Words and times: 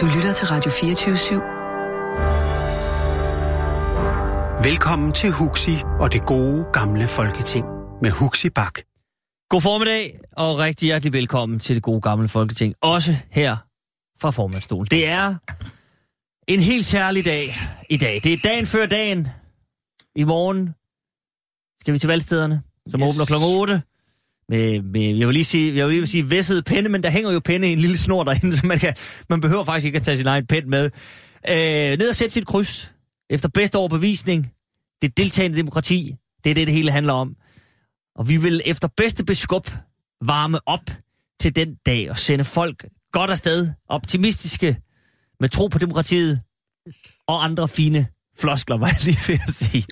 Du 0.00 0.06
lytter 0.06 0.32
til 0.32 0.46
Radio 0.46 0.70
24 0.70 1.14
/7. 1.14 1.34
Velkommen 4.68 5.12
til 5.12 5.30
Huxi 5.30 5.76
og 6.00 6.12
det 6.12 6.26
gode 6.26 6.66
gamle 6.72 7.08
folketing 7.08 7.64
med 8.02 8.10
Huxi 8.10 8.48
Bak. 8.50 8.78
God 9.48 9.60
formiddag, 9.60 10.20
og 10.36 10.58
rigtig 10.58 10.86
hjertelig 10.86 11.12
velkommen 11.12 11.58
til 11.58 11.74
det 11.74 11.82
gode 11.82 12.00
gamle 12.00 12.28
folketing. 12.28 12.74
Også 12.80 13.12
her 13.30 13.56
fra 14.20 14.30
formandstolen. 14.30 14.86
Det 14.90 15.06
er 15.06 15.34
en 16.48 16.60
helt 16.60 16.84
særlig 16.84 17.24
dag 17.24 17.54
i 17.90 17.96
dag. 17.96 18.20
Det 18.24 18.32
er 18.32 18.38
dagen 18.44 18.66
før 18.66 18.86
dagen. 18.86 19.28
I 20.16 20.24
morgen 20.24 20.74
skal 21.80 21.94
vi 21.94 21.98
til 21.98 22.08
valgstederne, 22.08 22.62
som 22.90 23.00
yes. 23.00 23.14
åbner 23.14 23.24
kl. 23.26 23.34
8. 23.44 23.82
Med, 24.48 24.82
med, 24.82 25.16
jeg 25.16 25.26
vil 25.26 25.34
lige 25.34 25.44
sige, 25.44 25.76
jeg 25.76 25.86
vil 25.86 25.94
lige 25.94 26.06
sige 26.06 26.30
væsset 26.30 26.64
penne, 26.64 26.88
men 26.88 27.02
der 27.02 27.10
hænger 27.10 27.32
jo 27.32 27.40
penne 27.40 27.68
i 27.68 27.72
en 27.72 27.78
lille 27.78 27.98
snor 27.98 28.24
derinde, 28.24 28.52
så 28.56 28.66
man, 28.66 28.78
kan, 28.78 28.94
man 29.28 29.40
behøver 29.40 29.64
faktisk 29.64 29.86
ikke 29.86 29.96
at 29.96 30.02
tage 30.02 30.16
sin 30.16 30.26
egen 30.26 30.46
pen 30.46 30.70
med. 30.70 30.90
Øh, 31.48 31.98
ned 31.98 32.08
og 32.08 32.14
sætte 32.14 32.34
sit 32.34 32.46
kryds 32.46 32.94
efter 33.30 33.48
bedste 33.48 33.76
overbevisning. 33.76 34.52
Det 35.02 35.18
deltagende 35.18 35.56
demokrati, 35.56 36.14
det 36.44 36.50
er 36.50 36.54
det, 36.54 36.66
det 36.66 36.74
hele 36.74 36.90
handler 36.90 37.12
om. 37.12 37.36
Og 38.16 38.28
vi 38.28 38.36
vil 38.36 38.62
efter 38.64 38.88
bedste 38.96 39.24
beskub 39.24 39.70
varme 40.24 40.68
op 40.68 40.90
til 41.40 41.56
den 41.56 41.74
dag 41.86 42.10
og 42.10 42.18
sende 42.18 42.44
folk 42.44 42.84
godt 43.12 43.30
afsted, 43.30 43.70
optimistiske, 43.88 44.76
med 45.40 45.48
tro 45.48 45.66
på 45.66 45.78
demokratiet 45.78 46.40
og 47.26 47.44
andre 47.44 47.68
fine 47.68 48.06
floskler, 48.38 48.76
var 48.76 48.86
jeg 48.86 49.04
lige 49.04 49.18
ved 49.28 49.38
at 49.48 49.54
sige. 49.54 49.84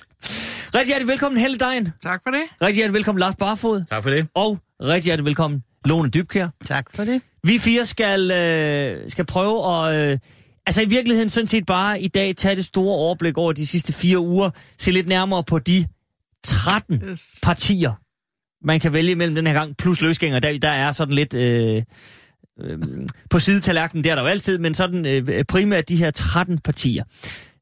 Rigtig 0.75 0.87
hjertelig 0.87 1.07
velkommen, 1.07 1.41
Helle 1.41 1.57
Dejen. 1.57 1.89
Tak 2.03 2.21
for 2.23 2.31
det. 2.31 2.41
Rigtig 2.61 2.75
hjertelig 2.75 2.93
velkommen, 2.93 3.19
Lars 3.19 3.35
Barfod. 3.35 3.83
Tak 3.89 4.03
for 4.03 4.09
det. 4.09 4.27
Og 4.33 4.59
rigtig 4.81 5.03
hjertelig 5.05 5.25
velkommen, 5.25 5.63
Lone 5.85 6.09
Dybkær. 6.09 6.47
Tak 6.65 6.85
for 6.95 7.03
det. 7.03 7.21
Vi 7.43 7.57
fire 7.59 7.85
skal, 7.85 8.31
øh, 8.31 9.09
skal 9.09 9.25
prøve 9.25 9.87
at... 9.87 9.95
Øh, 9.95 10.19
altså 10.65 10.81
i 10.81 10.85
virkeligheden 10.85 11.29
sådan 11.29 11.47
set 11.47 11.65
bare 11.65 12.01
i 12.01 12.07
dag 12.07 12.35
tage 12.35 12.55
det 12.55 12.65
store 12.65 12.95
overblik 12.95 13.37
over 13.37 13.51
de 13.51 13.67
sidste 13.67 13.93
fire 13.93 14.19
uger, 14.19 14.49
se 14.77 14.91
lidt 14.91 15.07
nærmere 15.07 15.43
på 15.43 15.59
de 15.59 15.85
13 16.43 17.01
yes. 17.09 17.25
partier, 17.43 17.93
man 18.65 18.79
kan 18.79 18.93
vælge 18.93 19.15
mellem 19.15 19.35
den 19.35 19.47
her 19.47 19.53
gang, 19.53 19.77
plus 19.77 20.01
løsgænger. 20.01 20.39
Der, 20.39 20.59
der 20.59 20.69
er 20.69 20.91
sådan 20.91 21.13
lidt... 21.13 21.35
Øh, 21.35 21.83
øh, 22.61 22.79
på 23.29 23.39
sidetallerkenen, 23.39 24.03
det 24.03 24.11
er 24.11 24.15
der 24.15 24.21
jo 24.21 24.27
altid, 24.27 24.57
men 24.57 24.73
sådan 24.73 25.05
øh, 25.05 25.45
primært 25.45 25.89
de 25.89 25.95
her 25.95 26.11
13 26.11 26.59
partier. 26.59 27.03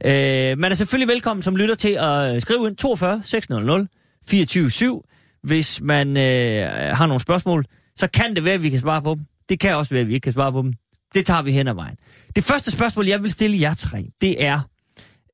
Øh, 0.06 0.58
man 0.58 0.72
er 0.72 0.76
selvfølgelig 0.76 1.14
velkommen 1.14 1.44
som 1.44 1.56
lytter 1.56 1.76
til 1.76 1.90
at 1.90 2.36
øh, 2.36 2.42
skrive 2.42 2.68
ind 2.68 2.76
42 2.76 3.22
600 3.24 3.88
24 4.28 5.02
hvis 5.44 5.82
man 5.82 6.18
øh, 6.18 6.70
har 6.98 7.06
nogle 7.06 7.22
spørgsmål. 7.22 7.66
Så 7.96 8.08
kan 8.08 8.36
det 8.36 8.44
være, 8.44 8.54
at 8.54 8.64
vi 8.64 8.70
kan 8.70 8.80
svare 8.80 9.02
på 9.02 9.16
dem. 9.16 9.26
Det 9.50 9.60
kan 9.60 9.76
også 9.76 9.90
være, 9.90 10.02
at 10.02 10.08
vi 10.08 10.14
ikke 10.14 10.24
kan 10.24 10.34
svare 10.34 10.52
på 10.52 10.62
dem. 10.62 10.74
Det 11.16 11.26
tager 11.26 11.42
vi 11.42 11.52
hen 11.52 11.68
ad 11.68 11.74
vejen. 11.74 11.98
Det 12.36 12.44
første 12.44 12.72
spørgsmål, 12.72 13.08
jeg 13.08 13.24
vil 13.24 13.32
stille 13.32 13.62
jer 13.62 13.74
tre, 13.74 14.06
det 14.22 14.44
er... 14.46 14.60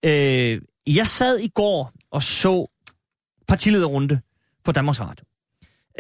Øh, 0.06 0.62
jeg 0.88 1.08
sad 1.08 1.40
i 1.40 1.48
går 1.48 1.94
og 2.12 2.24
så 2.24 2.66
partilederrunde 3.48 4.20
på 4.64 4.72
Danmarks 4.72 5.02
Radio. 5.02 5.26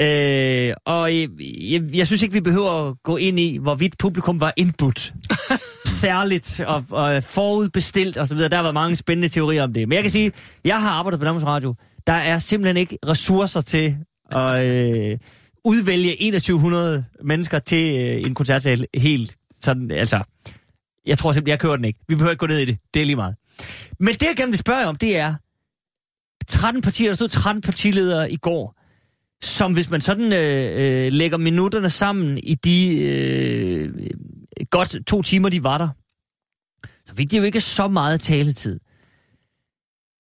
Øh, 0.02 0.74
og 0.86 1.18
jeg, 1.18 1.30
jeg, 1.62 1.82
jeg 1.94 2.08
synes 2.08 2.22
ikke, 2.22 2.34
vi 2.34 2.42
behøver 2.42 2.90
at 2.90 2.96
gå 3.04 3.18
ind 3.18 3.40
i, 3.40 3.58
hvorvidt 3.58 3.98
publikum 3.98 4.40
var 4.40 4.54
input. 4.58 5.14
Særligt 5.86 6.60
og, 6.60 6.84
og 6.90 7.24
forudbestilt 7.24 8.18
osv. 8.18 8.38
Der 8.38 8.56
har 8.56 8.64
været 8.64 8.74
mange 8.74 8.96
spændende 8.96 9.28
teorier 9.28 9.64
om 9.64 9.74
det. 9.74 9.88
Men 9.88 9.96
jeg 9.96 10.04
kan 10.04 10.12
sige, 10.12 10.32
jeg 10.66 10.82
har 10.82 10.90
arbejdet 10.90 11.20
på 11.20 11.26
Danmarks 11.26 11.46
Radio. 11.46 11.76
Der 12.08 12.14
er 12.14 12.40
simpelthen 12.40 12.78
ikke 12.78 12.98
ressourcer 13.08 13.62
til 13.62 13.98
at 14.32 14.66
øh, 14.66 15.18
udvælge 15.66 16.32
2100 16.32 17.06
mennesker 17.24 17.60
til 17.60 18.00
øh, 18.00 18.22
en 18.22 18.34
koncertsal 18.34 18.86
helt 18.98 19.36
sådan, 19.62 19.92
altså... 19.92 20.24
Jeg 21.06 21.18
tror 21.18 21.32
simpelthen, 21.32 21.52
jeg 21.52 21.60
kører 21.60 21.76
den 21.76 21.86
ikke. 21.86 22.00
Vi 22.08 22.16
behøver 22.16 22.32
ikke 22.32 22.40
gå 22.40 22.48
ned 22.48 22.58
i 22.58 22.66
det. 22.66 22.78
Det 22.94 23.02
er 23.02 23.06
lige 23.06 23.16
meget. 23.16 23.36
Men 24.00 24.14
det, 24.14 24.24
jeg 24.24 24.36
gerne 24.38 24.52
vil 24.52 24.58
spørge 24.58 24.86
om, 24.86 24.96
det 24.96 25.18
er 25.18 25.36
13 26.48 26.82
partier, 26.82 27.10
der 27.10 27.16
stod 27.16 27.28
13 27.28 27.62
partiledere 27.62 28.32
i 28.32 28.38
går 28.38 28.81
som 29.44 29.74
hvis 29.74 29.90
man 29.90 30.02
sådan 30.02 30.34
øh, 30.34 31.06
øh, 31.06 31.12
lægger 31.12 31.38
minutterne 31.38 31.90
sammen 31.90 32.38
i 32.38 32.56
de 32.56 33.04
øh, 33.04 34.10
godt 34.70 35.08
to 35.08 35.22
timer, 35.22 35.50
de 35.50 35.64
var 35.64 35.78
der, 35.78 35.90
så 37.06 37.16
fik 37.16 37.32
de 37.32 37.38
jo 37.38 37.44
ikke 37.44 37.62
så 37.62 37.88
meget 37.88 38.22
taletid. 38.22 38.80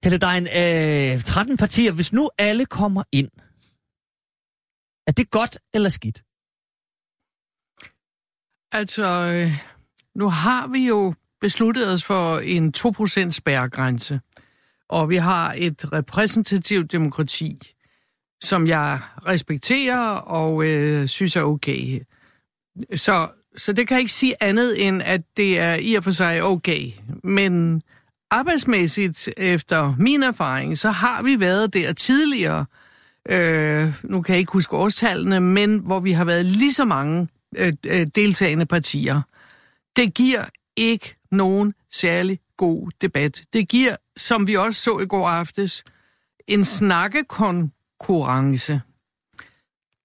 Helle, 0.04 0.18
der 0.18 0.28
en 0.28 1.14
øh, 1.14 1.22
13 1.22 1.58
partier. 1.58 1.92
Hvis 1.92 2.14
nu 2.14 2.30
alle 2.38 2.66
kommer 2.66 3.04
ind, 3.12 3.30
er 5.08 5.12
det 5.12 5.32
godt 5.32 5.58
eller 5.74 5.90
skidt? 5.90 6.24
Altså, 8.72 9.04
øh, 9.04 9.52
nu 10.16 10.30
har 10.30 10.68
vi 10.68 10.88
jo 10.88 11.14
besluttet 11.42 11.94
os 11.94 12.04
for 12.04 12.40
en 12.40 12.74
2% 12.78 13.32
spærregrænse, 13.32 14.20
og 14.90 15.10
vi 15.10 15.16
har 15.16 15.56
et 15.58 15.94
repræsentativt 15.94 16.92
demokrati 16.92 17.76
som 18.42 18.68
jeg 18.68 19.00
respekterer 19.28 20.00
og 20.16 20.66
øh, 20.66 21.08
synes 21.08 21.36
er 21.36 21.44
okay. 21.44 22.02
Så, 22.96 23.28
så 23.58 23.74
det 23.74 23.88
kan 23.88 23.96
jeg 23.96 24.02
ikke 24.02 24.14
sige 24.14 24.44
andet 24.44 24.88
end, 24.88 25.02
at 25.02 25.22
det 25.38 25.60
er 25.60 25.76
i 25.76 25.94
og 25.94 26.04
for 26.04 26.12
sig 26.12 26.44
okay. 26.44 26.92
Men 27.24 27.82
arbejdsmæssigt, 28.32 29.30
efter 29.38 29.96
min 30.00 30.24
erfaring, 30.24 30.78
så 30.78 30.92
har 30.92 31.24
vi 31.24 31.40
været 31.40 31.74
der 31.74 31.94
tidligere, 31.94 32.66
øh, 33.30 33.94
nu 34.04 34.22
kan 34.22 34.34
jeg 34.34 34.40
ikke 34.40 34.52
huske 34.52 34.76
årstallene, 34.76 35.40
men 35.40 35.80
hvor 35.80 36.00
vi 36.00 36.12
har 36.12 36.26
været 36.26 36.46
lige 36.46 36.74
så 36.74 36.86
mange 36.86 37.28
øh, 37.58 37.74
øh 37.86 38.08
deltagende 38.16 38.66
partier. 38.66 39.22
Det 39.96 40.14
giver 40.14 40.44
ikke 40.76 41.16
nogen 41.32 41.74
særlig 41.92 42.40
god 42.58 42.92
debat. 43.02 43.44
Det 43.54 43.68
giver, 43.70 43.96
som 44.18 44.48
vi 44.48 44.56
også 44.56 44.82
så 44.82 45.00
i 45.00 45.06
går 45.06 45.28
aftes, 45.28 45.84
en 46.48 46.66
snakkekon 46.66 47.72
konkurrence. 48.02 48.82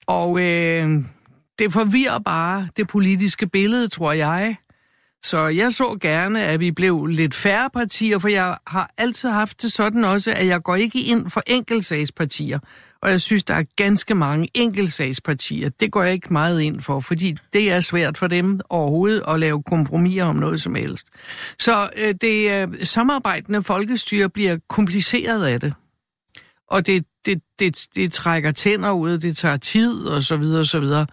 Og 0.07 0.41
øh, 0.41 0.89
det 1.59 1.73
forvirrer 1.73 2.19
bare 2.19 2.69
det 2.77 2.89
politiske 2.89 3.47
billede, 3.47 3.89
tror 3.89 4.13
jeg. 4.13 4.57
Så 5.25 5.47
jeg 5.47 5.73
så 5.73 5.99
gerne, 6.01 6.45
at 6.45 6.61
vi 6.61 6.71
blev 6.71 7.07
lidt 7.07 7.35
færre 7.35 7.71
partier, 7.71 8.19
for 8.19 8.29
jeg 8.29 8.59
har 8.67 8.91
altid 8.99 9.29
haft 9.29 9.63
det 9.63 9.73
sådan 9.73 10.05
også, 10.05 10.33
at 10.37 10.47
jeg 10.47 10.63
går 10.63 10.75
ikke 10.75 11.01
ind 11.01 11.31
for 11.31 11.43
enkeltsagspartier. 11.47 12.59
Og 13.03 13.11
jeg 13.11 13.21
synes, 13.21 13.45
der 13.45 13.55
er 13.55 13.65
ganske 13.77 14.15
mange 14.15 14.49
enkeltsagspartier. 14.55 15.69
Det 15.81 15.93
går 15.93 16.03
jeg 16.03 16.13
ikke 16.13 16.33
meget 16.33 16.61
ind 16.61 16.81
for, 16.81 17.01
fordi 17.01 17.37
det 17.53 17.73
er 17.73 17.81
svært 17.81 18.19
for 18.19 18.27
dem 18.27 18.61
overhovedet 18.71 19.23
at 19.29 19.41
lave 19.41 19.63
kompromiser 19.63 20.25
om 20.25 20.37
noget 20.37 20.63
som 20.63 20.75
helst. 20.75 21.07
Så 21.59 21.91
øh, 21.97 22.15
det 22.21 22.51
øh, 22.51 22.69
samarbejdende 22.85 23.63
folkestyre 23.63 24.29
bliver 24.29 24.57
kompliceret 24.69 25.47
af 25.47 25.61
det. 25.61 25.75
Og 26.71 26.87
det, 26.87 27.05
det, 27.27 27.41
det, 27.59 27.87
det 27.97 28.13
trækker 28.13 28.53
tænder 28.53 28.91
ud, 28.91 29.19
det 29.19 29.37
tager 29.37 29.57
tid 29.57 30.05
og 30.05 30.23
så 30.23 30.37
videre 30.37 30.61
og 30.61 30.67
så 30.67 30.81
videre. 30.81 31.07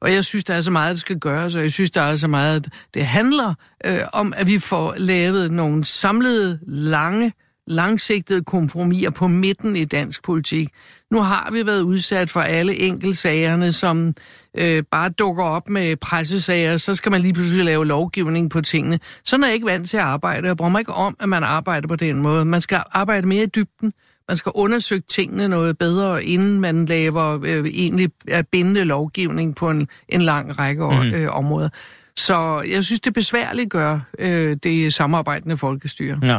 Og 0.00 0.12
jeg 0.12 0.24
synes, 0.24 0.44
der 0.44 0.54
er 0.54 0.60
så 0.60 0.70
meget, 0.70 0.90
der 0.90 0.98
skal 0.98 1.18
gøres, 1.18 1.54
og 1.54 1.62
jeg 1.62 1.72
synes, 1.72 1.90
der 1.90 2.00
er 2.00 2.16
så 2.16 2.28
meget, 2.28 2.68
det 2.94 3.06
handler 3.06 3.54
øh, 3.86 4.00
om, 4.12 4.32
at 4.36 4.46
vi 4.46 4.58
får 4.58 4.94
lavet 4.96 5.52
nogle 5.52 5.84
samlede, 5.84 6.58
lange, 6.66 7.32
langsigtede 7.66 8.44
kompromiser 8.44 9.10
på 9.10 9.28
midten 9.28 9.76
i 9.76 9.84
dansk 9.84 10.24
politik. 10.24 10.68
Nu 11.10 11.20
har 11.20 11.50
vi 11.52 11.66
været 11.66 11.82
udsat 11.82 12.30
for 12.30 12.40
alle 12.40 12.76
enkeltsagerne, 12.76 13.72
som 13.72 14.14
øh, 14.58 14.82
bare 14.90 15.08
dukker 15.08 15.44
op 15.44 15.68
med 15.68 15.96
pressesager, 15.96 16.76
så 16.76 16.94
skal 16.94 17.12
man 17.12 17.20
lige 17.20 17.34
pludselig 17.34 17.64
lave 17.64 17.86
lovgivning 17.86 18.50
på 18.50 18.60
tingene. 18.60 19.00
Sådan 19.24 19.44
er 19.44 19.48
jeg 19.48 19.54
ikke 19.54 19.66
vant 19.66 19.90
til 19.90 19.96
at 19.96 20.02
arbejde. 20.02 20.48
Jeg 20.48 20.56
bruger 20.56 20.70
mig 20.70 20.78
ikke 20.78 20.92
om, 20.92 21.16
at 21.20 21.28
man 21.28 21.44
arbejder 21.44 21.88
på 21.88 21.96
den 21.96 22.22
måde. 22.22 22.44
Man 22.44 22.60
skal 22.60 22.82
arbejde 22.92 23.28
mere 23.28 23.42
i 23.42 23.46
dybden 23.46 23.92
man 24.30 24.36
skal 24.36 24.52
undersøge 24.54 25.02
tingene 25.08 25.48
noget 25.48 25.78
bedre, 25.78 26.24
inden 26.24 26.60
man 26.60 26.86
laver 26.86 27.40
øh, 27.44 27.66
egentlig 27.66 28.08
er 28.28 28.42
bindende 28.42 28.84
lovgivning 28.84 29.56
på 29.56 29.70
en, 29.70 29.88
en 30.08 30.22
lang 30.22 30.58
række 30.58 30.84
mm. 30.84 31.14
øh, 31.14 31.36
områder. 31.36 31.68
Så 32.16 32.64
jeg 32.68 32.84
synes, 32.84 33.00
det 33.00 33.14
besværligt 33.14 33.70
gør 33.70 34.00
øh, 34.18 34.56
det 34.62 34.94
samarbejdende 34.94 35.56
folkestyre. 35.56 36.18
Ja. 36.22 36.36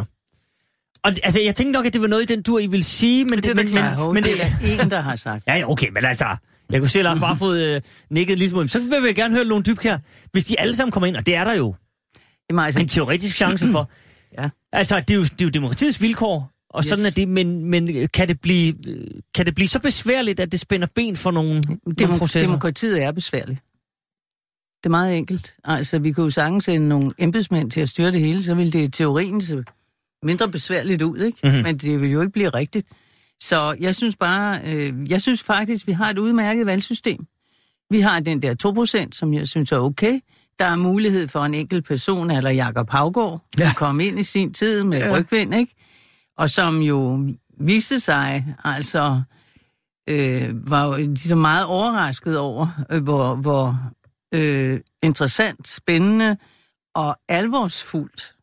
Og 1.03 1.13
altså, 1.23 1.41
jeg 1.41 1.55
tænkte 1.55 1.71
nok, 1.71 1.85
at 1.85 1.93
det 1.93 2.01
var 2.01 2.07
noget 2.07 2.31
i 2.31 2.33
den 2.33 2.43
tur, 2.43 2.59
I 2.59 2.67
vil 2.67 2.83
sige, 2.83 3.25
men... 3.25 3.33
Det, 3.33 3.43
det, 3.43 3.55
men, 3.55 3.65
men, 3.65 4.13
men, 4.13 4.23
det 4.23 4.41
er 4.41 4.83
en, 4.83 4.91
der 4.91 5.01
har 5.01 5.15
sagt. 5.15 5.47
Ja, 5.47 5.71
okay, 5.71 5.89
men 5.89 6.05
altså... 6.05 6.35
Jeg 6.69 6.81
kunne 6.81 6.89
se, 6.89 6.99
at 6.99 7.05
Lars 7.05 7.19
bare 7.19 7.35
fået 7.35 7.75
øh, 7.75 7.81
nikket 8.09 8.37
ligesom... 8.37 8.67
Så 8.67 8.79
vil 8.79 9.03
jeg 9.05 9.15
gerne 9.15 9.33
høre 9.33 9.43
Lone 9.43 9.63
her. 9.81 9.97
Hvis 10.31 10.45
de 10.45 10.59
alle 10.59 10.75
sammen 10.75 10.91
kommer 10.91 11.07
ind, 11.07 11.15
og 11.15 11.25
det 11.25 11.35
er 11.35 11.43
der 11.43 11.53
jo 11.53 11.75
Jamen, 12.49 12.65
altså, 12.65 12.81
en 12.81 12.87
teoretisk 12.87 13.35
chance 13.35 13.71
for. 13.71 13.89
ja. 14.39 14.49
Altså, 14.73 14.99
det 14.99 15.11
er, 15.11 15.15
jo, 15.15 15.23
det 15.23 15.41
er 15.41 15.45
jo 15.45 15.49
demokratiets 15.49 16.01
vilkår. 16.01 16.50
Og 16.73 16.83
yes. 16.83 16.89
sådan 16.89 17.05
er 17.05 17.09
det, 17.09 17.27
men, 17.27 17.65
men 17.65 18.07
kan, 18.13 18.27
det 18.27 18.41
blive, 18.41 18.73
kan 19.35 19.45
det 19.45 19.55
blive 19.55 19.67
så 19.67 19.79
besværligt, 19.79 20.39
at 20.39 20.51
det 20.51 20.59
spænder 20.59 20.87
ben 20.95 21.15
for 21.15 21.31
nogle, 21.31 21.59
Demo- 21.59 22.01
nogle 22.01 22.17
processer? 22.17 22.47
Demokratiet 22.47 23.03
er 23.03 23.11
besværligt. 23.11 23.59
Det 24.83 24.85
er 24.85 24.89
meget 24.89 25.17
enkelt. 25.17 25.53
Altså, 25.63 25.99
vi 25.99 26.11
kunne 26.11 26.23
jo 26.23 26.29
sagtens 26.29 26.65
sende 26.65 26.87
nogle 26.87 27.11
embedsmænd 27.17 27.71
til 27.71 27.81
at 27.81 27.89
styre 27.89 28.11
det 28.11 28.19
hele, 28.19 28.43
så 28.43 28.55
ville 28.55 28.71
det 28.71 28.87
i 28.87 28.91
teorien 28.91 29.41
se 29.41 29.63
mindre 30.23 30.49
besværligt 30.49 31.01
ud, 31.01 31.17
ikke? 31.17 31.37
Mm-hmm. 31.43 31.63
Men 31.63 31.77
det 31.77 32.01
vil 32.01 32.11
jo 32.11 32.21
ikke 32.21 32.33
blive 32.33 32.49
rigtigt. 32.49 32.87
Så 33.41 33.75
jeg 33.79 33.95
synes 33.95 34.15
bare, 34.15 34.61
øh, 34.65 35.11
jeg 35.11 35.21
synes 35.21 35.43
faktisk, 35.43 35.87
vi 35.87 35.91
har 35.91 36.09
et 36.09 36.17
udmærket 36.17 36.65
valgsystem. 36.65 37.25
Vi 37.89 37.99
har 37.99 38.19
den 38.19 38.41
der 38.41 39.05
2%, 39.05 39.09
som 39.11 39.33
jeg 39.33 39.47
synes 39.47 39.71
er 39.71 39.77
okay. 39.77 40.19
Der 40.59 40.65
er 40.65 40.75
mulighed 40.75 41.27
for 41.27 41.45
en 41.45 41.53
enkelt 41.53 41.85
person, 41.85 42.31
eller 42.31 42.49
Jakob 42.49 42.89
Havgård, 42.89 43.41
ja. 43.57 43.63
der 43.63 43.73
kom 43.73 43.99
ind 43.99 44.19
i 44.19 44.23
sin 44.23 44.53
tid 44.53 44.83
med 44.83 44.97
ja. 44.97 45.17
rygvind, 45.17 45.55
ikke? 45.55 45.73
Og 46.41 46.49
som 46.49 46.81
jo 46.81 47.27
viste 47.59 47.99
sig, 47.99 48.55
altså, 48.63 49.21
øh, 50.09 50.71
var 50.71 50.85
jo 50.85 50.93
ligesom 50.93 51.37
meget 51.37 51.65
overrasket 51.65 52.37
over, 52.37 52.85
øh, 52.91 53.03
hvor, 53.03 53.35
hvor 53.35 53.91
øh, 54.33 54.79
interessant, 55.03 55.67
spændende 55.67 56.37
og 56.95 57.17
alvorsfuldt 57.27 58.35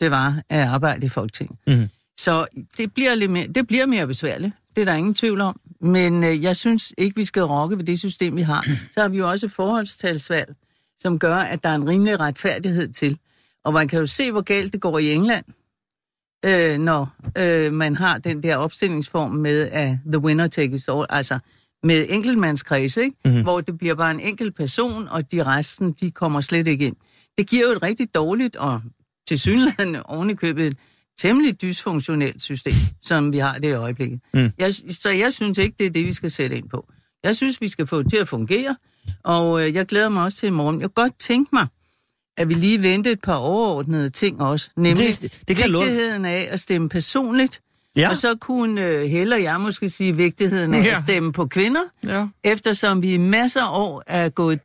det 0.00 0.10
var 0.10 0.42
at 0.48 0.68
arbejde 0.68 1.06
i 1.06 1.08
Folketinget. 1.08 1.58
Mm. 1.66 1.88
Så 2.16 2.46
det 2.76 2.94
bliver, 2.94 3.14
lidt 3.14 3.30
mere, 3.30 3.46
det 3.46 3.66
bliver 3.66 3.86
mere 3.86 4.06
besværligt. 4.06 4.52
Det 4.76 4.80
er 4.80 4.84
der 4.84 4.94
ingen 4.94 5.14
tvivl 5.14 5.40
om. 5.40 5.60
Men 5.80 6.24
øh, 6.24 6.42
jeg 6.42 6.56
synes 6.56 6.94
ikke, 6.98 7.16
vi 7.16 7.24
skal 7.24 7.42
rokke 7.42 7.78
ved 7.78 7.84
det 7.84 7.98
system, 7.98 8.36
vi 8.36 8.42
har. 8.42 8.66
Så 8.92 9.00
har 9.00 9.08
vi 9.08 9.18
jo 9.18 9.30
også 9.30 9.48
forholdstalsvalg, 9.48 10.54
som 11.00 11.18
gør, 11.18 11.36
at 11.36 11.64
der 11.64 11.68
er 11.68 11.74
en 11.74 11.88
rimelig 11.88 12.20
retfærdighed 12.20 12.92
til. 12.92 13.18
Og 13.64 13.72
man 13.72 13.88
kan 13.88 13.98
jo 13.98 14.06
se, 14.06 14.32
hvor 14.32 14.40
galt 14.42 14.72
det 14.72 14.80
går 14.80 14.98
i 14.98 15.12
England, 15.12 15.44
øh, 16.46 16.78
når 16.78 17.14
øh, 17.38 17.72
man 17.72 17.96
har 17.96 18.18
den 18.18 18.42
der 18.42 18.56
opstillingsform 18.56 19.32
med 19.32 19.68
at 19.72 19.98
the 20.12 20.18
winner 20.18 20.46
takes 20.46 20.88
all, 20.88 21.06
altså 21.08 21.38
med 21.82 22.06
enkeltmandskreds, 22.08 22.96
ikke? 22.96 23.16
Mm-hmm. 23.24 23.42
hvor 23.42 23.60
det 23.60 23.78
bliver 23.78 23.94
bare 23.94 24.10
en 24.10 24.20
enkelt 24.20 24.56
person, 24.56 25.08
og 25.08 25.32
de 25.32 25.42
resten, 25.42 25.92
de 25.92 26.10
kommer 26.10 26.40
slet 26.40 26.68
ikke 26.68 26.86
ind. 26.86 26.96
Det 27.38 27.48
giver 27.48 27.66
jo 27.66 27.72
et 27.72 27.82
rigtig 27.82 28.14
dårligt 28.14 28.56
og 28.56 28.80
til 29.28 29.40
synligheden 29.40 29.96
ovenikøbet 29.96 30.66
et 30.66 30.76
temmelig 31.18 31.62
dysfunktionelt 31.62 32.42
system, 32.42 32.72
som 33.02 33.32
vi 33.32 33.38
har 33.38 33.58
det 33.58 33.68
i 33.68 33.72
øjeblikket. 33.72 34.20
Mm. 34.34 34.50
Jeg, 34.58 34.74
så 34.74 35.10
jeg 35.10 35.32
synes 35.32 35.58
ikke, 35.58 35.74
det 35.78 35.86
er 35.86 35.90
det, 35.90 36.06
vi 36.06 36.12
skal 36.12 36.30
sætte 36.30 36.56
ind 36.56 36.68
på. 36.68 36.92
Jeg 37.24 37.36
synes, 37.36 37.60
vi 37.60 37.68
skal 37.68 37.86
få 37.86 38.02
det 38.02 38.10
til 38.10 38.16
at 38.16 38.28
fungere, 38.28 38.76
og 39.24 39.66
øh, 39.66 39.74
jeg 39.74 39.86
glæder 39.86 40.08
mig 40.08 40.24
også 40.24 40.38
til 40.38 40.46
i 40.46 40.50
morgen. 40.50 40.80
Jeg 40.80 40.88
kan 40.88 41.04
godt 41.04 41.18
tænke 41.18 41.48
mig, 41.52 41.66
at 42.36 42.48
vi 42.48 42.54
lige 42.54 42.82
vente 42.82 43.10
et 43.10 43.20
par 43.20 43.34
overordnede 43.34 44.10
ting 44.10 44.40
også, 44.40 44.70
nemlig 44.76 45.22
det, 45.22 45.42
det 45.48 45.56
kan 45.56 45.72
vigtigheden 45.72 46.24
af 46.24 46.48
at 46.50 46.60
stemme 46.60 46.88
personligt, 46.88 47.60
ja. 47.96 48.10
og 48.10 48.16
så 48.16 48.34
kunne 48.40 48.80
øh, 48.86 49.10
Helle 49.10 49.34
og 49.34 49.42
jeg 49.42 49.60
måske 49.60 49.90
sige 49.90 50.16
vigtigheden 50.16 50.74
af 50.74 50.84
ja. 50.84 50.92
at 50.92 50.98
stemme 50.98 51.32
på 51.32 51.46
kvinder, 51.46 51.82
ja. 52.04 52.26
eftersom 52.44 53.02
vi 53.02 53.14
i 53.14 53.18
masser 53.18 53.62
af 53.62 53.78
år 53.78 54.02
er 54.06 54.28
gået 54.28 54.60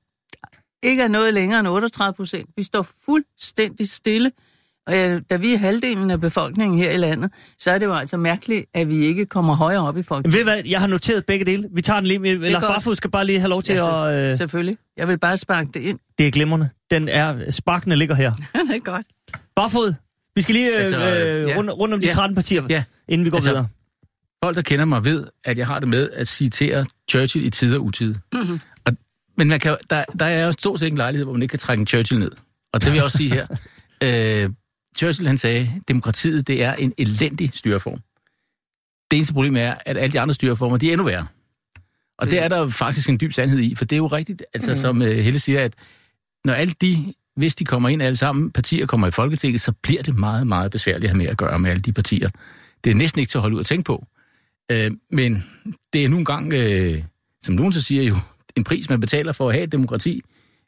ikke 0.84 1.04
er 1.04 1.08
noget 1.08 1.34
længere 1.34 1.60
end 1.60 1.68
38 1.68 2.14
procent. 2.14 2.50
Vi 2.56 2.64
står 2.64 2.88
fuldstændig 3.06 3.90
stille 3.90 4.32
og 4.88 4.94
da 5.30 5.38
vi 5.38 5.54
er 5.54 5.58
halvdelen 5.58 6.12
af 6.12 6.22
befolkningen 6.22 6.80
her 6.80 6.92
i 6.92 6.98
landet, 6.98 7.32
så 7.60 7.72
er 7.72 7.78
det 7.78 7.86
jo 7.86 7.96
altså 7.96 8.18
mærkeligt, 8.18 8.66
at 8.74 8.88
vi 8.90 9.06
ikke 9.06 9.26
kommer 9.26 9.56
højere 9.56 9.88
op 9.88 9.98
i 9.98 10.04
folk. 10.04 10.26
Ved 10.34 10.44
hvad, 10.44 10.62
jeg 10.66 10.80
har 10.80 10.88
noteret 10.88 11.26
begge 11.26 11.46
dele. 11.46 11.68
Vi 11.72 11.82
tager 11.82 12.00
den 12.00 12.08
lige. 12.08 12.38
Lars 12.38 12.64
Barfod 12.64 12.96
skal 12.96 13.10
bare 13.12 13.26
lige 13.26 13.40
have 13.40 13.50
lov 13.50 13.64
til 13.64 13.76
ja, 13.76 14.10
at... 14.10 14.32
Øh... 14.32 14.38
Selvfølgelig. 14.38 14.78
Jeg 14.98 15.08
vil 15.08 15.20
bare 15.20 15.38
sparke 15.38 15.70
det 15.74 15.80
ind. 15.80 16.00
Det 16.18 16.28
er 16.28 16.32
glimrende. 16.32 16.70
Den 16.92 17.10
er... 17.10 17.52
Sparkene 17.52 17.96
ligger 17.96 18.16
her. 18.16 18.32
det 18.68 18.76
er 18.76 18.80
godt. 18.80 19.06
Barfod, 19.56 19.94
vi 20.36 20.42
skal 20.42 20.56
lige 20.56 20.74
øh, 20.74 20.80
altså, 20.80 20.98
øh, 20.98 21.50
ja. 21.50 21.58
rundt, 21.58 21.72
rundt 21.72 21.94
om 21.94 22.00
de 22.00 22.08
ja. 22.08 22.14
13 22.14 22.36
partier, 22.36 22.64
ja. 22.70 22.84
inden 23.08 23.26
vi 23.26 23.30
går 23.30 23.38
altså, 23.38 23.50
videre. 23.50 23.68
Folk, 24.44 24.56
der 24.56 24.62
kender 24.62 24.86
mig, 24.86 25.06
ved, 25.06 25.28
at 25.44 25.58
jeg 25.58 25.68
har 25.68 25.80
det 25.80 25.90
med 25.90 26.10
at 26.10 26.28
citere 26.28 26.86
Churchill 27.10 27.46
i 27.46 27.50
tid 27.50 27.76
og 27.76 27.84
utid. 27.84 28.16
Mm-hmm. 28.34 28.60
Og, 28.86 28.94
men 29.38 29.48
man 29.48 29.60
kan, 29.60 29.78
der, 29.90 30.04
der 30.20 30.26
er 30.26 30.46
jo 30.46 30.52
stort 30.52 30.80
set 30.80 30.88
en 30.88 30.98
lejlighed, 30.98 31.26
hvor 31.26 31.34
man 31.34 31.42
ikke 31.42 31.52
kan 31.52 31.60
trække 31.60 31.82
en 31.82 31.88
Churchill 31.88 32.20
ned. 32.20 32.32
Og 32.74 32.82
det 32.82 32.88
vil 32.90 32.96
jeg 32.96 33.04
også 33.04 33.18
sige 33.18 33.34
her. 33.34 33.48
Øh, 34.04 34.50
Churchill 34.96 35.28
han 35.28 35.38
sagde, 35.38 35.60
at 35.60 35.88
demokratiet 35.88 36.48
det 36.48 36.64
er 36.64 36.74
en 36.74 36.94
elendig 36.98 37.50
styreform. 37.54 38.00
Det 39.12 39.18
eneste 39.18 39.34
problem 39.34 39.56
er, 39.56 39.76
at 39.86 39.98
alle 39.98 40.14
de 40.14 40.20
andre 40.20 40.34
styreformer, 40.34 40.78
de 40.78 40.88
er 40.88 40.92
endnu 40.92 41.06
værre. 41.06 41.28
Og 42.18 42.28
det 42.28 42.44
er 42.44 42.48
der 42.48 42.68
faktisk 42.68 43.10
en 43.10 43.20
dyb 43.20 43.34
sandhed 43.34 43.60
i, 43.60 43.76
for 43.76 43.86
det 43.86 43.96
er 43.96 43.98
jo 43.98 44.08
rigtigt, 44.08 44.44
altså 44.54 44.72
mm. 44.72 44.78
som 44.78 45.02
uh, 45.02 45.08
Helle 45.08 45.40
siger, 45.40 45.64
at 45.64 45.74
når 46.46 46.54
alle 46.54 46.74
de, 46.82 47.14
hvis 47.36 47.56
de 47.56 47.66
kommer 47.66 47.90
ind 47.90 48.02
alle 48.02 48.16
sammen, 48.16 48.52
partier 48.52 48.86
kommer 48.86 49.08
i 49.08 49.12
Folketinget, 49.12 49.62
så 49.62 49.72
bliver 49.72 50.04
det 50.04 50.16
meget, 50.16 50.48
meget 50.48 50.72
besværligt 50.72 51.04
at 51.04 51.10
have 51.10 51.18
med 51.18 51.26
at 51.26 51.38
gøre 51.38 51.60
med 51.60 51.72
alle 51.72 51.82
de 51.82 51.94
partier. 51.94 52.30
Det 52.84 52.92
er 52.92 52.96
næsten 52.96 53.20
ikke 53.20 53.30
til 53.30 53.38
at 53.38 53.42
holde 53.42 53.56
ud 53.56 53.60
at 53.60 53.66
tænke 53.66 53.84
på. 53.84 54.06
Uh, 54.74 54.96
men 55.12 55.44
det 55.94 56.06
er 56.06 56.10
nu 56.10 56.18
engang, 56.18 56.54
uh, 56.54 57.04
som 57.44 57.56
nogen 57.56 57.74
så 57.74 57.82
siger 57.82 58.04
jo, 58.04 58.18
en 58.56 58.64
pris, 58.64 58.90
man 58.90 59.00
betaler 59.00 59.32
for 59.32 59.50
at 59.50 59.56
have 59.56 59.64
et 59.64 59.72
demokrati, 59.72 60.22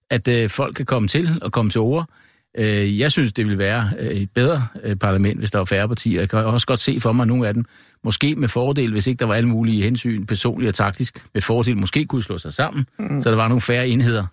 at 0.09 0.27
uh, 0.27 0.49
folk 0.49 0.75
kan 0.75 0.85
komme 0.85 1.07
til 1.07 1.39
og 1.41 1.51
komme 1.51 1.71
til 1.71 1.81
ord, 1.81 2.09
Øh, 2.57 2.99
jeg 2.99 3.11
synes, 3.11 3.33
det 3.33 3.45
ville 3.45 3.57
være 3.57 3.89
øh, 3.99 4.07
et 4.07 4.29
bedre 4.31 4.67
øh, 4.83 4.95
parlament, 4.95 5.39
hvis 5.39 5.51
der 5.51 5.57
var 5.57 5.65
færre 5.65 5.87
partier. 5.87 6.19
Jeg 6.19 6.29
kan 6.29 6.39
også 6.39 6.67
godt 6.67 6.79
se 6.79 6.99
for 6.99 7.11
mig, 7.11 7.27
nogle 7.27 7.47
af 7.47 7.53
dem, 7.53 7.65
måske 8.03 8.35
med 8.35 8.47
fordel, 8.47 8.91
hvis 8.91 9.07
ikke 9.07 9.19
der 9.19 9.25
var 9.25 9.33
alle 9.33 9.49
mulige 9.49 9.83
hensyn, 9.83 10.25
personligt 10.25 10.69
og 10.69 10.75
taktisk, 10.75 11.23
med 11.33 11.41
fordel 11.41 11.77
måske 11.77 12.05
kunne 12.05 12.23
slå 12.23 12.37
sig 12.37 12.53
sammen, 12.53 12.85
mm. 12.99 13.23
så 13.23 13.29
der 13.29 13.35
var 13.35 13.47
nogle 13.47 13.61
færre 13.61 13.87
enheder. 13.87 14.25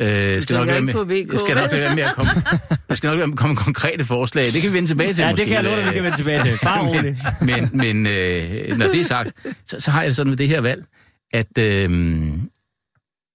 Øh, 0.00 0.40
skal 0.40 0.56
nok 0.56 0.66
være 0.66 0.80
med, 0.80 0.94
jeg 1.30 1.38
skal 1.38 1.54
nok 1.54 1.72
være 1.72 1.94
med 1.94 2.02
at 2.02 2.14
komme, 2.14 2.30
jeg 2.88 2.96
skal 2.96 3.08
nok 3.08 3.18
være 3.18 3.26
med 3.26 3.34
at 3.34 3.38
komme 3.38 3.56
konkrete 3.56 4.04
forslag. 4.04 4.44
Det 4.44 4.62
kan 4.62 4.70
vi 4.70 4.74
vende 4.74 4.88
tilbage 4.88 5.12
til. 5.12 5.22
Ja, 5.22 5.30
måske. 5.30 5.40
det 5.40 5.48
kan 5.48 5.56
jeg 5.56 5.64
love 5.64 5.76
dig, 5.76 5.86
vi 5.86 5.92
kan 5.92 6.02
vende 6.02 6.16
tilbage 6.16 6.42
til. 6.42 6.58
Bare 6.62 6.86
roligt. 6.88 7.16
men 7.40 7.70
men 7.72 8.06
øh, 8.06 8.78
når 8.78 8.86
det 8.86 9.00
er 9.00 9.04
sagt, 9.04 9.32
så, 9.66 9.80
så 9.80 9.90
har 9.90 10.00
jeg 10.00 10.08
det 10.08 10.16
sådan 10.16 10.30
med 10.30 10.36
det 10.36 10.48
her 10.48 10.60
valg, 10.60 10.84
at 11.32 11.58
øh, 11.58 11.90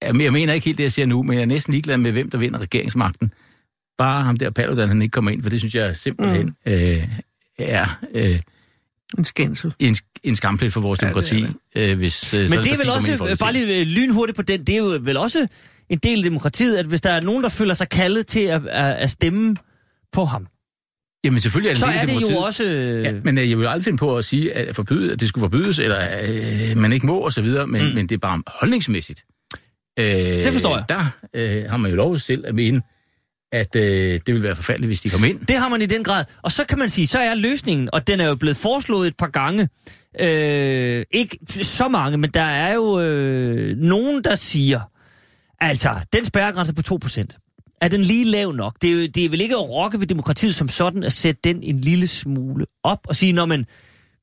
jeg 0.01 0.33
mener 0.33 0.53
ikke 0.53 0.65
helt 0.65 0.77
det, 0.77 0.83
jeg 0.83 0.91
siger 0.91 1.05
nu, 1.05 1.23
men 1.23 1.35
jeg 1.35 1.41
er 1.41 1.45
næsten 1.45 1.71
ligeglad 1.71 1.97
med, 1.97 2.11
hvem 2.11 2.29
der 2.29 2.37
vinder 2.37 2.59
regeringsmagten 2.59 3.33
bare 3.99 4.23
ham 4.23 4.37
der 4.37 4.49
Paludan, 4.49 4.87
han 4.87 5.01
ikke 5.01 5.11
kommer 5.11 5.31
ind, 5.31 5.43
for 5.43 5.49
det 5.49 5.59
synes 5.59 5.75
jeg 5.75 5.95
simpelthen 5.95 6.45
mm. 6.45 6.71
øh, 6.71 7.07
er... 7.59 7.99
Øh, 8.13 8.39
en 9.17 9.25
skændsel. 9.25 9.73
En, 9.79 9.95
en 10.23 10.35
skamplet 10.35 10.73
for 10.73 10.81
vores 10.81 11.01
ja, 11.01 11.07
demokrati. 11.07 11.41
Det 11.41 11.55
det. 11.75 11.91
Øh, 11.91 11.97
hvis, 11.97 12.33
øh, 12.33 12.49
Men 12.49 12.59
det 12.59 12.73
er 12.73 12.77
vel 12.77 12.89
også, 12.89 13.37
bare 13.39 13.53
lige 13.53 13.79
øh, 13.79 13.87
lynhurtigt 13.87 14.35
på 14.35 14.41
den, 14.41 14.63
det 14.63 14.73
er 14.73 14.77
jo 14.77 14.99
vel 15.01 15.17
også 15.17 15.47
en 15.89 15.97
del 15.97 16.17
af 16.19 16.23
demokratiet, 16.23 16.77
at 16.77 16.85
hvis 16.85 17.01
der 17.01 17.09
er 17.09 17.21
nogen, 17.21 17.43
der 17.43 17.49
føler 17.49 17.73
sig 17.73 17.89
kaldet 17.89 18.27
til 18.27 18.39
at, 18.39 18.67
at, 18.67 18.95
at 18.95 19.09
stemme 19.09 19.55
på 20.11 20.25
ham, 20.25 20.47
Jamen 21.23 21.39
selvfølgelig 21.39 21.69
er 21.69 21.73
det 21.73 21.79
Så 21.79 21.85
en 21.85 22.07
del 22.07 22.15
er 22.15 22.27
det 22.27 22.31
jo 22.31 22.37
også... 22.37 22.63
Ja, 23.05 23.13
men 23.23 23.37
øh, 23.37 23.49
jeg 23.49 23.59
vil 23.59 23.67
aldrig 23.67 23.83
finde 23.83 23.97
på 23.97 24.17
at 24.17 24.25
sige, 24.25 24.53
at, 24.53 24.75
forbyde, 24.75 25.11
at 25.13 25.19
det 25.19 25.27
skulle 25.27 25.43
forbydes, 25.43 25.79
eller 25.79 26.07
øh, 26.71 26.77
man 26.77 26.91
ikke 26.91 27.05
må, 27.05 27.17
og 27.17 27.33
så 27.33 27.41
videre, 27.41 27.67
men, 27.67 27.89
mm. 27.89 27.95
men 27.95 28.09
det 28.09 28.15
er 28.15 28.19
bare 28.19 28.43
holdningsmæssigt. 28.47 29.23
Øh, 29.99 30.05
det 30.05 30.53
forstår 30.53 30.77
jeg. 30.77 30.85
Der 30.89 31.05
øh, 31.33 31.69
har 31.69 31.77
man 31.77 31.91
jo 31.91 31.97
lov 31.97 32.17
til 32.17 32.43
at 32.47 32.55
mene, 32.55 32.81
at 33.51 33.75
øh, 33.75 34.19
det 34.25 34.33
vil 34.33 34.43
være 34.43 34.55
forfærdeligt, 34.55 34.89
hvis 34.89 35.01
de 35.01 35.09
kommer 35.09 35.27
ind. 35.27 35.45
Det 35.45 35.57
har 35.57 35.69
man 35.69 35.81
i 35.81 35.85
den 35.85 36.03
grad. 36.03 36.25
Og 36.41 36.51
så 36.51 36.65
kan 36.65 36.77
man 36.79 36.89
sige, 36.89 37.07
så 37.07 37.19
er 37.19 37.35
løsningen, 37.35 37.89
og 37.93 38.07
den 38.07 38.19
er 38.19 38.27
jo 38.27 38.35
blevet 38.35 38.57
foreslået 38.57 39.07
et 39.07 39.17
par 39.17 39.27
gange, 39.27 39.69
øh, 40.19 41.05
ikke 41.11 41.37
så 41.61 41.87
mange, 41.87 42.17
men 42.17 42.29
der 42.33 42.41
er 42.41 42.73
jo 42.73 42.99
øh, 42.99 43.77
nogen, 43.77 44.23
der 44.23 44.35
siger, 44.35 44.79
altså, 45.59 45.95
den 46.13 46.25
spærregrænse 46.25 46.73
på 46.73 46.99
2%, 47.05 47.75
er 47.81 47.87
den 47.87 48.01
lige 48.01 48.25
lav 48.25 48.51
nok? 48.51 48.75
Det 48.81 48.89
er, 48.89 48.93
jo, 48.93 49.07
det 49.07 49.25
er 49.25 49.29
vel 49.29 49.41
ikke 49.41 49.55
at 49.55 49.69
rokke 49.69 49.99
ved 49.99 50.07
demokratiet 50.07 50.55
som 50.55 50.69
sådan, 50.69 51.03
at 51.03 51.13
sætte 51.13 51.41
den 51.43 51.63
en 51.63 51.79
lille 51.79 52.07
smule 52.07 52.65
op 52.83 52.99
og 53.07 53.15
sige, 53.15 53.33
når 53.33 53.45
man 53.45 53.65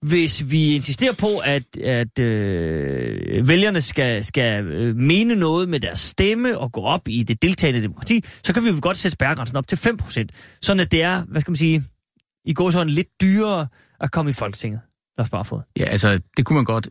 hvis 0.02 0.50
vi 0.50 0.74
insisterer 0.74 1.12
på, 1.12 1.38
at, 1.38 1.76
at 1.76 2.18
øh, 2.18 3.48
vælgerne 3.48 3.80
skal, 3.80 4.24
skal 4.24 4.64
øh, 4.64 4.96
mene 4.96 5.36
noget 5.36 5.68
med 5.68 5.80
deres 5.80 5.98
stemme 5.98 6.58
og 6.58 6.72
gå 6.72 6.80
op 6.80 7.08
i 7.08 7.22
det 7.22 7.42
deltagende 7.42 7.82
demokrati, 7.82 8.24
så 8.44 8.52
kan 8.54 8.64
vi 8.64 8.68
jo 8.68 8.78
godt 8.82 8.96
sætte 8.96 9.12
spærregrænsen 9.12 9.56
op 9.56 9.68
til 9.68 9.76
5%. 9.76 10.58
Sådan 10.62 10.80
at 10.80 10.92
det 10.92 11.02
er, 11.02 11.24
hvad 11.24 11.40
skal 11.40 11.50
man 11.50 11.56
sige, 11.56 11.82
i 12.44 12.54
går 12.54 12.70
sådan 12.70 12.90
lidt 12.92 13.08
dyrere 13.22 13.66
at 14.00 14.12
komme 14.12 14.30
i 14.30 14.34
Folketinget. 14.34 14.80
Lars 15.18 15.30
Barfod. 15.30 15.60
Ja, 15.78 15.84
altså, 15.84 16.20
det 16.36 16.44
kunne 16.44 16.54
man 16.54 16.64
godt. 16.64 16.88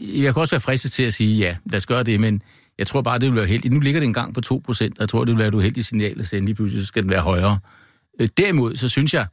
Jeg 0.00 0.34
kan 0.34 0.40
også 0.40 0.54
være 0.54 0.60
fristet 0.60 0.92
til 0.92 1.02
at 1.02 1.14
sige, 1.14 1.36
ja, 1.36 1.56
lad 1.70 1.76
os 1.76 1.86
gøre 1.86 2.02
det, 2.02 2.20
men 2.20 2.42
jeg 2.78 2.86
tror 2.86 3.02
bare, 3.02 3.18
det 3.18 3.28
vil 3.28 3.36
være 3.36 3.46
heldigt. 3.46 3.74
Nu 3.74 3.80
ligger 3.80 4.00
det 4.00 4.06
engang 4.06 4.34
på 4.34 4.40
2%, 4.54 4.54
og 4.68 4.90
jeg 4.98 5.08
tror, 5.08 5.24
det 5.24 5.32
vil 5.32 5.38
være 5.38 5.48
et 5.48 5.54
uheldigt 5.54 5.86
signal 5.86 6.20
at 6.20 6.26
sende 6.26 6.46
lige 6.46 6.54
pludselig, 6.54 6.82
så 6.82 6.86
skal 6.86 7.02
den 7.02 7.10
være 7.10 7.20
højere. 7.20 7.58
Øh, 8.20 8.28
derimod, 8.36 8.76
så 8.76 8.88
synes 8.88 9.14
jeg, 9.14 9.26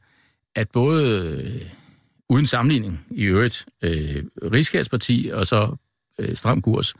at 0.54 0.68
både 0.70 1.60
uden 2.28 2.46
sammenligning 2.46 3.06
i 3.10 3.22
øvrigt, 3.22 3.66
øh, 3.82 4.22
Rigskabsparti 4.52 5.30
og 5.34 5.46
så 5.46 5.76
øh, 6.20 6.36
Stram 6.36 6.62
Kurs, 6.62 6.94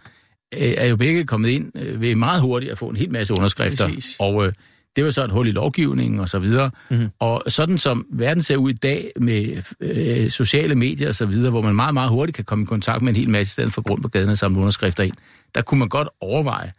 øh, 0.55 0.61
er 0.61 0.87
jo 0.87 0.97
begge 0.97 1.25
kommet 1.25 1.49
ind 1.49 1.73
øh, 1.75 2.01
ved 2.01 2.15
meget 2.15 2.41
hurtigt 2.41 2.73
at 2.73 2.79
få 2.79 2.89
en 2.89 2.97
hel 2.97 3.11
masse 3.11 3.35
underskrifter. 3.35 3.87
Præcis. 3.89 4.17
Og 4.19 4.47
øh, 4.47 4.53
det 4.97 5.05
var 5.05 5.11
så 5.11 5.25
et 5.25 5.31
hul 5.31 5.47
i 5.47 5.51
lovgivningen 5.51 6.21
og 6.21 6.29
så 6.29 6.39
videre. 6.39 6.71
Mm-hmm. 6.91 7.09
Og 7.19 7.43
sådan 7.47 7.79
som 7.79 8.07
verden 8.11 8.43
ser 8.43 8.57
ud 8.57 8.71
i 8.71 8.77
dag 8.77 9.13
med 9.21 9.63
øh, 9.81 10.31
sociale 10.31 10.75
medier 10.75 11.09
og 11.09 11.15
så 11.15 11.27
videre, 11.27 11.51
hvor 11.51 11.63
man 11.63 11.75
meget, 11.75 11.95
meget 11.95 12.11
hurtigt 12.11 12.37
kan 12.37 12.45
komme 12.45 12.63
i 12.63 12.67
kontakt 12.67 13.03
med 13.03 13.09
en 13.09 13.17
hel 13.17 13.31
masse 13.31 13.51
i 13.51 13.53
stedet 13.53 13.73
for 13.73 13.83
grund 13.83 14.03
på 14.03 14.09
gaden 14.09 14.31
og 14.31 14.39
samle 14.39 14.59
underskrifter 14.59 15.05
ind, 15.05 15.15
der 15.55 15.63
kunne 15.63 15.79
man 15.79 15.89
godt 15.89 16.09
overveje 16.21 16.73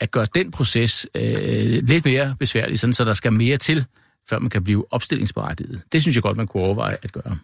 at 0.00 0.10
gøre 0.10 0.26
den 0.34 0.50
proces 0.50 1.06
øh, 1.14 1.22
lidt 1.82 2.04
mere 2.04 2.36
besværlig, 2.38 2.78
sådan 2.78 2.94
så 2.94 3.04
der 3.04 3.14
skal 3.14 3.32
mere 3.32 3.56
til, 3.56 3.84
før 4.30 4.38
man 4.38 4.50
kan 4.50 4.64
blive 4.64 4.84
opstillingsberettiget. 4.90 5.80
Det 5.92 6.02
synes 6.02 6.14
jeg 6.14 6.22
godt, 6.22 6.36
man 6.36 6.46
kunne 6.46 6.62
overveje 6.62 6.96
at 7.02 7.12
gøre. 7.12 7.38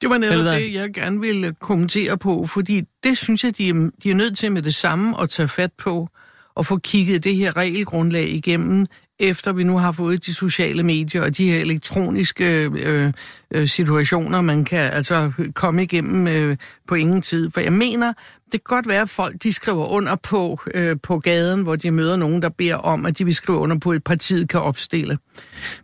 Det 0.00 0.10
var 0.10 0.18
netop 0.18 0.44
det, 0.44 0.74
jeg 0.74 0.92
gerne 0.92 1.20
ville 1.20 1.54
kommentere 1.60 2.18
på, 2.18 2.46
fordi 2.46 2.82
det 3.04 3.18
synes 3.18 3.44
jeg, 3.44 3.58
de 3.58 3.68
er, 3.68 3.90
de 4.02 4.10
er 4.10 4.14
nødt 4.14 4.38
til 4.38 4.52
med 4.52 4.62
det 4.62 4.74
samme 4.74 5.20
at 5.20 5.30
tage 5.30 5.48
fat 5.48 5.72
på 5.72 6.08
og 6.54 6.66
få 6.66 6.76
kigget 6.76 7.24
det 7.24 7.36
her 7.36 7.56
regelgrundlag 7.56 8.28
igennem 8.28 8.86
efter 9.18 9.52
vi 9.52 9.64
nu 9.64 9.78
har 9.78 9.92
fået 9.92 10.26
de 10.26 10.34
sociale 10.34 10.82
medier 10.82 11.22
og 11.22 11.36
de 11.36 11.50
her 11.50 11.60
elektroniske 11.60 12.64
øh, 12.64 13.12
øh, 13.50 13.68
situationer, 13.68 14.40
man 14.40 14.64
kan 14.64 14.92
altså 14.92 15.32
komme 15.54 15.82
igennem 15.82 16.28
øh, 16.28 16.56
på 16.88 16.94
ingen 16.94 17.22
tid. 17.22 17.50
For 17.50 17.60
jeg 17.60 17.72
mener, 17.72 18.12
det 18.52 18.64
kan 18.64 18.76
godt 18.76 18.88
være, 18.88 19.02
at 19.02 19.10
folk 19.10 19.42
de 19.42 19.52
skriver 19.52 19.86
under 19.86 20.14
på, 20.14 20.60
øh, 20.74 20.96
på 21.02 21.18
gaden, 21.18 21.62
hvor 21.62 21.76
de 21.76 21.90
møder 21.90 22.16
nogen, 22.16 22.42
der 22.42 22.48
beder 22.48 22.76
om, 22.76 23.06
at 23.06 23.18
de 23.18 23.24
vil 23.24 23.34
skrive 23.34 23.58
under 23.58 23.78
på, 23.78 23.90
at 23.90 24.04
partiet 24.04 24.48
kan 24.48 24.60
opstille. 24.60 25.18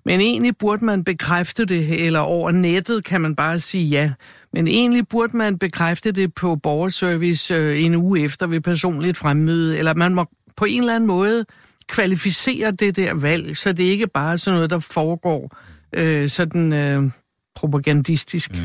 Men 0.04 0.21
egentlig 0.21 0.57
burde 0.57 0.85
man 0.85 1.04
bekræfte 1.04 1.64
det, 1.64 2.07
eller 2.07 2.21
over 2.21 2.50
nettet 2.50 3.04
kan 3.04 3.21
man 3.21 3.37
bare 3.37 3.59
sige 3.59 3.85
ja. 3.85 4.12
Men 4.52 4.69
egentlig 4.69 5.09
burde 5.09 5.37
man 5.37 5.59
bekræfte 5.59 6.12
det 6.12 6.35
på 6.35 6.57
borgerservice 6.57 7.54
øh, 7.54 7.85
en 7.85 7.95
uge 7.95 8.21
efter 8.21 8.47
ved 8.47 8.61
personligt 8.61 9.16
fremmøde, 9.16 9.78
eller 9.78 9.95
man 9.95 10.14
må 10.14 10.26
på 10.57 10.64
en 10.64 10.81
eller 10.81 10.95
anden 10.95 11.07
måde 11.07 11.45
kvalificere 11.88 12.71
det 12.71 12.97
der 12.97 13.14
valg, 13.14 13.57
så 13.57 13.73
det 13.73 13.83
ikke 13.83 14.07
bare 14.07 14.33
er 14.33 14.37
sådan 14.37 14.57
noget, 14.57 14.71
der 14.71 14.78
foregår 14.78 15.57
øh, 15.92 16.28
sådan 16.28 16.73
øh, 16.73 17.11
propagandistisk. 17.54 18.50
Mm. 18.52 18.59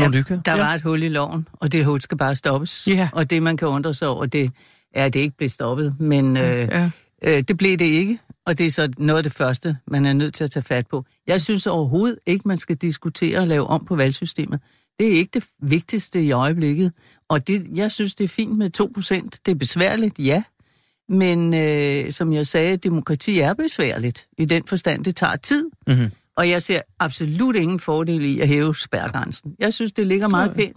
Ja, 0.00 0.06
der 0.46 0.52
var 0.52 0.74
et 0.74 0.82
hul 0.82 1.02
i 1.02 1.08
loven, 1.08 1.48
og 1.52 1.72
det 1.72 1.84
hul 1.84 2.00
skal 2.00 2.18
bare 2.18 2.36
stoppes. 2.36 2.86
Ja. 2.88 3.08
Og 3.12 3.30
det, 3.30 3.42
man 3.42 3.56
kan 3.56 3.68
undre 3.68 3.94
sig 3.94 4.08
over, 4.08 4.26
det 4.26 4.50
er, 4.94 5.04
at 5.04 5.14
det 5.14 5.20
ikke 5.20 5.36
blev 5.36 5.48
stoppet. 5.48 5.94
Men 6.00 6.36
øh, 6.36 6.42
Ja. 6.44 6.90
øh, 7.24 7.42
det 7.48 7.56
blev 7.58 7.76
det 7.76 7.84
ikke, 7.84 8.18
og 8.46 8.58
det 8.58 8.66
er 8.66 8.70
så 8.70 8.88
noget 8.98 9.16
af 9.18 9.22
det 9.22 9.32
første, 9.32 9.76
man 9.86 10.06
er 10.06 10.12
nødt 10.12 10.34
til 10.34 10.44
at 10.44 10.50
tage 10.50 10.62
fat 10.64 10.86
på. 10.86 11.04
Jeg 11.26 11.42
synes 11.42 11.66
overhovedet 11.66 12.18
ikke, 12.26 12.48
man 12.48 12.58
skal 12.58 12.76
diskutere 12.76 13.38
og 13.38 13.46
lave 13.46 13.66
om 13.66 13.84
på 13.84 13.96
valgsystemet. 13.96 14.60
Det 14.98 15.08
er 15.08 15.12
ikke 15.16 15.30
det 15.34 15.44
vigtigste 15.62 16.22
i 16.22 16.30
øjeblikket. 16.32 16.92
Og 17.28 17.46
det, 17.48 17.66
jeg 17.74 17.90
synes, 17.92 18.14
det 18.14 18.24
er 18.24 18.28
fint 18.28 18.58
med 18.58 18.70
2%. 18.80 19.28
Det 19.46 19.50
er 19.52 19.54
besværligt, 19.54 20.18
ja. 20.18 20.42
Men 21.08 21.54
øh, 21.54 22.12
som 22.12 22.32
jeg 22.32 22.46
sagde, 22.46 22.76
demokrati 22.76 23.38
er 23.38 23.54
besværligt. 23.54 24.26
I 24.38 24.44
den 24.44 24.62
forstand, 24.66 25.04
det 25.04 25.16
tager 25.16 25.36
tid. 25.36 25.66
Mhm. 25.86 26.10
Og 26.38 26.48
jeg 26.50 26.62
ser 26.62 26.80
absolut 27.00 27.56
ingen 27.56 27.80
fordel 27.80 28.24
i 28.24 28.40
at 28.40 28.48
hæve 28.48 28.76
spærgrænsen. 28.76 29.54
Jeg 29.58 29.74
synes, 29.74 29.92
det 29.92 30.06
ligger 30.06 30.28
meget 30.28 30.54
pænt. 30.54 30.76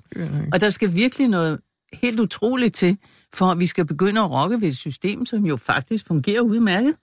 Og 0.54 0.62
der 0.62 0.70
skal 0.70 0.96
virkelig 0.96 1.28
noget 1.28 1.60
helt 1.94 2.20
utroligt 2.20 2.74
til, 2.76 2.98
for 3.34 3.46
at 3.46 3.60
vi 3.60 3.68
skal 3.68 3.86
begynde 3.86 4.22
at 4.22 4.32
rokke 4.32 4.62
ved 4.62 4.68
et 4.68 4.78
system, 4.78 5.26
som 5.26 5.46
jo 5.46 5.58
faktisk 5.58 6.08
fungerer 6.08 6.42
udmærket. 6.42 6.94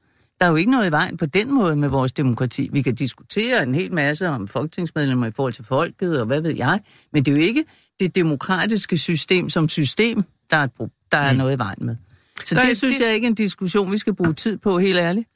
Der 0.41 0.47
er 0.47 0.51
jo 0.51 0.57
ikke 0.57 0.71
noget 0.71 0.89
i 0.89 0.91
vejen 0.91 1.17
på 1.17 1.27
den 1.27 1.55
måde 1.55 1.77
med 1.77 1.89
vores 1.89 2.13
demokrati. 2.13 2.69
Vi 2.73 2.83
kan 2.83 2.95
diskutere 2.95 3.63
en 3.63 3.75
hel 3.75 3.93
masse 3.95 4.29
om 4.29 4.49
folketingsmedlemmer 4.49 5.27
i 5.27 5.31
forhold 5.31 5.53
til 5.53 5.65
folket, 5.65 6.21
og 6.21 6.27
hvad 6.27 6.41
ved 6.41 6.57
jeg. 6.57 6.81
Men 7.13 7.25
det 7.25 7.33
er 7.33 7.37
jo 7.37 7.43
ikke 7.43 7.65
det 8.01 8.15
demokratiske 8.15 8.99
system 8.99 9.49
som 9.49 9.69
system, 9.69 10.23
der 10.51 10.57
er, 10.57 10.65
et 10.65 10.71
der 11.13 11.19
er 11.19 11.33
noget 11.33 11.55
i 11.57 11.59
vejen 11.59 11.87
med. 11.87 11.97
Så 12.45 12.55
Nej, 12.55 12.65
det 12.65 12.77
synes 12.79 12.97
det- 12.97 13.05
jeg 13.07 13.15
ikke 13.15 13.25
er 13.25 13.29
en 13.29 13.35
diskussion, 13.35 13.93
vi 13.93 13.99
skal 13.99 14.15
bruge 14.15 14.33
tid 14.33 14.57
på, 14.59 14.79
helt 14.79 14.99
ærligt. 14.99 15.29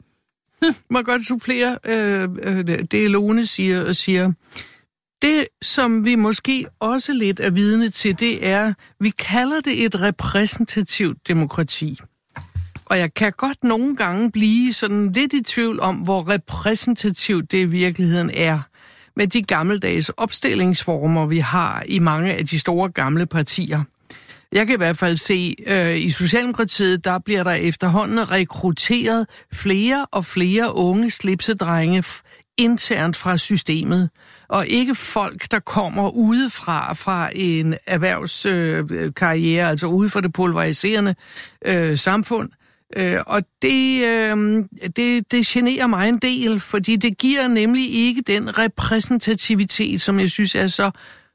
Må 0.90 0.98
jeg 0.98 1.04
godt 1.04 1.26
supplere 1.26 1.78
øh, 1.86 2.28
øh, 2.42 2.84
det, 2.90 3.10
Lone 3.10 3.46
siger 3.46 3.84
og 3.84 3.96
siger. 3.96 4.32
Det, 5.22 5.46
som 5.62 6.04
vi 6.04 6.14
måske 6.14 6.66
også 6.80 7.12
lidt 7.12 7.40
er 7.40 7.50
vidne 7.50 7.90
til, 7.90 8.20
det 8.20 8.46
er, 8.46 8.74
vi 9.00 9.10
kalder 9.10 9.60
det 9.60 9.84
et 9.84 10.00
repræsentativt 10.00 11.28
demokrati. 11.28 12.00
Og 12.84 12.98
jeg 12.98 13.14
kan 13.14 13.32
godt 13.32 13.64
nogle 13.64 13.96
gange 13.96 14.32
blive 14.32 14.72
sådan 14.72 15.12
lidt 15.12 15.32
i 15.32 15.42
tvivl 15.42 15.80
om, 15.80 15.96
hvor 15.96 16.28
repræsentativt 16.28 17.52
det 17.52 17.58
i 17.58 17.64
virkeligheden 17.64 18.30
er 18.34 18.60
med 19.16 19.26
de 19.26 19.42
gammeldags 19.42 20.08
opstillingsformer, 20.08 21.26
vi 21.26 21.38
har 21.38 21.82
i 21.86 21.98
mange 21.98 22.34
af 22.34 22.46
de 22.46 22.58
store 22.58 22.88
gamle 22.88 23.26
partier. 23.26 23.84
Jeg 24.52 24.66
kan 24.66 24.74
i 24.74 24.76
hvert 24.76 24.98
fald 24.98 25.16
se, 25.16 25.54
øh, 25.66 25.96
i 25.96 26.10
Socialdemokratiet, 26.10 27.04
der 27.04 27.18
bliver 27.18 27.44
der 27.44 27.50
efterhånden 27.50 28.30
rekrutteret 28.30 29.26
flere 29.52 30.06
og 30.10 30.24
flere 30.24 30.76
unge 30.76 31.10
slipsedrenge 31.10 32.04
internt 32.58 33.16
fra 33.16 33.36
systemet. 33.36 34.10
Og 34.48 34.66
ikke 34.66 34.94
folk, 34.94 35.50
der 35.50 35.58
kommer 35.58 36.10
udefra 36.10 36.92
fra 36.92 37.30
en 37.34 37.74
erhvervskarriere, 37.86 38.84
øh, 38.90 39.14
karriere, 39.14 39.68
altså 39.68 39.86
ude 39.86 40.10
fra 40.10 40.20
det 40.20 40.32
pulveriserende 40.32 41.14
øh, 41.66 41.98
samfund. 41.98 42.50
Øh, 42.96 43.18
og 43.26 43.42
det, 43.62 44.04
øh, 44.04 44.64
det, 44.96 45.32
det 45.32 45.46
generer 45.46 45.86
mig 45.86 46.08
en 46.08 46.18
del, 46.18 46.60
fordi 46.60 46.96
det 46.96 47.18
giver 47.18 47.48
nemlig 47.48 47.94
ikke 47.94 48.22
den 48.26 48.58
repræsentativitet, 48.58 50.00
som 50.00 50.20
jeg 50.20 50.30
synes 50.30 50.54
er 50.54 50.66
så 50.66 50.90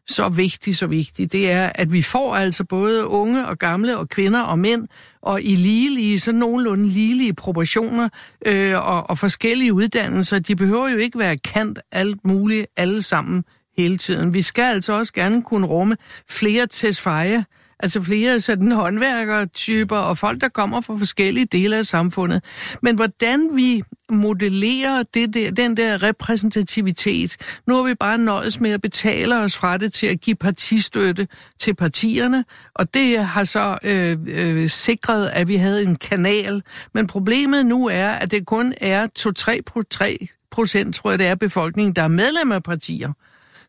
så 0.10 0.30
vigtig, 0.30 0.78
så 0.78 0.88
vigtig, 0.88 1.32
det 1.32 1.52
er, 1.52 1.72
at 1.76 1.94
vi 1.94 2.02
får 2.02 2.36
altså 2.36 2.64
både 2.64 3.08
unge 3.08 3.48
og 3.48 3.60
gamle 3.60 3.98
og 3.98 4.10
kvinder 4.10 4.42
og 4.42 4.60
mænd, 4.60 4.88
og 5.22 5.42
i 5.42 5.56
ligelige, 5.56 6.20
så 6.20 6.32
nogenlunde 6.32 6.88
ligelige 6.88 7.34
proportioner 7.34 8.10
øh, 8.46 8.76
og, 8.76 9.10
og 9.10 9.18
forskellige 9.18 9.74
uddannelser. 9.74 10.40
De 10.40 10.56
behøver 10.56 10.90
jo 10.90 10.98
ikke 10.98 11.20
være 11.20 11.38
kant 11.38 11.80
alt 11.92 12.26
muligt 12.26 12.68
alle 12.78 13.02
sammen 13.02 13.44
hele 13.78 13.98
tiden. 13.98 14.34
Vi 14.34 14.42
skal 14.42 14.64
altså 14.64 14.94
også 14.94 15.14
gerne 15.14 15.44
kunne 15.44 15.68
rumme 15.68 15.98
flere 16.30 16.68
tesfaje, 16.68 17.46
altså 17.80 18.02
flere 18.02 18.42
sådan 18.42 18.72
håndværkertyper 18.72 19.96
og 19.98 20.18
folk, 20.18 20.42
der 20.42 20.50
kommer 20.50 20.82
fra 20.82 20.96
forskellige 20.96 21.46
dele 21.46 21.78
af 21.78 21.86
samfundet. 21.86 22.44
Men 22.82 22.96
hvordan 22.96 23.50
vi 23.54 23.84
modellerer 24.10 25.04
det 25.14 25.34
der, 25.34 25.52
den 25.52 25.78
der 25.78 26.04
repræsentativitet, 26.04 27.38
nu 27.68 27.76
har 27.76 27.84
vi 27.84 27.96
bare 27.96 28.18
nøjes 28.18 28.60
med 28.60 28.72
at 28.72 28.82
betale 28.82 29.40
os 29.40 29.56
fra 29.56 29.78
det 29.78 29.94
til 29.94 30.08
at 30.08 30.22
give 30.22 30.36
partistøtte 30.36 31.28
til 31.60 31.74
partierne, 31.74 32.46
og 32.74 32.94
det 32.94 33.26
har 33.26 33.44
så 33.44 33.78
øh, 33.84 34.18
øh, 34.28 34.70
sikret, 34.70 35.30
at 35.34 35.48
vi 35.48 35.56
havde 35.56 35.84
en 35.84 35.96
kanal. 35.96 36.64
Men 36.94 37.08
problemet 37.08 37.66
nu 37.66 37.88
er, 37.88 38.10
at 38.10 38.32
det 38.32 38.46
kun 38.46 38.74
er 38.82 39.08
2-3 39.20 40.28
procent, 40.52 40.96
tror 40.96 41.10
jeg 41.10 41.20
det 41.20 41.28
er, 41.28 41.36
befolkningen, 41.36 41.96
der 41.96 42.04
er 42.04 42.08
medlem 42.08 42.52
af 42.52 42.64
partier 42.64 43.14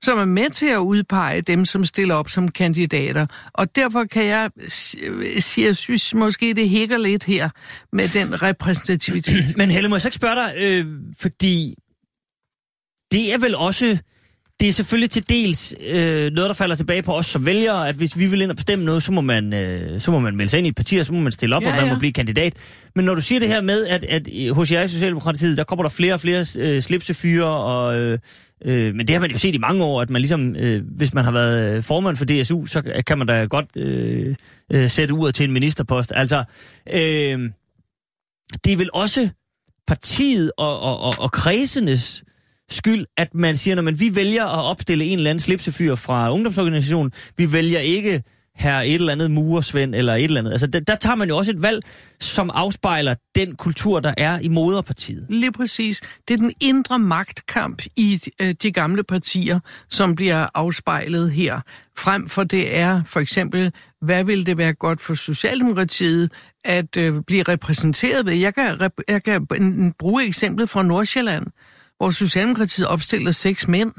som 0.02 0.18
er 0.18 0.24
med 0.24 0.50
til 0.50 0.66
at 0.66 0.78
udpege 0.78 1.42
dem, 1.42 1.64
som 1.64 1.84
stiller 1.84 2.14
op 2.14 2.28
som 2.30 2.48
kandidater. 2.48 3.26
Og 3.52 3.76
derfor 3.76 4.04
kan 4.04 4.24
jeg 4.24 4.50
sige, 5.38 5.66
jeg 5.66 5.76
synes 5.76 6.14
måske, 6.14 6.54
det 6.54 6.68
hækker 6.68 6.98
lidt 6.98 7.24
her 7.24 7.48
med 7.92 8.08
den 8.08 8.42
repræsentativitet. 8.42 9.56
Men 9.56 9.70
Helle, 9.70 9.88
må 9.88 9.96
jeg 9.96 10.02
så 10.02 10.08
ikke 10.08 10.16
spørge 10.16 10.34
dig, 10.34 10.54
øh, 10.56 10.86
fordi 11.20 11.74
det 13.12 13.32
er 13.32 13.38
vel 13.38 13.54
også, 13.56 13.98
det 14.60 14.68
er 14.68 14.72
selvfølgelig 14.72 15.10
til 15.10 15.28
dels 15.28 15.74
øh, 15.80 16.32
noget, 16.32 16.48
der 16.48 16.54
falder 16.54 16.74
tilbage 16.74 17.02
på 17.02 17.14
os 17.14 17.26
som 17.26 17.46
vælgere, 17.46 17.88
at 17.88 17.94
hvis 17.94 18.18
vi 18.18 18.26
vil 18.26 18.40
ind 18.40 18.50
og 18.50 18.56
bestemme 18.56 18.84
noget, 18.84 19.02
så 19.02 19.12
må 19.12 19.20
man, 19.20 19.52
øh, 19.52 20.00
så 20.00 20.10
må 20.10 20.18
man 20.18 20.36
melde 20.36 20.50
sig 20.50 20.58
ind 20.58 20.66
i 20.66 20.70
et 20.70 20.76
parti, 20.76 20.96
og 20.96 21.06
så 21.06 21.12
må 21.12 21.20
man 21.20 21.32
stille 21.32 21.56
op, 21.56 21.62
Ja, 21.62 21.70
og 21.70 21.76
man 21.76 21.84
ja. 21.84 21.92
må 21.92 21.98
blive 21.98 22.12
kandidat. 22.12 22.52
Men 22.94 23.04
når 23.04 23.14
du 23.14 23.20
siger 23.20 23.40
det 23.40 23.48
her 23.48 23.60
med, 23.60 23.86
at, 23.86 24.04
at 24.04 24.28
hos 24.52 24.72
jer 24.72 24.82
i 24.82 24.88
Socialdemokratiet, 24.88 25.58
der 25.58 25.64
kommer 25.64 25.82
der 25.82 25.90
flere 25.90 26.14
og 26.14 26.20
flere 26.20 26.44
øh, 26.58 26.82
slipsefyre, 26.82 27.46
og, 27.46 27.98
øh, 27.98 28.18
øh, 28.64 28.94
men 28.94 29.08
det 29.08 29.14
har 29.14 29.20
man 29.20 29.30
jo 29.30 29.38
set 29.38 29.54
i 29.54 29.58
mange 29.58 29.84
år, 29.84 30.02
at 30.02 30.10
man 30.10 30.20
ligesom, 30.20 30.56
øh, 30.56 30.82
hvis 30.96 31.14
man 31.14 31.24
har 31.24 31.32
været 31.32 31.84
formand 31.84 32.16
for 32.16 32.24
DSU, 32.24 32.66
så 32.66 33.02
kan 33.06 33.18
man 33.18 33.26
da 33.26 33.44
godt 33.44 33.66
øh, 33.76 34.34
øh, 34.72 34.90
sætte 34.90 35.14
ud 35.14 35.32
til 35.32 35.44
en 35.44 35.52
ministerpost. 35.52 36.12
Altså, 36.16 36.44
øh, 36.92 37.50
det 38.64 38.72
er 38.72 38.76
vel 38.76 38.90
også 38.94 39.28
partiet 39.86 40.52
og, 40.58 40.80
og, 40.80 41.00
og, 41.00 41.14
og 41.18 41.32
kredsenes 41.32 42.24
skyld, 42.70 43.06
at 43.16 43.34
man 43.34 43.56
siger, 43.56 43.74
når 43.74 43.82
man, 43.82 44.00
vi 44.00 44.16
vælger 44.16 44.44
at 44.46 44.64
opstille 44.64 45.04
en 45.04 45.18
eller 45.18 45.30
anden 45.30 45.40
slipsefyr 45.40 45.94
fra 45.94 46.32
ungdomsorganisationen, 46.32 47.12
vi 47.36 47.52
vælger 47.52 47.78
ikke 47.78 48.22
her 48.58 48.80
et 48.80 48.94
eller 48.94 49.12
andet 49.12 49.30
muresvend 49.30 49.94
eller 49.94 50.14
et 50.14 50.24
eller 50.24 50.40
andet. 50.40 50.50
Altså, 50.52 50.66
der, 50.66 50.80
der 50.80 50.94
tager 50.94 51.16
man 51.16 51.28
jo 51.28 51.36
også 51.36 51.50
et 51.50 51.62
valg, 51.62 51.82
som 52.20 52.50
afspejler 52.54 53.14
den 53.34 53.56
kultur, 53.56 54.00
der 54.00 54.14
er 54.16 54.38
i 54.38 54.48
moderpartiet. 54.48 55.26
Lige 55.28 55.52
præcis. 55.52 56.00
Det 56.28 56.34
er 56.34 56.38
den 56.38 56.52
indre 56.60 56.98
magtkamp 56.98 57.82
i 57.96 58.20
øh, 58.40 58.54
de 58.62 58.72
gamle 58.72 59.04
partier, 59.04 59.60
som 59.90 60.14
bliver 60.14 60.46
afspejlet 60.54 61.30
her. 61.30 61.60
Frem 61.98 62.28
for 62.28 62.44
det 62.44 62.76
er 62.76 63.02
for 63.04 63.20
eksempel, 63.20 63.72
hvad 64.00 64.24
vil 64.24 64.46
det 64.46 64.56
være 64.58 64.72
godt 64.72 65.00
for 65.00 65.14
Socialdemokratiet 65.14 66.32
at 66.64 66.96
øh, 66.96 67.22
blive 67.26 67.42
repræsenteret 67.42 68.26
ved? 68.26 68.32
Jeg 68.32 68.54
kan, 68.54 68.82
rep- 68.82 69.02
jeg 69.08 69.24
kan 69.24 69.46
bruge 69.98 70.24
eksemplet 70.24 70.70
fra 70.70 70.82
Nordsjælland, 70.82 71.46
hvor 71.98 72.10
Socialdemokratiet 72.10 72.88
opstillede 72.88 73.32
seks 73.32 73.68
mænd. 73.68 73.92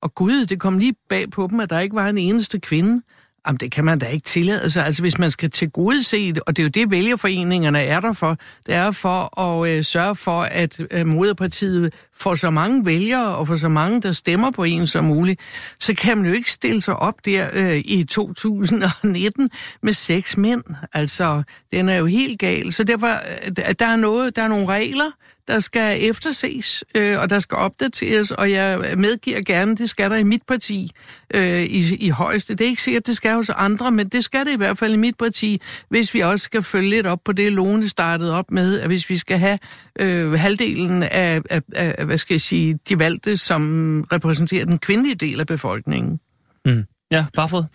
Og 0.00 0.14
gud, 0.14 0.46
det 0.46 0.60
kom 0.60 0.78
lige 0.78 0.94
bag 1.08 1.30
på 1.30 1.46
dem, 1.50 1.60
at 1.60 1.70
der 1.70 1.80
ikke 1.80 1.96
var 1.96 2.08
en 2.08 2.18
eneste 2.18 2.60
kvinde. 2.60 3.02
Jamen, 3.46 3.58
det 3.58 3.72
kan 3.72 3.84
man 3.84 3.98
da 3.98 4.06
ikke 4.06 4.24
tillade 4.24 4.70
sig. 4.70 4.86
Altså, 4.86 5.02
hvis 5.02 5.18
man 5.18 5.30
skal 5.30 5.50
til 5.50 5.70
gode 5.70 6.02
se 6.02 6.32
det, 6.32 6.42
og 6.46 6.56
det 6.56 6.62
er 6.62 6.64
jo 6.64 6.68
det, 6.68 6.90
vælgerforeningerne 6.90 7.82
er 7.82 8.00
der 8.00 8.12
for, 8.12 8.36
det 8.66 8.74
er 8.74 8.90
for 8.90 9.40
at 9.40 9.70
øh, 9.70 9.84
sørge 9.84 10.16
for, 10.16 10.42
at 10.42 10.80
øh, 10.90 11.06
moderpartiet 11.06 11.94
får 12.16 12.34
så 12.34 12.50
mange 12.50 12.86
vælgere 12.86 13.36
og 13.36 13.46
får 13.46 13.56
så 13.56 13.68
mange, 13.68 14.00
der 14.00 14.12
stemmer 14.12 14.50
på 14.50 14.64
en 14.64 14.86
som 14.86 15.04
muligt, 15.04 15.40
så 15.80 15.94
kan 15.94 16.16
man 16.16 16.26
jo 16.26 16.32
ikke 16.32 16.52
stille 16.52 16.80
sig 16.80 16.96
op 16.96 17.14
der 17.24 17.48
øh, 17.52 17.82
i 17.84 18.04
2019 18.04 19.50
med 19.82 19.92
seks 19.92 20.36
mænd. 20.36 20.62
Altså, 20.92 21.42
den 21.72 21.88
er 21.88 21.96
jo 21.96 22.06
helt 22.06 22.38
gal. 22.38 22.72
Så 22.72 22.84
derfor, 22.84 23.08
øh, 23.46 23.74
der 23.78 23.86
er 23.86 23.96
noget, 23.96 24.36
der 24.36 24.42
er 24.42 24.48
nogle 24.48 24.66
regler, 24.66 25.10
der 25.48 25.58
skal 25.58 26.08
efterses, 26.08 26.84
øh, 26.94 27.20
og 27.20 27.30
der 27.30 27.38
skal 27.38 27.56
opdateres, 27.56 28.30
og 28.30 28.50
jeg 28.50 28.94
medgiver 28.98 29.40
gerne, 29.40 29.76
det 29.76 29.90
skal 29.90 30.10
der 30.10 30.16
i 30.16 30.22
mit 30.22 30.42
parti 30.48 30.90
øh, 31.34 31.62
i, 31.62 31.94
i 31.94 32.08
højeste. 32.08 32.54
Det 32.54 32.64
er 32.64 32.68
ikke 32.68 32.82
sikkert, 32.82 33.06
det 33.06 33.16
skal 33.16 33.34
hos 33.34 33.50
andre, 33.50 33.90
men 33.90 34.08
det 34.08 34.24
skal 34.24 34.46
det 34.46 34.52
i 34.52 34.56
hvert 34.56 34.78
fald 34.78 34.92
i 34.92 34.96
mit 34.96 35.16
parti, 35.18 35.60
hvis 35.88 36.14
vi 36.14 36.20
også 36.20 36.44
skal 36.44 36.62
følge 36.62 36.90
lidt 36.90 37.06
op 37.06 37.20
på 37.24 37.32
det, 37.32 37.52
Lone 37.52 37.88
startede 37.88 38.38
op 38.38 38.50
med, 38.50 38.80
at 38.80 38.86
hvis 38.86 39.10
vi 39.10 39.18
skal 39.18 39.38
have 39.38 39.58
øh, 40.00 40.32
halvdelen 40.32 41.02
af, 41.02 41.42
af, 41.50 41.62
af, 41.72 42.06
hvad 42.06 42.18
skal 42.18 42.34
jeg 42.34 42.40
sige, 42.40 42.78
de 42.88 42.98
valgte, 42.98 43.36
som 43.36 44.04
repræsenterer 44.12 44.64
den 44.64 44.78
kvindelige 44.78 45.14
del 45.14 45.40
af 45.40 45.46
befolkningen. 45.46 46.20
Mm. 46.64 46.84
Ja, 47.10 47.26
bare 47.34 47.48
fået. 47.48 47.66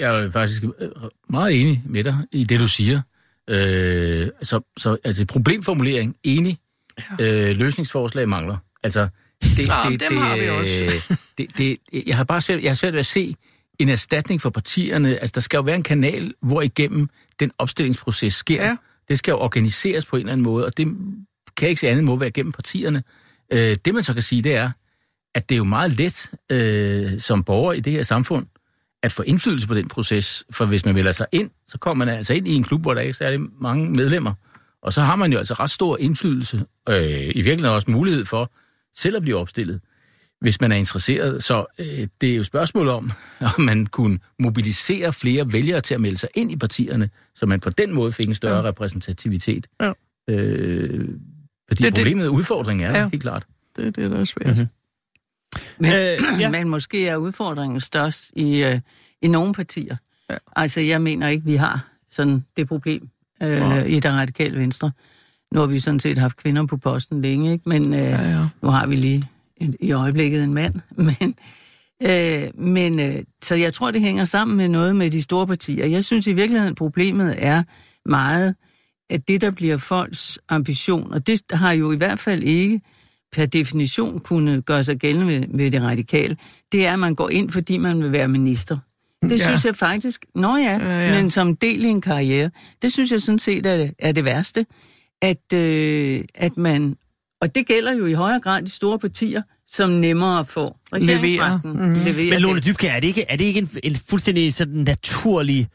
Jeg 0.00 0.24
er 0.24 0.30
faktisk 0.30 0.64
øh, 0.64 0.88
meget 1.28 1.60
enig 1.60 1.82
med 1.84 2.04
dig 2.04 2.14
i 2.32 2.44
det, 2.44 2.60
du 2.60 2.68
siger. 2.68 3.00
Øh, 3.50 4.28
så, 4.42 4.60
så 4.76 4.96
altså 5.04 5.24
problemformulering, 5.26 6.16
enig. 6.24 6.58
Ja. 7.20 7.50
Øh, 7.50 7.56
løsningsforslag 7.56 8.28
mangler. 8.28 8.56
Altså, 8.82 9.08
det, 9.42 9.68
Nå, 9.68 9.90
det, 9.90 10.00
dem 10.00 10.12
det, 10.12 10.18
har 10.18 10.36
vi 10.36 10.48
også. 10.48 11.16
det, 11.38 11.46
det, 11.58 11.78
jeg 12.06 12.16
har 12.16 12.24
bare 12.24 12.40
svært, 12.40 12.62
jeg 12.62 12.70
har 12.70 12.74
svært 12.74 12.92
ved 12.92 13.00
at 13.00 13.06
se 13.06 13.36
en 13.78 13.88
erstatning 13.88 14.42
for 14.42 14.50
partierne. 14.50 15.16
Altså, 15.18 15.32
der 15.34 15.40
skal 15.40 15.56
jo 15.56 15.62
være 15.62 15.76
en 15.76 15.82
kanal, 15.82 16.34
hvor 16.42 16.62
igennem 16.62 17.08
den 17.40 17.50
opstillingsproces 17.58 18.34
sker. 18.34 18.64
Ja. 18.64 18.76
Det 19.08 19.18
skal 19.18 19.32
jo 19.32 19.38
organiseres 19.38 20.06
på 20.06 20.16
en 20.16 20.20
eller 20.20 20.32
anden 20.32 20.44
måde, 20.44 20.66
og 20.66 20.76
det 20.76 20.88
kan 21.56 21.68
ikke 21.68 21.80
se 21.80 21.88
andet 21.88 22.04
måde 22.04 22.20
være 22.20 22.30
gennem 22.30 22.52
partierne. 22.52 23.02
Øh, 23.52 23.76
det 23.84 23.94
man 23.94 24.02
så 24.02 24.14
kan 24.14 24.22
sige, 24.22 24.42
det 24.42 24.54
er, 24.54 24.70
at 25.34 25.48
det 25.48 25.54
er 25.54 25.56
jo 25.56 25.64
meget 25.64 25.92
let 25.92 26.30
øh, 26.52 27.20
som 27.20 27.44
borger 27.44 27.72
i 27.72 27.80
det 27.80 27.92
her 27.92 28.02
samfund, 28.02 28.46
at 29.02 29.12
få 29.12 29.22
indflydelse 29.22 29.68
på 29.68 29.74
den 29.74 29.88
proces. 29.88 30.44
For 30.50 30.64
hvis 30.64 30.84
man 30.84 30.94
melder 30.94 31.12
sig 31.12 31.26
ind, 31.32 31.50
så 31.68 31.78
kommer 31.78 32.04
man 32.04 32.14
altså 32.14 32.32
ind 32.32 32.48
i 32.48 32.54
en 32.54 32.64
klub, 32.64 32.80
hvor 32.80 32.94
der 32.94 33.00
ikke 33.00 33.10
er 33.10 33.14
særlig 33.14 33.40
mange 33.60 33.90
medlemmer. 33.90 34.34
Og 34.82 34.92
så 34.92 35.00
har 35.00 35.16
man 35.16 35.32
jo 35.32 35.38
altså 35.38 35.54
ret 35.54 35.70
stor 35.70 35.96
indflydelse, 35.98 36.64
øh, 36.88 37.10
i 37.10 37.42
virkeligheden 37.42 37.64
også 37.74 37.90
mulighed 37.90 38.24
for 38.24 38.50
selv 38.96 39.16
at 39.16 39.22
blive 39.22 39.36
opstillet, 39.36 39.80
hvis 40.40 40.60
man 40.60 40.72
er 40.72 40.76
interesseret. 40.76 41.42
Så 41.44 41.64
øh, 41.78 42.06
det 42.20 42.32
er 42.32 42.36
jo 42.36 42.44
spørgsmål 42.44 42.88
om, 42.88 43.12
om 43.58 43.60
man 43.64 43.86
kunne 43.86 44.18
mobilisere 44.38 45.12
flere 45.12 45.52
vælgere 45.52 45.80
til 45.80 45.94
at 45.94 46.00
melde 46.00 46.16
sig 46.16 46.28
ind 46.34 46.52
i 46.52 46.56
partierne, 46.56 47.10
så 47.34 47.46
man 47.46 47.60
på 47.60 47.70
den 47.70 47.92
måde 47.94 48.12
fik 48.12 48.26
en 48.28 48.34
større 48.34 48.56
ja. 48.56 48.62
repræsentativitet. 48.62 49.66
Ja. 49.80 49.92
Øh, 50.30 51.08
fordi 51.68 51.82
Det- 51.82 51.92
det- 51.92 51.94
problemet 51.94 52.26
og 52.28 52.34
udfordringen 52.34 52.86
er 52.86 52.98
Ja. 52.98 53.08
helt 53.08 53.22
klart. 53.22 53.46
Det 53.76 53.86
er 53.86 53.90
det, 53.90 54.10
der 54.10 54.20
er 54.20 54.24
svært. 54.24 54.46
Mhm. 54.46 54.56
Mm-hmm. 54.56 54.68
Men, 55.78 55.92
Øh, 55.92 56.40
ja. 56.40 56.50
men 56.50 56.68
måske 56.68 57.08
er 57.08 57.16
udfordringen 57.16 57.80
størst 57.80 58.30
i, 58.36 58.62
øh, 58.62 58.80
i 59.22 59.28
nogle 59.28 59.54
partier. 59.54 59.96
Ja. 60.30 60.36
Altså, 60.56 60.80
jeg 60.80 61.02
mener 61.02 61.28
ikke, 61.28 61.44
vi 61.44 61.54
har 61.56 61.88
sådan 62.10 62.44
det 62.56 62.68
problem 62.68 63.08
øh, 63.42 63.88
i 63.88 64.00
det 64.00 64.12
radikale 64.12 64.58
venstre. 64.58 64.90
Nu 65.54 65.60
har 65.60 65.66
vi 65.66 65.80
sådan 65.80 66.00
set 66.00 66.18
haft 66.18 66.36
kvinder 66.36 66.66
på 66.66 66.76
posten 66.76 67.22
længe, 67.22 67.52
ikke? 67.52 67.68
men 67.68 67.94
øh, 67.94 68.00
Ja, 68.00 68.30
ja. 68.30 68.46
nu 68.62 68.68
har 68.68 68.86
vi 68.86 68.96
lige 68.96 69.22
en, 69.56 69.74
i 69.80 69.92
øjeblikket 69.92 70.44
en 70.44 70.54
mand. 70.54 70.74
Men, 70.96 71.34
øh, 72.02 72.64
men 72.64 73.00
øh, 73.00 73.22
så 73.42 73.54
jeg 73.54 73.74
tror, 73.74 73.90
det 73.90 74.00
hænger 74.00 74.24
sammen 74.24 74.56
med 74.56 74.68
noget 74.68 74.96
med 74.96 75.10
de 75.10 75.22
store 75.22 75.46
partier. 75.46 75.86
Jeg 75.86 76.04
synes 76.04 76.26
i 76.26 76.32
virkeligheden, 76.32 76.74
problemet 76.74 77.34
er 77.38 77.62
meget, 78.08 78.54
at 79.10 79.28
det, 79.28 79.40
der 79.40 79.50
bliver 79.50 79.76
folks 79.76 80.38
ambition, 80.48 81.12
og 81.12 81.26
det 81.26 81.42
har 81.52 81.72
jo 81.72 81.92
i 81.92 81.96
hvert 81.96 82.18
fald 82.18 82.42
ikke 82.42 82.80
per 83.32 83.46
definition 83.46 84.20
kunne 84.20 84.62
gøre 84.62 84.84
sig 84.84 84.96
gældende 84.96 85.26
ved, 85.26 85.46
ved 85.54 85.70
det 85.70 85.82
radikale, 85.82 86.36
det 86.72 86.86
er, 86.86 86.92
at 86.92 86.98
man 86.98 87.14
går 87.14 87.28
ind, 87.30 87.50
fordi 87.50 87.78
man 87.78 88.02
vil 88.02 88.12
være 88.12 88.28
minister. 88.28 88.76
Det 89.22 89.30
Ja. 89.40 89.46
synes 89.46 89.64
jeg 89.64 89.76
faktisk, 89.76 90.24
nå 90.34 90.56
ja, 90.56 90.62
Ja, 90.78 91.00
ja, 91.06 91.22
men 91.22 91.30
som 91.30 91.56
del 91.56 91.84
i 91.84 91.88
en 91.88 92.00
karriere, 92.00 92.50
det 92.82 92.92
synes 92.92 93.12
jeg 93.12 93.22
sådan 93.22 93.38
set 93.38 93.66
er, 93.66 93.88
er 93.98 94.12
det 94.12 94.24
værste, 94.24 94.66
at, 95.22 95.52
øh, 95.54 96.20
at 96.34 96.56
man, 96.56 96.96
og 97.40 97.54
det 97.54 97.66
gælder 97.66 97.92
jo 97.94 98.06
i 98.06 98.12
højere 98.12 98.40
grad 98.40 98.62
de 98.62 98.70
store 98.70 98.98
partier, 98.98 99.42
som 99.66 99.90
nemmere 99.90 100.44
får 100.44 100.80
regeringsmagten. 100.92 101.72
Levere 101.94 102.30
Men 102.30 102.40
Lone. 102.40 102.60
Dybkjær, 102.60 102.92
er 102.92 103.00
det 103.00 103.08
ikke, 103.08 103.24
er 103.28 103.36
det 103.36 103.44
ikke 103.44 103.60
en, 103.60 103.70
en 103.82 103.96
fuldstændig 104.10 104.54
sådan 104.54 104.74
naturlig 104.74 105.66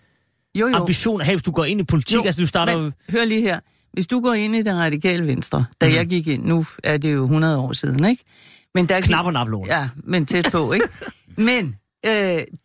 jo, 0.56 0.68
jo. 0.68 0.76
ambition 0.76 1.22
at 1.22 1.26
have, 1.26 1.36
hvis 1.36 1.44
du 1.44 1.52
går 1.52 1.66
ind 1.66 1.82
i 1.82 1.84
politik? 1.84 2.16
Jo, 2.16 2.24
altså, 2.26 2.42
du 2.42 2.48
starter. 2.48 2.82
Men, 2.82 2.94
hør 3.12 3.26
lige 3.26 3.42
her. 3.42 3.60
Hvis 3.94 4.08
du 4.08 4.20
går 4.22 4.34
ind 4.34 4.56
i 4.56 4.62
det 4.64 4.74
radikale 4.76 5.28
venstre, 5.28 5.66
da 5.82 5.86
Mhm. 5.88 5.96
jeg 5.96 6.08
gik 6.08 6.28
ind, 6.28 6.46
nu 6.46 6.66
er 6.84 6.98
det 6.98 7.14
jo 7.14 7.24
100 7.24 7.58
år 7.58 7.74
siden, 7.74 8.06
ikke? 8.06 8.24
Men 8.76 8.90
der 8.90 9.02
Knap 9.02 9.26
og 9.26 9.34
nap, 9.34 9.48
Lone. 9.48 9.76
Ja, 9.76 9.90
men 10.04 10.26
tæt 10.26 10.50
på, 10.52 10.74
ikke? 10.74 10.88
men 11.38 11.76
øh, 12.06 12.12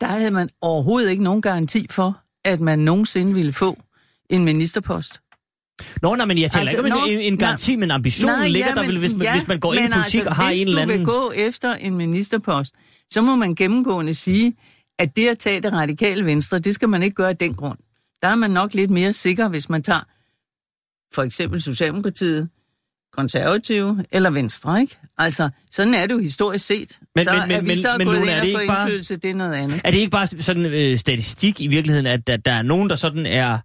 der 0.01 0.07
havde 0.07 0.31
man 0.31 0.49
overhovedet 0.61 1.11
ikke 1.11 1.23
nogen 1.23 1.43
garanti 1.43 1.87
for, 1.91 2.21
at 2.45 2.61
man 2.61 2.79
nogensinde 2.79 3.35
ville 3.35 3.53
få 3.53 3.79
en 4.31 4.45
ministerpost. 4.45 5.21
Nå, 6.03 6.15
nej, 6.15 6.27
men 6.27 6.41
jeg 6.41 6.51
taler 6.51 6.61
Altså, 6.61 6.85
ikke 6.85 6.97
om 6.97 7.09
en, 7.09 7.21
en 7.21 7.39
garanti, 7.39 7.77
men 7.77 7.91
ambitionen 7.91 8.39
Nej, 8.39 8.49
ligger 8.49 8.69
ja, 8.69 8.75
der 8.75 8.87
vel, 8.87 8.99
hvis 8.99 9.13
man, 9.13 9.23
ja, 9.23 9.33
hvis 9.33 9.49
man 9.49 9.61
går 9.61 9.75
ind 9.75 9.85
i 9.85 9.93
politik 9.93 10.19
altså, 10.21 10.31
og 10.31 10.37
har 10.37 10.49
hvis 10.49 10.63
en 10.63 10.69
eller 10.69 10.83
anden... 10.83 10.97
du 10.97 11.05
vil 11.05 11.07
gå 11.07 11.33
efter 11.37 11.75
en 11.75 11.97
ministerpost, 11.97 12.75
så 13.11 13.23
må 13.23 13.37
man 13.37 13.55
gennemgående 13.55 14.15
sige, 14.15 14.57
at 14.99 15.17
det 15.17 15.29
at 15.29 15.39
tage 15.39 15.61
det 15.61 15.73
radikale 15.73 16.25
venstre, 16.25 16.59
det 16.59 16.75
skal 16.75 16.89
man 16.89 17.03
ikke 17.03 17.15
gøre 17.15 17.29
af 17.29 17.37
den 17.37 17.55
grund. 17.55 17.79
Der 18.23 18.29
er 18.29 18.35
man 18.35 18.51
nok 18.51 18.75
lidt 18.75 18.91
mere 18.91 19.13
sikker, 19.13 19.49
hvis 19.49 19.69
man 19.69 19.83
tager 19.83 20.01
for 21.15 21.23
eksempel 21.23 21.63
Socialdemokratiet, 21.63 22.49
konservative 23.17 24.05
eller 24.13 24.31
Venstre, 24.31 24.81
ikke? 24.81 24.97
Altså, 25.19 25.49
sådan 25.71 25.95
er 25.95 26.07
det 26.07 26.15
jo 26.15 26.19
historisk 26.19 26.67
set. 26.67 26.99
Men- 27.15 27.25
så 27.25 27.33
men- 27.33 27.41
er 27.41 27.47
men- 27.47 27.65
vi 27.65 27.67
men- 27.69 27.79
så 27.79 27.95
men 27.99 28.07
gået 28.07 28.19
Lone, 28.19 28.27
ind 28.27 28.35
er 28.35 28.41
og 28.41 28.47
det 28.47 28.55
fået 28.55 28.63
ikke 28.63 28.73
bare- 28.73 28.83
indflydelse, 28.83 29.17
det 29.17 29.31
er 29.31 29.35
noget 29.35 29.55
andet. 29.55 29.81
Er 29.85 29.91
det 29.91 29.99
ikke 29.99 30.11
bare 30.11 30.27
sådan 30.27 30.65
øh, 30.67 30.99
statistik 30.99 31.61
i 31.61 31.67
virkeligheden, 31.67 32.07
at 32.07 32.27
der, 32.27 32.37
der 32.37 32.53
er 32.53 32.63
nogen, 32.63 32.91
der 32.91 32.97
sådan 32.97 33.27
er 33.27 33.59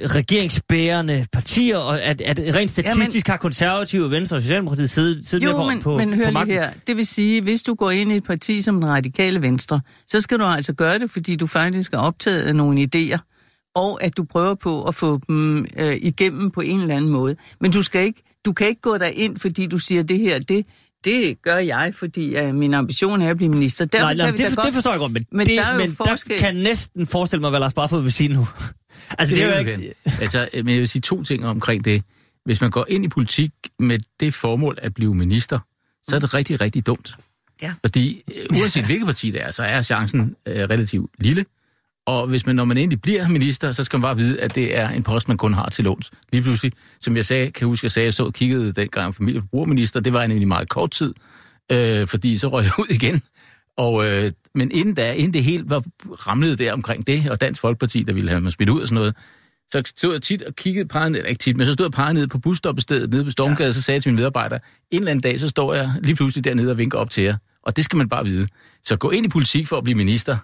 regeringsbærende 0.00 1.26
partier, 1.32 1.76
og 1.76 2.02
at, 2.02 2.20
at 2.20 2.38
rent 2.54 2.70
statistisk 2.70 3.28
har 3.28 3.36
konservative, 3.36 4.04
og 4.04 4.10
Venstre 4.10 4.36
og 4.36 4.42
Socialdemokratiet 4.42 4.90
siddet, 4.90 5.26
siddet 5.26 5.46
med 5.46 5.52
Jo, 5.52 5.58
på, 5.62 5.68
men, 5.68 5.82
på, 5.82 5.96
men 5.98 6.10
på 6.10 6.16
hør 6.16 6.30
magten. 6.30 6.54
her. 6.54 6.70
Det 6.86 6.96
vil 6.96 7.06
sige, 7.06 7.42
hvis 7.42 7.62
du 7.62 7.74
går 7.74 7.90
ind 7.90 8.12
i 8.12 8.16
et 8.16 8.24
parti 8.24 8.62
som 8.62 8.74
den 8.80 8.86
radikale 8.90 9.42
venstre, 9.42 9.80
så 10.06 10.20
skal 10.20 10.38
du 10.38 10.44
altså 10.44 10.72
gøre 10.72 10.98
det, 10.98 11.10
fordi 11.10 11.36
du 11.36 11.46
faktisk 11.46 11.92
er 11.92 11.98
optaget 11.98 12.42
af 12.42 12.56
nogle 12.56 12.80
idéer, 12.96 13.18
og 13.76 14.04
at 14.04 14.16
du 14.16 14.24
prøver 14.24 14.54
på 14.54 14.84
at 14.84 14.94
få 14.94 15.20
dem 15.26 15.66
øh, 15.76 15.96
igennem 16.02 16.50
på 16.50 16.60
en 16.60 16.80
eller 16.80 16.96
anden 16.96 17.10
måde. 17.10 17.36
Men 17.60 17.70
du, 17.70 17.82
skal 17.82 18.04
ikke, 18.04 18.22
du 18.44 18.52
kan 18.52 18.66
ikke 18.66 18.80
gå 18.80 18.98
der 18.98 19.06
ind, 19.06 19.38
fordi 19.38 19.66
du 19.66 19.78
siger, 19.78 20.02
det 20.02 20.18
her, 20.18 20.38
det, 20.38 20.66
det 21.04 21.42
gør 21.42 21.56
jeg, 21.56 21.94
fordi 21.94 22.36
øh, 22.36 22.54
min 22.54 22.74
ambition 22.74 23.22
er 23.22 23.30
at 23.30 23.36
blive 23.36 23.48
minister. 23.48 23.84
Derfor 23.84 24.04
Nej, 24.04 24.14
nej, 24.14 24.26
kan 24.26 24.32
vi 24.32 24.44
det, 24.44 24.50
da 24.50 24.54
godt... 24.54 24.66
det 24.66 24.74
forstår 24.74 24.90
jeg 24.90 25.00
godt, 25.00 25.12
men, 25.12 25.24
Men 25.32 25.46
det, 25.46 25.56
der 25.58 25.64
er 25.64 25.78
men 25.78 25.88
der 25.88 25.94
forskel. 25.94 26.38
kan 26.38 26.54
jeg 26.54 26.62
næsten 26.62 27.06
forestille 27.06 27.40
mig, 27.40 27.50
hvad 27.50 27.60
Lars 27.60 27.74
Barfod 27.74 28.02
vil 28.02 28.12
sige 28.12 28.28
nu. 28.34 28.46
altså, 29.18 29.34
det, 29.34 29.44
er 29.44 29.52
jo 29.52 29.58
ikke... 29.58 29.94
Altså, 30.20 30.48
men 30.54 30.68
jeg 30.68 30.78
vil 30.78 30.88
sige 30.88 31.02
to 31.02 31.22
ting 31.22 31.46
omkring 31.46 31.84
det. 31.84 32.02
Hvis 32.44 32.60
man 32.60 32.70
går 32.70 32.86
ind 32.88 33.04
i 33.04 33.08
politik 33.08 33.50
med 33.78 33.98
det 34.20 34.34
formål 34.34 34.78
at 34.82 34.94
blive 34.94 35.14
minister, 35.14 35.58
så 36.08 36.16
er 36.16 36.20
det 36.20 36.34
rigtig, 36.34 36.60
rigtig 36.60 36.86
dumt. 36.86 37.16
Ja. 37.62 37.74
Fordi 37.84 38.22
øh, 38.36 38.58
uanset 38.60 38.84
hvilket 38.84 39.06
parti 39.06 39.30
det 39.30 39.42
er, 39.42 39.50
så 39.50 39.62
er 39.62 39.82
chancen 39.82 40.36
øh, 40.46 40.54
relativt 40.54 41.10
lille. 41.18 41.44
Og 42.06 42.26
hvis 42.26 42.46
man, 42.46 42.56
når 42.56 42.64
man 42.64 42.76
endelig 42.76 43.00
bliver 43.00 43.28
minister, 43.28 43.72
så 43.72 43.84
skal 43.84 43.96
man 43.96 44.02
bare 44.02 44.16
vide, 44.16 44.40
at 44.40 44.54
det 44.54 44.76
er 44.76 44.88
en 44.88 45.02
post, 45.02 45.28
man 45.28 45.36
kun 45.36 45.54
har 45.54 45.68
til 45.68 45.84
låns. 45.84 46.10
Lige 46.32 46.42
pludselig, 46.42 46.72
som 47.00 47.16
jeg 47.16 47.24
sagde, 47.24 47.50
kan 47.50 47.60
jeg 47.60 47.68
huske, 47.68 47.84
jeg 47.84 47.92
sagde, 47.92 48.04
jeg 48.04 48.14
så 48.14 48.24
og 48.24 48.32
kiggede 48.32 48.72
dengang 48.72 49.14
familie- 49.14 49.38
og 49.38 49.42
forbrugerminister, 49.42 50.00
det 50.00 50.12
var 50.12 50.26
nemlig 50.26 50.48
meget 50.48 50.68
kort 50.68 50.90
tid, 50.90 51.14
øh, 51.72 52.06
fordi 52.06 52.36
så 52.36 52.48
røg 52.48 52.64
jeg 52.64 52.72
ud 52.78 52.86
igen. 52.90 53.22
Og, 53.76 54.08
øh, 54.08 54.32
men 54.54 54.70
inden 54.70 54.94
da, 54.94 55.12
inden 55.12 55.34
det 55.34 55.44
helt 55.44 55.70
var 55.70 55.82
ramlet 56.26 56.58
der 56.58 56.72
omkring 56.72 57.06
det, 57.06 57.30
og 57.30 57.40
Dansk 57.40 57.60
Folkeparti, 57.60 58.02
der 58.02 58.12
ville 58.12 58.30
have 58.30 58.40
mig 58.40 58.52
smidt 58.52 58.68
ud 58.68 58.80
og 58.80 58.88
sådan 58.88 58.94
noget, 58.94 59.14
så 59.72 59.82
stod 59.86 60.12
jeg 60.12 60.22
tit 60.22 60.42
og 60.42 60.56
kiggede 60.56 60.88
peget 60.88 61.12
ned, 61.12 61.24
ikke 61.24 61.38
tit, 61.38 61.56
men 61.56 61.66
så 61.66 61.72
stod 61.72 61.86
jeg 61.86 61.92
peget 61.92 62.14
ned 62.14 62.26
på 62.26 62.38
busstoppestedet 62.38 63.10
nede 63.10 63.24
på 63.24 63.30
Stormgade, 63.30 63.68
ja. 63.68 63.72
så 63.72 63.82
sagde 63.82 63.96
jeg 63.96 64.02
til 64.02 64.10
mine 64.10 64.16
medarbejdere, 64.16 64.60
en 64.90 64.98
eller 64.98 65.10
anden 65.10 65.22
dag, 65.22 65.40
så 65.40 65.48
står 65.48 65.74
jeg 65.74 65.90
lige 66.02 66.16
pludselig 66.16 66.44
dernede 66.44 66.70
og 66.70 66.78
vinker 66.78 66.98
op 66.98 67.10
til 67.10 67.22
jer. 67.22 67.36
Og 67.62 67.76
det 67.76 67.84
skal 67.84 67.96
man 67.96 68.08
bare 68.08 68.24
vide. 68.24 68.48
Så 68.84 68.96
gå 68.96 69.10
ind 69.10 69.26
i 69.26 69.28
politik 69.28 69.66
for 69.66 69.78
at 69.78 69.84
blive 69.84 69.96
minister. 69.96 70.36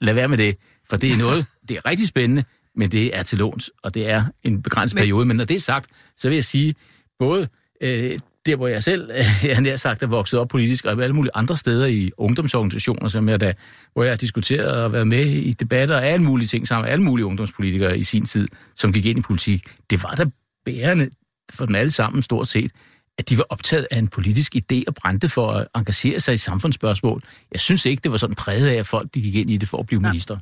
Lad 0.00 0.14
være 0.14 0.28
med 0.28 0.38
det, 0.38 0.56
for 0.90 0.96
det 0.96 1.12
er 1.12 1.16
noget, 1.16 1.46
det 1.68 1.76
er 1.76 1.86
rigtig 1.86 2.08
spændende, 2.08 2.44
men 2.76 2.90
det 2.90 3.16
er 3.16 3.22
til 3.22 3.38
låns, 3.38 3.70
og 3.82 3.94
det 3.94 4.10
er 4.10 4.24
en 4.48 4.62
begrænset 4.62 4.94
men... 4.94 5.00
periode. 5.00 5.26
Men 5.26 5.36
når 5.36 5.44
det 5.44 5.56
er 5.56 5.60
sagt, 5.60 5.90
så 6.16 6.28
vil 6.28 6.34
jeg 6.34 6.44
sige, 6.44 6.74
både 7.18 7.48
øh, 7.80 8.18
der, 8.46 8.56
hvor 8.56 8.68
jeg 8.68 8.82
selv, 8.82 9.10
øh, 9.10 9.44
jeg 9.50 9.60
nær 9.60 9.76
sagt, 9.76 10.02
er 10.02 10.06
vokset 10.06 10.40
op 10.40 10.48
politisk, 10.48 10.84
og 10.84 11.02
alle 11.02 11.14
mulige 11.14 11.32
andre 11.34 11.56
steder 11.56 11.86
i 11.86 12.10
ungdomsorganisationer, 12.16 13.08
som 13.08 13.28
jeg 13.28 13.40
da, 13.40 13.52
hvor 13.92 14.02
jeg 14.02 14.12
har 14.12 14.16
diskuteret 14.16 14.84
og 14.84 14.92
været 14.92 15.08
med 15.08 15.26
i 15.26 15.52
debatter 15.52 15.96
og 15.96 16.06
alle 16.06 16.24
mulige 16.24 16.46
ting 16.46 16.68
sammen 16.68 16.84
med 16.84 16.92
alle 16.92 17.04
mulige 17.04 17.26
ungdomspolitikere 17.26 17.98
i 17.98 18.02
sin 18.02 18.24
tid, 18.24 18.48
som 18.76 18.92
gik 18.92 19.06
ind 19.06 19.18
i 19.18 19.22
politik. 19.22 19.66
Det 19.90 20.02
var 20.02 20.14
da 20.14 20.24
bærende 20.64 21.10
for 21.52 21.66
dem 21.66 21.74
alle 21.74 21.90
sammen 21.90 22.22
stort 22.22 22.48
set, 22.48 22.72
at 23.18 23.28
de 23.28 23.38
var 23.38 23.46
optaget 23.48 23.86
af 23.90 23.98
en 23.98 24.08
politisk 24.08 24.56
idé 24.56 24.82
og 24.86 24.94
brændte 24.94 25.28
for 25.28 25.50
at 25.50 25.68
engagere 25.74 26.20
sig 26.20 26.34
i 26.34 26.36
samfundsspørgsmål. 26.36 27.22
Jeg 27.52 27.60
synes 27.60 27.86
ikke, 27.86 28.00
det 28.00 28.10
var 28.10 28.16
sådan 28.16 28.36
præget 28.36 28.68
af, 28.68 28.74
at 28.74 28.86
folk 28.86 29.08
de 29.14 29.22
gik 29.22 29.34
ind 29.34 29.50
i 29.50 29.56
det 29.56 29.68
for 29.68 29.78
at 29.78 29.86
blive 29.86 30.00
minister. 30.00 30.38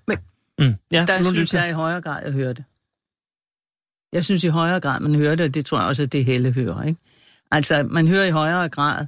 Mm. 0.69 0.75
Ja, 0.93 1.05
Der 1.09 1.23
synes 1.23 1.35
Dybkjær. 1.51 1.61
jeg 1.61 1.71
i 1.71 1.73
højere 1.73 2.01
grad, 2.01 2.23
jeg 2.25 2.33
hører 2.33 2.53
det. 2.53 2.65
Jeg 4.13 4.25
synes 4.25 4.45
i 4.45 4.49
højere 4.49 4.81
grad, 4.81 5.01
man 5.01 5.15
hører 5.15 5.35
det, 5.35 5.47
og 5.47 5.55
det 5.55 5.65
tror 5.67 5.79
jeg 5.79 5.87
også, 5.89 6.03
at 6.03 6.13
det 6.13 6.25
Helle 6.25 6.53
hører. 6.53 6.83
Ikke? 6.83 7.01
Altså, 7.51 7.83
man 7.83 8.07
hører 8.07 8.25
i 8.25 8.31
højere 8.31 8.69
grad, 8.69 9.07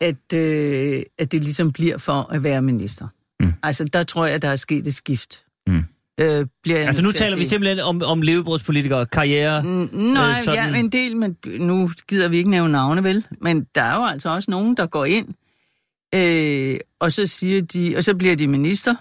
at, 0.00 0.32
øh, 0.34 1.02
at 1.18 1.32
det 1.32 1.44
ligesom 1.44 1.72
bliver 1.72 1.98
for 1.98 2.32
at 2.32 2.42
være 2.44 2.62
minister. 2.62 3.08
Mm. 3.40 3.52
Altså, 3.62 3.84
der 3.84 4.02
tror 4.02 4.26
jeg, 4.26 4.42
der 4.42 4.48
er 4.48 4.56
sket 4.56 4.86
et 4.86 4.94
skift. 4.94 5.44
Mm. 5.66 5.76
øh, 6.20 6.46
bliver 6.62 6.78
jeg 6.78 6.86
Altså 6.86 7.02
nu 7.02 7.12
taler 7.12 7.36
vi 7.36 7.44
simpelthen 7.44 7.78
om, 7.80 8.02
om 8.02 8.22
levebrødspolitikere, 8.22 9.06
karriere. 9.06 9.62
Mm, 9.62 9.68
Nej, 9.92 10.30
øh, 10.38 10.44
sådan- 10.44 10.72
ja, 10.74 10.78
en 10.80 10.88
del, 10.88 11.16
men 11.16 11.36
nu 11.58 11.90
gider 12.08 12.28
vi 12.28 12.36
ikke 12.36 12.50
nævne 12.50 12.72
navne, 12.72 13.04
vel? 13.04 13.26
Men 13.40 13.66
der 13.74 13.82
er 13.82 13.94
jo 13.94 14.04
altså 14.06 14.28
også 14.28 14.50
nogen, 14.50 14.76
der 14.76 14.86
går 14.86 15.04
ind, 15.04 15.28
øh, 16.14 16.78
og 17.00 17.12
så 17.12 17.26
siger 17.26 17.62
de, 17.62 17.94
og 17.96 18.04
så 18.04 18.14
bliver 18.14 18.36
de 18.36 18.48
minister 18.48 18.94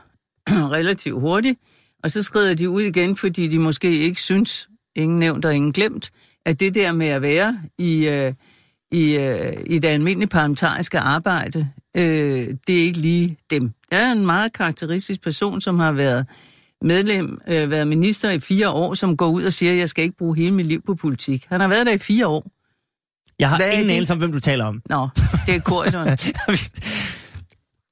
relativt 0.77 1.19
hurtigt, 1.19 1.59
og 2.03 2.11
så 2.11 2.23
skrider 2.23 2.53
de 2.53 2.69
ud 2.69 2.81
igen, 2.81 3.15
fordi 3.15 3.47
de 3.47 3.59
måske 3.59 3.99
ikke 3.99 4.21
synes, 4.21 4.69
ingen 4.95 5.19
nævnt 5.19 5.45
og 5.45 5.55
ingen 5.55 5.71
glemt, 5.71 6.11
at 6.45 6.59
det 6.59 6.75
der 6.75 6.91
med 6.91 7.07
at 7.07 7.21
være 7.21 7.59
i, 7.77 8.07
øh, 8.07 8.33
i, 8.91 9.17
øh, 9.17 9.53
i 9.65 9.79
det 9.79 9.87
almindelige 9.87 10.29
parlamentariske 10.29 10.99
arbejde, 10.99 11.69
øh, 11.97 12.03
det 12.67 12.79
er 12.79 12.83
ikke 12.83 12.99
lige 12.99 13.37
dem. 13.49 13.71
Jeg 13.91 14.01
er 14.01 14.11
en 14.11 14.25
meget 14.25 14.53
karakteristisk 14.53 15.21
person, 15.21 15.61
som 15.61 15.79
har 15.79 15.91
været 15.91 16.27
medlem, 16.81 17.41
øh, 17.47 17.71
været 17.71 17.87
minister 17.87 18.29
i 18.29 18.39
fire 18.39 18.69
år, 18.69 18.93
som 18.93 19.17
går 19.17 19.27
ud 19.27 19.43
og 19.43 19.53
siger, 19.53 19.71
at 19.71 19.77
jeg 19.77 19.89
skal 19.89 20.03
ikke 20.03 20.17
bruge 20.17 20.37
hele 20.37 20.55
mit 20.55 20.65
liv 20.65 20.81
på 20.85 20.95
politik. 20.95 21.45
Han 21.49 21.61
har 21.61 21.67
været 21.67 21.85
der 21.85 21.91
i 21.91 21.97
fire 21.97 22.27
år. 22.27 22.51
Jeg 23.39 23.49
har 23.49 23.57
Hvad 23.57 23.71
ingen 23.71 23.89
anelse 23.89 24.13
om, 24.13 24.19
hvem 24.19 24.31
du 24.31 24.39
taler 24.39 24.65
om. 24.65 24.81
Nå, 24.89 25.09
det 25.45 25.55
er 25.55 25.59
korridoren. 25.59 26.07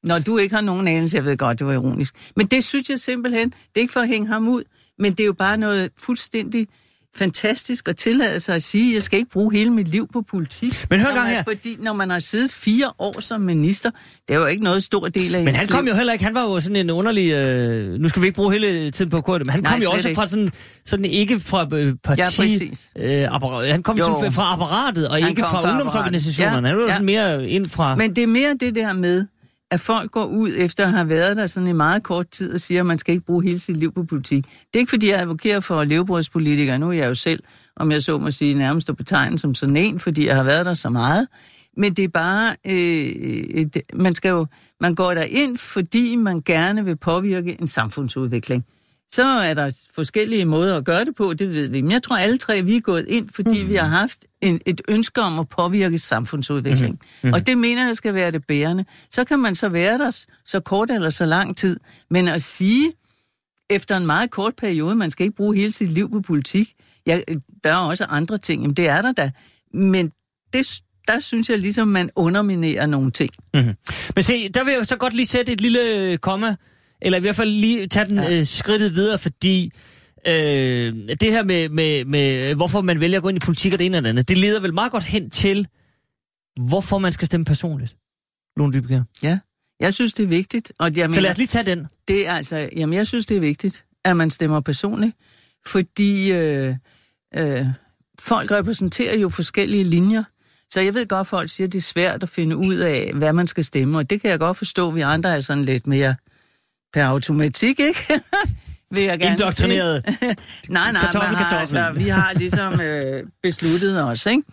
Når 0.08 0.20
du 0.20 0.38
ikke 0.38 0.56
har 0.56 0.62
nogen 0.62 0.88
anelse, 0.88 1.17
jeg 1.17 1.26
ved 1.26 1.38
godt, 1.38 1.60
det 1.60 1.67
var 1.67 1.74
ironisk. 1.74 2.13
Men 2.36 2.48
det 2.48 2.63
synes 2.63 2.89
jeg 2.89 3.00
simpelthen, 3.00 3.50
det 3.50 3.56
er 3.76 3.80
ikke 3.80 3.93
for 3.93 4.00
at 4.00 4.08
hænge 4.08 4.28
ham 4.28 4.48
ud, 4.48 4.63
men 5.00 5.12
det 5.12 5.20
er 5.20 5.26
jo 5.26 5.34
bare 5.34 5.58
noget 5.58 5.89
fuldstændig 6.00 6.67
fantastisk 7.17 7.88
at 7.88 7.98
tillade 7.98 8.39
sig 8.39 8.56
at 8.56 8.63
sige, 8.63 8.89
at 8.91 8.96
jeg 8.96 9.04
skal 9.04 9.20
ikke 9.20 9.32
bruge 9.32 9.54
hele 9.54 9.70
mit 9.70 9.88
liv 9.88 10.08
på 10.13 10.22
politik. 10.22 10.86
Men 10.89 11.00
hør 11.00 11.15
man- 11.15 11.28
her. 11.28 11.43
Fordi 11.43 11.76
når 11.80 11.93
man 11.93 12.10
har 12.10 12.20
siddet 12.20 12.52
fire 12.52 12.91
år 13.00 13.20
som 13.22 13.41
minister, 13.41 13.91
det 14.28 14.34
er 14.36 14.39
jo 14.39 14.46
ikke 14.46 14.63
noget 14.63 14.84
stor 14.84 15.08
del 15.08 15.36
af 15.36 15.43
Men 15.43 15.56
han 15.56 15.67
kom 15.67 15.84
liv. 15.86 15.91
jo 15.91 15.98
heller 15.98 16.13
ikke, 16.13 16.26
han 16.26 16.36
var 16.36 16.41
jo 16.41 16.60
sådan 16.60 16.76
en 16.76 16.89
underlig, 16.89 17.32
øh, 17.32 18.00
nu 18.00 18.10
skal 18.10 18.22
vi 18.22 18.28
ikke 18.28 18.36
bruge 18.36 18.52
hele 18.54 18.91
tiden 18.91 19.12
på 19.12 19.22
kort, 19.22 19.41
men 19.46 19.50
han 19.50 19.63
Nej, 19.63 19.72
kom 19.72 19.82
jo 19.82 19.91
også 19.91 20.08
ikke. 20.08 20.20
fra 20.20 20.28
sådan, 20.28 20.52
sådan 20.86 21.06
ikke 21.06 21.39
fra 21.39 21.67
øh, 21.74 21.93
parti, 22.04 22.22
Ja, 22.22 22.28
præcis. 22.38 22.89
øh, 22.96 23.36
apparat, 23.36 23.72
han 23.72 23.84
kom 23.84 23.98
Jo. 23.98 24.04
sådan 24.06 24.32
fra 24.32 24.54
apparatet, 24.54 25.08
og 25.10 25.15
Han 25.17 25.30
ikke 25.30 25.41
fra, 25.41 25.62
fra 25.62 25.72
ungdomsorganisationerne, 25.72 26.70
apparatet. 26.70 26.70
han 26.70 26.78
var 26.78 26.88
Ja, 26.88 26.93
sådan 26.93 27.06
mere 27.41 27.50
ind 27.50 27.65
fra... 27.70 27.96
Men 27.96 28.15
det 28.15 28.24
er 28.24 28.28
mere 28.28 28.56
det 28.60 28.76
der 28.76 28.93
med, 28.93 29.26
at 29.72 29.80
folk 29.80 30.12
går 30.12 30.26
ud 30.26 30.52
efter 30.58 30.84
at 30.86 30.92
have 30.92 31.10
været 31.10 31.38
der 31.38 31.48
sådan 31.48 31.70
i 31.70 31.74
meget 31.74 32.04
kort 32.04 32.30
tid 32.30 32.54
og 32.54 32.62
siger, 32.62 32.80
at 32.80 32.86
man 32.86 33.00
skal 33.00 33.14
ikke 33.14 33.26
bruge 33.26 33.44
hele 33.44 33.60
sit 33.60 33.78
liv 33.78 33.94
på 33.94 34.04
politik. 34.04 34.44
Det 34.44 34.76
er 34.76 34.80
ikke, 34.80 34.90
fordi 34.90 35.10
jeg 35.10 35.22
advokerer 35.22 35.60
for 35.60 35.84
levebrødspolitikere. 35.84 36.80
Nu 36.80 36.90
er 36.90 36.94
jeg 36.94 37.08
jo 37.08 37.16
selv, 37.16 37.44
om 37.76 37.92
jeg 37.92 38.04
så 38.04 38.18
må 38.18 38.32
sige, 38.32 38.54
nærmest 38.54 38.90
at 38.90 38.98
betegne 38.98 39.40
som 39.40 39.54
sådan 39.54 39.76
en, 39.76 40.00
fordi 40.00 40.28
jeg 40.28 40.36
har 40.36 40.44
været 40.44 40.66
der 40.66 40.74
så 40.74 40.90
meget. 40.90 41.28
Men 41.78 41.94
det 41.94 42.04
er 42.04 42.10
bare, 42.10 42.56
øh, 42.68 42.74
et, 42.74 43.78
man 43.94 44.16
skal 44.16 44.30
jo, 44.30 44.46
man 44.82 44.96
går 44.96 45.14
der 45.14 45.24
ind, 45.24 45.58
fordi 45.58 46.16
man 46.16 46.42
gerne 46.42 46.86
vil 46.86 46.96
påvirke 46.98 47.58
en 47.62 47.68
samfundsudvikling. 47.68 48.66
Så 49.12 49.24
er 49.24 49.54
der 49.54 49.78
forskellige 49.96 50.46
måder 50.46 50.78
at 50.78 50.86
gøre 50.86 51.06
det 51.06 51.15
på, 51.15 51.34
det 51.34 51.52
ved 51.52 51.70
vi. 51.70 51.82
Men 51.82 51.91
jeg 51.91 52.04
tror 52.04 52.17
alle 52.17 52.38
tre, 52.38 52.62
vi 52.62 52.76
er 52.76 52.82
gået 52.82 53.06
ind, 53.08 53.30
fordi 53.36 53.63
mm. 53.63 53.70
vi 53.70 53.76
har 53.76 53.88
haft 53.88 54.17
en, 54.41 54.62
et 54.65 54.82
ønske 54.88 55.22
om 55.22 55.39
at 55.39 55.50
påvirke 55.50 56.00
samfundsudvikling. 56.00 57.00
Mm. 57.24 57.34
Og 57.34 57.48
det 57.48 57.58
mener 57.58 57.86
jeg 57.88 57.98
skal 57.98 58.13
være 58.13 58.32
det 58.32 58.48
bærende. 58.48 58.86
Så 59.12 59.24
kan 59.24 59.39
man 59.39 59.56
så 59.56 59.70
være 59.70 59.98
der 59.98 60.26
så 60.46 60.60
kort 60.60 60.91
eller 60.91 61.10
så 61.10 61.26
lang 61.26 61.58
tid. 61.58 61.80
Men 62.10 62.28
at 62.28 62.43
sige, 62.43 62.93
efter 63.70 63.98
en 63.98 64.06
meget 64.06 64.32
kort 64.32 64.56
periode, 64.56 64.96
man 64.96 65.12
skal 65.12 65.24
ikke 65.24 65.36
bruge 65.36 65.56
hele 65.56 65.72
sit 65.72 65.91
liv 65.91 66.12
på 66.12 66.22
politik, 66.22 66.74
ja, 67.08 67.20
der 67.63 67.72
er 67.72 67.76
også 67.76 68.04
andre 68.04 68.38
ting, 68.38 68.62
jamen 68.62 68.76
det 68.76 68.88
er 68.88 69.02
der 69.02 69.12
da. 69.12 69.32
Men 69.74 70.12
det, 70.54 70.82
der 71.08 71.20
synes 71.20 71.50
jeg 71.50 71.60
ligesom, 71.60 71.88
man 71.88 72.10
underminerer 72.15 72.86
nogle 72.86 73.12
ting. 73.12 73.30
Mm-hmm. 73.54 73.74
Men 74.15 74.24
se, 74.24 74.50
der 74.50 74.63
vil 74.63 74.74
jeg 74.74 74.86
så 74.86 74.98
godt 74.98 75.13
lige 75.13 75.26
sætte 75.26 75.52
et 75.52 75.62
lille 75.62 75.96
øh, 75.96 76.17
komma, 76.17 76.56
eller 77.02 77.18
i 77.18 77.22
hvert 77.22 77.36
fald 77.36 77.50
lige 77.50 77.88
tage 77.88 78.08
den 78.08 78.18
ja. 78.18 78.40
øh, 78.40 78.46
skridtet 78.46 78.96
videre, 78.96 79.18
fordi 79.18 79.72
øh, 80.28 80.94
det 81.22 81.32
her 81.32 81.44
med, 81.44 81.70
med, 81.70 82.06
med, 82.06 82.56
hvorfor 82.56 82.82
man 82.82 83.00
vælger 83.00 83.18
at 83.18 83.24
gå 83.24 83.30
ind 83.30 83.38
i 83.38 83.46
politik 83.46 83.74
og 83.74 83.80
det 83.80 83.86
ene 83.86 83.98
og 83.98 84.04
det 84.04 84.10
andet, 84.10 84.30
det 84.30 84.38
leder 84.38 84.60
vel 84.60 84.74
meget 84.74 84.92
godt 84.92 85.04
hen 85.04 85.30
til, 85.30 85.68
hvorfor 86.60 86.98
man 86.98 87.12
skal 87.12 87.26
stemme 87.26 87.46
personligt. 87.46 87.96
Lone 88.58 88.74
Dybkjær. 88.74 89.02
Ja, 89.24 89.40
jeg 89.80 89.94
synes, 89.94 90.14
det 90.14 90.24
er 90.24 90.28
vigtigt. 90.28 90.74
Og 90.80 90.96
jeg 90.96 91.14
Så 91.14 91.20
lad 91.20 91.22
mener, 91.22 91.30
os 91.30 91.38
lige 91.38 91.48
tage 91.48 91.66
den. 91.66 91.88
det 92.08 92.28
er 92.28 92.34
altså, 92.34 92.70
jamen 92.76 92.94
jeg 92.94 93.08
synes, 93.08 93.26
det 93.26 93.38
er 93.38 93.42
vigtigt, 93.42 93.84
at 94.06 94.18
man 94.18 94.30
stemmer 94.30 94.62
personligt, 94.62 95.16
fordi 95.68 96.32
øh, 96.32 96.76
øh, 97.36 97.66
folk 98.20 98.52
repræsenterer 98.52 99.18
jo 99.18 99.30
forskellige 99.30 99.84
linjer. 99.84 100.24
Så 100.72 100.82
jeg 100.82 100.94
ved 100.94 101.08
godt, 101.08 101.20
at 101.20 101.28
folk 101.28 101.50
siger, 101.50 101.68
at 101.68 101.74
det 101.74 101.80
er 101.80 101.84
svært 101.84 102.24
at 102.24 102.30
finde 102.30 102.58
ud 102.58 102.76
af, 102.76 103.12
hvad 103.14 103.34
man 103.34 103.48
skal 103.48 103.64
stemme, 103.64 103.98
og 103.98 104.10
det 104.10 104.22
kan 104.22 104.32
jeg 104.32 104.40
godt 104.40 104.58
forstå, 104.58 104.92
vi 104.92 105.02
andre 105.02 105.36
er 105.36 105.42
sådan 105.42 105.66
lidt 105.66 105.88
mere 105.88 106.16
per 106.93 107.04
automatik, 107.04 107.80
ikke? 107.80 108.00
Vil 108.95 109.04
jeg 109.04 109.19
gerne 109.19 109.32
Indoktrineret. 109.32 110.04
nej, 110.69 110.91
nej, 110.91 111.02
Kartoffel, 111.02 111.36
har, 111.36 111.50
kartoffel. 111.50 111.78
Altså, 111.78 112.04
vi 112.04 112.10
har 112.10 112.34
ligesom 112.34 112.82
øh, 112.82 113.23
besluttet 113.43 114.04
os, 114.04 114.26
ikke? 114.26 114.43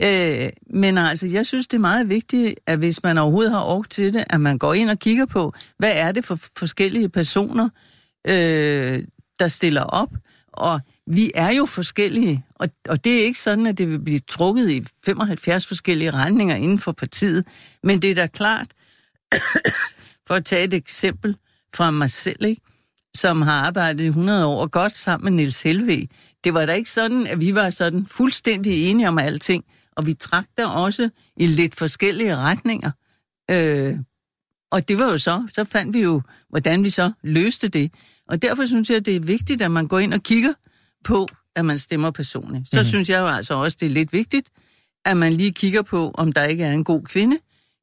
Øh, 0.00 0.50
men 0.70 0.98
altså, 0.98 1.26
jeg 1.26 1.46
synes, 1.46 1.66
det 1.66 1.76
er 1.76 1.80
meget 1.80 2.08
vigtigt, 2.08 2.54
at 2.66 2.78
hvis 2.78 3.02
man 3.02 3.18
overhovedet 3.18 3.52
har 3.52 3.64
ork 3.64 3.90
til 3.90 4.14
det, 4.14 4.24
at 4.30 4.40
man 4.40 4.58
går 4.58 4.74
ind 4.74 4.90
og 4.90 4.98
kigger 4.98 5.26
på, 5.26 5.54
hvad 5.78 5.92
er 5.94 6.12
det 6.12 6.24
for 6.24 6.38
forskellige 6.56 7.08
personer, 7.08 7.68
øh, 8.28 9.02
der 9.38 9.48
stiller 9.48 9.82
op. 9.82 10.08
Og 10.52 10.80
vi 11.06 11.30
er 11.34 11.52
jo 11.52 11.66
forskellige, 11.66 12.44
og, 12.54 12.68
og 12.88 13.04
det 13.04 13.20
er 13.20 13.24
ikke 13.24 13.40
sådan, 13.40 13.66
at 13.66 13.78
det 13.78 13.88
vil 13.88 14.00
blive 14.00 14.20
trukket 14.28 14.70
i 14.70 14.84
75 15.04 15.66
forskellige 15.66 16.10
retninger 16.10 16.56
inden 16.56 16.78
for 16.78 16.92
partiet. 16.92 17.44
Men 17.82 18.02
det 18.02 18.10
er 18.10 18.14
da 18.14 18.26
klart, 18.26 18.66
for 20.26 20.34
at 20.34 20.44
tage 20.44 20.64
et 20.64 20.74
eksempel 20.74 21.36
fra 21.74 21.90
mig 21.90 22.10
selv, 22.10 22.44
ikke? 22.44 22.60
som 23.16 23.42
har 23.42 23.52
arbejdet 23.66 24.04
i 24.04 24.06
100 24.06 24.46
år 24.46 24.66
godt 24.66 24.96
sammen 24.96 25.24
med 25.24 25.42
Niels 25.42 25.62
Helve. 25.62 26.08
Det 26.44 26.54
var 26.54 26.66
da 26.66 26.72
ikke 26.72 26.90
sådan, 26.90 27.26
at 27.26 27.40
vi 27.40 27.54
var 27.54 27.70
sådan 27.70 28.06
fuldstændig 28.06 28.90
enige 28.90 29.08
om 29.08 29.18
alting, 29.18 29.64
og 29.96 30.06
vi 30.06 30.14
trak 30.14 30.46
der 30.56 30.66
også 30.66 31.10
i 31.36 31.46
lidt 31.46 31.74
forskellige 31.76 32.36
retninger. 32.36 32.90
Øh, 33.50 33.98
og 34.72 34.88
det 34.88 34.98
var 34.98 35.04
jo 35.04 35.18
så, 35.18 35.46
så 35.54 35.64
fandt 35.64 35.94
vi 35.94 36.02
jo, 36.02 36.22
hvordan 36.50 36.84
vi 36.84 36.90
så 36.90 37.12
løste 37.22 37.68
det. 37.68 37.92
Og 38.28 38.42
derfor 38.42 38.66
synes 38.66 38.90
jeg, 38.90 39.06
det 39.06 39.16
er 39.16 39.20
vigtigt, 39.20 39.62
at 39.62 39.70
man 39.70 39.86
går 39.88 39.98
ind 39.98 40.14
og 40.14 40.22
kigger 40.22 40.52
på, 41.04 41.28
at 41.56 41.64
man 41.64 41.78
stemmer 41.78 42.10
personligt. 42.10 42.68
Så 42.68 42.76
Mhm. 42.76 42.78
mm-hmm. 42.80 42.84
synes 42.88 43.08
jeg 43.08 43.20
jo 43.20 43.26
altså 43.28 43.54
også, 43.54 43.76
det 43.80 43.86
er 43.86 43.90
lidt 43.90 44.12
vigtigt, 44.12 44.48
at 45.04 45.16
man 45.16 45.32
lige 45.32 45.52
kigger 45.52 45.82
på, 45.82 46.10
om 46.14 46.32
der 46.32 46.44
ikke 46.44 46.64
er 46.64 46.72
en 46.72 46.84
god 46.84 47.02
kvinde 47.02 47.38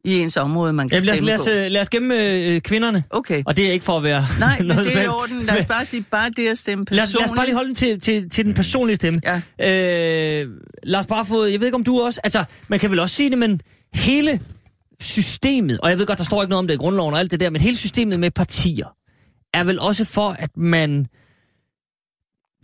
i 0.06 0.20
ens 0.20 0.38
område, 0.38 0.74
man 0.74 0.89
kan 0.89 1.04
Ja, 1.04 1.06
lad, 1.06 1.13
os, 1.13 1.18
stemme 1.18 1.28
lad, 1.28 1.39
os, 1.39 1.46
på. 1.46 1.52
øh, 1.52 1.72
lad 1.72 1.82
os 1.82 1.89
gemme 1.89 2.15
øh, 2.56 2.62
kvinderne. 2.62 3.04
Okay. 3.10 3.44
Og 3.46 3.58
det 3.58 3.68
er 3.68 3.72
ikke 3.72 3.86
for 3.86 3.98
at 3.98 4.04
være 4.04 4.26
Nej, 4.39 4.58
men 4.60 4.68
noget 4.68 4.84
det 4.86 4.91
som 4.94 5.02
er 5.02 5.06
i 5.06 5.08
orden. 5.08 5.41
Lad 5.46 5.58
os 5.60 5.65
bare 5.65 5.86
sige, 5.86 6.06
bare 6.12 6.30
det 6.30 6.48
at 6.48 6.60
stemme 6.60 6.86
Lad 6.91 7.04
os, 7.04 7.08
personligt. 7.08 7.22
lad 7.28 7.32
os 7.32 7.36
bare 7.38 7.46
lige 7.46 7.56
holde 7.56 7.68
den 7.68 7.76
til, 7.76 8.02
til, 8.02 8.30
til 8.30 8.46
den 8.46 8.54
personlige 8.54 8.96
stemme. 8.96 9.22
Ja. 9.60 10.41
Øh, 10.41 10.48
lad 10.84 11.00
os 11.00 11.06
bare 11.06 11.26
få, 11.26 11.46
jeg 11.46 11.60
ved 11.60 11.68
ikke 11.68 11.76
om 11.76 11.84
du 11.84 12.02
også, 12.02 12.22
altså 12.24 12.44
man 12.68 12.80
kan 12.80 12.91
vel 12.91 13.00
også 13.00 13.15
sige 13.15 13.30
det, 13.30 13.38
men 13.38 13.60
hele 13.94 14.39
systemet, 15.02 15.80
og 15.80 15.89
jeg 15.89 16.00
ved 16.00 16.06
godt, 16.06 16.20
der 16.20 16.26
står 16.26 16.41
ikke 16.41 16.50
noget 16.50 16.60
om 16.60 16.68
det 16.68 16.74
i 16.74 16.78
grundloven 16.78 17.13
og 17.13 17.20
alt 17.20 17.32
det 17.32 17.39
der, 17.39 17.50
men 17.50 17.62
hele 17.62 17.78
systemet 17.78 18.20
med 18.20 18.32
partier, 18.32 18.88
er 19.54 19.63
vel 19.63 19.80
også 19.80 20.06
for, 20.06 20.36
at 20.39 20.50
man 20.58 21.08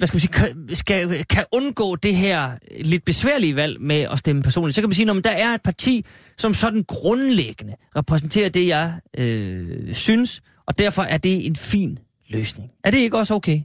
hvad 0.01 0.07
skal 0.07 0.15
man 0.15 0.19
sige, 0.19 0.31
kan, 0.31 0.75
skal, 0.75 1.25
kan 1.25 1.45
undgå 1.51 1.95
det 1.95 2.15
her 2.15 2.51
lidt 2.83 3.05
besværlige 3.05 3.55
valg 3.55 3.81
med 3.81 4.01
at 4.01 4.19
stemme 4.19 4.43
personligt. 4.43 4.75
Så 4.75 4.81
kan 4.81 4.89
man 4.89 4.95
sige, 4.95 5.11
at 5.11 5.23
der 5.23 5.31
er 5.31 5.53
et 5.53 5.61
parti, 5.61 6.05
som 6.37 6.53
sådan 6.53 6.83
grundlæggende 6.87 7.75
repræsenterer 7.95 8.49
det, 8.49 8.67
jeg 8.67 8.99
øh, 9.17 9.93
synes, 9.93 10.41
og 10.65 10.79
derfor 10.79 11.01
er 11.01 11.17
det 11.17 11.45
en 11.45 11.55
fin 11.55 11.99
løsning. 12.29 12.69
Er 12.83 12.91
det 12.91 12.97
ikke 12.97 13.17
også 13.17 13.33
okay? 13.33 13.61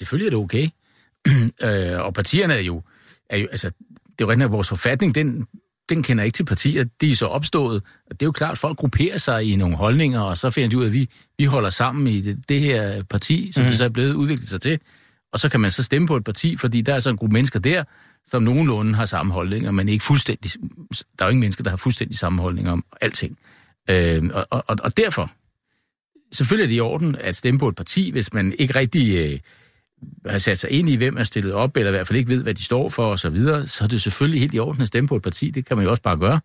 Selvfølgelig 0.00 0.26
er 0.26 0.30
det 0.30 0.38
okay. 0.38 0.68
øh, 1.94 2.00
og 2.00 2.14
partierne 2.14 2.54
er 2.54 2.60
jo, 2.60 2.82
er 3.30 3.36
jo 3.36 3.46
altså, 3.50 3.70
det 4.18 4.30
er 4.30 4.36
jo 4.36 4.44
at 4.44 4.52
vores 4.52 4.68
forfatning, 4.68 5.14
den, 5.14 5.46
den 5.88 6.02
kender 6.02 6.24
ikke 6.24 6.36
til 6.36 6.44
partier. 6.44 6.84
De 7.00 7.10
er 7.10 7.16
så 7.16 7.26
opstået, 7.26 7.82
og 8.06 8.20
det 8.20 8.22
er 8.22 8.26
jo 8.26 8.32
klart, 8.32 8.52
at 8.52 8.58
folk 8.58 8.78
grupperer 8.78 9.18
sig 9.18 9.44
i 9.44 9.56
nogle 9.56 9.76
holdninger, 9.76 10.20
og 10.20 10.38
så 10.38 10.50
finder 10.50 10.68
de 10.68 10.78
ud 10.78 10.82
af, 10.82 10.86
at 10.86 10.92
vi, 10.92 11.08
vi 11.38 11.44
holder 11.44 11.70
sammen 11.70 12.06
i 12.06 12.20
det, 12.20 12.48
det 12.48 12.60
her 12.60 13.02
parti, 13.02 13.52
som 13.52 13.64
mm. 13.64 13.68
det 13.68 13.78
så 13.78 13.84
er 13.84 13.88
blevet 13.88 14.14
udviklet 14.14 14.48
sig 14.48 14.60
til. 14.60 14.80
Og 15.32 15.40
så 15.40 15.48
kan 15.48 15.60
man 15.60 15.70
så 15.70 15.82
stemme 15.82 16.08
på 16.08 16.16
et 16.16 16.24
parti, 16.24 16.56
fordi 16.56 16.80
der 16.80 16.94
er 16.94 17.00
så 17.00 17.10
en 17.10 17.16
gruppe 17.16 17.32
mennesker 17.32 17.60
der, 17.60 17.84
som 18.26 18.42
nogenlunde 18.42 18.94
har 18.94 19.06
samme 19.06 19.32
holdninger, 19.32 19.70
men 19.70 19.88
ikke 19.88 20.04
fuldstændig... 20.04 20.50
Der 21.18 21.24
er 21.24 21.24
jo 21.24 21.28
ingen 21.28 21.40
mennesker, 21.40 21.64
der 21.64 21.70
har 21.70 21.76
fuldstændig 21.76 22.18
samme 22.18 22.42
holdninger 22.42 22.72
om 22.72 22.84
alting. 23.00 23.38
Øh, 23.90 24.30
og, 24.34 24.46
og, 24.50 24.76
og 24.82 24.96
derfor, 24.96 25.30
selvfølgelig 26.32 26.64
er 26.64 26.68
det 26.68 26.76
i 26.76 26.80
orden 26.80 27.16
at 27.16 27.36
stemme 27.36 27.60
på 27.60 27.68
et 27.68 27.76
parti, 27.76 28.10
hvis 28.10 28.32
man 28.32 28.54
ikke 28.58 28.74
rigtig 28.74 29.18
øh, 29.18 29.38
har 30.26 30.38
sat 30.38 30.58
sig 30.58 30.70
ind 30.70 30.88
i, 30.88 30.96
hvem 30.96 31.16
er 31.16 31.24
stillet 31.24 31.52
op, 31.52 31.76
eller 31.76 31.90
i 31.90 31.92
hvert 31.92 32.06
fald 32.06 32.18
ikke 32.18 32.30
ved, 32.30 32.42
hvad 32.42 32.54
de 32.54 32.64
står 32.64 32.88
for 32.88 33.06
osv., 33.06 33.16
så, 33.16 33.28
videre, 33.28 33.68
så 33.68 33.84
er 33.84 33.88
det 33.88 34.02
selvfølgelig 34.02 34.40
helt 34.40 34.54
i 34.54 34.58
orden 34.58 34.82
at 34.82 34.88
stemme 34.88 35.08
på 35.08 35.16
et 35.16 35.22
parti. 35.22 35.50
Det 35.50 35.66
kan 35.66 35.76
man 35.76 35.84
jo 35.84 35.90
også 35.90 36.02
bare 36.02 36.16
gøre. 36.16 36.40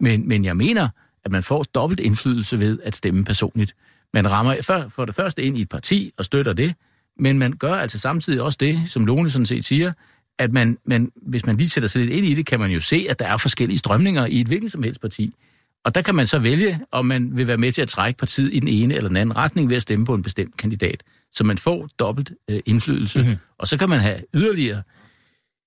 Men, 0.00 0.28
men 0.28 0.44
jeg 0.44 0.56
mener, 0.56 0.88
at 1.24 1.30
man 1.32 1.42
får 1.42 1.62
dobbelt 1.62 2.00
indflydelse 2.00 2.58
ved 2.58 2.78
at 2.82 2.96
stemme 2.96 3.24
personligt. 3.24 3.74
Man 4.14 4.30
rammer 4.30 4.56
for, 4.62 4.88
for 4.88 5.04
det 5.04 5.14
første 5.14 5.42
ind 5.42 5.58
i 5.58 5.60
et 5.60 5.68
parti 5.68 6.12
og 6.18 6.24
støtter 6.24 6.52
det, 6.52 6.74
men 7.22 7.38
man 7.38 7.52
gør 7.52 7.74
altså 7.74 7.98
samtidig 7.98 8.42
også 8.42 8.58
det, 8.60 8.80
som 8.86 9.06
Lone 9.06 9.30
sådan 9.30 9.46
set 9.46 9.64
siger, 9.64 9.92
at 10.38 10.52
man, 10.52 10.78
man, 10.84 11.12
hvis 11.26 11.46
man 11.46 11.56
lige 11.56 11.68
sætter 11.68 11.88
sig 11.88 12.00
lidt 12.00 12.12
ind 12.12 12.26
i 12.26 12.34
det, 12.34 12.46
kan 12.46 12.60
man 12.60 12.70
jo 12.70 12.80
se, 12.80 13.06
at 13.10 13.18
der 13.18 13.26
er 13.26 13.36
forskellige 13.36 13.78
strømninger 13.78 14.26
i 14.26 14.40
et 14.40 14.46
hvilket 14.46 14.70
som 14.70 14.82
helst 14.82 15.00
parti. 15.00 15.34
Og 15.84 15.94
der 15.94 16.02
kan 16.02 16.14
man 16.14 16.26
så 16.26 16.38
vælge, 16.38 16.80
om 16.90 17.06
man 17.06 17.36
vil 17.36 17.46
være 17.46 17.56
med 17.56 17.72
til 17.72 17.82
at 17.82 17.88
trække 17.88 18.18
partiet 18.18 18.54
i 18.54 18.58
den 18.58 18.68
ene 18.68 18.94
eller 18.94 19.08
den 19.08 19.16
anden 19.16 19.36
retning 19.36 19.70
ved 19.70 19.76
at 19.76 19.82
stemme 19.82 20.06
på 20.06 20.14
en 20.14 20.22
bestemt 20.22 20.56
kandidat. 20.56 21.02
så 21.32 21.44
man 21.44 21.58
får 21.58 21.88
dobbelt 21.98 22.32
øh, 22.50 22.60
indflydelse. 22.66 23.18
Mhm. 23.18 23.28
Mm-hmm. 23.28 23.40
Og 23.58 23.68
så 23.68 23.76
kan 23.76 23.88
man 23.88 24.00
have 24.00 24.20
yderligere 24.34 24.82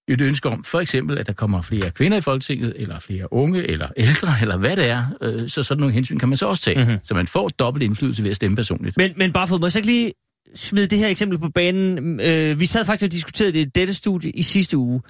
et 0.07 0.21
ønske 0.21 0.49
om, 0.49 0.63
for 0.63 0.79
eksempel, 0.79 1.17
at 1.17 1.27
der 1.27 1.33
kommer 1.33 1.61
flere 1.61 1.91
kvinder 1.91 2.17
i 2.17 2.21
Folketinget, 2.21 2.73
eller 2.75 2.99
flere 2.99 3.33
unge, 3.33 3.63
eller 3.63 3.87
ældre, 3.97 4.33
eller 4.41 4.57
hvad 4.57 4.75
det 4.75 4.89
er. 4.89 5.05
Øh, 5.21 5.49
så 5.49 5.63
sådan 5.63 5.79
nogle 5.79 5.93
hensyn 5.93 6.19
kan 6.19 6.29
man 6.29 6.37
så 6.37 6.47
også 6.47 6.63
tage. 6.63 6.77
Mhm. 6.77 6.87
Mm-hmm. 6.87 6.99
Så 7.03 7.13
man 7.13 7.27
får 7.27 7.47
dobbelt 7.49 7.83
indflydelse 7.83 8.23
ved 8.23 8.29
at 8.29 8.35
stemme 8.35 8.55
personligt. 8.55 8.97
Men, 8.97 9.13
men 9.17 9.33
bare 9.33 9.47
for, 9.47 9.57
må 9.57 9.65
jeg 9.65 9.71
så 9.71 9.79
ikke 9.79 9.87
lige 9.87 10.11
smide 10.55 10.87
det 10.87 10.97
her 10.97 11.07
eksempel 11.07 11.39
på 11.39 11.49
banen? 11.49 12.19
Øh, 12.19 12.59
vi 12.59 12.65
sad 12.65 12.85
faktisk 12.85 13.03
og 13.07 13.11
diskuterede 13.11 13.53
det 13.53 13.59
i 13.59 13.69
dette 13.75 13.93
studie 13.93 14.31
i 14.31 14.41
sidste 14.41 14.77
uge. 14.77 15.01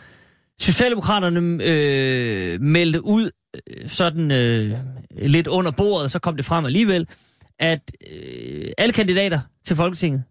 Socialdemokraterne 0.62 1.64
øh, 1.64 2.62
meldte 2.62 3.06
ud 3.06 3.32
øh, 3.56 3.90
sådan 3.90 4.32
øh, 4.32 4.72
lidt 5.12 5.48
under 5.48 5.72
bordet, 5.72 6.12
så 6.12 6.20
kom 6.20 6.36
det 6.36 6.46
frem 6.46 6.66
alligevel, 6.66 7.08
at 7.60 7.92
øh, 8.12 8.68
alle 8.78 8.94
kandidater 8.94 9.40
til 9.68 9.76
Folketinget 9.76 10.24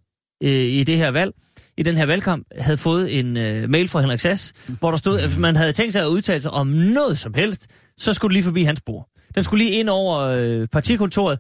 øh, 0.43 0.51
i 0.51 0.85
det 0.85 0.97
her 0.97 1.11
valg, 1.11 1.33
i 1.77 1.83
den 1.83 1.95
her 1.95 2.07
valgkamp, 2.07 2.47
havde 2.59 2.77
fået 2.77 3.19
en 3.19 3.37
øh, 3.37 3.71
mail 3.71 3.89
fra 3.89 4.01
Henrik 4.01 4.21
Sass, 4.21 4.53
hvor 4.81 4.91
der 4.91 4.99
stod, 4.99 5.19
at 5.19 5.27
hvis 5.27 5.39
man 5.39 5.57
havde 5.57 5.73
tænkt 5.73 5.93
sig 5.93 6.03
at 6.03 6.09
udtale 6.09 6.41
sig 6.41 6.51
om 6.51 6.67
noget 6.67 7.19
som 7.19 7.35
helst, 7.35 7.67
så 7.99 8.13
skulle 8.13 8.31
det 8.31 8.35
lige 8.35 8.45
forbi 8.45 8.63
hans 8.63 8.81
bord. 8.87 9.09
Den 9.35 9.45
skulle 9.45 9.65
lige 9.65 9.79
ind 9.79 9.89
over 9.89 10.19
øh, 10.19 10.67
partikontoret, 10.73 11.39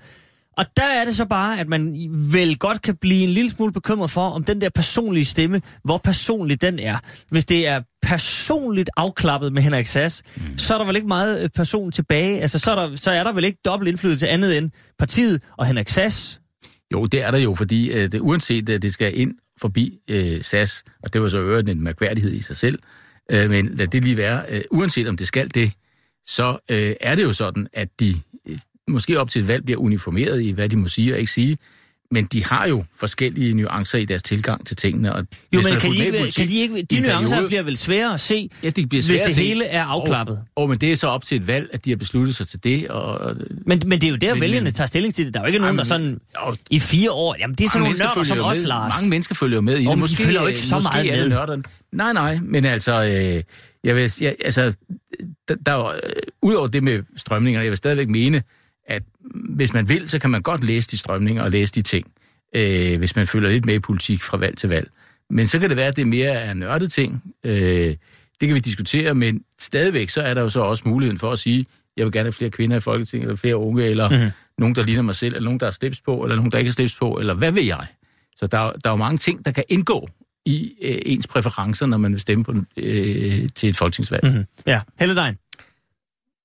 og 0.56 0.64
der 0.76 0.86
er 0.86 1.04
det 1.04 1.16
så 1.16 1.24
bare, 1.24 1.60
at 1.60 1.68
man 1.68 2.10
vel 2.32 2.58
godt 2.58 2.82
kan 2.82 2.96
blive 2.96 3.24
en 3.24 3.28
lille 3.28 3.50
smule 3.50 3.72
bekymret 3.72 4.10
for, 4.10 4.28
om 4.28 4.44
den 4.44 4.60
der 4.60 4.68
personlige 4.68 5.24
stemme, 5.24 5.62
hvor 5.84 5.98
personlig 5.98 6.62
den 6.62 6.78
er. 6.78 6.98
Hvis 7.30 7.44
det 7.44 7.66
er 7.66 7.80
personligt 8.02 8.90
afklappet 8.96 9.52
med 9.52 9.62
Henrik 9.62 9.86
Sass, 9.86 10.22
mm. 10.36 10.58
så 10.58 10.74
er 10.74 10.78
der 10.78 10.86
vel 10.86 10.96
ikke 10.96 11.08
meget 11.08 11.42
øh, 11.42 11.48
person 11.56 11.92
tilbage. 11.92 12.40
Altså, 12.40 12.58
så 12.58 12.70
er, 12.70 12.74
der, 12.86 12.96
så 12.96 13.10
er 13.10 13.22
der 13.22 13.32
vel 13.32 13.44
ikke 13.44 13.58
dobbelt 13.64 13.88
indflydelse 13.88 14.28
andet 14.28 14.58
end 14.58 14.70
partiet 14.98 15.42
og 15.56 15.66
Henrik 15.66 15.88
Sass. 15.88 16.40
Jo, 16.92 17.06
det 17.06 17.22
er 17.22 17.30
der 17.30 17.38
jo, 17.38 17.54
fordi 17.54 17.90
øh, 17.90 18.12
det, 18.12 18.20
uanset 18.20 18.68
at 18.68 18.82
det 18.82 18.92
skal 18.92 19.18
ind 19.18 19.34
forbi 19.60 19.98
øh, 20.10 20.42
SAS, 20.42 20.84
og 21.02 21.12
det 21.12 21.22
var 21.22 21.28
så 21.28 21.38
øvrigt 21.38 21.68
en 21.68 21.84
mærkværdighed 21.84 22.32
i 22.32 22.42
sig 22.42 22.56
selv, 22.56 22.78
øh, 23.32 23.50
men 23.50 23.68
lad 23.74 23.86
det 23.86 24.04
lige 24.04 24.16
være, 24.16 24.42
øh, 24.48 24.60
uanset 24.70 25.08
om 25.08 25.16
det 25.16 25.26
skal 25.26 25.54
det, 25.54 25.72
så 26.26 26.58
øh, 26.70 26.94
er 27.00 27.14
det 27.14 27.22
jo 27.22 27.32
sådan, 27.32 27.66
at 27.72 27.88
de 28.00 28.08
øh, 28.08 28.14
måske 28.88 29.20
op 29.20 29.30
til 29.30 29.42
et 29.42 29.48
valg 29.48 29.64
bliver 29.64 29.80
uniformeret 29.80 30.42
i, 30.42 30.50
hvad 30.50 30.68
de 30.68 30.76
må 30.76 30.88
sige 30.88 31.12
og 31.14 31.18
ikke 31.18 31.32
sige, 31.32 31.58
men 32.10 32.24
de 32.24 32.44
har 32.44 32.68
jo 32.68 32.84
forskellige 32.96 33.54
nuancer 33.54 33.98
i 33.98 34.04
deres 34.04 34.22
tilgang 34.22 34.66
til 34.66 34.76
tingene. 34.76 35.12
Og 35.14 35.26
Jo, 35.52 35.60
men 35.62 35.80
kan 35.80 35.92
de 35.92 35.98
ikke, 36.06 36.18
politik 36.18 36.34
kan 36.40 36.48
de 36.48 36.56
ikke, 36.60 36.82
de 36.90 37.00
nuancer 37.00 37.28
periode- 37.36 37.46
bliver 37.48 37.62
vel 37.62 37.76
sværere 37.76 38.14
at 38.14 38.20
se, 38.20 38.50
Ja, 38.62 38.70
det 38.70 38.88
bliver 38.88 39.02
hvis 39.08 39.20
det 39.20 39.34
se. 39.34 39.40
hele 39.42 39.64
er 39.64 39.84
afklappet. 39.84 40.36
Og, 40.54 40.62
og 40.62 40.68
men 40.68 40.78
det 40.78 40.92
er 40.92 40.96
så 40.96 41.06
op 41.06 41.24
til 41.24 41.36
et 41.36 41.46
valg, 41.46 41.68
at 41.72 41.84
de 41.84 41.90
har 41.90 41.96
besluttet 41.96 42.36
sig 42.36 42.48
til 42.48 42.64
det. 42.64 42.88
Og, 42.88 43.02
og, 43.18 43.36
Men, 43.66 43.80
men 43.86 44.00
det 44.00 44.04
er 44.04 44.10
jo 44.10 44.16
der, 44.16 44.34
Men- 44.34 44.40
vælgerne 44.40 44.70
tager 44.70 44.86
stilling 44.86 45.14
til 45.14 45.24
det. 45.26 45.34
Der 45.34 45.40
er 45.40 45.44
jo 45.44 45.46
ikke 45.46 45.58
nogen, 45.58 45.78
der 45.78 45.84
sådan 45.84 46.20
jo, 46.46 46.56
i 46.70 46.78
fire 46.78 47.10
år... 47.12 47.36
Jamen, 47.38 47.56
det 47.56 47.64
er 47.64 47.68
sådan 47.68 47.82
nogle 47.82 47.98
nørder 47.98 48.22
som 48.22 48.40
os, 48.40 48.58
med. 48.58 48.66
Lars. 48.66 48.92
Mange 48.96 49.10
mennesker 49.10 49.34
følger 49.34 49.56
jo 49.56 49.60
med 49.60 49.78
i 49.78 49.84
det. 49.84 49.98
men 49.98 50.06
de 50.06 50.16
følger 50.16 50.40
jo 50.40 50.46
ikke 50.46 50.60
så 50.60 50.74
måske 50.74 50.88
meget 50.92 51.06
med. 51.06 51.28
nørderne. 51.28 51.62
Nej, 51.92 52.12
nej, 52.12 52.38
men 52.42 52.64
altså, 52.64 52.92
øh, 53.04 53.42
jeg 53.84 53.96
vil, 53.96 54.12
jeg, 54.20 54.36
altså 54.44 54.72
der, 55.48 55.54
der 55.66 55.72
er 55.72 55.86
øh, 55.86 55.98
udover 56.42 56.66
det 56.66 56.82
med 56.82 57.02
strømninger, 57.16 57.62
jeg 57.62 57.70
vil 57.70 57.76
stadigvæk 57.78 58.08
mene, 58.08 58.42
at 58.86 59.02
hvis 59.34 59.72
man 59.72 59.88
vil, 59.88 60.08
så 60.08 60.18
kan 60.18 60.30
man 60.30 60.42
godt 60.42 60.64
læse 60.64 60.90
de 60.90 60.98
strømninger 60.98 61.42
og 61.42 61.50
læse 61.50 61.74
de 61.74 61.82
ting, 61.82 62.12
øh, 62.56 62.98
hvis 62.98 63.16
man 63.16 63.26
følger 63.26 63.50
lidt 63.50 63.64
med 63.66 63.74
i 63.74 63.78
politik 63.78 64.22
fra 64.22 64.36
valg 64.36 64.56
til 64.56 64.68
valg. 64.68 64.90
Men 65.30 65.46
så 65.48 65.58
kan 65.58 65.68
det 65.68 65.76
være, 65.76 65.86
at 65.86 65.96
det 65.96 66.06
mere 66.08 66.30
er 66.32 66.54
nørdet 66.54 66.92
ting. 66.92 67.22
Øh, 67.44 67.52
det 68.40 68.48
kan 68.48 68.54
vi 68.54 68.58
diskutere, 68.60 69.14
men 69.14 69.44
stadigvæk 69.58 70.08
så 70.08 70.22
er 70.22 70.34
der 70.34 70.42
jo 70.42 70.48
så 70.48 70.60
også 70.60 70.82
muligheden 70.86 71.18
for 71.18 71.32
at 71.32 71.38
sige, 71.38 71.66
jeg 71.96 72.04
vil 72.04 72.12
gerne 72.12 72.26
have 72.26 72.32
flere 72.32 72.50
kvinder 72.50 72.76
i 72.76 72.80
Folketinget, 72.80 73.24
eller 73.26 73.36
flere 73.36 73.56
unge, 73.56 73.84
eller 73.84 74.08
Mhm. 74.08 74.16
mm-hmm. 74.18 74.30
nogen, 74.58 74.74
der 74.74 74.82
ligner 74.82 75.02
mig 75.02 75.14
selv, 75.14 75.34
eller 75.34 75.44
nogen, 75.44 75.60
der 75.60 75.66
har 75.66 75.70
slips 75.70 76.00
på, 76.00 76.22
eller 76.22 76.36
nogen, 76.36 76.52
der 76.52 76.58
ikke 76.58 76.68
har 76.68 76.72
slips 76.72 76.94
på, 76.94 77.12
eller 77.18 77.34
hvad 77.34 77.52
ved 77.52 77.62
jeg. 77.62 77.86
Så 78.36 78.46
der, 78.46 78.58
er- 78.58 78.72
der 78.72 78.90
er 78.90 78.92
jo 78.92 78.96
mange 78.96 79.18
ting, 79.18 79.44
der 79.44 79.50
kan 79.52 79.64
indgå 79.68 80.08
i 80.46 80.72
øh, 80.82 80.98
ens 81.06 81.26
præferencer, 81.26 81.86
når 81.86 81.96
man 81.96 82.12
vil 82.12 82.20
stemme 82.20 82.44
på, 82.44 82.54
øh, 82.76 83.48
til 83.54 83.68
et 83.68 83.76
folketingsvalg. 83.76 84.20
Mm-hmm. 84.24 84.38
Mhm. 84.38 84.46
Ja, 84.66 84.80
Helledein. 85.00 85.34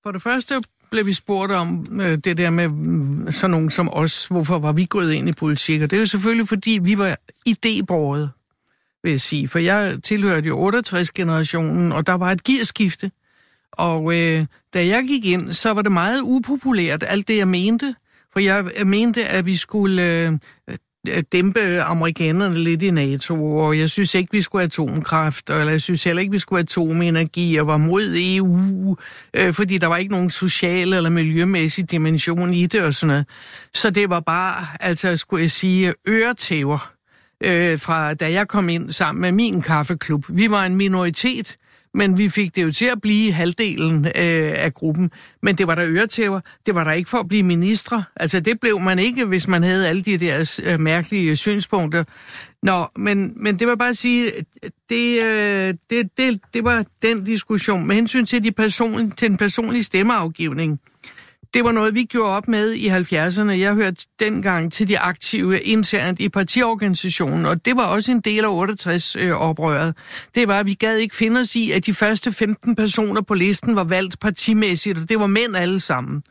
For 0.04 0.12
det 0.12 0.22
første 0.22 0.62
blev 0.92 1.06
vi 1.06 1.14
spurgt 1.14 1.52
om 1.52 2.00
øh, 2.02 2.18
det 2.18 2.38
der 2.38 2.50
med 2.50 2.68
mm, 2.68 3.32
sådan 3.32 3.52
nogen 3.52 3.70
som 3.70 3.90
os, 3.94 4.26
hvorfor 4.26 4.60
var 4.60 4.72
vi 4.72 4.86
gået 4.86 5.14
ind 5.14 5.30
i 5.30 5.34
politik, 5.34 5.82
og 5.82 5.92
det 5.92 5.98
er 5.98 6.02
jo 6.02 6.06
selvfølgelig, 6.06 6.48
fordi 6.48 6.80
vi 6.84 6.98
var 6.98 7.18
idébordet, 7.50 8.28
vil 9.04 9.10
jeg 9.12 9.22
sige. 9.22 9.48
For 9.48 9.60
jeg 9.60 9.98
tilhørte 10.04 10.48
jo 10.48 10.70
68-generationen, 10.70 11.92
og 11.92 12.08
der 12.08 12.14
var 12.14 12.32
et 12.32 12.44
gearskifte. 12.44 13.12
Og 13.72 14.14
øh, 14.14 14.46
da 14.74 14.88
jeg 14.88 15.04
gik 15.08 15.26
ind, 15.26 15.54
så 15.54 15.72
var 15.72 15.82
det 15.82 15.92
meget 15.92 16.22
upopulært, 16.24 17.04
alt 17.08 17.28
det 17.28 17.38
jeg 17.38 17.48
mente. 17.48 17.96
For 18.34 18.40
jeg 18.40 18.66
mente, 18.86 19.26
at 19.26 19.46
vi 19.46 19.56
skulle 19.56 20.04
øh, 20.04 20.38
Øh, 21.08 21.24
dæmpe 21.32 21.82
amerikanerne 21.82 22.56
lidt 22.56 22.82
i 22.82 22.92
NATO, 22.92 23.58
og 23.58 23.80
jeg 23.80 23.90
synes 23.90 24.16
ikke, 24.16 24.32
vi 24.32 24.42
skulle 24.42 24.62
have 24.62 24.68
atomkraft, 24.68 25.50
eller 25.50 25.70
jeg 25.70 25.82
synes 25.82 26.04
heller 26.04 26.22
ikke, 26.22 26.32
vi 26.32 26.40
skulle 26.40 26.58
have 26.58 26.64
atomenergi, 26.64 27.56
og 27.56 27.68
var 27.68 27.78
mod 27.78 28.16
EU, 28.18 28.98
øh, 29.34 29.54
fordi 29.54 29.78
der 29.78 29.88
var 29.88 29.98
ikke 29.98 30.12
nogen 30.12 30.30
social 30.30 30.94
eller 30.94 31.10
miljømæssig 31.10 31.92
dimension 31.92 32.54
i 32.54 32.66
det 32.66 32.82
og 32.82 32.94
sådan 32.94 33.08
noget. 33.08 33.26
Så 33.74 33.90
det 33.90 34.10
var 34.10 34.20
bare, 34.20 34.66
altså 34.80 35.18
skulle 35.18 35.42
jeg 35.42 35.52
sige, 35.52 35.94
øretæver 36.08 36.92
øh, 37.44 37.80
fra 37.80 38.14
da 38.14 38.32
jeg 38.32 38.48
kom 38.48 38.70
ind 38.70 38.92
sammen 38.92 39.22
med 39.22 39.32
min 39.32 39.62
kaffeklub. 39.62 40.26
Vi 40.30 40.52
var 40.52 40.66
en 40.66 40.76
minoritet, 40.76 41.58
men 41.94 42.18
vi 42.18 42.30
fik 42.30 42.56
det 42.56 42.64
jo 42.64 42.72
til 42.72 42.86
at 42.86 43.02
blive 43.02 43.32
halvdelen 43.32 44.06
øh, 44.06 44.54
af 44.56 44.74
gruppen. 44.74 45.12
Men 45.42 45.56
det 45.56 45.68
var 45.68 45.76
der 45.76 45.86
øretæver. 45.88 46.40
Det 46.66 46.76
var 46.76 46.84
der 46.84 46.92
ikke 46.92 47.10
for 47.10 47.18
at 47.18 47.28
blive 47.28 47.44
ministre. 47.44 48.04
Altså 48.16 48.40
det 48.40 48.60
blev 48.60 48.80
man 48.80 49.00
ikke, 49.00 49.26
hvis 49.26 49.48
man 49.48 49.64
havde 49.64 49.88
alle 49.88 50.02
de 50.02 50.18
der 50.18 50.60
øh, 50.64 50.80
mærkelige 50.80 51.36
synspunkter. 51.36 52.04
Nå, 52.64 52.86
men, 52.96 53.34
men 53.36 53.60
det 53.60 53.68
var 53.68 53.76
bare 53.76 53.90
at 53.90 53.98
sige, 53.98 54.32
det, 54.90 55.24
øh, 55.26 55.74
det, 55.90 56.18
det, 56.18 56.40
det 56.54 56.64
var 56.64 56.86
den 57.02 57.24
diskussion. 57.24 57.88
Med 57.88 57.96
hensyn 57.96 58.26
til, 58.26 58.44
de 58.44 58.52
person, 58.52 59.12
til 59.12 59.30
den 59.30 59.38
personlige 59.38 59.84
stemmeafgivning, 59.84 60.80
det 61.54 61.64
var 61.64 61.72
noget, 61.72 61.96
vi 61.96 62.04
gjorde 62.04 62.32
op 62.36 62.48
med 62.48 62.74
i 62.74 62.90
70'erne. 62.90 63.52
Jeg 63.52 63.74
hørte 63.74 64.06
dengang 64.20 64.74
til 64.74 64.88
de 64.88 65.00
aktive 65.00 65.60
internt 65.60 66.20
i 66.20 66.30
partiorganisationen, 66.30 67.46
og 67.46 67.66
det 67.66 67.76
var 67.76 67.86
også 67.86 68.12
en 68.12 68.22
del 68.22 68.46
af 68.46 68.50
68-oprøret. 68.50 69.88
Øh, 69.88 69.94
det 70.36 70.48
var, 70.48 70.60
at 70.60 70.66
vi 70.66 70.74
gad 70.74 70.98
ikke 70.98 71.16
finde 71.16 71.40
os 71.40 71.56
i, 71.56 71.72
at 71.72 71.86
de 71.86 71.94
første 71.94 72.32
15 72.32 72.76
personer 72.76 73.22
på 73.22 73.34
listen 73.34 73.76
var 73.76 73.84
valgt 73.84 74.20
partimæssigt, 74.20 74.98
og 74.98 75.10
det 75.10 75.20
var 75.20 75.28
mænd 75.28 75.56
alle 75.56 75.80
sammen. 75.80 76.24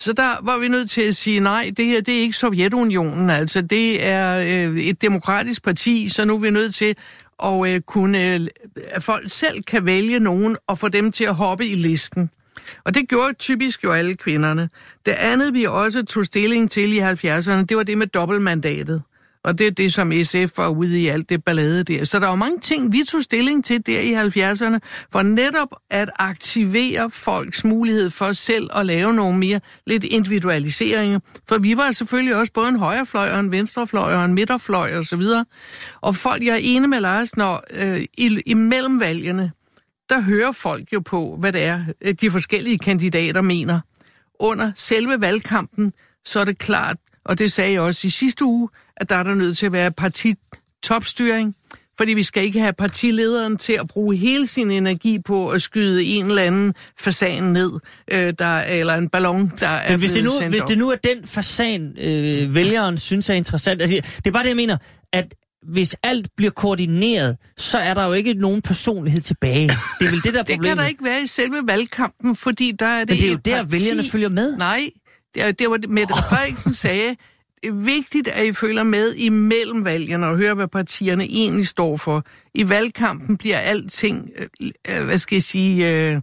Så 0.00 0.12
der 0.12 0.36
var 0.42 0.58
vi 0.58 0.68
nødt 0.68 0.90
til 0.90 1.02
at 1.02 1.16
sige, 1.16 1.40
nej, 1.40 1.70
det 1.76 1.84
her 1.84 2.00
det 2.00 2.16
er 2.16 2.20
ikke 2.20 2.36
Sovjetunionen, 2.36 3.30
altså 3.30 3.62
det 3.62 4.06
er 4.06 4.40
øh, 4.40 4.78
et 4.78 5.02
demokratisk 5.02 5.62
parti, 5.64 6.08
så 6.08 6.24
nu 6.24 6.34
er 6.34 6.38
vi 6.38 6.50
nødt 6.50 6.74
til 6.74 6.96
at 7.42 7.68
øh, 7.68 7.80
kunne, 7.80 8.34
øh, 8.34 8.40
at 8.86 9.02
folk 9.02 9.30
selv 9.30 9.62
kan 9.62 9.86
vælge 9.86 10.20
nogen 10.20 10.56
og 10.66 10.78
få 10.78 10.88
dem 10.88 11.12
til 11.12 11.24
at 11.24 11.34
hoppe 11.34 11.66
i 11.66 11.74
listen. 11.74 12.30
Og 12.84 12.94
det 12.94 13.08
gjorde 13.08 13.34
typisk 13.34 13.84
jo 13.84 13.92
alle 13.92 14.14
kvinderne. 14.14 14.68
Det 15.06 15.12
andet, 15.12 15.54
vi 15.54 15.64
også 15.64 16.04
tog 16.04 16.24
stilling 16.24 16.70
til 16.70 16.92
i 16.92 17.00
70'erne, 17.00 17.64
det 17.64 17.76
var 17.76 17.82
det 17.82 17.98
med 17.98 18.06
dobbeltmandatet. 18.06 19.02
Og 19.44 19.58
det 19.58 19.66
er 19.66 19.70
det, 19.70 19.92
som 19.92 20.12
SF 20.22 20.58
var 20.58 20.68
ude 20.68 21.00
i 21.00 21.08
alt 21.08 21.28
det 21.28 21.44
ballade 21.44 21.84
der. 21.84 22.04
Så 22.04 22.18
der 22.18 22.26
var 22.26 22.34
mange 22.34 22.60
ting, 22.60 22.92
vi 22.92 23.02
tog 23.08 23.22
stilling 23.22 23.64
til 23.64 23.86
der 23.86 24.00
i 24.00 24.14
70'erne, 24.14 24.78
for 25.12 25.22
netop 25.22 25.68
at 25.90 26.10
aktivere 26.16 27.10
folks 27.10 27.64
mulighed 27.64 28.10
for 28.10 28.32
selv 28.32 28.70
at 28.74 28.86
lave 28.86 29.14
nogle 29.14 29.38
mere 29.38 29.60
lidt 29.86 30.04
individualiseringer. 30.04 31.18
For 31.48 31.58
vi 31.58 31.76
var 31.76 31.90
selvfølgelig 31.90 32.36
også 32.36 32.52
både 32.52 32.68
en 32.68 32.78
højrefløj 32.78 33.30
og 33.30 33.40
en 33.40 33.50
venstrefløj 33.52 34.14
og 34.14 34.24
en 34.24 34.34
midterfløj 34.34 34.96
og 34.96 35.04
så 35.04 35.16
videre. 35.16 35.44
Og 36.00 36.16
folk, 36.16 36.44
jeg 36.44 36.52
er 36.52 36.60
enig 36.62 36.88
med 36.88 37.00
Lars, 37.00 37.36
når 37.36 37.62
øh, 37.70 38.02
i, 38.18 38.40
i 38.46 38.54
mellemvalgene, 38.54 39.52
der 40.08 40.20
hører 40.20 40.52
folk 40.52 40.92
jo 40.92 41.00
på, 41.00 41.36
hvad 41.40 41.52
det 41.52 41.62
er, 41.62 41.84
øh, 42.00 42.14
de 42.20 42.30
forskellige 42.30 42.78
kandidater 42.78 43.40
mener. 43.40 43.80
Under 44.40 44.72
selve 44.74 45.20
valgkampen, 45.20 45.92
så 46.24 46.40
er 46.40 46.44
det 46.44 46.58
klart, 46.58 46.96
og 47.24 47.38
det 47.38 47.52
sagde 47.52 47.72
jeg 47.72 47.80
også 47.80 48.06
i 48.06 48.10
sidste 48.10 48.44
uge, 48.44 48.68
at 48.96 49.08
der 49.08 49.16
er 49.16 49.22
der 49.22 49.34
nødt 49.34 49.58
til 49.58 49.66
at 49.66 49.72
være 49.72 49.92
partitopstyring, 49.92 51.56
fordi 51.96 52.12
vi 52.12 52.22
skal 52.22 52.42
ikke 52.42 52.60
have 52.60 52.72
partilederen 52.72 53.56
til 53.56 53.72
at 53.72 53.88
bruge 53.88 54.16
hele 54.16 54.46
sin 54.46 54.70
energi 54.70 55.18
på 55.18 55.48
at 55.48 55.62
skyde 55.62 56.04
en 56.04 56.26
eller 56.26 56.42
anden 56.42 56.74
fasan 56.98 57.42
ned, 57.42 57.72
øh, 58.10 58.34
der, 58.38 58.60
eller 58.60 58.94
en 58.94 59.08
ballon, 59.08 59.52
der 59.60 59.68
er 59.68 59.90
Men 59.90 59.98
hvis 59.98 60.12
det, 60.12 60.24
nu, 60.24 60.30
hvis 60.48 60.62
det 60.62 60.78
nu 60.78 60.90
er 60.90 60.96
den 60.96 61.26
fasan, 61.26 61.98
øh, 61.98 62.54
vælgeren 62.54 62.98
synes 62.98 63.30
er 63.30 63.34
interessant, 63.34 63.80
altså, 63.80 63.96
det 64.16 64.26
er 64.26 64.30
bare 64.30 64.42
det, 64.42 64.48
jeg 64.48 64.56
mener, 64.56 64.76
at 65.12 65.34
hvis 65.68 65.96
alt 66.02 66.28
bliver 66.36 66.50
koordineret, 66.50 67.36
så 67.56 67.78
er 67.78 67.94
der 67.94 68.06
jo 68.06 68.12
ikke 68.12 68.34
nogen 68.34 68.62
personlighed 68.62 69.20
tilbage. 69.22 69.68
Det 70.00 70.06
er 70.06 70.10
vel 70.10 70.22
det, 70.24 70.34
der 70.34 70.38
er 70.40 70.42
Det 70.44 70.54
problemet. 70.54 70.66
kan 70.68 70.78
der 70.78 70.86
ikke 70.86 71.04
være 71.04 71.22
i 71.22 71.26
selve 71.26 71.56
valgkampen, 71.64 72.36
fordi 72.36 72.72
der 72.78 72.86
er 72.86 73.00
det 73.04 73.08
Men 73.10 73.18
det 73.18 73.26
er 73.26 73.30
jo 73.32 73.38
der, 73.44 73.56
parti. 73.64 73.72
vælgerne 73.72 74.08
følger 74.10 74.28
med. 74.28 74.56
Nej, 74.56 74.90
det, 75.34 75.42
er, 75.42 75.52
det 75.52 75.70
var 75.70 75.76
det, 75.76 75.90
Mette 75.90 76.14
Frederiksen 76.14 76.74
sagde. 76.74 77.16
Det 77.62 77.68
er 77.68 77.72
vigtigt, 77.74 78.28
at 78.28 78.46
I 78.46 78.52
følger 78.52 78.82
med 78.82 79.14
imellem 79.14 79.84
valgene 79.84 80.26
og 80.26 80.36
hører, 80.36 80.54
hvad 80.54 80.68
partierne 80.68 81.24
egentlig 81.24 81.68
står 81.68 81.96
for. 81.96 82.24
I 82.54 82.68
valgkampen 82.68 83.36
bliver 83.36 83.58
alting, 83.58 84.30
øh, 84.38 84.70
øh, 84.88 85.04
hvad 85.04 85.18
skal 85.18 85.36
jeg 85.36 85.42
sige, 85.42 86.22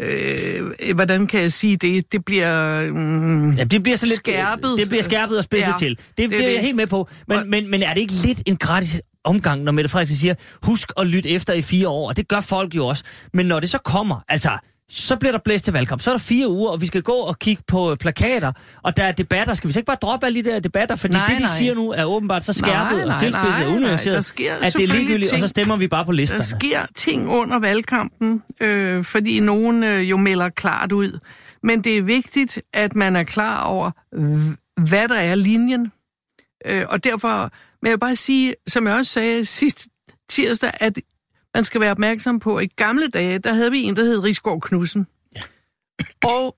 øh, 0.00 0.94
hvordan 0.94 1.26
kan 1.26 1.40
jeg 1.42 1.52
sige 1.52 1.76
det? 1.76 2.12
Det 2.12 2.24
bliver... 2.24 2.82
Mm, 2.90 3.50
Ja, 3.50 3.64
det 3.64 3.82
bliver 3.82 3.96
så 3.96 4.06
lidt 4.06 4.16
Skærpet. 4.18 4.74
Det 4.78 4.88
bliver 4.88 5.02
skærpet 5.02 5.38
og 5.38 5.44
spidset 5.44 5.68
Ja, 5.68 5.74
til. 5.78 5.88
Det, 5.96 5.98
det, 6.18 6.30
det 6.30 6.38
det 6.38 6.46
er 6.48 6.50
jeg 6.52 6.60
helt 6.60 6.76
med 6.76 6.86
på. 6.86 7.08
Men, 7.28 7.38
Og- 7.38 7.46
men, 7.46 7.70
men 7.70 7.82
er 7.82 7.94
det 7.94 8.00
ikke 8.00 8.12
lidt 8.12 8.42
en 8.46 8.56
gratis 8.56 9.00
omgang, 9.24 9.62
når 9.62 9.72
Mette 9.72 9.90
Frederiksen 9.90 10.16
siger, 10.16 10.34
husk 10.62 10.92
at 10.98 11.06
lytte 11.06 11.28
efter 11.30 11.52
i 11.52 11.62
fire 11.62 11.88
år, 11.88 12.08
og 12.08 12.16
det 12.16 12.28
gør 12.28 12.40
folk 12.40 12.76
jo 12.76 12.86
også. 12.86 13.04
Men 13.34 13.46
når 13.46 13.60
det 13.60 13.70
så 13.70 13.78
kommer, 13.78 14.20
altså, 14.28 14.50
så 14.90 15.16
bliver 15.16 15.32
der 15.32 15.38
blæst 15.44 15.64
til 15.64 15.72
valgkamp. 15.72 16.00
Så 16.00 16.10
er 16.10 16.14
der 16.14 16.18
fire 16.18 16.48
uger, 16.48 16.70
og 16.70 16.80
vi 16.80 16.86
skal 16.86 17.02
gå 17.02 17.12
og 17.12 17.38
kigge 17.38 17.62
på 17.66 17.96
plakater, 18.00 18.52
og 18.82 18.96
der 18.96 19.04
er 19.04 19.12
debatter. 19.12 19.54
Skal 19.54 19.68
vi 19.68 19.72
så 19.72 19.78
ikke 19.78 19.86
bare 19.86 19.96
droppe 20.02 20.26
alle 20.26 20.42
de 20.44 20.50
der 20.50 20.60
debatter? 20.60 20.96
Fordi 20.96 21.14
Nej, 21.14 21.26
det, 21.26 21.36
de 21.36 21.42
nej. 21.42 21.52
siger 21.58 21.74
nu, 21.74 21.90
er 21.92 22.04
åbenbart 22.04 22.42
så 22.44 22.52
skærpet 22.52 22.98
Nej, 23.06 23.14
og 23.14 23.20
tilspidset 23.20 23.66
og 23.66 23.72
unuanceret, 23.72 24.14
Der 24.14 24.20
sker 24.20 24.54
at 24.54 24.72
det 24.72 24.82
er 24.84 24.86
ligegyldigt, 24.94 25.32
og 25.32 25.38
så 25.38 25.44
ting. 25.44 25.48
stemmer 25.48 25.76
vi 25.76 25.88
bare 25.88 26.04
på 26.04 26.12
Der 26.12 26.16
listerne. 26.16 26.42
sker 26.42 26.86
ting 26.96 27.28
under 27.28 27.58
valgkampen, 27.58 28.42
øh, 28.60 29.04
fordi 29.04 29.40
nogen 29.40 29.84
øh, 29.84 30.10
jo 30.10 30.16
melder 30.16 30.48
klart 30.48 30.92
ud. 30.92 31.18
Men 31.62 31.84
det 31.84 31.98
er 31.98 32.02
vigtigt, 32.02 32.58
at 32.74 32.94
man 32.96 33.16
er 33.16 33.22
klar 33.24 33.64
over, 33.64 33.90
hvad 34.88 35.08
der 35.08 35.18
er 35.18 35.34
linjen. 35.34 35.92
Øh, 36.66 36.84
og 36.88 37.04
derfor 37.04 37.50
vil 37.82 37.88
jeg 37.88 38.00
bare 38.00 38.16
sige, 38.16 38.54
som 38.66 38.86
jeg 38.86 38.94
også 38.96 39.12
sagde 39.12 39.44
sidst 39.44 39.86
tirsdag, 40.30 40.70
at 40.74 40.98
man 41.58 41.64
skal 41.64 41.80
være 41.80 41.90
opmærksom 41.90 42.38
på, 42.38 42.56
at 42.56 42.64
i 42.64 42.66
gamle 42.76 43.08
dage, 43.08 43.38
der 43.38 43.52
havde 43.52 43.70
vi 43.70 43.82
en, 43.82 43.96
der 43.96 44.04
hed 44.04 44.24
Rigsgaard 44.24 44.60
Knudsen. 44.60 45.06
Ja. 45.36 45.40
Og 46.24 46.56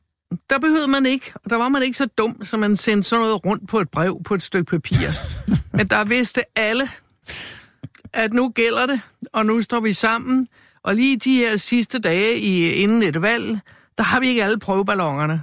der 0.51 0.59
behøvede 0.59 0.89
man 0.89 1.07
ikke, 1.07 1.33
og 1.35 1.51
der 1.51 1.57
var 1.57 1.69
man 1.69 1.83
ikke 1.83 1.97
så 1.97 2.07
dum, 2.07 2.45
så 2.45 2.57
man 2.57 2.77
sendte 2.77 3.09
sådan 3.09 3.23
noget 3.23 3.47
rundt 3.47 3.69
på 3.69 3.79
et 3.79 3.91
brev 3.91 4.23
på 4.25 4.35
et 4.35 4.43
stykke 4.43 4.71
papir. 4.71 5.09
Men 5.77 5.87
der 5.87 6.05
vidste 6.05 6.59
alle, 6.59 6.89
at 8.13 8.33
nu 8.33 8.49
gælder 8.49 8.87
det, 8.87 9.01
og 9.33 9.47
nu 9.47 9.63
står 9.63 9.81
vi 9.81 9.93
sammen. 9.93 10.49
Og 10.83 10.95
lige 10.95 11.17
de 11.17 11.35
her 11.35 11.57
sidste 11.57 11.99
dage 11.99 12.39
i, 12.39 12.71
inden 12.71 13.03
et 13.03 13.23
valg, 13.23 13.59
der 13.99 14.05
har 14.05 14.21
vi 14.21 14.29
ikke 14.29 14.45
alle 14.45 14.59
prøveballongerne. 14.59 15.43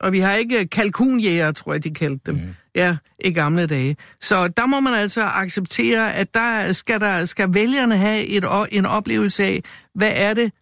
Og 0.00 0.12
vi 0.12 0.18
har 0.18 0.34
ikke 0.34 0.66
kalkunjæger, 0.66 1.52
tror 1.52 1.72
jeg, 1.72 1.84
de 1.84 1.94
kaldte 1.94 2.20
dem. 2.26 2.34
Mm. 2.34 2.54
Ja, 2.74 2.96
i 3.24 3.32
gamle 3.32 3.66
dage. 3.66 3.96
Så 4.20 4.48
der 4.48 4.66
må 4.66 4.80
man 4.80 4.94
altså 4.94 5.22
acceptere, 5.22 6.14
at 6.14 6.34
der 6.34 6.72
skal, 6.72 7.00
der, 7.00 7.24
skal 7.24 7.54
vælgerne 7.54 7.96
have 7.96 8.24
et, 8.24 8.44
en 8.70 8.86
oplevelse 8.86 9.44
af, 9.44 9.62
hvad 9.94 10.12
er 10.14 10.34
det, 10.34 10.52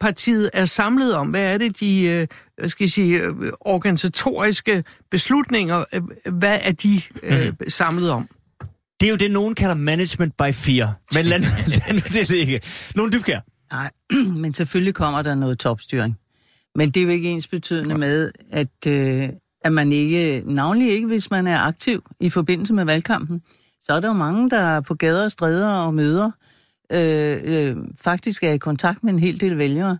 partiet 0.00 0.50
er 0.52 0.64
samlet 0.64 1.14
om? 1.14 1.28
Hvad 1.28 1.54
er 1.54 1.58
det, 1.58 1.80
de 1.80 2.00
øh, 2.58 2.70
skal 2.70 2.84
jeg 2.84 2.90
sige, 2.90 3.18
øh, 3.18 3.52
organisatoriske 3.60 4.84
beslutninger, 5.10 5.84
øh, 5.94 6.02
hvad 6.32 6.58
er 6.62 6.72
de 6.72 7.00
øh, 7.22 7.52
samlet 7.68 8.10
om? 8.10 8.28
Det 9.00 9.06
er 9.06 9.10
jo 9.10 9.16
det, 9.16 9.30
nogen 9.30 9.54
kalder 9.54 9.74
management 9.74 10.36
by 10.36 10.52
fear. 10.52 11.00
Men 11.14 11.24
lad, 11.24 11.38
lad 11.74 11.92
nu 11.92 12.20
det 12.20 12.30
ligge. 12.30 12.60
Nogle 12.94 13.12
dybkær. 13.12 13.40
Nej, 13.72 13.90
men 14.42 14.54
selvfølgelig 14.54 14.94
kommer 14.94 15.22
der 15.22 15.34
noget 15.34 15.58
topstyring. 15.58 16.18
Men 16.74 16.90
det 16.90 17.00
er 17.00 17.04
jo 17.04 17.10
ikke 17.10 17.30
ens 17.30 17.46
betydende 17.46 17.98
med, 17.98 18.30
at, 18.50 18.86
øh, 18.86 19.28
at 19.62 19.72
man 19.72 19.92
ikke, 19.92 20.42
navnlig 20.46 20.90
ikke 20.90 21.06
hvis 21.06 21.30
man 21.30 21.46
er 21.46 21.58
aktiv 21.58 22.04
i 22.20 22.30
forbindelse 22.30 22.74
med 22.74 22.84
valgkampen, 22.84 23.42
så 23.82 23.92
er 23.92 24.00
der 24.00 24.08
jo 24.08 24.14
mange, 24.14 24.50
der 24.50 24.58
er 24.58 24.80
på 24.80 24.94
gader 24.94 25.24
og 25.24 25.32
stræder 25.32 25.74
og 25.74 25.94
møder, 25.94 26.30
øh, 26.92 27.38
øh, 27.44 27.76
faktisk 28.00 28.42
er 28.42 28.52
i 28.52 28.58
kontakt 28.58 29.04
med 29.04 29.12
en 29.12 29.18
hel 29.18 29.40
del 29.40 29.58
vælgere. 29.58 29.98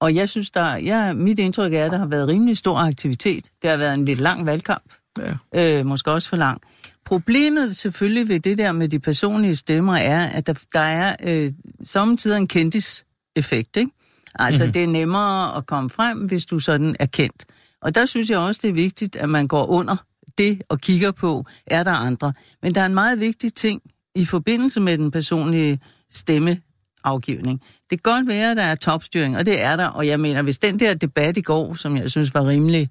Og 0.00 0.14
jeg 0.14 0.28
synes, 0.28 0.50
der, 0.50 0.76
ja, 0.76 1.12
mit 1.12 1.38
indtryk 1.38 1.72
er, 1.72 1.84
at 1.84 1.90
der 1.90 1.98
har 1.98 2.06
været 2.06 2.28
rimelig 2.28 2.56
stor 2.56 2.78
aktivitet. 2.78 3.50
Det 3.62 3.70
har 3.70 3.76
været 3.76 3.94
en 3.94 4.04
lidt 4.04 4.20
lang 4.20 4.46
valgkamp. 4.46 4.92
Ja. 5.18 5.78
Øh, 5.78 5.86
måske 5.86 6.10
også 6.10 6.28
for 6.28 6.36
lang. 6.36 6.60
Problemet 7.04 7.76
selvfølgelig 7.76 8.28
ved 8.28 8.40
det 8.40 8.58
der 8.58 8.72
med 8.72 8.88
de 8.88 8.98
personlige 8.98 9.56
stemmer 9.56 9.96
er, 9.96 10.26
at 10.26 10.46
der, 10.46 10.54
der 10.72 10.80
er 10.80 11.16
øh, 11.24 11.50
samtidig 11.84 12.36
en 12.36 12.46
kendis-effekt, 12.46 13.76
ikke? 13.76 13.90
Altså, 14.34 14.64
mm-hmm. 14.64 14.72
det 14.72 14.84
er 14.84 14.86
nemmere 14.86 15.56
at 15.56 15.66
komme 15.66 15.90
frem, 15.90 16.18
hvis 16.18 16.46
du 16.46 16.58
sådan 16.58 16.96
er 16.98 17.06
kendt. 17.06 17.44
Og 17.82 17.94
der 17.94 18.06
synes 18.06 18.30
jeg 18.30 18.38
også, 18.38 18.60
det 18.62 18.70
er 18.70 18.74
vigtigt, 18.74 19.16
at 19.16 19.28
man 19.28 19.46
går 19.46 19.66
under 19.66 19.96
det 20.38 20.62
og 20.68 20.80
kigger 20.80 21.10
på, 21.10 21.44
er 21.66 21.82
der 21.82 21.92
andre. 21.92 22.32
Men 22.62 22.74
der 22.74 22.80
er 22.80 22.86
en 22.86 22.94
meget 22.94 23.20
vigtig 23.20 23.54
ting 23.54 23.82
i 24.14 24.24
forbindelse 24.24 24.80
med 24.80 24.98
den 24.98 25.10
personlige 25.10 25.80
stemmeafgivning. 26.10 27.60
Det 27.90 28.02
kan 28.02 28.12
godt 28.12 28.28
være, 28.28 28.50
at 28.50 28.56
der 28.56 28.62
er 28.62 28.74
topstyring, 28.74 29.36
og 29.36 29.46
det 29.46 29.62
er 29.62 29.76
der. 29.76 29.86
Og 29.86 30.06
jeg 30.06 30.20
mener, 30.20 30.42
hvis 30.42 30.58
den 30.58 30.78
der 30.78 30.94
debat 30.94 31.36
i 31.36 31.40
går, 31.40 31.74
som 31.74 31.96
jeg 31.96 32.10
synes 32.10 32.34
var 32.34 32.46
rimelig, 32.48 32.88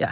ja, 0.00 0.10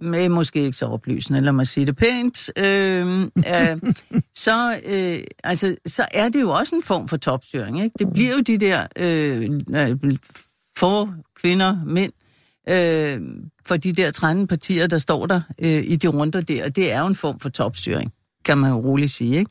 med 0.00 0.28
måske 0.28 0.64
ikke 0.64 0.76
så 0.76 0.86
oplysende, 0.86 1.40
lad 1.40 1.52
mig 1.52 1.66
sige 1.66 1.86
det 1.86 1.96
pænt, 1.96 2.50
øh, 2.58 3.20
øh, 3.20 3.92
så, 4.44 4.80
øh, 4.86 5.24
altså, 5.44 5.76
så 5.86 6.06
er 6.12 6.28
det 6.28 6.40
jo 6.40 6.50
også 6.50 6.74
en 6.74 6.82
form 6.82 7.08
for 7.08 7.16
topstyring. 7.16 7.84
Ikke? 7.84 7.94
Det 7.98 8.12
bliver 8.12 8.34
jo 8.34 8.40
de 8.40 8.58
der 8.58 8.86
øh, 8.98 10.18
få 10.76 11.08
kvinder, 11.36 11.84
mænd, 11.86 12.12
øh, 12.68 13.20
for 13.66 13.76
de 13.76 13.92
der 13.92 14.10
13 14.10 14.46
partier, 14.46 14.86
der 14.86 14.98
står 14.98 15.26
der 15.26 15.40
øh, 15.58 15.82
i 15.84 15.96
de 15.96 16.08
runder 16.08 16.40
der, 16.40 16.64
og 16.64 16.76
det 16.76 16.92
er 16.92 17.00
jo 17.00 17.06
en 17.06 17.14
form 17.16 17.40
for 17.40 17.48
topstyring, 17.48 18.12
kan 18.44 18.58
man 18.58 18.70
jo 18.70 18.76
roligt 18.76 19.10
sige. 19.10 19.36
Ikke? 19.38 19.50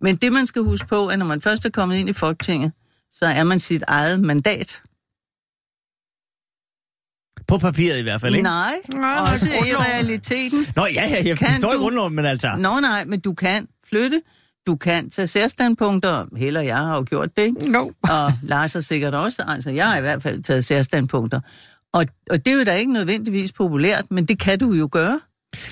Men 0.00 0.16
det, 0.16 0.32
man 0.32 0.46
skal 0.46 0.62
huske 0.62 0.86
på, 0.86 1.06
er, 1.08 1.10
at 1.12 1.18
når 1.18 1.26
man 1.26 1.40
først 1.40 1.64
er 1.66 1.70
kommet 1.70 1.96
ind 1.96 2.08
i 2.08 2.12
Folketinget, 2.12 2.72
så 3.12 3.26
er 3.26 3.44
man 3.44 3.60
sit 3.60 3.82
eget 3.88 4.20
mandat. 4.20 4.82
På 7.48 7.58
papiret 7.58 7.98
i 7.98 8.02
hvert 8.02 8.20
fald, 8.20 8.34
ikke? 8.34 8.42
Nej, 8.42 8.74
Nej, 8.88 9.18
også 9.20 9.46
i 9.46 9.74
realiteten. 9.76 10.58
Nå 10.76 10.86
ja, 10.86 11.04
ja, 11.10 11.22
ja. 11.24 11.34
Kan 11.34 11.46
Det 11.48 11.56
står 11.56 11.70
i 11.70 11.74
du- 11.74 11.80
grundloven, 11.80 12.14
men 12.14 12.24
altså... 12.24 12.54
Nå 12.58 12.80
nej, 12.80 13.04
men 13.04 13.20
du 13.20 13.32
kan 13.34 13.68
flytte, 13.88 14.22
du 14.66 14.76
kan 14.76 15.10
tage 15.10 15.26
særstandpunkter. 15.26 16.26
Heller 16.36 16.60
jeg 16.60 16.76
har 16.76 16.96
jo 16.96 17.04
gjort 17.08 17.36
det, 17.36 17.42
ikke? 17.42 17.70
No. 17.70 17.90
Og 18.02 18.32
Lars 18.42 18.72
har 18.72 18.80
sikkert 18.80 19.14
også. 19.14 19.44
Altså, 19.48 19.70
jeg 19.70 19.86
har 19.88 19.96
i 19.96 20.00
hvert 20.00 20.22
fald 20.22 20.42
taget 20.42 20.64
særstandpunkter. 20.64 21.40
Og, 21.94 22.06
og 22.30 22.38
det 22.46 22.48
er 22.52 22.58
jo 22.58 22.64
da 22.64 22.74
ikke 22.76 22.92
nødvendigvis 22.92 23.52
populært, 23.52 24.04
men 24.10 24.24
det 24.26 24.38
kan 24.38 24.58
du 24.58 24.72
jo 24.72 24.88
gøre. 24.92 25.20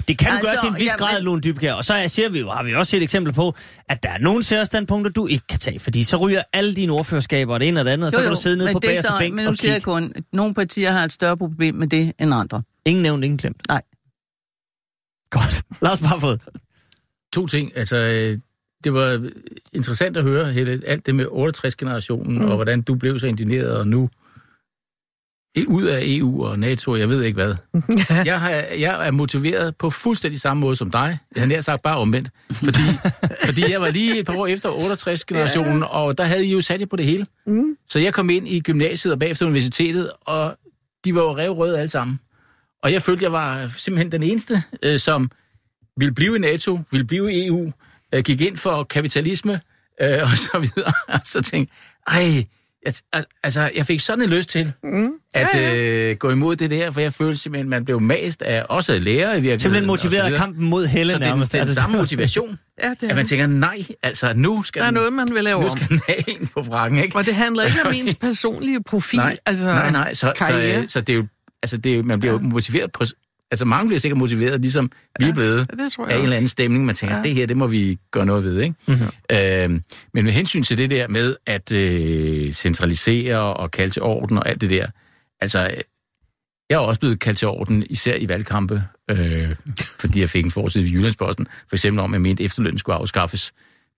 Det 0.08 0.18
kan 0.18 0.30
du 0.30 0.36
Altså, 0.36 0.50
gøre 0.52 0.60
til 0.60 0.68
en 0.68 0.74
vis 0.74 0.88
jamen- 0.88 0.98
grad, 0.98 1.20
Lone 1.22 1.40
Dybkjær. 1.40 1.72
Og 1.74 1.84
så 1.84 1.94
er- 1.94 2.06
siger 2.06 2.28
vi 2.28 2.38
jo, 2.40 2.50
har 2.50 2.62
vi 2.62 2.74
også 2.74 2.90
set 2.90 3.02
eksempler 3.02 3.32
på, 3.34 3.54
at 3.88 4.02
der 4.02 4.08
er 4.08 4.18
nogle 4.18 4.42
særstandpunkter, 4.42 5.10
du 5.12 5.26
ikke 5.26 5.46
kan 5.48 5.58
tage. 5.58 5.78
Fordi 5.80 6.02
så 6.02 6.16
ryger 6.16 6.42
alle 6.52 6.74
dine 6.74 6.92
ordførerskaber, 6.92 7.58
det 7.58 7.68
ene 7.68 7.80
og 7.80 7.84
det 7.84 7.90
andet, 7.90 8.06
og 8.06 8.12
så 8.12 8.20
kan 8.22 8.30
du 8.30 8.40
sidde 8.40 8.56
nede 8.56 8.72
på 8.72 8.78
er 8.78 8.80
bagerste 8.80 9.08
så- 9.08 9.18
bænk 9.18 9.34
Men 9.34 9.44
nu 9.44 9.50
og 9.50 9.56
siger 9.56 9.72
jeg 9.72 9.82
kun, 9.82 10.12
at 10.16 10.22
nogle 10.32 10.54
partier 10.54 10.90
har 10.90 11.04
et 11.04 11.12
større 11.12 11.36
problem 11.36 11.74
med 11.74 11.86
det 11.86 12.12
end 12.20 12.34
andre. 12.34 12.62
Ingen 12.84 13.02
nævnt, 13.02 13.24
ingen 13.24 13.38
glemt. 13.38 13.62
Nej. 13.68 13.82
Godt. 15.30 15.62
Lars 15.82 16.00
Barfod. 16.00 16.38
To 17.32 17.46
ting. 17.46 17.72
Altså, 17.76 17.96
øh, 17.96 18.38
det 18.84 18.92
var 18.94 19.28
interessant 19.72 20.16
at 20.16 20.22
høre, 20.22 20.52
Helle, 20.52 20.82
alt 20.86 21.06
det 21.06 21.14
med 21.14 21.26
68-generationen, 21.26 22.38
mm. 22.38 22.44
og 22.48 22.54
hvordan 22.54 22.82
du 22.82 22.94
blev 22.94 23.18
så 23.18 23.26
indigneret, 23.26 23.76
og 23.76 23.88
nu 23.88 24.10
ud 25.66 25.82
af 25.82 26.00
EU 26.04 26.44
og 26.44 26.58
NATO, 26.58 26.96
jeg 26.96 27.08
ved 27.08 27.22
ikke 27.22 27.42
hvad. 27.42 27.54
jeg, 28.26 28.40
har, 28.40 28.50
jeg 28.78 29.06
er 29.06 29.10
motiveret 29.10 29.76
på 29.76 29.90
fuldstændig 29.90 30.40
samme 30.40 30.60
måde 30.60 30.76
som 30.76 30.90
dig. 30.90 31.18
Jeg 31.36 31.48
har 31.48 31.60
sagt 31.60 31.82
bare 31.82 31.98
omvendt. 31.98 32.30
Fordi, 32.52 32.80
fordi 33.46 33.72
jeg 33.72 33.80
var 33.80 33.90
lige 33.90 34.18
et 34.18 34.26
par 34.26 34.36
år 34.36 34.46
efter 34.46 34.70
68-generationen, 34.70 35.82
og 35.82 36.18
der 36.18 36.24
havde 36.24 36.46
I 36.46 36.52
jo 36.52 36.60
sat 36.60 36.80
jer 36.80 36.86
på 36.86 36.96
det 36.96 37.06
hele. 37.06 37.26
Mm. 37.46 37.76
Så 37.88 37.98
jeg 37.98 38.14
kom 38.14 38.30
ind 38.30 38.48
i 38.48 38.60
gymnasiet 38.60 39.12
og 39.12 39.18
bagefter 39.18 39.46
universitetet, 39.46 40.10
og 40.20 40.56
de 41.04 41.14
var 41.14 41.22
jo 41.22 41.36
revrøde 41.36 41.78
alle 41.78 41.90
sammen. 41.90 42.20
Og 42.82 42.92
jeg 42.92 43.02
følte, 43.02 43.24
jeg 43.24 43.32
var 43.32 43.72
simpelthen 43.76 44.12
den 44.12 44.22
eneste, 44.22 44.62
øh, 44.82 44.98
som 44.98 45.30
ville 45.96 46.14
blive 46.14 46.36
i 46.36 46.38
NATO, 46.38 46.80
ville 46.90 47.06
blive 47.06 47.32
i 47.32 47.46
EU, 47.46 47.72
øh, 48.14 48.22
gik 48.22 48.40
ind 48.40 48.56
for 48.56 48.82
kapitalisme 48.82 49.60
øh, 50.02 50.18
og 50.30 50.38
så 50.38 50.58
videre. 50.58 50.92
Og 51.08 51.20
så 51.24 51.42
tænkte 51.42 51.74
ej, 52.06 52.44
jeg, 52.86 52.94
al- 53.12 53.24
altså, 53.42 53.70
jeg 53.76 53.86
fik 53.86 54.00
sådan 54.00 54.24
en 54.24 54.30
lyst 54.30 54.48
til 54.48 54.72
Mm. 54.84 55.10
at 55.34 55.48
Ja, 55.54 55.58
ja. 55.74 56.10
øh, 56.10 56.16
gå 56.16 56.30
imod 56.30 56.56
det 56.56 56.70
der, 56.70 56.90
for 56.90 57.00
jeg 57.00 57.12
følte 57.12 57.36
simpelthen, 57.40 57.70
man 57.70 57.84
blev 57.84 58.00
mast 58.00 58.42
af 58.42 58.64
også 58.68 58.92
af 58.92 59.04
lærere 59.04 59.30
i 59.30 59.34
virkeligheden. 59.34 59.60
Simpelthen 59.60 59.84
så 59.84 59.86
motiveret 59.86 60.32
af 60.32 60.38
kampen 60.38 60.64
mod 60.70 60.86
Helle 60.86 61.12
Så 61.12 61.18
det 61.18 61.24
er 61.24 61.28
den, 61.28 61.36
nærmest. 61.36 61.52
den 61.52 61.60
Altså, 61.60 61.74
samme 61.74 61.96
motivation, 61.98 62.58
Ja, 62.82 62.88
det 62.90 62.96
at 63.02 63.10
er. 63.10 63.14
man 63.14 63.26
tænker, 63.26 63.46
nej, 63.46 63.78
altså 64.02 64.32
nu 64.36 64.62
skal 64.62 64.80
Der 64.80 64.86
er 64.86 64.90
den, 64.90 64.94
noget, 64.94 65.12
man 65.12 65.28
vil 65.34 65.44
lave 65.44 65.60
nu 65.60 65.66
om. 65.68 65.76
skal 65.76 65.88
den 65.88 66.00
have 66.06 66.30
en 66.40 66.46
på 66.54 66.62
frakken, 66.64 66.98
ikke? 66.98 67.16
Og 67.16 67.26
det 67.26 67.34
handler 67.34 67.62
ikke 67.64 67.78
om 67.84 67.92
ens 68.00 68.14
personlige 68.14 68.82
profil. 68.86 69.18
Nej, 69.18 69.36
altså, 69.46 69.64
nej, 69.64 69.90
nej, 69.90 70.14
så, 70.14 70.32
karriere. 70.36 70.82
så, 70.82 70.88
så 70.92 71.00
det 71.00 71.12
er 71.12 71.16
jo, 71.16 71.26
altså 71.62 71.76
det 71.76 71.98
er, 71.98 72.02
man 72.02 72.20
bliver 72.20 72.32
jo 72.32 72.38
motiveret 72.38 72.92
på, 72.92 73.04
altså 73.52 73.64
mange 73.64 73.86
bliver 73.88 74.00
sikkert 74.00 74.18
motiveret, 74.18 74.60
ligesom 74.60 74.90
vi 75.20 75.24
er 75.24 75.32
blevet, 75.34 75.70
det 75.70 75.92
tror 75.92 76.04
af 76.06 76.10
jeg 76.10 76.18
en 76.18 76.22
eller 76.24 76.36
anden 76.36 76.44
også. 76.44 76.52
stemning, 76.52 76.84
man 76.84 76.94
tænker, 76.94 77.14
Ja. 77.16 77.22
ja. 77.22 77.28
det 77.28 77.34
her, 77.34 77.46
det 77.46 77.56
må 77.56 77.66
vi 77.66 77.98
gøre 78.10 78.26
noget 78.26 78.44
ved, 78.44 78.60
ikke? 78.60 78.74
Mm-hmm. 78.88 79.36
Øhm, 79.72 79.82
men 80.14 80.24
med 80.24 80.32
hensyn 80.32 80.62
til 80.62 80.78
det 80.78 80.90
der 80.90 81.08
med 81.08 81.36
at 81.46 81.72
øh, 81.72 82.52
centralisere 82.52 83.38
og 83.56 83.70
kalde 83.70 83.92
til 83.92 84.02
orden 84.02 84.38
og 84.38 84.48
alt 84.48 84.60
det 84.60 84.70
der, 84.70 84.86
altså, 85.40 85.64
øh, 85.66 85.76
jeg 86.70 86.76
er 86.76 86.80
også 86.80 87.00
blevet 87.00 87.20
kaldt 87.20 87.38
til 87.38 87.48
orden, 87.48 87.84
især 87.90 88.16
i 88.16 88.28
valgkampe, 88.28 88.84
øh, 89.10 89.56
fordi 90.00 90.20
jeg 90.20 90.30
fik 90.30 90.44
en 90.44 90.50
forside 90.50 90.88
i 90.88 90.92
Jyllandsposten, 90.92 91.46
for 91.68 91.76
eksempel 91.76 92.00
om, 92.00 92.12
at 92.14 92.16
jeg 92.18 92.22
mente, 92.22 92.42
at 92.42 92.46
efterlønnen 92.46 92.78
skulle 92.78 92.96
afskaffes. 92.96 93.52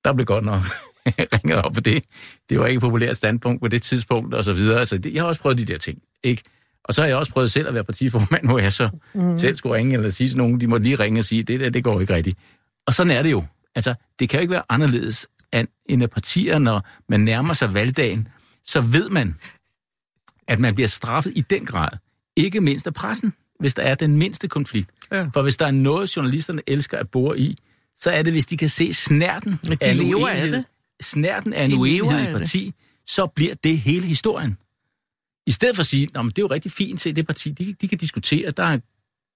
Der 0.04 0.12
blev 0.12 0.26
godt 0.26 0.44
nok 0.44 0.60
ringet 1.34 1.62
op 1.62 1.72
på 1.72 1.80
det. 1.80 2.04
Det 2.50 2.58
var 2.58 2.66
ikke 2.66 2.76
et 2.78 2.80
populært 2.82 3.16
standpunkt 3.16 3.62
på 3.62 3.68
det 3.68 3.82
tidspunkt, 3.82 4.34
og 4.34 4.44
så 4.44 4.52
videre. 4.52 4.78
Altså, 4.78 4.98
det, 4.98 5.14
jeg 5.14 5.22
har 5.22 5.28
også 5.28 5.40
prøvet 5.40 5.58
de 5.58 5.64
der 5.64 5.78
ting, 5.78 5.98
ikke? 6.24 6.42
Og 6.84 6.94
så 6.94 7.00
har 7.00 7.08
jeg 7.08 7.16
også 7.16 7.32
prøvet 7.32 7.52
selv 7.52 7.68
at 7.68 7.74
være 7.74 7.84
partiformand, 7.84 8.46
hvor 8.48 8.58
jeg 8.58 8.72
så 8.72 8.88
mm. 9.14 9.38
selv 9.38 9.56
skulle 9.56 9.74
ringe 9.74 9.94
eller 9.94 10.10
sige 10.10 10.28
til 10.28 10.36
nogen, 10.36 10.60
de 10.60 10.66
må 10.66 10.78
lige 10.78 10.96
ringe 10.96 11.20
og 11.20 11.24
sige, 11.24 11.42
det 11.42 11.60
der, 11.60 11.70
det 11.70 11.84
går 11.84 12.00
ikke 12.00 12.14
rigtigt. 12.14 12.38
Og 12.86 12.94
sådan 12.94 13.10
er 13.10 13.22
det 13.22 13.30
jo. 13.30 13.44
Altså, 13.74 13.94
det 14.18 14.28
kan 14.28 14.38
jo 14.38 14.40
ikke 14.40 14.52
være 14.52 14.62
anderledes 14.68 15.26
end, 15.88 16.02
at 16.02 16.10
partier, 16.10 16.58
når 16.58 16.88
man 17.08 17.20
nærmer 17.20 17.54
sig 17.54 17.74
valgdagen, 17.74 18.28
så 18.64 18.80
ved 18.80 19.08
man, 19.08 19.34
at 20.48 20.58
man 20.58 20.74
bliver 20.74 20.88
straffet 20.88 21.32
i 21.36 21.40
den 21.40 21.66
grad. 21.66 21.88
Ikke 22.36 22.60
mindst 22.60 22.86
af 22.86 22.94
pressen, 22.94 23.32
hvis 23.60 23.74
der 23.74 23.82
er 23.82 23.94
den 23.94 24.16
mindste 24.16 24.48
konflikt. 24.48 24.90
Ja. 25.12 25.28
For 25.34 25.42
hvis 25.42 25.56
der 25.56 25.66
er 25.66 25.70
noget, 25.70 26.16
journalisterne 26.16 26.62
elsker 26.66 26.98
at 26.98 27.10
bore 27.10 27.38
i, 27.38 27.58
så 27.96 28.10
er 28.10 28.22
det, 28.22 28.32
hvis 28.32 28.46
de 28.46 28.56
kan 28.56 28.68
se 28.68 28.94
snærten 28.94 29.58
Men 29.68 29.78
de 29.78 29.84
af 29.84 29.90
en 29.90 29.96
lever 29.96 30.28
af 30.28 30.46
det. 30.46 30.64
snærten 31.02 31.52
af 31.52 31.64
en 31.64 31.70
De 31.70 31.76
lever 31.76 32.06
uenighed 32.06 32.30
i 32.30 32.38
parti, 32.38 32.74
så 33.06 33.26
bliver 33.26 33.54
det 33.64 33.78
hele 33.78 34.06
historien. 34.06 34.58
I 35.46 35.50
stedet 35.50 35.76
for 35.76 35.80
at 35.80 35.86
sige, 35.86 36.08
at 36.14 36.24
det 36.24 36.38
er 36.38 36.42
jo 36.42 36.46
rigtig 36.46 36.72
fint 36.72 37.00
til 37.00 37.16
det 37.16 37.26
parti, 37.26 37.50
de, 37.50 37.72
de 37.80 37.88
kan 37.88 37.98
diskutere, 37.98 38.50
der 38.50 38.62
er 38.62 38.74
et 38.74 38.82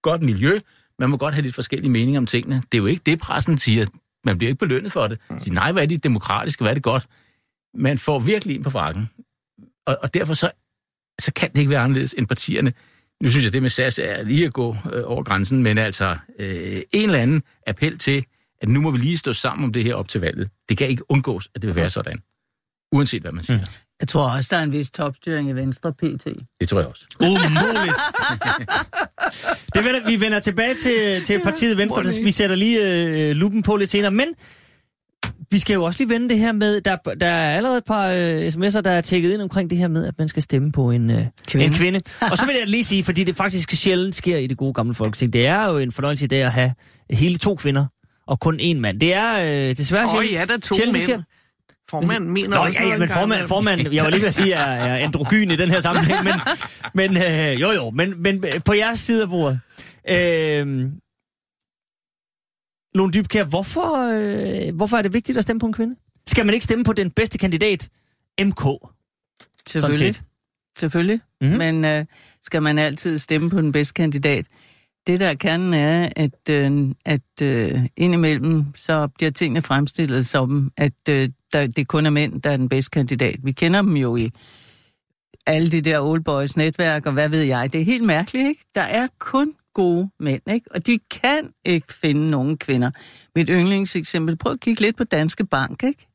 godt 0.03 0.23
miljø, 0.23 0.61
man 0.99 1.11
må 1.11 1.17
godt 1.17 1.35
have 1.35 1.43
lidt 1.43 1.55
forskellige 1.55 1.91
meninger 1.91 2.21
om 2.21 2.27
tingene. 2.27 2.63
Det 2.73 2.79
er 2.79 2.79
jo 2.79 2.87
ikke 2.87 3.03
det, 3.07 3.21
pressen 3.21 3.59
siger. 3.59 3.87
Man 4.25 4.39
bliver 4.39 4.49
ikke 4.49 4.59
belønnet 4.59 4.93
for 4.93 5.07
det. 5.07 5.19
De 5.31 5.41
siger, 5.41 5.55
nej, 5.55 5.73
hvad 5.73 5.83
er 5.83 5.87
det 5.87 6.05
demokratiske, 6.05 6.65
hvad 6.65 6.71
er 6.71 6.75
det 6.75 6.83
godt? 6.83 7.09
Man 7.75 7.99
får 7.99 8.19
virkelig 8.19 8.57
ind 8.57 8.65
på 8.65 8.71
frakken. 8.71 9.09
Og, 9.87 9.99
og 10.03 10.15
derfor 10.15 10.35
så, 10.35 10.51
så 11.21 11.33
kan 11.33 11.51
det 11.51 11.59
ikke 11.59 11.71
være 11.71 11.81
anderledes 11.81 12.15
end 12.19 12.27
partierne. 12.27 12.73
Nu 13.23 13.29
synes 13.29 13.45
jeg, 13.45 13.53
det 13.53 13.63
med 13.63 13.71
SAS 13.71 13.99
er 13.99 14.23
lige 14.23 14.47
at 14.47 14.53
gå 14.53 14.77
øh, 14.93 15.03
over 15.05 15.23
grænsen, 15.23 15.63
men 15.63 15.79
altså 15.79 16.17
øh, 16.39 16.83
en 16.93 17.05
eller 17.05 17.19
anden 17.19 17.43
appel 17.67 17.99
til, 17.99 18.25
at 18.63 18.69
nu 18.69 18.81
må 18.81 18.91
vi 18.91 18.99
lige 18.99 19.19
stå 19.19 19.33
sammen 19.33 19.65
om 19.65 19.73
det 19.73 19.85
her 19.85 19.95
op 19.95 20.09
til 20.09 20.21
valget. 20.21 20.51
Det 20.69 20.79
kan 20.79 20.89
ikke 20.89 21.11
undgås, 21.11 21.49
at 21.55 21.63
det 21.63 21.69
vil 21.69 21.77
være 21.77 21.91
sådan. 21.91 22.23
Uanset 22.93 23.23
hvad 23.23 23.33
man 23.33 23.45
siger. 23.45 23.59
Mm. 23.59 23.65
Jeg 24.01 24.09
tror 24.09 24.31
også, 24.31 24.49
der 24.53 24.59
er 24.61 24.63
en 24.65 24.73
vis 24.73 24.91
topstyring 24.91 25.51
i 25.51 25.53
Venstre 25.53 25.93
PT. 25.93 26.27
Det 26.61 26.69
tror 26.69 26.79
jeg 26.79 26.89
også. 26.89 27.05
Umuligt. 27.21 27.97
det 29.75 29.85
vender, 29.85 30.07
vi 30.07 30.21
vender 30.21 30.41
tilbage 30.41 30.75
til, 30.75 31.25
til 31.25 31.41
partiet 31.45 31.77
Venstre. 31.77 32.03
Der, 32.03 32.23
vi 32.25 32.31
sætter 32.31 32.57
lige 32.57 32.83
øh, 32.83 33.37
lupen 33.37 33.63
på 33.63 33.77
lidt 33.77 33.91
senere. 33.91 34.11
Men 34.11 34.27
vi 35.51 35.59
skal 35.59 35.75
jo 35.75 35.85
også 35.85 35.99
lige 35.99 36.09
vende 36.09 36.29
det 36.29 36.39
her 36.39 36.53
med, 36.53 36.81
der, 36.81 36.97
der 37.21 37.27
er 37.27 37.57
allerede 37.57 37.79
et 37.79 37.85
par 37.85 38.09
øh, 38.09 38.47
sms'er, 38.47 38.81
der 38.81 38.91
er 38.91 39.01
tækket 39.01 39.33
ind 39.33 39.43
omkring 39.43 39.71
det 39.71 39.79
her 39.79 39.89
med, 39.89 40.07
at 40.07 40.15
man 40.19 40.29
skal 40.29 40.43
stemme 40.43 40.73
på 40.73 40.91
en 40.91 41.11
øh, 41.11 41.17
Kvinde. 41.47 41.67
en 41.67 41.73
kvinde. 41.75 42.01
Og 42.31 42.37
så 42.39 42.47
vil 42.47 42.55
jeg 42.59 42.69
lige 42.69 42.85
sige, 42.85 43.05
fordi 43.05 43.25
det 43.25 43.37
faktisk 43.37 43.71
sjældent 43.71 44.15
sker 44.15 44.37
i 44.37 44.47
det 44.47 44.57
gode 44.59 44.73
gamle 44.75 44.95
folketing. 44.95 45.33
Det 45.33 45.47
er 45.49 45.65
jo 45.71 45.79
en 45.79 45.93
fornøjelse 45.93 46.25
i 46.25 46.29
dag 46.29 46.43
at 46.43 46.53
have 46.53 46.73
hele 47.11 47.39
to 47.39 47.55
kvinder 47.55 47.87
og 48.27 48.41
kun 48.41 48.61
én 48.61 48.75
mand. 48.79 49.01
Det 49.01 49.15
er 49.15 49.41
øh, 49.41 49.77
desværre 49.77 50.05
Åh 50.05 50.11
sjældent. 50.11 50.39
ja, 50.39 50.45
der 50.45 50.53
er 50.55 50.59
to 50.59 50.75
sjældent, 50.75 50.95
det 50.95 51.03
sker. 51.03 51.23
Formanden 51.91 52.31
mener 52.31 52.49
Nå, 52.49 52.57
også 52.57 52.79
ja, 52.79 52.89
ja, 52.89 52.99
men 52.99 53.09
formand, 53.09 53.49
formand, 53.49 53.93
jeg 53.93 54.05
var 54.05 54.11
lige 54.11 54.21
ved 54.21 54.29
at 54.29 54.35
sige, 54.35 54.53
er, 54.53 54.65
er 54.65 54.97
androgyn 54.97 55.51
i 55.51 55.57
den 55.57 55.71
her 55.71 55.81
sammenhæng, 55.81 56.25
men, 56.25 56.35
men 56.95 57.17
øh, 57.23 57.61
jo 57.61 57.71
jo, 57.71 57.91
men, 57.91 58.23
men 58.23 58.45
på 58.65 58.73
jeres 58.75 59.01
side 59.01 59.23
af 59.23 59.29
bordet. 59.29 59.61
Øh, 60.09 60.91
Lone 62.95 63.13
Dybkær, 63.13 63.45
hvorfor, 63.45 64.11
øh, 64.13 64.77
hvorfor 64.77 64.97
er 64.97 65.03
det 65.03 65.13
vigtigt 65.13 65.39
at 65.39 65.43
stemme 65.43 65.61
på 65.61 65.67
en 65.67 65.73
kvinde? 65.73 65.97
Skal 66.27 66.47
man 66.47 66.55
ikke 66.55 66.65
stemme 66.65 66.85
på 66.85 66.93
den 66.93 67.11
bedste 67.11 67.39
kandidat? 67.39 67.89
MK, 68.41 68.63
Selvfølgelig. 69.71 70.15
Selvfølgelig. 70.79 71.21
Mhm. 71.41 71.51
Mm-hmm. 71.51 71.59
Men 71.59 71.85
øh, 71.85 72.05
skal 72.43 72.63
man 72.63 72.79
altid 72.79 73.19
stemme 73.19 73.51
på 73.51 73.61
den 73.61 73.73
bedste 73.73 73.95
kandidat? 73.95 74.47
Det 75.07 75.21
der 75.21 75.29
er 75.29 75.35
kernen 75.35 75.75
er, 75.75 76.09
at, 76.17 76.51
øh, 76.51 76.95
at 77.07 77.43
øh, 77.43 77.83
indimellem 77.97 78.65
så 78.75 79.09
bliver 79.09 79.31
tingene 79.31 79.63
fremstillet 79.63 80.27
som, 80.27 80.73
at 80.77 81.09
øh, 81.11 81.29
der, 81.53 81.67
det 81.67 81.89
kun 81.89 82.07
er 82.07 82.11
mænd, 82.11 82.43
der 82.43 82.51
er 82.51 82.57
den 82.57 82.69
bedste 82.69 82.91
kandidat. 82.91 83.37
Vi 83.43 83.53
kender 83.53 83.83
dem 83.83 83.97
jo 83.97 84.17
i 84.17 84.31
alle 85.47 85.71
de 85.71 85.81
der 85.81 86.01
old 86.01 86.25
boys 86.25 86.57
netværk, 86.57 87.07
og 87.07 87.13
hvad 87.13 87.29
ved 87.29 87.43
jeg. 87.43 87.73
Det 87.73 87.81
er 87.81 87.85
helt 87.85 88.05
mærkeligt, 88.05 88.49
ikke? 88.49 88.65
Der 88.75 88.81
er 88.81 89.09
kun 89.19 89.55
gode 89.75 90.11
mænd, 90.21 90.43
ikke? 90.53 90.67
Og 90.75 90.87
de 90.87 90.99
kan 91.11 91.51
ikke 91.65 91.95
finde 91.95 92.31
nogen 92.31 92.59
kvinder. 92.59 92.91
Mit 93.37 93.49
yndlingseksempel, 93.49 94.37
prøv 94.37 94.53
at 94.53 94.61
kigge 94.61 94.81
lidt 94.81 94.97
på 94.97 95.05
Danske 95.05 95.47
Bank, 95.47 95.83
ikke? 95.83 96.07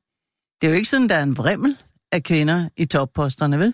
Det 0.62 0.68
er 0.68 0.72
jo 0.72 0.76
ikke 0.76 0.90
sådan, 0.90 1.10
der 1.10 1.16
er 1.16 1.24
en 1.24 1.38
vrimmel 1.38 1.78
af 2.12 2.24
kvinder 2.24 2.70
i 2.78 2.86
topposterne, 2.86 3.60
vel? 3.60 3.74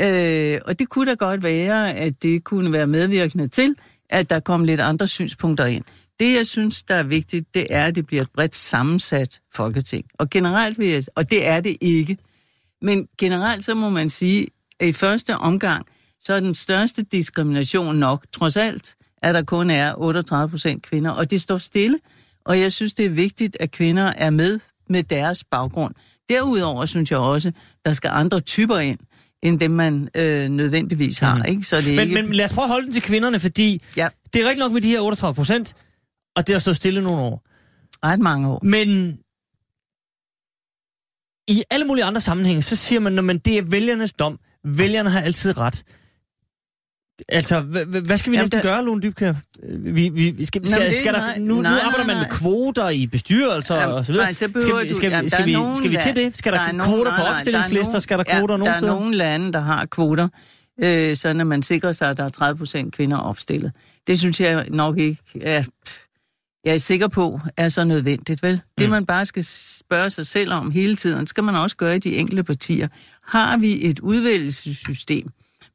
Øh, 0.00 0.58
og 0.66 0.78
det 0.78 0.88
kunne 0.88 1.10
da 1.10 1.14
godt 1.14 1.42
være, 1.42 1.94
at 1.94 2.22
det 2.22 2.44
kunne 2.44 2.72
være 2.72 2.86
medvirkende 2.86 3.48
til, 3.48 3.74
at 4.10 4.30
der 4.30 4.40
kom 4.40 4.64
lidt 4.64 4.80
andre 4.80 5.08
synspunkter 5.08 5.66
ind. 5.66 5.84
Det, 6.20 6.34
jeg 6.34 6.46
synes, 6.46 6.82
der 6.82 6.94
er 6.94 7.02
vigtigt, 7.02 7.54
det 7.54 7.66
er, 7.70 7.86
at 7.86 7.94
det 7.94 8.06
bliver 8.06 8.22
et 8.22 8.30
bredt 8.34 8.54
sammensat 8.54 9.40
folketing. 9.54 10.04
Og 10.18 10.30
generelt 10.30 10.78
vil 10.78 10.88
jeg, 10.88 11.02
og 11.14 11.30
det 11.30 11.46
er 11.46 11.60
det 11.60 11.76
ikke. 11.80 12.18
Men 12.82 13.08
generelt 13.18 13.64
så 13.64 13.74
må 13.74 13.90
man 13.90 14.10
sige, 14.10 14.46
at 14.80 14.88
i 14.88 14.92
første 14.92 15.36
omgang, 15.36 15.86
så 16.20 16.34
er 16.34 16.40
den 16.40 16.54
største 16.54 17.02
diskrimination 17.02 17.96
nok, 17.96 18.24
trods 18.32 18.56
alt, 18.56 18.94
at 19.22 19.34
der 19.34 19.42
kun 19.42 19.70
er 19.70 19.94
38 19.96 20.50
procent 20.50 20.82
kvinder, 20.82 21.10
og 21.10 21.30
det 21.30 21.40
står 21.40 21.58
stille. 21.58 21.98
Og 22.44 22.60
jeg 22.60 22.72
synes, 22.72 22.92
det 22.92 23.06
er 23.06 23.10
vigtigt, 23.10 23.56
at 23.60 23.70
kvinder 23.70 24.12
er 24.16 24.30
med 24.30 24.60
med 24.88 25.02
deres 25.02 25.44
baggrund. 25.44 25.94
Derudover 26.28 26.86
synes 26.86 27.10
jeg 27.10 27.18
også, 27.18 27.52
der 27.84 27.92
skal 27.92 28.10
andre 28.12 28.40
typer 28.40 28.78
ind, 28.78 28.98
end 29.44 29.60
dem 29.60 29.70
man 29.70 30.08
øh, 30.16 30.48
nødvendigvis 30.48 31.18
har. 31.18 31.34
Mm. 31.38 31.44
Ikke? 31.48 31.62
Så 31.64 31.76
det 31.76 31.96
Men, 31.96 32.08
ikke... 32.08 32.22
men 32.22 32.32
lad 32.34 32.44
os 32.44 32.52
prøve 32.52 32.64
at 32.64 32.70
holde 32.70 32.84
den 32.86 32.92
til 32.92 33.02
kvinderne, 33.02 33.40
fordi 33.40 33.82
Ja, 33.96 34.08
det 34.34 34.42
er 34.42 34.48
rigtig 34.48 34.58
nok 34.60 34.72
med 34.72 34.80
de 34.80 34.88
her 34.88 35.00
38 35.00 35.34
procent, 35.34 35.74
og 36.36 36.46
det 36.46 36.54
har 36.54 36.60
stået 36.60 36.76
stille 36.76 37.02
nogle 37.02 37.20
år. 37.22 37.42
ret 38.06 38.18
mange 38.20 38.48
år. 38.48 38.60
Men 38.64 39.18
i 41.48 41.62
alle 41.70 41.86
mulige 41.86 42.04
andre 42.04 42.20
sammenhænge, 42.20 42.62
så 42.62 42.76
siger 42.76 43.00
man, 43.00 43.30
at 43.30 43.44
det 43.44 43.58
er 43.58 43.62
vælgernes 43.62 44.12
dom. 44.12 44.38
Vælgerne 44.64 45.10
har 45.10 45.20
altid 45.20 45.58
ret. 45.58 45.84
Altså, 47.28 47.60
hva- 47.60 47.84
hva- 47.84 48.00
hvad 48.00 48.18
skal 48.18 48.30
vi 48.32 48.36
Jamen, 48.36 48.42
næsten 48.42 48.56
der- 48.58 48.62
gøre, 48.62 48.84
Lone 48.84 49.00
Dybkær? 49.02 49.32
Vi, 49.78 50.08
vi, 50.08 50.30
vi 50.30 50.44
skal, 50.44 50.68
skal, 50.68 50.94
skal 50.94 51.14
der, 51.14 51.20
nej, 51.20 51.38
nu, 51.38 51.54
nu 51.54 51.60
nej, 51.62 51.70
nej, 51.72 51.80
arbejder 51.84 52.06
man 52.06 52.16
med 52.16 52.26
kvoter 52.30 52.88
i 52.88 53.06
bestyrelser 53.06 53.80
Jamen, 53.80 53.94
og 53.96 54.04
så 54.04 54.12
videre. 54.12 54.24
nej, 54.26 54.32
så 54.32 54.38
Skal, 54.38 54.54
vi- 54.88 54.94
skal, 54.94 55.10
jamen, 55.10 55.30
skal, 55.30 55.46
vi, 55.46 55.52
nogen 55.52 55.76
skal 55.76 55.90
vi 55.90 55.96
til 56.02 56.16
det? 56.16 56.36
Skal 56.38 56.52
der, 56.52 56.60
er 56.60 56.72
der 56.72 56.84
kvoter 56.84 57.10
på 57.10 57.16
nej, 57.16 57.18
nej, 57.28 57.30
opstillingslister? 57.38 57.98
skal 57.98 58.18
der 58.18 58.24
ja, 58.28 58.38
kvoter 58.38 58.56
nogen 58.56 58.66
Der 58.66 58.72
er 58.74 58.78
steder? 58.78 58.92
nogle 58.94 59.16
lande, 59.16 59.52
der 59.52 59.60
har 59.60 59.86
kvoter, 59.86 60.28
øh, 60.82 61.16
sådan 61.16 61.40
at 61.40 61.46
man 61.46 61.62
sikrer 61.62 61.92
sig, 61.92 62.10
at 62.10 62.16
der 62.16 62.24
er 62.24 62.28
30 62.28 62.58
procent 62.58 62.94
kvinder 62.94 63.16
opstillet. 63.18 63.72
Det 64.06 64.18
synes 64.18 64.40
jeg 64.40 64.66
nok 64.70 64.98
ikke 64.98 65.18
er, 65.40 65.64
jeg 66.64 66.74
er 66.74 66.78
sikker 66.78 67.08
på, 67.08 67.40
er 67.56 67.68
så 67.68 67.84
nødvendigt, 67.84 68.42
vel? 68.42 68.60
Det 68.78 68.86
Mm. 68.86 68.90
man 68.90 69.06
bare 69.06 69.26
skal 69.26 69.44
spørge 69.78 70.10
sig 70.10 70.26
selv 70.26 70.52
om 70.52 70.70
hele 70.70 70.96
tiden, 70.96 71.26
skal 71.26 71.44
man 71.44 71.54
også 71.56 71.76
gøre 71.76 71.96
i 71.96 71.98
de 71.98 72.16
enkelte 72.16 72.42
partier. 72.44 72.88
Har 73.26 73.56
vi 73.56 73.86
et 73.86 74.00
udvælgelsessystem, 74.00 75.28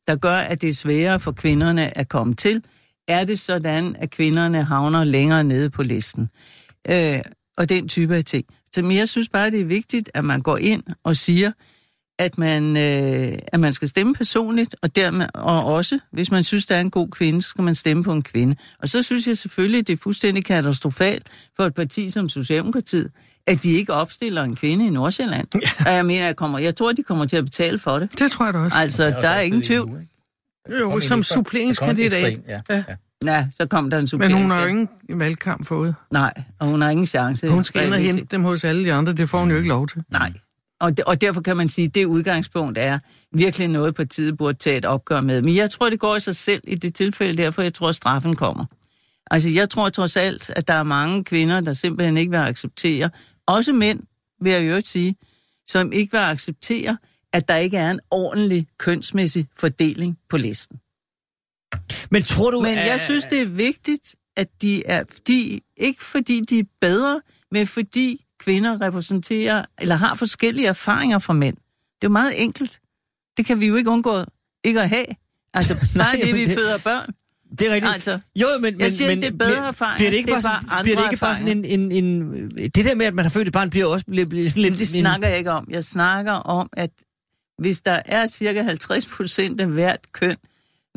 der 0.09 0.15
gør, 0.15 0.35
at 0.35 0.61
det 0.61 0.69
er 0.69 0.73
sværere 0.73 1.19
for 1.19 1.31
kvinderne 1.31 1.97
at 1.97 2.09
komme 2.09 2.35
til? 2.35 2.63
Er 3.07 3.23
det 3.23 3.39
sådan, 3.39 3.95
at 3.99 4.09
kvinderne 4.09 4.63
havner 4.63 5.03
længere 5.03 5.43
nede 5.43 5.69
på 5.69 5.83
listen? 5.83 6.29
Øh, 6.89 7.19
og 7.57 7.69
den 7.69 7.87
type 7.87 8.15
af 8.15 8.25
ting. 8.25 8.45
Så 8.75 8.85
jeg 8.85 9.09
synes 9.09 9.29
bare, 9.29 9.51
det 9.51 9.61
er 9.61 9.65
vigtigt, 9.65 10.11
at 10.13 10.25
man 10.25 10.41
går 10.41 10.57
ind 10.57 10.83
og 11.03 11.15
siger, 11.15 11.51
at 12.19 12.37
man, 12.37 12.77
øh, 12.77 13.39
at 13.47 13.59
man 13.59 13.73
skal 13.73 13.87
stemme 13.87 14.13
personligt, 14.13 14.75
og, 14.81 14.95
dermed, 14.95 15.27
og 15.33 15.65
også, 15.65 15.99
hvis 16.11 16.31
man 16.31 16.43
synes, 16.43 16.65
der 16.65 16.75
er 16.75 16.81
en 16.81 16.91
god 16.91 17.09
kvinde, 17.09 17.41
så 17.41 17.49
skal 17.49 17.63
man 17.63 17.75
stemme 17.75 18.03
på 18.03 18.13
en 18.13 18.23
kvinde. 18.23 18.55
Og 18.79 18.89
så 18.89 19.01
synes 19.01 19.27
jeg 19.27 19.37
selvfølgelig, 19.37 19.87
det 19.87 19.93
er 19.93 19.97
fuldstændig 19.97 20.45
katastrofalt 20.45 21.27
for 21.55 21.65
et 21.65 21.75
parti 21.75 22.09
som 22.09 22.29
Socialdemokratiet, 22.29 23.11
at 23.47 23.63
de 23.63 23.71
ikke 23.71 23.93
opstiller 23.93 24.43
en 24.43 24.55
kvinde 24.55 24.87
i 24.87 24.89
Nordsjælland. 24.89 25.47
Og 25.85 25.93
jeg 25.93 26.05
mener, 26.05 26.25
jeg, 26.25 26.35
kommer, 26.35 26.59
jeg 26.59 26.75
tror, 26.75 26.91
de 26.91 27.03
kommer 27.03 27.25
til 27.25 27.37
at 27.37 27.45
betale 27.45 27.79
for 27.79 27.99
det. 27.99 28.19
Det 28.19 28.31
tror 28.31 28.45
jeg 28.45 28.53
da 28.53 28.59
også. 28.59 28.77
Altså, 28.77 29.05
der 29.05 29.29
er 29.29 29.39
ingen 29.39 29.61
tvivl. 29.61 30.07
Jo, 30.79 30.99
som 30.99 31.23
suppleringskandidat. 31.23 32.39
Ja. 32.47 32.61
Ja. 32.69 32.75
ja. 32.75 32.95
Ja, 33.25 33.47
så 33.57 33.65
kom 33.65 33.89
der 33.89 33.97
en 33.97 34.01
Men 34.01 34.07
supplerende 34.07 34.41
hun 34.41 34.51
har 34.51 34.61
jo 34.61 34.67
ingen 34.67 34.89
valgkamp 35.09 35.67
fået. 35.67 35.95
Nej, 36.11 36.33
og 36.59 36.67
hun 36.67 36.81
har 36.81 36.89
ingen 36.89 37.07
chance. 37.07 37.47
Hun 37.47 37.63
skal 37.63 37.85
ind 37.85 37.93
og 37.93 37.99
hente 37.99 38.25
dem 38.31 38.43
hos 38.43 38.63
alle 38.63 38.85
de 38.85 38.93
andre. 38.93 39.13
Det 39.13 39.29
får 39.29 39.39
hun 39.39 39.51
jo 39.51 39.57
ikke 39.57 39.69
lov 39.69 39.87
til. 39.87 40.03
Nej. 40.11 40.33
Og, 40.81 40.97
de, 40.97 41.03
og 41.07 41.21
derfor 41.21 41.41
kan 41.41 41.57
man 41.57 41.69
sige, 41.69 41.85
at 41.85 41.95
det 41.95 42.05
udgangspunkt 42.05 42.77
er 42.77 42.99
virkelig 43.33 43.67
noget, 43.67 43.95
partiet 43.95 44.37
burde 44.37 44.57
tage 44.57 44.77
et 44.77 44.85
opgør 44.85 45.21
med. 45.21 45.41
Men 45.41 45.55
jeg 45.55 45.71
tror, 45.71 45.89
det 45.89 45.99
går 45.99 46.15
i 46.15 46.19
sig 46.19 46.35
selv 46.35 46.61
i 46.63 46.75
det 46.75 46.95
tilfælde, 46.95 47.43
derfor 47.43 47.61
jeg 47.61 47.73
tror, 47.73 47.89
at 47.89 47.95
straffen 47.95 48.35
kommer. 48.35 48.65
Altså, 49.31 49.49
jeg 49.49 49.69
tror 49.69 49.89
trods 49.89 50.17
alt, 50.17 50.49
at 50.55 50.67
der 50.67 50.73
er 50.73 50.83
mange 50.83 51.23
kvinder, 51.23 51.61
der 51.61 51.73
simpelthen 51.73 52.17
ikke 52.17 52.29
vil 52.29 52.37
acceptere, 52.37 53.09
også 53.47 53.73
mænd, 53.73 53.99
vil 54.41 54.51
jeg 54.51 54.69
jo 54.69 54.81
sige, 54.85 55.15
som 55.67 55.91
ikke 55.93 56.11
vil 56.11 56.17
acceptere, 56.19 56.97
at 57.33 57.47
der 57.47 57.55
ikke 57.55 57.77
er 57.77 57.91
en 57.91 57.99
ordentlig 58.11 58.67
kønsmæssig 58.77 59.47
fordeling 59.57 60.17
på 60.29 60.37
listen. 60.37 60.79
Men 62.11 62.23
tror 62.23 62.51
du... 62.51 62.61
Men 62.61 62.75
jeg 62.77 62.93
at- 62.93 63.01
synes, 63.01 63.25
det 63.25 63.41
er 63.41 63.45
vigtigt, 63.45 64.15
at 64.37 64.47
de 64.61 64.85
er, 64.85 65.03
de, 65.27 65.59
ikke 65.77 66.03
fordi 66.03 66.41
de 66.49 66.59
er 66.59 66.63
bedre, 66.81 67.21
men 67.51 67.67
fordi 67.67 68.25
kvinder 68.39 68.81
repræsenterer, 68.81 69.65
eller 69.79 69.95
har 69.95 70.15
forskellige 70.15 70.67
erfaringer 70.67 71.19
fra 71.19 71.33
mænd. 71.33 71.55
Det 71.55 71.61
er 72.01 72.07
jo 72.07 72.09
meget 72.09 72.43
enkelt. 72.43 72.79
Det 73.37 73.45
kan 73.45 73.59
vi 73.59 73.67
jo 73.67 73.75
ikke 73.75 73.89
undgå 73.89 74.23
ikke 74.63 74.81
at 74.81 74.89
have. 74.89 75.05
Altså, 75.53 75.73
nej, 75.95 76.19
det 76.23 76.35
vi 76.35 76.45
det- 76.45 76.57
føder 76.57 76.77
børn. 76.83 77.13
Det 77.59 77.67
er 77.67 77.73
rigtigt. 77.73 77.93
Altså, 77.93 78.19
Jo, 78.35 78.47
men, 78.61 78.79
jeg 78.79 78.91
siger 78.91 79.09
men, 79.09 79.21
det 79.21 79.27
er 79.27 79.37
bedre 79.37 79.67
erfaringer, 79.67 79.97
Bliver 79.97 80.11
det 80.11 80.17
ikke 80.17 80.27
det 80.27 80.33
bare, 80.33 80.41
sådan, 80.41 80.67
bare 80.69 80.83
bliver 80.83 80.97
det 80.97 81.11
ikke 81.11 81.19
bare 81.21 81.35
sådan 81.35 81.65
en, 81.65 81.65
en, 81.81 81.91
en... 81.91 82.49
Det 82.49 82.75
der 82.85 82.95
med, 82.95 83.05
at 83.05 83.13
man 83.13 83.25
har 83.25 83.29
født 83.29 83.47
et 83.47 83.53
barn, 83.53 83.69
bliver 83.69 83.85
også 83.85 84.05
bliver, 84.05 84.25
bliver 84.25 84.49
sådan 84.49 84.61
lidt... 84.61 84.73
det 84.73 84.81
en- 84.81 85.01
snakker 85.03 85.27
jeg 85.27 85.37
ikke 85.37 85.51
om. 85.51 85.67
Jeg 85.69 85.83
snakker 85.83 86.31
om, 86.31 86.69
at 86.73 86.89
hvis 87.59 87.81
der 87.81 88.01
er 88.05 88.27
cirka 88.27 88.61
50 88.61 89.05
procent 89.05 89.61
af 89.61 89.67
hvert 89.67 89.99
køn, 90.11 90.37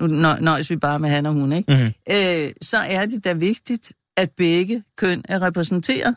nu 0.00 0.06
nø- 0.06 0.40
nøjes 0.40 0.70
vi 0.70 0.76
bare 0.76 0.98
med 0.98 1.08
han 1.10 1.26
og 1.26 1.32
hun, 1.32 1.52
ikke? 1.52 1.72
Mhm. 1.72 2.14
Øh, 2.16 2.52
så 2.62 2.78
er 2.78 3.06
det 3.06 3.24
da 3.24 3.32
vigtigt, 3.32 3.92
at 4.16 4.30
begge 4.30 4.82
køn 4.96 5.22
er 5.28 5.42
repræsenteret. 5.42 6.16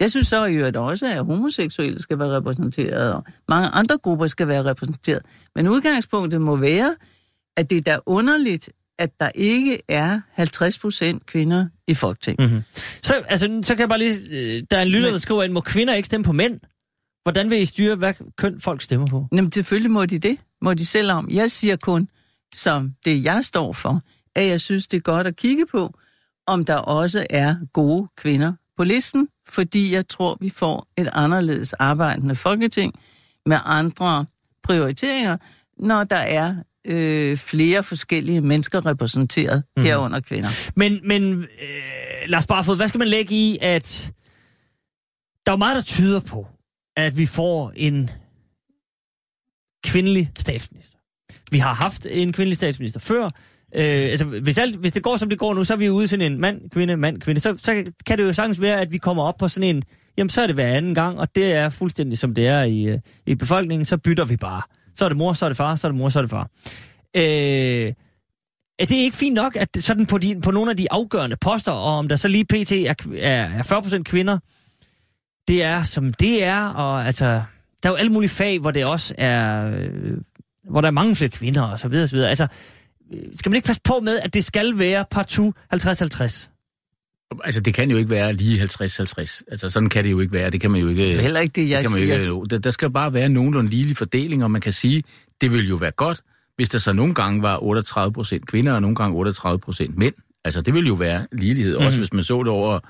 Jeg 0.00 0.10
synes 0.10 0.26
så 0.26 0.44
i 0.44 0.54
øvrigt 0.54 0.76
også, 0.76 1.06
at 1.06 1.24
homoseksuelle 1.24 2.02
skal 2.02 2.18
være 2.18 2.36
repræsenteret, 2.36 3.12
og 3.12 3.24
mange 3.48 3.68
andre 3.68 3.98
grupper 3.98 4.26
skal 4.26 4.48
være 4.48 4.64
repræsenteret. 4.64 5.22
Men 5.54 5.68
udgangspunktet 5.68 6.40
må 6.40 6.56
være, 6.56 6.96
at 7.56 7.70
det 7.70 7.78
er 7.78 7.82
da 7.82 7.98
underligt, 8.06 8.70
at 8.98 9.20
der 9.20 9.30
ikke 9.34 9.78
er 9.88 10.20
50 10.32 10.78
procent 10.78 11.26
kvinder 11.26 11.66
i 11.88 11.94
Folketinget. 11.94 12.50
Mm-hmm. 12.50 12.62
Så, 13.02 13.22
altså, 13.28 13.60
så 13.62 13.74
kan 13.74 13.80
jeg 13.80 13.88
bare 13.88 13.98
lige... 13.98 14.14
øh, 14.30 14.62
Der 14.70 14.76
er 14.78 14.82
en 14.82 14.88
lytter, 14.88 15.10
der 15.10 15.18
skriver 15.18 15.42
ind, 15.42 15.52
må 15.52 15.60
kvinder 15.60 15.94
ikke 15.94 16.06
stemme 16.06 16.24
på 16.24 16.32
mænd? 16.32 16.60
Hvordan 17.22 17.50
vil 17.50 17.60
I 17.60 17.64
styre, 17.64 17.96
hvad 17.96 18.14
køn 18.36 18.60
folk 18.60 18.82
stemmer 18.82 19.06
på? 19.06 19.26
Jamen 19.32 19.52
selvfølgelig 19.52 19.90
må 19.90 20.06
de 20.06 20.18
det. 20.18 20.38
Må 20.62 20.74
de 20.74 20.86
selv 20.86 21.10
om. 21.12 21.30
Jeg 21.30 21.50
siger 21.50 21.76
kun, 21.76 22.08
som 22.54 22.94
det 23.04 23.24
jeg 23.24 23.44
står 23.44 23.72
for, 23.72 24.00
at 24.34 24.46
jeg 24.46 24.60
synes, 24.60 24.86
det 24.86 24.96
er 24.96 25.00
godt 25.00 25.26
at 25.26 25.36
kigge 25.36 25.66
på, 25.66 25.94
om 26.46 26.64
der 26.64 26.74
også 26.76 27.26
er 27.30 27.56
gode 27.72 28.08
kvinder 28.16 28.52
på 28.76 28.84
listen, 28.84 29.28
fordi 29.48 29.94
jeg 29.94 30.08
tror, 30.08 30.38
vi 30.40 30.48
får 30.48 30.86
et 30.98 31.08
anderledes 31.12 31.72
arbejdende 31.72 32.34
folketing 32.34 32.94
med 33.46 33.58
andre 33.64 34.26
prioriteringer, 34.62 35.36
når 35.78 36.04
der 36.04 36.16
er 36.16 36.54
øh, 36.88 37.36
flere 37.36 37.82
forskellige 37.82 38.40
mennesker 38.40 38.86
repræsenteret 38.86 39.62
mm. 39.76 39.82
herunder 39.82 40.20
kvinder. 40.20 40.48
Men, 40.76 41.00
men 41.08 41.42
øh, 41.42 41.48
Lars 42.26 42.46
Barfod, 42.46 42.76
hvad 42.76 42.88
skal 42.88 42.98
man 42.98 43.08
lægge 43.08 43.34
i, 43.34 43.58
at 43.60 44.12
der 45.46 45.52
er 45.52 45.56
meget, 45.56 45.76
der 45.76 45.82
tyder 45.82 46.20
på, 46.20 46.46
at 46.96 47.16
vi 47.16 47.26
får 47.26 47.72
en 47.76 48.10
kvindelig 49.84 50.30
statsminister. 50.38 50.98
Vi 51.50 51.58
har 51.58 51.74
haft 51.74 52.06
en 52.10 52.32
kvindelig 52.32 52.56
statsminister 52.56 53.00
før. 53.00 53.24
Øh, 53.74 54.10
altså, 54.10 54.24
hvis, 54.24 54.58
alt, 54.58 54.76
hvis 54.76 54.92
det 54.92 55.02
går, 55.02 55.16
som 55.16 55.28
det 55.28 55.38
går 55.38 55.54
nu, 55.54 55.64
så 55.64 55.72
er 55.72 55.76
vi 55.76 55.90
ude 55.90 56.08
sådan 56.08 56.32
en 56.32 56.40
mand, 56.40 56.70
kvinde, 56.70 56.96
mand, 56.96 57.20
kvinde. 57.20 57.40
Så, 57.40 57.56
så 57.58 57.84
kan 58.06 58.18
det 58.18 58.24
jo 58.24 58.32
sagtens 58.32 58.60
være, 58.60 58.80
at 58.80 58.92
vi 58.92 58.98
kommer 58.98 59.22
op 59.22 59.36
på 59.38 59.48
sådan 59.48 59.76
en, 59.76 59.82
jamen 60.18 60.30
så 60.30 60.42
er 60.42 60.46
det 60.46 60.54
hver 60.54 60.66
anden 60.66 60.94
gang, 60.94 61.20
og 61.20 61.34
det 61.34 61.52
er 61.52 61.68
fuldstændig 61.68 62.18
som 62.18 62.34
det 62.34 62.46
er 62.46 62.62
i, 62.62 62.82
øh, 62.82 62.98
i 63.26 63.34
befolkningen, 63.34 63.84
så 63.84 63.98
bytter 63.98 64.24
vi 64.24 64.36
bare. 64.36 64.62
Så 64.94 65.04
er 65.04 65.08
det 65.08 65.18
mor, 65.18 65.32
så 65.32 65.44
er 65.44 65.48
det 65.48 65.56
far, 65.56 65.76
så 65.76 65.86
er 65.86 65.90
det 65.90 65.98
mor, 65.98 66.08
så 66.08 66.18
er 66.18 66.22
det 66.22 66.30
far. 66.30 66.48
Øh, 67.16 67.92
er 68.78 68.86
det 68.86 68.94
ikke 68.94 69.16
fint 69.16 69.34
nok, 69.34 69.56
at 69.56 69.68
sådan 69.80 70.06
på, 70.06 70.18
de, 70.18 70.40
på 70.40 70.50
nogle 70.50 70.70
af 70.70 70.76
de 70.76 70.92
afgørende 70.92 71.36
poster, 71.36 71.72
og 71.72 71.98
om 71.98 72.08
der 72.08 72.16
så 72.16 72.28
lige 72.28 72.44
pt. 72.44 72.72
er, 72.72 72.94
er, 73.18 73.62
40% 73.62 74.02
kvinder, 74.02 74.38
det 75.48 75.62
er 75.62 75.82
som 75.82 76.12
det 76.12 76.44
er, 76.44 76.68
og 76.68 77.06
altså, 77.06 77.24
der 77.82 77.88
er 77.88 77.90
jo 77.90 77.94
alle 77.94 78.12
mulige 78.12 78.30
fag, 78.30 78.58
hvor 78.58 78.70
det 78.70 78.84
også 78.84 79.14
er, 79.18 79.70
øh, 79.76 80.18
hvor 80.70 80.80
der 80.80 80.88
er 80.88 80.92
mange 80.92 81.16
flere 81.16 81.30
kvinder, 81.30 81.62
og 81.62 81.78
så 81.78 81.88
videre, 81.88 82.04
og 82.04 82.08
så 82.08 82.16
videre. 82.16 82.28
Altså, 82.28 82.46
øh, 83.12 83.22
skal 83.36 83.50
man 83.50 83.56
ikke 83.56 83.66
passe 83.66 83.82
på 83.84 84.00
med, 84.02 84.20
at 84.20 84.34
det 84.34 84.44
skal 84.44 84.78
være 84.78 85.04
partout 85.10 85.54
50-50? 85.74 86.53
Altså, 87.44 87.60
det 87.60 87.74
kan 87.74 87.90
jo 87.90 87.96
ikke 87.96 88.10
være 88.10 88.32
lige 88.32 88.62
50-50. 88.62 88.66
Altså, 89.48 89.70
sådan 89.70 89.88
kan 89.88 90.04
det 90.04 90.10
jo 90.10 90.20
ikke 90.20 90.32
være. 90.32 90.50
Det 90.50 90.60
kan 90.60 90.70
man 90.70 90.80
jo 90.80 90.88
ikke... 90.88 91.14
Er 91.14 91.20
heller 91.20 91.40
ikke 91.40 91.52
det, 91.52 91.70
jeg 91.70 91.78
det 91.78 91.84
kan 91.84 91.92
man 91.92 91.98
siger. 91.98 92.20
ikke, 92.20 92.46
der, 92.50 92.58
der 92.58 92.70
skal 92.70 92.90
bare 92.92 93.12
være 93.12 93.28
nogenlunde 93.28 93.70
ligelig 93.70 93.96
fordeling, 93.96 94.44
og 94.44 94.50
man 94.50 94.60
kan 94.60 94.72
sige, 94.72 95.02
det 95.40 95.52
vil 95.52 95.68
jo 95.68 95.76
være 95.76 95.90
godt, 95.90 96.20
hvis 96.56 96.68
der 96.68 96.78
så 96.78 96.92
nogle 96.92 97.14
gange 97.14 97.42
var 97.42 97.62
38 97.62 98.12
procent 98.12 98.46
kvinder, 98.46 98.72
og 98.72 98.82
nogle 98.82 98.96
gange 98.96 99.16
38 99.16 99.58
procent 99.58 99.98
mænd. 99.98 100.14
Altså, 100.44 100.60
det 100.60 100.74
vil 100.74 100.86
jo 100.86 100.94
være 100.94 101.26
ligelighed. 101.32 101.72
Mm-hmm. 101.72 101.86
Også 101.86 101.98
hvis 101.98 102.12
man 102.12 102.24
så 102.24 102.38
det 102.38 102.48
over 102.48 102.80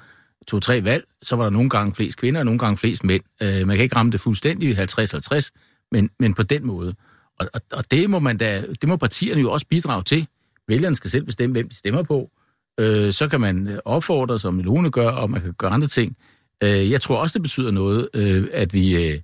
to-tre 0.46 0.84
valg, 0.84 1.04
så 1.22 1.36
var 1.36 1.42
der 1.42 1.50
nogle 1.50 1.70
gange 1.70 1.94
flest 1.94 2.18
kvinder, 2.18 2.40
og 2.40 2.44
nogle 2.44 2.58
gange 2.58 2.76
flest 2.76 3.04
mænd. 3.04 3.22
Øh, 3.42 3.66
man 3.66 3.76
kan 3.76 3.84
ikke 3.84 3.96
ramme 3.96 4.12
det 4.12 4.20
fuldstændig 4.20 4.78
50-50, 4.78 5.48
men, 5.92 6.10
men 6.18 6.34
på 6.34 6.42
den 6.42 6.66
måde. 6.66 6.94
Og, 7.40 7.48
og, 7.54 7.60
og 7.72 7.90
det 7.90 8.10
må 8.10 8.18
man 8.18 8.36
da, 8.36 8.64
det 8.80 8.88
må 8.88 8.96
partierne 8.96 9.40
jo 9.40 9.52
også 9.52 9.66
bidrage 9.70 10.02
til. 10.02 10.26
Vælgerne 10.68 10.96
skal 10.96 11.10
selv 11.10 11.24
bestemme, 11.24 11.52
hvem 11.52 11.68
de 11.68 11.76
stemmer 11.76 12.02
på. 12.02 12.30
Øh, 12.80 13.12
så 13.12 13.28
kan 13.28 13.40
man 13.40 13.68
øh, 13.68 13.78
opfordre, 13.84 14.38
som 14.38 14.54
Milone 14.54 14.90
gør, 14.90 15.08
og 15.08 15.30
man 15.30 15.40
kan 15.40 15.52
gøre 15.52 15.70
andre 15.70 15.88
ting. 15.88 16.16
Øh, 16.62 16.90
jeg 16.90 17.00
tror 17.00 17.16
også, 17.16 17.32
det 17.32 17.42
betyder 17.42 17.70
noget, 17.70 18.08
øh, 18.14 18.48
at 18.52 18.74
vi 18.74 18.96
øh, 19.06 19.20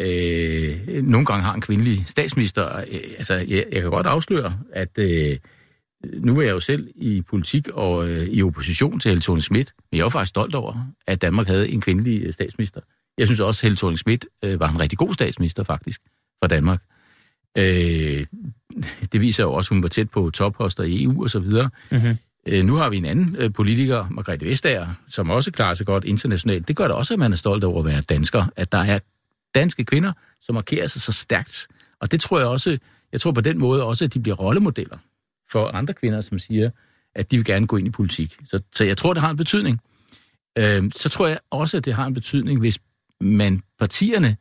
øh, 0.00 1.02
nogle 1.02 1.26
gange 1.26 1.42
har 1.42 1.54
en 1.54 1.60
kvindelig 1.60 2.04
statsminister. 2.06 2.76
Øh, 2.76 3.00
altså, 3.18 3.34
jeg, 3.34 3.66
jeg 3.72 3.82
kan 3.82 3.90
godt 3.90 4.06
afsløre, 4.06 4.58
at 4.72 4.98
øh, 4.98 5.38
nu 6.12 6.38
er 6.38 6.42
jeg 6.42 6.52
jo 6.52 6.60
selv 6.60 6.88
i 6.94 7.22
politik 7.22 7.68
og 7.68 8.08
øh, 8.08 8.22
i 8.22 8.42
opposition 8.42 9.00
til 9.00 9.08
Helle 9.08 9.22
thorning 9.22 9.42
Schmidt, 9.42 9.72
men 9.90 9.98
jeg 9.98 10.04
er 10.04 10.08
faktisk 10.08 10.28
stolt 10.28 10.54
over, 10.54 10.86
at 11.06 11.22
Danmark 11.22 11.46
havde 11.46 11.70
en 11.70 11.80
kvindelig 11.80 12.22
øh, 12.22 12.32
statsminister. 12.32 12.80
Jeg 13.18 13.26
synes 13.26 13.40
også, 13.40 13.58
at 13.58 13.62
Helle 13.62 13.76
thorning 13.76 13.98
Schmidt 13.98 14.26
øh, 14.44 14.60
var 14.60 14.70
en 14.70 14.80
rigtig 14.80 14.98
god 14.98 15.14
statsminister, 15.14 15.62
faktisk, 15.62 16.00
for 16.42 16.48
Danmark. 16.48 16.82
Øh, 17.58 18.26
det 19.12 19.20
viser 19.20 19.42
jo 19.42 19.52
også, 19.52 19.68
at 19.68 19.74
hun 19.76 19.82
var 19.82 19.88
tæt 19.88 20.10
på 20.10 20.30
topposter 20.30 20.84
i 20.84 21.02
EU 21.02 21.22
og 21.22 21.30
så 21.30 21.38
videre. 21.38 21.70
Mm-hmm. 21.90 22.16
Øh, 22.46 22.64
nu 22.64 22.74
har 22.74 22.90
vi 22.90 22.96
en 22.96 23.04
anden 23.04 23.36
øh, 23.38 23.52
politiker, 23.52 24.06
Margrethe 24.10 24.48
Vestager, 24.48 24.86
som 25.08 25.30
også 25.30 25.52
klarer 25.52 25.74
sig 25.74 25.86
godt 25.86 26.04
internationalt. 26.04 26.68
Det 26.68 26.76
gør 26.76 26.84
det 26.84 26.96
også, 26.96 27.14
at 27.14 27.20
man 27.20 27.32
er 27.32 27.36
stolt 27.36 27.64
over 27.64 27.78
at 27.78 27.86
være 27.86 28.00
dansker, 28.00 28.44
at 28.56 28.72
der 28.72 28.78
er 28.78 28.98
danske 29.54 29.84
kvinder, 29.84 30.12
som 30.40 30.54
markerer 30.54 30.86
sig 30.86 31.02
så 31.02 31.12
stærkt. 31.12 31.68
Og 32.00 32.12
det 32.12 32.20
tror 32.20 32.38
jeg 32.38 32.48
også, 32.48 32.78
jeg 33.12 33.20
tror 33.20 33.32
på 33.32 33.40
den 33.40 33.58
måde 33.58 33.84
også, 33.84 34.04
at 34.04 34.14
de 34.14 34.20
bliver 34.20 34.36
rollemodeller 34.36 34.96
for 35.50 35.66
andre 35.66 35.94
kvinder, 35.94 36.20
som 36.20 36.38
siger, 36.38 36.70
at 37.14 37.30
de 37.30 37.36
vil 37.36 37.44
gerne 37.44 37.66
gå 37.66 37.76
ind 37.76 37.86
i 37.86 37.90
politik. 37.90 38.36
Så, 38.46 38.60
så 38.72 38.84
jeg 38.84 38.96
tror, 38.96 39.12
det 39.12 39.22
har 39.22 39.30
en 39.30 39.36
betydning. 39.36 39.80
Øh, 40.58 40.90
så 40.96 41.08
tror 41.08 41.26
jeg 41.26 41.38
også, 41.50 41.76
at 41.76 41.84
det 41.84 41.94
har 41.94 42.06
en 42.06 42.14
betydning, 42.14 42.60
hvis 42.60 42.78
man 43.20 43.62
partierne 43.78 44.36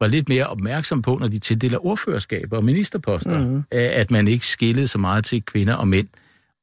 var 0.00 0.06
lidt 0.06 0.28
mere 0.28 0.46
opmærksom 0.46 1.02
på, 1.02 1.18
når 1.20 1.28
de 1.28 1.38
tildeler 1.38 1.86
ordførerskaber 1.86 2.56
og 2.56 2.64
ministerposter, 2.64 3.48
mm. 3.48 3.64
at 3.70 4.10
man 4.10 4.28
ikke 4.28 4.46
skillede 4.46 4.86
så 4.86 4.98
meget 4.98 5.24
til 5.24 5.42
kvinder 5.42 5.74
og 5.74 5.88
mænd. 5.88 6.08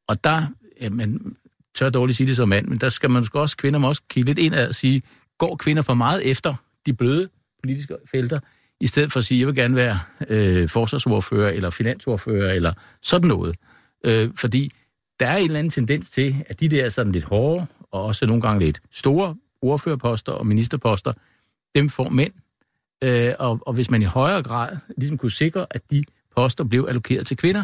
Og 0.07 0.23
der, 0.23 0.47
man 0.91 1.35
tør 1.75 1.89
dårligt 1.89 2.17
sige 2.17 2.27
det 2.27 2.35
som 2.35 2.49
mand, 2.49 2.67
men 2.67 2.77
der 2.77 2.89
skal 2.89 3.09
man 3.09 3.25
også, 3.33 3.57
kvinder 3.57 3.79
må 3.79 3.87
også 3.87 4.01
kigge 4.09 4.29
lidt 4.29 4.39
ind 4.39 4.53
og 4.53 4.75
sige, 4.75 5.01
går 5.37 5.55
kvinder 5.55 5.81
for 5.81 5.93
meget 5.93 6.29
efter 6.29 6.55
de 6.85 6.93
bløde 6.93 7.29
politiske 7.63 7.95
felter, 8.11 8.39
i 8.79 8.87
stedet 8.87 9.11
for 9.11 9.19
at 9.19 9.25
sige, 9.25 9.39
jeg 9.39 9.47
vil 9.47 9.55
gerne 9.55 9.75
være 9.75 9.99
øh, 10.29 10.69
forsvarsordfører, 10.69 11.51
eller 11.51 11.69
finansordfører, 11.69 12.53
eller 12.53 12.73
sådan 13.01 13.27
noget. 13.27 13.55
Øh, 14.05 14.29
fordi 14.35 14.71
der 15.19 15.27
er 15.27 15.37
en 15.37 15.45
eller 15.45 15.59
anden 15.59 15.71
tendens 15.71 16.09
til, 16.09 16.35
at 16.47 16.59
de 16.59 16.69
der 16.69 16.89
sådan 16.89 17.11
lidt 17.11 17.25
hårde, 17.25 17.65
og 17.91 18.03
også 18.03 18.25
nogle 18.25 18.41
gange 18.41 18.65
lidt 18.65 18.81
store 18.91 19.35
ordførerposter 19.61 20.31
og 20.31 20.47
ministerposter, 20.47 21.13
dem 21.75 21.89
får 21.89 22.09
mænd. 22.09 22.33
Øh, 23.03 23.33
og, 23.39 23.59
og 23.67 23.73
hvis 23.73 23.89
man 23.89 24.01
i 24.01 24.05
højere 24.05 24.43
grad 24.43 24.77
ligesom 24.97 25.17
kunne 25.17 25.31
sikre, 25.31 25.65
at 25.69 25.81
de 25.91 26.03
poster 26.35 26.63
blev 26.63 26.85
allokeret 26.89 27.27
til 27.27 27.37
kvinder, 27.37 27.63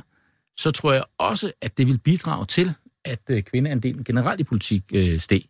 så 0.57 0.71
tror 0.71 0.93
jeg 0.93 1.03
også, 1.17 1.51
at 1.61 1.77
det 1.77 1.87
vil 1.87 1.97
bidrage 1.97 2.45
til, 2.45 2.73
at 3.09 3.19
øh, 3.29 3.43
kvindeandelen 3.43 4.03
generelt 4.03 4.41
i 4.41 4.43
politik 4.43 4.83
øh, 4.93 5.19
steg. 5.19 5.41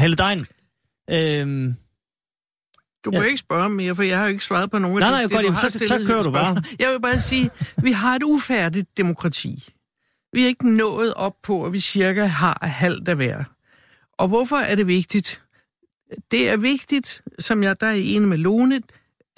Helle 0.00 0.16
Dein, 0.16 0.46
øhm, 1.10 1.74
Du 3.04 3.10
må 3.10 3.16
Ja. 3.16 3.22
ikke 3.22 3.38
spørge 3.38 3.68
mere, 3.68 3.96
for 3.96 4.02
jeg 4.02 4.18
har 4.18 4.24
jo 4.24 4.32
ikke 4.32 4.44
svaret 4.44 4.70
på 4.70 4.78
nogen 4.78 4.98
Nej, 4.98 5.08
af 5.08 5.12
nej, 5.12 5.22
det, 5.22 5.30
godt, 5.30 5.40
du 5.40 5.46
jamen, 5.46 5.54
har 5.56 5.68
så- 5.68 5.78
så 5.88 6.04
kører 6.06 6.22
du 6.22 6.30
bare. 6.30 6.62
Jeg 6.78 6.92
vil 6.92 7.00
bare 7.00 7.20
sige, 7.20 7.50
vi 7.82 7.92
har 7.92 8.16
et 8.16 8.22
ufærdigt 8.22 8.96
demokrati. 8.96 9.68
Vi 10.32 10.42
er 10.42 10.46
ikke 10.46 10.70
nået 10.76 11.14
op 11.14 11.34
på, 11.42 11.64
at 11.66 11.72
vi 11.72 11.80
cirka 11.80 12.24
har 12.24 12.58
halvt 12.62 13.08
af 13.08 13.16
hver. 13.16 13.44
Og 14.12 14.28
hvorfor 14.28 14.56
er 14.56 14.74
det 14.74 14.86
vigtigt? 14.86 15.42
Det 16.30 16.48
er 16.48 16.56
vigtigt, 16.56 17.22
som 17.38 17.62
jeg 17.62 17.80
der 17.80 17.86
er 17.86 17.92
enig 17.92 18.28
med 18.28 18.38
Lone, 18.38 18.80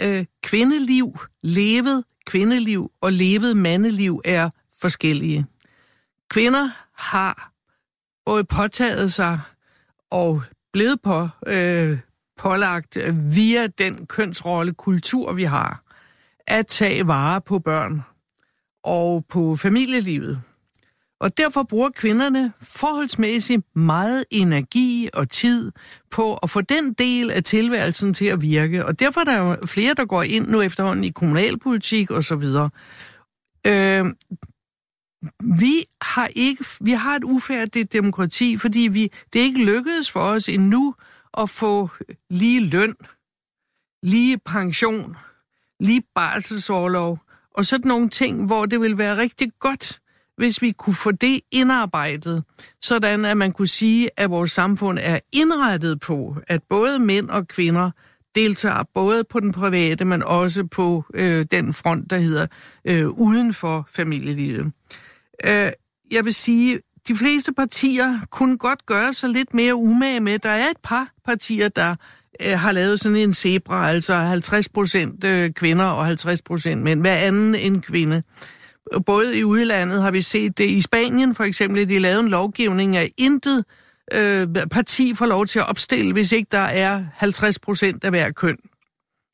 øh, 0.00 0.24
kvindeliv, 0.42 1.18
levet 1.42 2.04
kvindeliv 2.26 2.90
og 3.00 3.12
levet 3.12 3.56
mandeliv 3.56 4.20
er 4.24 4.50
forskellige. 4.80 5.46
Kvinder 6.30 6.70
har 7.02 7.52
både 8.26 8.44
påtaget 8.44 9.12
sig 9.12 9.40
og 10.10 10.42
blevet 10.72 11.00
på, 11.02 11.28
øh, 11.46 11.98
pålagt 12.38 12.98
via 13.12 13.66
den 13.66 14.06
kønsrolle 14.06 14.72
kultur, 14.72 15.32
vi 15.32 15.44
har, 15.44 15.82
at 16.46 16.66
tage 16.66 17.06
vare 17.06 17.40
på 17.40 17.58
børn 17.58 18.02
og 18.84 19.24
på 19.28 19.56
familielivet. 19.56 20.42
Og 21.20 21.38
derfor 21.38 21.62
bruger 21.62 21.90
kvinderne 21.90 22.52
forholdsmæssigt 22.60 23.76
meget 23.76 24.24
energi 24.30 25.08
og 25.14 25.30
tid 25.30 25.72
på 26.10 26.34
at 26.34 26.50
få 26.50 26.60
den 26.60 26.92
del 26.92 27.30
af 27.30 27.44
tilværelsen 27.44 28.14
til 28.14 28.24
at 28.24 28.42
virke. 28.42 28.86
Og 28.86 29.00
derfor 29.00 29.20
er 29.20 29.24
der 29.24 29.38
jo 29.38 29.66
flere, 29.66 29.94
der 29.94 30.04
går 30.04 30.22
ind 30.22 30.46
nu 30.48 30.60
efterhånden 30.60 31.04
i 31.04 31.10
kommunalpolitik 31.10 32.10
og 32.10 32.24
så 32.24 32.36
videre. 32.36 32.70
Øh, 33.66 34.04
vi 35.58 35.84
har 36.02 36.28
ikke, 36.36 36.64
vi 36.80 36.90
har 36.90 37.16
et 37.16 37.24
ufærdigt 37.24 37.92
demokrati, 37.92 38.56
fordi 38.56 38.80
vi, 38.80 39.10
det 39.32 39.40
er 39.40 39.44
ikke 39.44 39.64
lykkedes 39.64 40.10
for 40.10 40.20
os 40.20 40.48
endnu 40.48 40.94
at 41.38 41.50
få 41.50 41.90
lige 42.30 42.60
løn, 42.60 42.94
lige 44.02 44.38
pension, 44.38 45.16
lige 45.80 46.02
barselsårlov 46.14 47.18
og 47.54 47.66
sådan 47.66 47.88
nogle 47.88 48.08
ting, 48.08 48.46
hvor 48.46 48.66
det 48.66 48.80
vil 48.80 48.98
være 48.98 49.16
rigtig 49.16 49.52
godt, 49.60 50.00
hvis 50.36 50.62
vi 50.62 50.72
kunne 50.72 50.94
få 50.94 51.10
det 51.10 51.40
indarbejdet, 51.50 52.44
sådan 52.82 53.24
at 53.24 53.36
man 53.36 53.52
kunne 53.52 53.68
sige, 53.68 54.10
at 54.16 54.30
vores 54.30 54.52
samfund 54.52 54.98
er 55.02 55.18
indrettet 55.32 56.00
på, 56.00 56.36
at 56.46 56.62
både 56.62 56.98
mænd 56.98 57.30
og 57.30 57.48
kvinder 57.48 57.90
deltager 58.34 58.82
både 58.94 59.24
på 59.24 59.40
den 59.40 59.52
private, 59.52 60.04
men 60.04 60.22
også 60.22 60.64
på 60.66 61.04
øh, 61.14 61.46
den 61.50 61.72
front, 61.72 62.10
der 62.10 62.18
hedder 62.18 62.46
øh, 62.84 63.08
uden 63.08 63.54
for 63.54 63.86
familielivet. 63.88 64.72
Øh, 65.44 65.72
jeg 66.10 66.24
vil 66.24 66.34
sige, 66.34 66.80
de 67.08 67.16
fleste 67.16 67.52
partier 67.52 68.18
kunne 68.30 68.58
godt 68.58 68.86
gøre 68.86 69.14
sig 69.14 69.30
lidt 69.30 69.54
mere 69.54 69.74
umage 69.74 70.20
med. 70.20 70.38
Der 70.38 70.48
er 70.48 70.70
et 70.70 70.76
par 70.82 71.08
partier, 71.24 71.68
der 71.68 71.96
øh, 72.40 72.58
har 72.58 72.72
lavet 72.72 73.00
sådan 73.00 73.16
en 73.16 73.34
zebra, 73.34 73.90
altså 73.90 74.14
50 74.14 74.68
procent 74.68 75.24
øh, 75.24 75.50
kvinder 75.50 75.84
og 75.84 76.06
50 76.06 76.42
procent 76.42 76.82
mænd. 76.82 77.00
Hver 77.00 77.16
anden 77.16 77.54
en 77.54 77.82
kvinde. 77.82 78.22
Både 79.06 79.38
i 79.38 79.44
udlandet 79.44 80.02
har 80.02 80.10
vi 80.10 80.22
set 80.22 80.58
det. 80.58 80.70
I 80.70 80.80
Spanien 80.80 81.34
for 81.34 81.44
eksempel, 81.44 81.88
de 81.88 81.98
lavet 81.98 82.20
en 82.20 82.28
lovgivning 82.28 82.96
af 82.96 83.12
intet 83.16 83.64
øh, 84.12 84.48
parti 84.70 85.14
får 85.14 85.26
lov 85.26 85.46
til 85.46 85.58
at 85.58 85.68
opstille, 85.68 86.12
hvis 86.12 86.32
ikke 86.32 86.48
der 86.52 86.58
er 86.58 87.04
50 87.14 87.58
procent 87.58 88.04
af 88.04 88.10
hver 88.10 88.30
køn. 88.30 88.56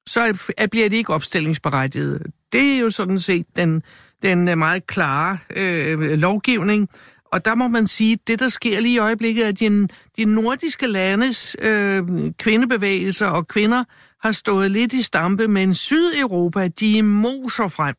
Så 0.08 0.52
bliver 0.70 0.88
de 0.88 0.96
ikke 0.96 1.14
opstillingsberettiget. 1.14 2.26
Det 2.52 2.74
er 2.74 2.78
jo 2.78 2.90
sådan 2.90 3.20
set 3.20 3.46
den, 3.56 3.82
den 4.22 4.48
øh, 4.48 4.58
meget 4.58 4.86
klare 4.86 5.38
øh, 5.56 6.00
lovgivning. 6.00 6.88
Og 7.32 7.44
der 7.44 7.54
må 7.54 7.68
man 7.68 7.86
sige, 7.86 8.12
at 8.12 8.18
det, 8.26 8.38
der 8.38 8.48
sker 8.48 8.80
lige 8.80 8.94
i 8.94 8.98
øjeblikket, 8.98 9.44
er, 9.44 9.48
at 9.48 9.60
de, 9.60 9.88
de 10.16 10.24
nordiske 10.24 10.86
landes 10.86 11.56
øh, 11.62 12.02
kvindebevægelser 12.38 13.26
og 13.26 13.48
kvinder 13.48 13.84
har 14.22 14.32
stået 14.32 14.70
lidt 14.70 14.92
i 14.92 15.02
stampe, 15.02 15.48
men 15.48 15.74
Sydeuropa, 15.74 16.68
de 16.68 17.02
moser 17.02 17.68
frem. 17.68 17.94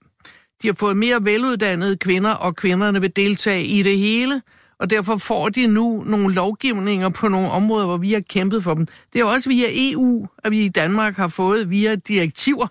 De 0.61 0.67
har 0.67 0.73
fået 0.73 0.97
mere 0.97 1.25
veluddannede 1.25 1.97
kvinder, 1.97 2.31
og 2.31 2.55
kvinderne 2.55 3.01
vil 3.01 3.15
deltage 3.15 3.65
i 3.65 3.83
det 3.83 3.97
hele 3.97 4.41
og 4.81 4.89
derfor 4.89 5.17
får 5.17 5.49
de 5.49 5.67
nu 5.67 6.03
nogle 6.05 6.33
lovgivninger 6.33 7.09
på 7.09 7.27
nogle 7.27 7.49
områder, 7.49 7.85
hvor 7.85 7.97
vi 7.97 8.13
har 8.13 8.21
kæmpet 8.29 8.63
for 8.63 8.73
dem. 8.73 8.87
Det 9.13 9.21
er 9.21 9.25
også 9.25 9.49
via 9.49 9.67
EU, 9.69 10.27
at 10.43 10.51
vi 10.51 10.65
i 10.65 10.69
Danmark 10.69 11.15
har 11.15 11.27
fået 11.27 11.69
via 11.69 11.95
direktiver, 11.95 12.67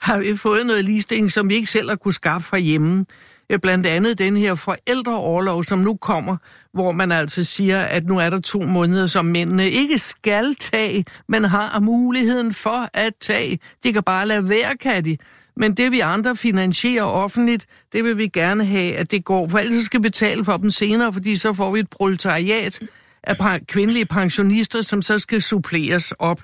har 0.00 0.18
vi 0.18 0.36
fået 0.36 0.66
noget 0.66 0.84
ligestilling, 0.84 1.32
som 1.32 1.48
vi 1.48 1.54
ikke 1.54 1.70
selv 1.70 1.88
har 1.88 1.96
kunne 1.96 2.14
skaffe 2.14 2.48
herhjemme. 2.52 3.04
Øh, 3.50 3.58
blandt 3.58 3.86
andet 3.86 4.18
den 4.18 4.36
her 4.36 4.54
forældreoverlov, 4.54 5.64
som 5.64 5.78
nu 5.78 5.94
kommer, 5.94 6.36
hvor 6.72 6.92
man 6.92 7.12
altså 7.12 7.44
siger, 7.44 7.80
at 7.80 8.06
nu 8.06 8.18
er 8.18 8.30
der 8.30 8.40
to 8.40 8.60
måneder, 8.60 9.06
som 9.06 9.24
mændene 9.24 9.70
ikke 9.70 9.98
skal 9.98 10.54
tage, 10.54 11.04
men 11.28 11.44
har 11.44 11.80
muligheden 11.80 12.54
for 12.54 12.88
at 12.92 13.12
tage. 13.20 13.58
De 13.84 13.92
kan 13.92 14.02
bare 14.02 14.26
lade 14.26 14.48
være, 14.48 14.76
kan 14.76 15.04
de. 15.04 15.16
Men 15.56 15.74
det 15.74 15.92
vi 15.92 16.00
andre 16.00 16.36
finansierer 16.36 17.04
offentligt, 17.04 17.66
det 17.92 18.04
vil 18.04 18.18
vi 18.18 18.28
gerne 18.28 18.64
have, 18.64 18.96
at 18.96 19.10
det 19.10 19.24
går. 19.24 19.48
For 19.48 19.58
ellers 19.58 19.82
skal 19.82 20.00
vi 20.00 20.02
betale 20.02 20.44
for 20.44 20.56
dem 20.56 20.70
senere, 20.70 21.12
fordi 21.12 21.36
så 21.36 21.52
får 21.52 21.72
vi 21.72 21.80
et 21.80 21.90
proletariat 21.90 22.80
af 23.22 23.66
kvindelige 23.66 24.06
pensionister, 24.06 24.82
som 24.82 25.02
så 25.02 25.18
skal 25.18 25.42
suppleres 25.42 26.12
op. 26.12 26.42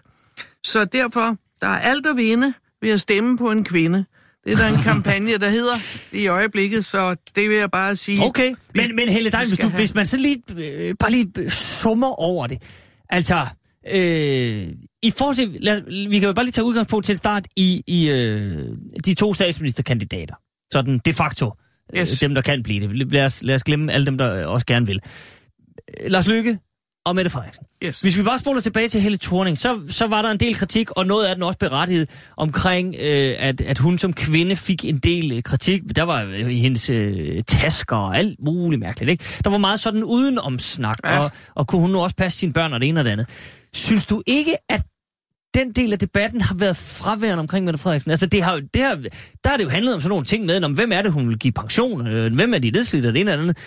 Så 0.65 0.85
derfor, 0.85 1.37
der 1.61 1.69
er 1.69 1.81
alt 1.81 2.07
at 2.07 2.17
vinde 2.17 2.55
ved 2.83 2.91
at 2.91 3.01
stemme 3.01 3.39
på 3.39 3.51
en 3.51 3.65
kvinde. 3.65 4.05
Det 4.45 4.53
er 4.53 4.57
der 4.57 4.69
en 4.69 4.83
kampagne, 4.93 5.39
der 5.39 5.51
hedder 5.51 5.75
i 6.13 6.27
øjeblikket, 6.27 6.85
så 6.85 7.17
det 7.37 7.49
vil 7.49 7.57
jeg 7.57 7.71
bare 7.71 7.97
sige. 7.97 8.23
Okay, 8.23 8.55
men, 8.75 8.97
men 8.97 9.09
Helle 9.09 9.31
Dein, 9.31 9.49
hvis, 9.49 9.59
du, 9.59 9.69
hvis 9.69 9.95
man 9.95 10.07
så 10.07 10.17
lige, 10.17 10.43
øh, 10.57 10.95
bare 10.99 11.11
lige 11.11 11.51
summer 11.51 12.21
over 12.21 12.47
det. 12.47 12.63
Altså, 13.09 13.47
øh, 13.91 14.69
i 15.03 15.11
forhold 15.11 15.37
til, 15.37 15.57
lad, 15.61 16.09
vi 16.09 16.19
kan 16.19 16.27
jo 16.27 16.33
bare 16.33 16.45
lige 16.45 16.53
tage 16.53 16.65
udgangspunkt 16.65 17.07
til 17.07 17.17
start 17.17 17.47
i, 17.57 17.83
i 17.87 18.09
øh, 18.09 18.69
de 19.05 19.15
to 19.15 19.35
statsministerkandidater. 19.35 20.35
Sådan 20.73 21.01
de 21.05 21.13
facto. 21.13 21.53
Øh, 21.95 22.01
yes. 22.01 22.13
Øh, 22.13 22.21
dem, 22.21 22.35
der 22.35 22.43
kan 22.43 22.63
blive 22.63 22.89
det. 22.89 23.13
Lad 23.13 23.25
os, 23.25 23.43
lad 23.43 23.55
os 23.55 23.65
glemme 23.65 23.93
alle 23.93 24.07
dem, 24.07 24.19
der 24.19 24.47
også 24.47 24.67
gerne 24.67 24.87
vil. 24.87 25.01
Lars 26.07 26.29
Lykke 26.29 26.59
og 27.05 27.17
Mette 27.17 27.31
Frederiksen. 27.31 27.65
Yes. 27.85 28.01
Hvis 28.01 28.19
vi 28.19 28.23
bare 28.23 28.39
spoler 28.39 28.61
tilbage 28.61 28.89
til 28.89 29.01
Helle 29.01 29.19
Thorning, 29.19 29.59
så, 29.59 29.81
så 29.89 30.07
var 30.07 30.23
der 30.23 30.31
en 30.31 30.41
del 30.41 30.55
kritik, 30.55 30.91
og 30.91 31.07
noget 31.07 31.27
af 31.27 31.35
den 31.35 31.43
også 31.43 31.59
berettiget 31.59 32.11
omkring, 32.37 32.95
øh, 33.01 33.37
at, 33.39 33.61
at 33.61 33.79
hun 33.79 33.99
som 33.99 34.13
kvinde 34.13 34.57
fik 34.57 34.85
en 34.85 34.99
del 34.99 35.33
øh, 35.33 35.43
kritik. 35.43 35.83
Der 35.97 36.03
var 36.03 36.25
øh, 36.25 36.47
hendes 36.47 36.91
øh, 36.91 37.43
tasker 37.47 37.97
og 37.97 38.19
alt 38.19 38.37
muligt 38.45 38.81
mærkeligt. 38.81 39.11
Ikke? 39.11 39.25
Der 39.45 39.51
var 39.51 39.59
meget 39.59 39.81
sådan 39.81 40.05
udenom 40.05 40.59
snak, 40.59 40.99
ja. 41.05 41.19
og, 41.19 41.31
og 41.55 41.67
kunne 41.67 41.81
hun 41.81 41.91
nu 41.91 42.01
også 42.01 42.17
passe 42.17 42.39
sine 42.39 42.53
børn 42.53 42.73
og 42.73 42.81
det 42.81 42.89
ene 42.89 43.01
og 43.01 43.05
det 43.05 43.11
andet. 43.11 43.29
Synes 43.75 44.05
du 44.05 44.23
ikke, 44.27 44.57
at 44.69 44.83
den 45.55 45.73
del 45.73 45.93
af 45.93 45.99
debatten 45.99 46.41
har 46.41 46.55
været 46.55 46.77
fraværende 46.77 47.41
omkring 47.41 47.65
Mette 47.65 47.81
Frederiksen. 47.81 48.11
Altså, 48.11 48.27
det 48.27 48.43
har, 48.43 48.61
det 48.75 48.83
har, 48.83 48.95
der 49.45 49.51
har 49.51 49.57
det 49.57 49.65
jo 49.65 49.69
handlet 49.69 49.95
om 49.95 50.01
sådan 50.01 50.09
nogle 50.09 50.25
ting 50.25 50.47
med, 50.47 50.65
om 50.65 50.73
hvem 50.73 50.93
er 50.93 51.03
det, 51.03 51.13
hun 51.13 51.29
vil 51.29 51.39
give 51.39 51.53
pension, 51.53 52.07
øh, 52.07 52.35
hvem 52.35 52.55
er 52.55 52.59
de 52.59 52.71
nedslidte, 52.71 53.07
og 53.07 53.15
det 53.15 53.21
ene 53.21 53.31
eller 53.31 53.43
andet. 53.43 53.59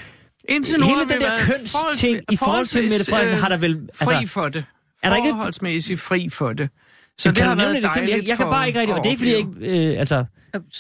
Indtil 0.50 0.80
nu 0.80 0.86
Hele 0.86 1.00
den 1.10 1.22
der 1.22 1.32
kønsting 1.40 2.20
i 2.32 2.36
forhold 2.36 2.66
til 2.66 2.84
Mette 2.90 3.06
Frederiksen 3.06 3.40
har 3.40 3.50
der 3.50 3.58
vel... 3.58 3.90
Altså, 4.00 4.16
fri 4.16 4.28
for 4.28 4.50
det. 4.50 4.66
Er 5.04 5.10
der 5.10 5.18
ikke 5.18 5.30
forholdsmæssigt 5.30 6.02
fri 6.02 6.30
for 6.30 6.54
det. 6.54 6.70
Så 7.18 7.32
det 7.32 7.38
har 7.38 7.56
været 7.56 7.84
dejligt 7.84 8.18
jeg, 8.18 8.28
jeg 8.28 8.38
kan 8.38 8.46
bare 8.50 8.68
ikke 8.68 8.80
rigtig... 8.80 8.96
Og 8.96 9.04
det 9.04 9.10
er 9.10 9.12
ikke, 9.12 9.20
fordi 9.20 9.32
jeg 9.32 9.40
ikke... 9.40 9.92
Øh, 9.94 10.00
altså, 10.00 10.26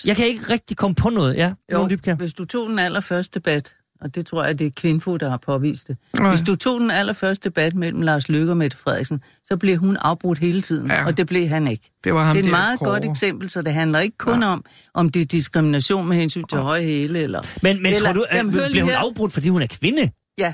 jeg 0.05 0.15
kan 0.15 0.27
ikke 0.27 0.43
rigtig 0.49 0.77
komme 0.77 0.95
på 0.95 1.09
noget. 1.09 1.35
Ja, 1.35 1.53
jo, 1.71 1.89
hvis 2.17 2.33
du 2.33 2.45
tog 2.45 2.69
den 2.69 2.79
allerførste 2.79 3.39
debat, 3.39 3.75
og 4.03 4.15
det 4.15 4.25
tror 4.25 4.43
jeg, 4.43 4.59
det 4.59 4.67
er 4.67 4.71
Kvinfo, 4.75 5.17
der 5.17 5.29
har 5.29 5.37
påvist 5.37 5.87
det. 5.87 5.97
Nej. 6.13 6.29
Hvis 6.29 6.41
du 6.41 6.55
tog 6.55 6.79
den 6.79 6.91
allerførste 6.91 7.49
debat 7.49 7.75
mellem 7.75 8.01
Lars 8.01 8.29
Løkke 8.29 8.51
og 8.51 8.57
Mette 8.57 8.77
Frederiksen, 8.77 9.23
så 9.43 9.57
blev 9.57 9.77
hun 9.77 9.97
afbrudt 9.97 10.39
hele 10.39 10.61
tiden, 10.61 10.91
ja. 10.91 11.05
og 11.05 11.17
det 11.17 11.27
blev 11.27 11.47
han 11.47 11.67
ikke. 11.67 11.91
Det, 12.03 12.13
var 12.13 12.25
ham 12.25 12.35
det 12.35 12.43
er 12.43 12.47
et 12.47 12.51
meget 12.51 12.79
kåre. 12.79 12.89
godt 12.89 13.05
eksempel, 13.05 13.49
så 13.49 13.61
det 13.61 13.73
handler 13.73 13.99
ikke 13.99 14.17
kun 14.17 14.41
ja. 14.41 14.47
om, 14.47 14.65
om 14.93 15.09
det 15.09 15.21
er 15.21 15.25
diskrimination 15.25 16.07
med 16.07 16.17
hensyn 16.17 16.43
til 16.43 16.55
ja. 16.55 16.61
høje 16.61 16.81
hæle. 16.81 17.19
Eller, 17.19 17.41
men 17.61 17.83
men 17.83 17.93
eller, 17.93 18.13
tror 18.13 18.13
du, 18.13 18.25
jamen, 18.33 18.51
blev 18.51 18.65
hun 18.65 18.89
her... 18.89 18.97
afbrudt, 18.97 19.33
fordi 19.33 19.49
hun 19.49 19.61
er 19.61 19.67
kvinde? 19.67 20.11
Ja. 20.37 20.53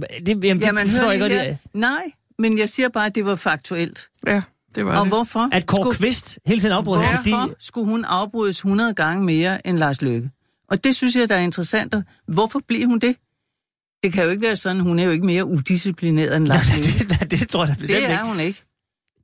Det, 0.00 0.28
jamen, 0.28 0.42
det 0.42 0.66
jamen, 0.66 0.86
forstår 0.86 1.10
jeg. 1.10 1.30
Det. 1.30 1.58
Nej, 1.74 2.04
men 2.38 2.58
jeg 2.58 2.68
siger 2.68 2.88
bare, 2.88 3.06
at 3.06 3.14
det 3.14 3.24
var 3.24 3.36
faktuelt. 3.36 4.08
Ja. 4.26 4.42
Det 4.74 4.86
var 4.86 4.98
og 4.98 5.04
det. 5.04 5.10
hvorfor? 5.10 5.48
At 5.52 5.66
Kåre 5.66 5.94
Kvist 5.94 6.38
hele 6.46 6.60
tiden 6.60 6.74
afbrød 6.74 6.98
Hvorfor 6.98 7.16
fordi... 7.16 7.54
skulle 7.58 7.90
hun 7.90 8.04
afbrydes 8.04 8.56
100 8.56 8.94
gange 8.94 9.24
mere 9.24 9.66
end 9.66 9.78
Lars 9.78 10.02
Løkke? 10.02 10.30
Og 10.68 10.84
det 10.84 10.96
synes 10.96 11.16
jeg, 11.16 11.28
der 11.28 11.34
er 11.34 11.40
interessant. 11.40 11.94
Hvorfor 12.28 12.60
bliver 12.68 12.86
hun 12.86 12.98
det? 12.98 13.16
Det 14.02 14.12
kan 14.12 14.24
jo 14.24 14.30
ikke 14.30 14.42
være 14.42 14.56
sådan, 14.56 14.80
hun 14.80 14.98
er 14.98 15.04
jo 15.04 15.10
ikke 15.10 15.26
mere 15.26 15.44
udisciplineret 15.44 16.36
end 16.36 16.46
Lars 16.46 16.66
det, 16.66 17.20
det, 17.20 17.30
det 17.30 17.48
tror 17.48 17.66
jeg 17.66 17.76
Det 17.80 18.10
er 18.10 18.24
hun 18.24 18.40
ikke. 18.40 18.62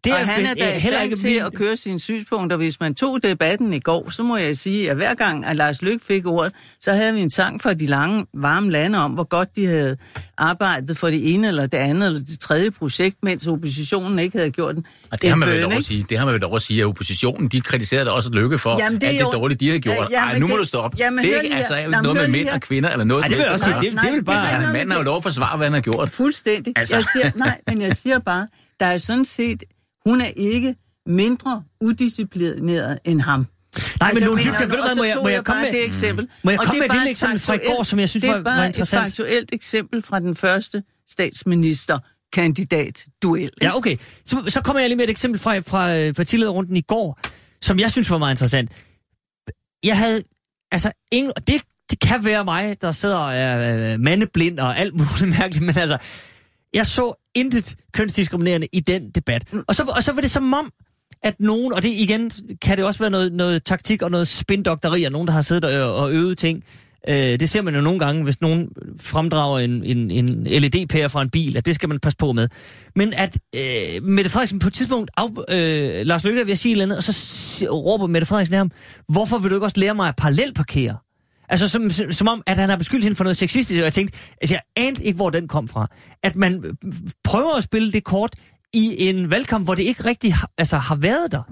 Det 0.04 0.12
er, 0.12 0.16
og 0.16 0.26
han 0.26 0.46
er 0.46 0.54
da 0.54 0.78
heller 0.78 1.02
ikke 1.02 1.16
til 1.16 1.42
at 1.46 1.54
køre 1.54 1.76
sine 1.76 2.00
synspunkter. 2.00 2.56
Hvis 2.56 2.80
man 2.80 2.94
tog 2.94 3.22
debatten 3.22 3.72
i 3.72 3.80
går, 3.80 4.10
så 4.10 4.22
må 4.22 4.36
jeg 4.36 4.56
sige, 4.56 4.90
at 4.90 4.96
hver 4.96 5.14
gang, 5.14 5.46
at 5.46 5.56
Lars 5.56 5.82
Lykke 5.82 6.04
fik 6.04 6.26
ordet, 6.26 6.52
så 6.80 6.92
havde 6.92 7.14
vi 7.14 7.20
en 7.20 7.30
sang 7.30 7.62
fra 7.62 7.74
de 7.74 7.86
lange, 7.86 8.26
varme 8.34 8.70
lande 8.70 8.98
om, 8.98 9.12
hvor 9.12 9.24
godt 9.24 9.56
de 9.56 9.66
havde 9.66 9.96
arbejdet 10.38 10.98
for 10.98 11.10
det 11.10 11.34
ene 11.34 11.48
eller 11.48 11.66
det 11.66 11.78
andet 11.78 12.06
eller 12.06 12.20
det 12.20 12.38
tredje 12.40 12.70
projekt, 12.70 13.16
mens 13.22 13.46
oppositionen 13.46 14.18
ikke 14.18 14.38
havde 14.38 14.50
gjort 14.50 14.74
den. 14.74 14.86
Og 15.10 15.22
det 15.22 15.28
har 15.28 15.36
man 15.36 15.48
vel 15.48 15.60
lov 15.60 15.72
at 15.72 15.84
sige. 15.84 16.06
Det 16.10 16.18
har 16.18 16.24
man 16.24 16.32
vel 16.34 16.40
lov 16.40 16.56
at 16.56 16.62
sige, 16.62 16.80
at 16.80 16.86
oppositionen, 16.86 17.48
de 17.48 17.60
kritiserede 17.60 18.12
også 18.12 18.30
Lykke 18.32 18.58
for 18.58 18.78
jamen, 18.78 19.00
det 19.00 19.06
alt 19.06 19.18
det 19.18 19.26
dårlige, 19.32 19.58
de 19.58 19.70
har 19.70 19.78
gjort. 19.78 20.08
Ja, 20.10 20.18
Ej, 20.20 20.38
nu 20.38 20.46
må 20.46 20.52
det, 20.52 20.60
du 20.60 20.66
stoppe. 20.66 20.96
Jamen, 20.98 21.24
det 21.24 21.36
er 21.36 21.40
ikke, 21.40 21.56
altså, 21.56 21.76
ikke 21.76 21.90
noget 21.90 22.16
med 22.16 22.28
mænd 22.28 22.48
og 22.48 22.60
kvinder 22.60 22.90
eller 22.90 23.04
noget. 23.04 23.22
Ej, 23.22 23.28
det 23.28 23.38
vil 23.38 23.48
også 23.48 23.64
sige, 23.64 23.90
det, 23.90 24.00
det 24.02 24.12
vil 24.12 24.24
bare... 24.24 24.72
Manden 24.72 24.90
har 24.90 24.98
jo 24.98 25.04
lov 25.04 25.16
at 25.16 25.22
forsvare, 25.22 25.56
hvad 25.56 25.66
han 25.66 25.74
har 25.74 25.80
gjort. 25.80 26.10
Fuldstændig. 26.10 26.72
Altså. 26.76 26.96
Jeg 26.96 27.04
siger, 27.12 27.30
nej, 27.36 27.60
men 27.66 27.82
jeg 27.82 27.96
siger 27.96 28.18
bare, 28.18 28.46
der 28.80 28.86
er 28.86 28.98
sådan 28.98 29.24
set 29.24 29.62
hun 30.06 30.20
er 30.20 30.30
ikke 30.36 30.74
mindre 31.06 31.62
udisciplineret 31.80 32.98
end 33.04 33.20
ham. 33.20 33.46
Nej, 34.00 34.08
altså, 34.08 34.20
men 34.20 34.26
nogle 34.28 34.42
dybke, 34.42 34.60
ved 34.60 34.76
du 34.76 34.82
hvad, 34.82 34.96
må 34.96 35.04
jeg, 35.04 35.18
må 35.22 35.28
jeg 35.28 35.44
komme 35.44 35.62
med 35.62 35.72
det 35.72 35.84
eksempel? 35.84 36.28
Må 36.42 36.50
jeg 36.50 36.58
komme 36.58 36.78
med 36.78 36.86
et 36.86 36.94
lille 36.94 37.10
eksempel 37.10 37.38
fra 37.38 37.54
i 37.54 37.58
går, 37.66 37.82
som 37.82 37.98
jeg 37.98 38.08
synes 38.08 38.26
var, 38.26 38.38
var 38.38 38.64
interessant? 38.64 38.90
Det 38.90 38.90
er 38.90 38.94
bare 38.94 39.06
et 39.06 39.08
faktuelt 39.08 39.50
eksempel 39.52 40.02
fra 40.02 40.20
den 40.20 40.36
første 40.36 40.82
statsminister 41.08 41.98
kandidat 42.32 43.04
duel. 43.22 43.50
Ja, 43.62 43.76
okay. 43.76 43.96
Så, 44.24 44.44
så 44.48 44.60
kommer 44.60 44.80
jeg 44.80 44.88
lige 44.88 44.96
med 44.96 45.04
et 45.04 45.10
eksempel 45.10 45.40
fra, 45.40 45.58
fra 45.58 45.96
øh, 45.96 46.14
partilederrunden 46.14 46.76
i 46.76 46.80
går, 46.80 47.20
som 47.62 47.80
jeg 47.80 47.90
synes 47.90 48.10
var 48.10 48.18
meget 48.18 48.32
interessant. 48.32 48.70
Jeg 49.84 49.98
havde, 49.98 50.22
altså, 50.72 50.92
ingen, 51.12 51.32
det, 51.46 51.62
det 51.90 52.00
kan 52.00 52.24
være 52.24 52.44
mig, 52.44 52.82
der 52.82 52.92
sidder 52.92 53.16
og 53.16 53.34
er 53.34 53.92
øh, 53.92 54.00
mandeblind 54.00 54.58
og 54.58 54.78
alt 54.78 54.94
muligt 54.94 55.28
mærkeligt, 55.38 55.66
men 55.66 55.78
altså, 55.78 55.98
jeg 56.74 56.86
så 56.86 57.30
intet 57.34 57.76
kønsdiskriminerende 57.92 58.66
i 58.72 58.80
den 58.80 59.10
debat. 59.10 59.52
Mm. 59.52 59.62
Og 59.68 59.74
så, 59.74 59.82
og 59.96 60.02
så 60.02 60.12
var 60.12 60.20
det 60.20 60.30
som 60.30 60.54
om, 60.54 60.72
at 61.22 61.34
nogen, 61.40 61.72
og 61.72 61.82
det 61.82 61.88
igen 61.88 62.30
kan 62.62 62.76
det 62.76 62.84
også 62.84 63.00
være 63.00 63.10
noget, 63.10 63.32
noget 63.32 63.64
taktik 63.64 64.02
og 64.02 64.10
noget 64.10 64.28
spindokteri, 64.28 65.04
og 65.04 65.12
nogen, 65.12 65.28
der 65.28 65.34
har 65.34 65.42
siddet 65.42 65.82
og, 65.82 65.94
og 65.94 66.12
øvet 66.12 66.38
ting. 66.38 66.64
Øh, 67.08 67.40
det 67.40 67.48
ser 67.48 67.62
man 67.62 67.74
jo 67.74 67.80
nogle 67.80 67.98
gange, 67.98 68.24
hvis 68.24 68.40
nogen 68.40 68.68
fremdrager 69.00 69.58
en, 69.58 69.84
en, 69.84 70.10
en 70.10 70.44
LED-pære 70.44 71.10
fra 71.10 71.22
en 71.22 71.30
bil, 71.30 71.56
at 71.56 71.66
det 71.66 71.74
skal 71.74 71.88
man 71.88 72.00
passe 72.00 72.16
på 72.16 72.32
med. 72.32 72.48
Men 72.96 73.12
at 73.12 73.38
øh, 73.56 74.02
Mette 74.02 74.30
Frederiksen 74.30 74.58
på 74.58 74.68
et 74.68 74.74
tidspunkt, 74.74 75.10
af, 75.16 75.28
øh, 75.48 76.06
Lars 76.06 76.24
Løkke 76.24 76.46
vil 76.46 76.58
sige 76.58 76.72
et 76.72 76.74
eller 76.74 76.84
andet, 76.84 76.96
og 76.96 77.04
så 77.04 77.66
råber 77.70 78.06
Mette 78.06 78.26
Frederiksen 78.26 78.54
af 78.54 78.58
ham, 78.58 78.70
hvorfor 79.08 79.38
vil 79.38 79.50
du 79.50 79.56
ikke 79.56 79.66
også 79.66 79.80
lære 79.80 79.94
mig 79.94 80.08
at 80.08 80.16
parallelparkere? 80.16 80.96
Altså 81.52 81.68
som, 81.68 81.90
som 82.10 82.28
om, 82.28 82.42
at 82.46 82.58
han 82.58 82.68
har 82.68 82.76
beskyldt 82.76 83.04
hende 83.04 83.16
for 83.16 83.24
noget 83.24 83.36
sexistisk, 83.36 83.78
og 83.78 83.84
jeg 83.84 83.92
tænkte, 83.92 84.18
altså 84.40 84.54
jeg 84.54 84.60
anede 84.76 85.04
ikke, 85.04 85.16
hvor 85.16 85.30
den 85.30 85.48
kom 85.48 85.68
fra. 85.68 85.86
At 86.22 86.36
man 86.36 86.76
prøver 87.24 87.56
at 87.56 87.62
spille 87.62 87.92
det 87.92 88.04
kort 88.04 88.36
i 88.72 89.08
en 89.08 89.30
valgkamp, 89.30 89.66
hvor 89.66 89.74
det 89.74 89.82
ikke 89.82 90.04
rigtig 90.04 90.34
altså, 90.58 90.76
har 90.76 90.96
været 90.96 91.32
der. 91.32 91.42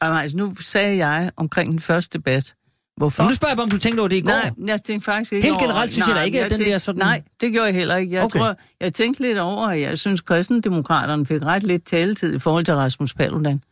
Altså, 0.00 0.36
nu 0.36 0.54
sagde 0.60 1.06
jeg 1.06 1.30
omkring 1.36 1.70
den 1.70 1.80
første 1.80 2.18
debat, 2.18 2.54
Hvorfor? 2.96 3.22
Nu 3.22 3.34
spørger 3.34 3.50
jeg 3.50 3.56
bare, 3.56 3.64
om 3.64 3.70
du 3.70 3.78
tænkte 3.78 4.00
over 4.00 4.08
det 4.08 4.16
i 4.16 4.20
går. 4.20 4.30
Nej, 4.30 4.50
jeg 4.66 4.82
tænkte 4.82 5.04
faktisk 5.04 5.32
ikke 5.32 5.46
Helt 5.48 5.58
generelt 5.58 5.92
synes 5.92 6.06
nej, 6.06 6.14
jeg 6.14 6.20
da 6.20 6.24
ikke, 6.24 6.44
at 6.44 6.50
den 6.50 6.58
tænkte, 6.58 6.72
der 6.72 6.78
sådan... 6.78 6.98
Nej, 6.98 7.22
det 7.40 7.52
gjorde 7.52 7.66
jeg 7.66 7.74
heller 7.74 7.96
ikke. 7.96 8.14
Jeg 8.14 8.22
okay. 8.22 8.38
tror, 8.38 8.56
jeg 8.80 8.94
tænkte 8.94 9.22
lidt 9.22 9.38
over, 9.38 9.66
at 9.66 9.80
jeg 9.80 9.98
synes, 9.98 10.20
at 10.20 10.24
kristendemokraterne 10.24 11.26
fik 11.26 11.42
ret 11.42 11.62
lidt 11.62 11.86
taletid 11.86 12.36
i 12.36 12.38
forhold 12.38 12.64
til 12.64 12.74
Rasmus 12.74 13.14
Paludan. 13.14 13.62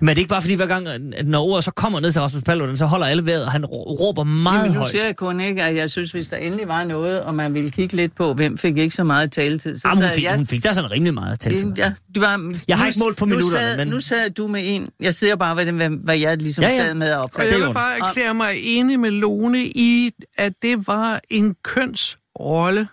Men 0.00 0.08
er 0.08 0.14
det 0.14 0.18
ikke 0.18 0.28
bare 0.28 0.42
fordi, 0.42 0.54
hver 0.54 0.66
gang, 0.66 0.86
når 1.24 1.44
ordet 1.44 1.64
så 1.64 1.70
kommer 1.70 2.00
ned 2.00 2.12
til 2.12 2.20
Rasmus 2.20 2.42
Paludan, 2.42 2.76
så 2.76 2.86
holder 2.86 3.06
alle 3.06 3.26
vejret, 3.26 3.44
og 3.44 3.52
han 3.52 3.64
rå- 3.64 3.96
råber 4.00 4.24
meget 4.24 4.58
Jamen, 4.58 4.72
nu 4.72 4.78
højt. 4.78 4.90
siger 4.90 5.04
jeg 5.04 5.16
kun 5.16 5.40
ikke, 5.40 5.62
at 5.62 5.76
jeg 5.76 5.90
synes, 5.90 6.12
hvis 6.12 6.28
der 6.28 6.36
endelig 6.36 6.68
var 6.68 6.84
noget, 6.84 7.22
og 7.22 7.34
man 7.34 7.54
ville 7.54 7.70
kigge 7.70 7.96
lidt 7.96 8.14
på, 8.16 8.34
hvem 8.34 8.58
fik 8.58 8.78
ikke 8.78 8.94
så 8.94 9.04
meget 9.04 9.32
taletid, 9.32 9.78
så 9.78 9.88
Jamen, 9.88 9.96
hun, 9.98 10.02
sad 10.08 10.14
fik, 10.14 10.24
jeg... 10.24 10.36
hun 10.36 10.46
fik 10.46 10.64
da 10.64 10.72
sådan 10.72 10.90
rimelig 10.90 11.14
meget. 11.14 11.44
Det, 11.44 11.78
ja, 11.78 11.92
det 12.14 12.22
var, 12.22 12.54
Jeg 12.68 12.76
har 12.76 12.84
nu- 12.84 12.88
ikke 12.88 12.98
målt 12.98 13.16
på 13.16 13.24
nu 13.24 13.28
minutterne, 13.34 13.58
sad, 13.66 13.76
men- 13.76 13.88
Nu 13.88 14.00
sad 14.00 14.30
du 14.30 14.46
med 14.48 14.60
en... 14.64 14.88
Jeg 15.00 15.14
siger 15.14 15.36
bare, 15.36 15.54
hvad, 15.54 15.66
det, 15.66 15.74
hvad, 15.74 15.90
hvad 15.90 16.18
jeg 16.18 16.36
ligesom 16.36 16.62
Ja, 16.64 16.68
ja, 16.70 16.76
sad 16.76 16.94
med 16.94 17.08
at 17.08 17.18
Og 17.18 17.30
er 17.38 17.42
jeg 17.44 17.58
vil 17.58 17.74
bare 17.74 17.98
erklære 17.98 18.34
mig 18.34 18.54
enig 18.62 19.00
med 19.00 19.10
Lone 19.10 19.64
i, 19.66 20.10
at 20.36 20.52
det 20.62 20.86
var 20.86 21.20
en 21.30 21.54
kønsrolle, 21.64 22.88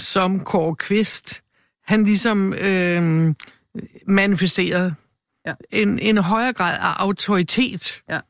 som 0.00 0.40
Kåre 0.40 0.76
Kvist, 0.76 1.40
han 1.86 2.04
ligesom 2.04 2.52
øh, 2.54 3.34
manifesterede. 4.06 4.94
Ja. 5.48 5.54
En, 5.82 5.98
en 5.98 6.18
højere 6.18 6.52
grad 6.52 6.74
af 6.80 7.02
autoritet 7.04 8.00
Ja. 8.10 8.20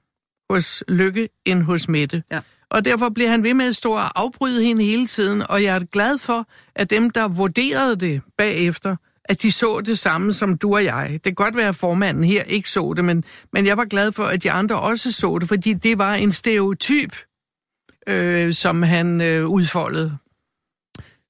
hos 0.50 0.84
Lykke 0.88 1.28
end 1.44 1.62
hos 1.62 1.88
Mette. 1.88 2.22
Ja. 2.32 2.40
Og 2.70 2.84
derfor 2.84 3.08
bliver 3.08 3.30
han 3.30 3.42
ved 3.42 3.54
med 3.54 3.66
at 3.66 3.76
stå 3.76 3.92
og 3.92 4.20
afbryde 4.20 4.64
hende 4.64 4.84
hele 4.84 5.06
tiden, 5.06 5.42
og 5.48 5.62
jeg 5.62 5.76
er 5.76 5.84
glad 5.92 6.18
for, 6.18 6.46
at 6.76 6.90
dem, 6.90 7.10
der 7.10 7.28
vurderede 7.28 7.96
det 7.96 8.20
bagefter, 8.38 8.96
at 9.24 9.42
de 9.42 9.52
så 9.52 9.80
det 9.80 9.98
samme 9.98 10.32
som 10.32 10.56
du 10.56 10.74
og 10.74 10.84
jeg. 10.84 11.10
Det 11.12 11.22
kan 11.22 11.34
godt 11.34 11.56
være, 11.56 11.68
at 11.68 11.76
formanden 11.76 12.24
her 12.24 12.42
ikke 12.42 12.70
så 12.70 12.92
det, 12.96 13.04
men, 13.04 13.24
men 13.52 13.66
jeg 13.66 13.76
var 13.76 13.84
glad 13.84 14.12
for, 14.12 14.24
at 14.24 14.42
de 14.42 14.50
andre 14.50 14.80
også 14.80 15.12
så 15.12 15.38
det, 15.40 15.48
fordi 15.48 15.72
det 15.74 15.98
var 15.98 16.14
en 16.14 16.32
stereotyp, 16.32 17.16
øh, 18.08 18.52
som 18.52 18.82
han 18.82 19.20
øh, 19.20 19.48
udfoldede. 19.48 20.16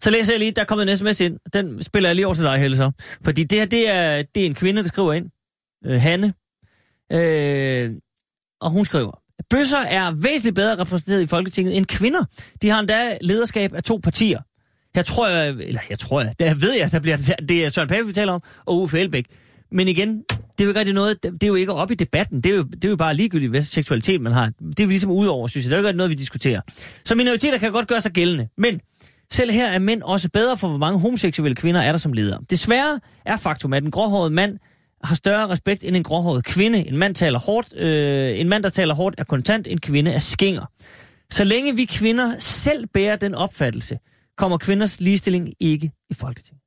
Så 0.01 0.11
læser 0.11 0.32
jeg 0.32 0.39
lige, 0.41 0.51
der 0.51 0.62
er 0.62 0.66
kommet 0.66 0.91
en 0.91 0.97
sms 0.97 1.20
ind. 1.20 1.39
Den 1.53 1.82
spiller 1.82 2.09
jeg 2.09 2.16
lige 2.16 2.26
over 2.26 2.34
til 2.34 2.45
dig, 2.45 2.59
Helle, 2.59 2.76
så. 2.76 2.91
Fordi 3.24 3.45
det 3.45 3.59
her, 3.59 3.66
det 3.66 3.89
er, 3.89 4.22
det 4.34 4.43
er 4.43 4.47
en 4.47 4.55
kvinde, 4.55 4.82
der 4.82 4.89
skriver 4.89 5.12
ind. 5.12 5.30
Øh, 5.87 6.01
Hanne. 6.01 6.33
Øh, 7.12 7.91
og 8.61 8.70
hun 8.70 8.85
skriver, 8.85 9.22
Bøsser 9.51 9.79
er 9.79 10.11
væsentligt 10.11 10.55
bedre 10.55 10.79
repræsenteret 10.79 11.22
i 11.22 11.26
Folketinget 11.26 11.76
end 11.76 11.87
kvinder. 11.87 12.24
De 12.62 12.68
har 12.68 12.81
endda 12.81 13.18
lederskab 13.20 13.74
af 13.74 13.83
to 13.83 14.01
partier. 14.03 14.41
Her 14.95 15.03
tror 15.03 15.29
jeg, 15.29 15.49
eller 15.49 15.81
jeg 15.91 15.99
tror 15.99 16.20
jeg, 16.20 16.35
der 16.39 16.55
ved 16.55 16.72
jeg, 16.72 16.93
der 16.93 17.01
bliver, 17.01 17.16
det 17.49 17.64
er 17.64 17.68
Søren 17.68 17.89
Pape, 17.89 18.07
vi 18.07 18.12
taler 18.12 18.33
om, 18.33 18.43
og 18.66 18.76
Uffe 18.81 19.01
Elbæk. 19.01 19.24
Men 19.72 19.89
igen, 19.89 20.22
det 20.29 20.61
er 20.61 20.64
jo 20.64 20.68
ikke 20.68 20.79
rigtig 20.79 20.95
noget, 20.95 21.22
det 21.22 21.43
er 21.43 21.47
jo 21.47 21.55
ikke 21.55 21.72
op 21.72 21.91
i 21.91 21.95
debatten. 21.95 22.41
Det 22.41 22.53
er 22.53 22.57
jo, 22.57 22.62
det 22.62 22.85
er 22.85 22.89
jo 22.89 22.97
bare 22.97 23.14
ligegyldigt, 23.14 23.51
hvad 23.51 23.62
seksualitet 23.62 24.20
man 24.20 24.33
har. 24.33 24.47
Det 24.47 24.81
er 24.81 24.85
jo 24.85 24.89
ligesom 24.89 25.11
udover, 25.11 25.47
synes 25.47 25.66
jeg. 25.66 25.70
Det 25.70 25.76
er 25.76 25.83
jo 25.83 25.87
ikke 25.87 25.97
noget, 25.97 26.11
vi 26.11 26.14
diskuterer. 26.14 26.61
Så 27.05 27.14
minoriteter 27.14 27.59
kan 27.59 27.72
godt 27.72 27.89
gøre 27.89 28.01
sig 28.01 28.12
gældende. 28.12 28.49
Men 28.59 28.81
selv 29.33 29.51
her 29.51 29.70
er 29.70 29.79
mænd 29.79 30.03
også 30.03 30.29
bedre 30.33 30.57
for, 30.57 30.68
hvor 30.68 30.79
mange 30.79 30.99
homoseksuelle 30.99 31.55
kvinder 31.55 31.81
er 31.81 31.93
der 31.93 31.99
som 31.99 32.12
ledere. 32.12 32.41
Desværre 32.51 33.01
er 33.24 33.37
faktum, 33.37 33.72
at 33.72 33.83
den 33.83 33.91
gråhårede 33.91 34.31
mand 34.31 34.59
har 35.05 35.14
større 35.14 35.49
respekt 35.49 35.84
end 35.84 35.96
en 35.96 36.03
gråhåret 36.03 36.44
kvinde. 36.44 36.86
En 36.88 36.96
mand, 36.96 37.14
taler 37.14 37.38
hårdt, 37.38 37.76
øh, 37.76 38.38
en 38.40 38.49
mand, 38.49 38.62
der 38.62 38.68
taler 38.68 38.94
hårdt, 38.94 39.14
er 39.20 39.24
kontant. 39.24 39.66
En 39.66 39.80
kvinde 39.80 40.11
er 40.12 40.18
skinger. 40.18 40.64
Så 41.30 41.44
længe 41.44 41.76
vi 41.76 41.84
kvinder 41.84 42.34
selv 42.38 42.86
bærer 42.86 43.16
den 43.16 43.34
opfattelse, 43.34 43.99
kommer 44.36 44.59
kvinders 44.59 45.01
ligestilling 45.01 45.53
ikke 45.61 45.90
i 46.11 46.14
Folketinget. 46.14 46.62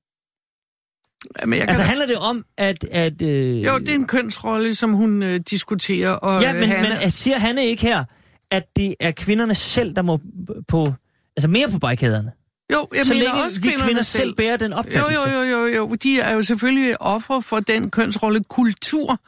Men 1.45 1.51
jeg 1.53 1.59
kan 1.59 1.69
Altså 1.69 1.84
da- 1.84 1.88
handler 1.88 2.05
det 2.05 2.15
om, 2.17 2.45
at... 2.57 2.84
at 2.84 3.21
øh, 3.21 3.63
Jo, 3.63 3.79
det 3.79 3.89
er 3.89 3.93
en 3.95 4.07
kønsrolle, 4.07 4.75
som 4.75 4.93
hun 4.93 5.23
øh, 5.23 5.39
diskuterer. 5.49 6.09
Og, 6.11 6.41
Ja, 6.41 6.53
men, 6.53 6.63
øh, 6.63 6.69
men 6.69 6.77
Hanne- 6.86 6.97
altså, 7.01 7.19
siger 7.19 7.38
Hanne 7.39 7.65
ikke 7.65 7.82
her, 7.82 8.03
at 8.51 8.63
det 8.75 8.95
er 8.99 9.11
kvinderne 9.11 9.55
selv, 9.55 9.95
der 9.95 10.01
må 10.01 10.19
på... 10.67 10.93
Altså 11.38 11.47
mere 11.49 11.67
på 11.69 11.79
barrikaderne? 11.79 12.32
Jo, 12.72 12.88
jeg 12.93 13.05
så 13.05 13.13
mener 13.13 13.26
længe 13.26 13.43
også 13.43 13.61
vi 13.61 13.67
kvinderne 13.67 13.88
kvinder 13.88 14.03
selv 14.03 14.36
bærer 14.36 14.57
den 14.57 14.72
Jo, 14.72 14.78
opfattelse. 14.78 15.30
jo, 15.30 15.41
jo, 15.41 15.65
jo, 15.65 15.76
jo. 15.76 15.95
De 15.95 16.19
er 16.19 16.34
jo 16.34 16.43
selvfølgelig 16.43 17.01
ofre 17.01 17.41
for 17.41 17.59
den 17.59 17.91
kønsrolle 17.91 18.43
kultur, 18.43 19.19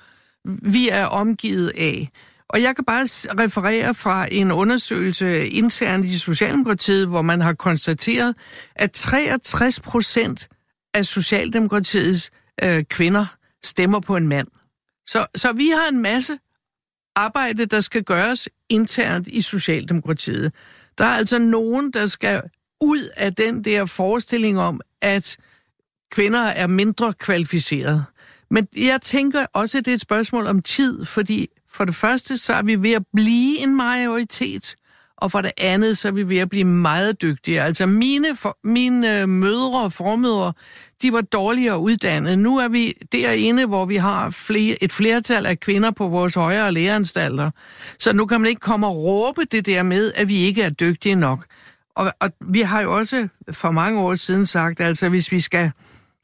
vi 0.45 0.89
er 0.89 1.05
omgivet 1.05 1.71
af. 1.77 2.09
Og 2.49 2.61
jeg 2.61 2.75
kan 2.75 2.85
bare 2.85 3.03
referere 3.43 3.93
fra 3.95 4.27
en 4.31 4.51
undersøgelse 4.51 5.47
internt 5.47 6.05
i 6.05 6.19
Socialdemokratiet, 6.19 7.07
hvor 7.07 7.21
man 7.21 7.41
har 7.41 7.53
konstateret, 7.53 8.35
at 8.75 8.91
63 8.91 9.79
procent 9.79 10.47
af 10.93 11.05
Socialdemokratiets 11.05 12.31
øh, 12.63 12.83
kvinder 12.83 13.25
stemmer 13.63 13.99
på 13.99 14.15
en 14.15 14.27
mand. 14.27 14.47
Så, 15.07 15.25
så 15.35 15.51
vi 15.51 15.67
har 15.69 15.87
en 15.89 16.01
masse 16.01 16.37
arbejde, 17.15 17.65
der 17.65 17.81
skal 17.81 18.03
gøres 18.03 18.49
internt 18.69 19.27
i 19.27 19.41
Socialdemokratiet. 19.41 20.53
Der 20.97 21.05
er 21.05 21.15
altså 21.15 21.39
nogen, 21.39 21.91
der 21.91 22.07
skal 22.07 22.41
ud 22.83 23.09
af 23.17 23.35
den 23.35 23.63
der 23.63 23.85
forestilling 23.85 24.59
om, 24.59 24.81
at 25.01 25.37
kvinder 26.11 26.39
er 26.39 26.67
mindre 26.67 27.13
kvalificerede. 27.13 28.03
Men 28.49 28.67
jeg 28.77 29.01
tænker 29.01 29.45
også, 29.53 29.77
at 29.77 29.85
det 29.85 29.91
er 29.91 29.95
et 29.95 30.01
spørgsmål 30.01 30.47
om 30.47 30.61
tid, 30.61 31.05
fordi 31.05 31.49
for 31.69 31.85
det 31.85 31.95
første, 31.95 32.37
så 32.37 32.53
er 32.53 32.61
vi 32.61 32.81
ved 32.81 32.91
at 32.91 33.03
blive 33.13 33.59
en 33.59 33.75
majoritet, 33.75 34.75
og 35.17 35.31
for 35.31 35.41
det 35.41 35.51
andet, 35.57 35.97
så 35.97 36.07
er 36.07 36.11
vi 36.11 36.29
ved 36.29 36.37
at 36.37 36.49
blive 36.49 36.63
meget 36.63 37.21
dygtige. 37.21 37.61
Altså 37.61 37.85
mine, 37.85 38.35
for, 38.35 38.57
mine 38.63 39.21
øh, 39.21 39.29
mødre 39.29 39.83
og 39.83 39.93
formødre, 39.93 40.53
de 41.01 41.13
var 41.13 41.21
dårligere 41.21 41.79
uddannet. 41.79 42.39
Nu 42.39 42.57
er 42.57 42.67
vi 42.67 42.93
derinde, 43.11 43.65
hvor 43.65 43.85
vi 43.85 43.95
har 43.95 44.29
flere, 44.29 44.83
et 44.83 44.93
flertal 44.93 45.45
af 45.45 45.59
kvinder 45.59 45.91
på 45.91 46.07
vores 46.07 46.33
højere 46.33 46.71
læreanstalter. 46.71 47.51
Så 47.99 48.13
nu 48.13 48.25
kan 48.25 48.41
man 48.41 48.49
ikke 48.49 48.59
komme 48.59 48.87
og 48.87 48.95
råbe 48.95 49.45
det 49.45 49.65
der 49.65 49.83
med, 49.83 50.11
at 50.15 50.27
vi 50.27 50.37
ikke 50.37 50.63
er 50.63 50.69
dygtige 50.69 51.15
nok. 51.15 51.45
Og, 51.95 52.13
og 52.19 52.29
vi 52.41 52.61
har 52.61 52.81
jo 52.81 52.97
også 52.97 53.27
for 53.51 53.71
mange 53.71 53.99
år 53.99 54.15
siden 54.15 54.45
sagt, 54.45 54.81
altså 54.81 55.09
hvis 55.09 55.31
vi 55.31 55.39
skal 55.39 55.71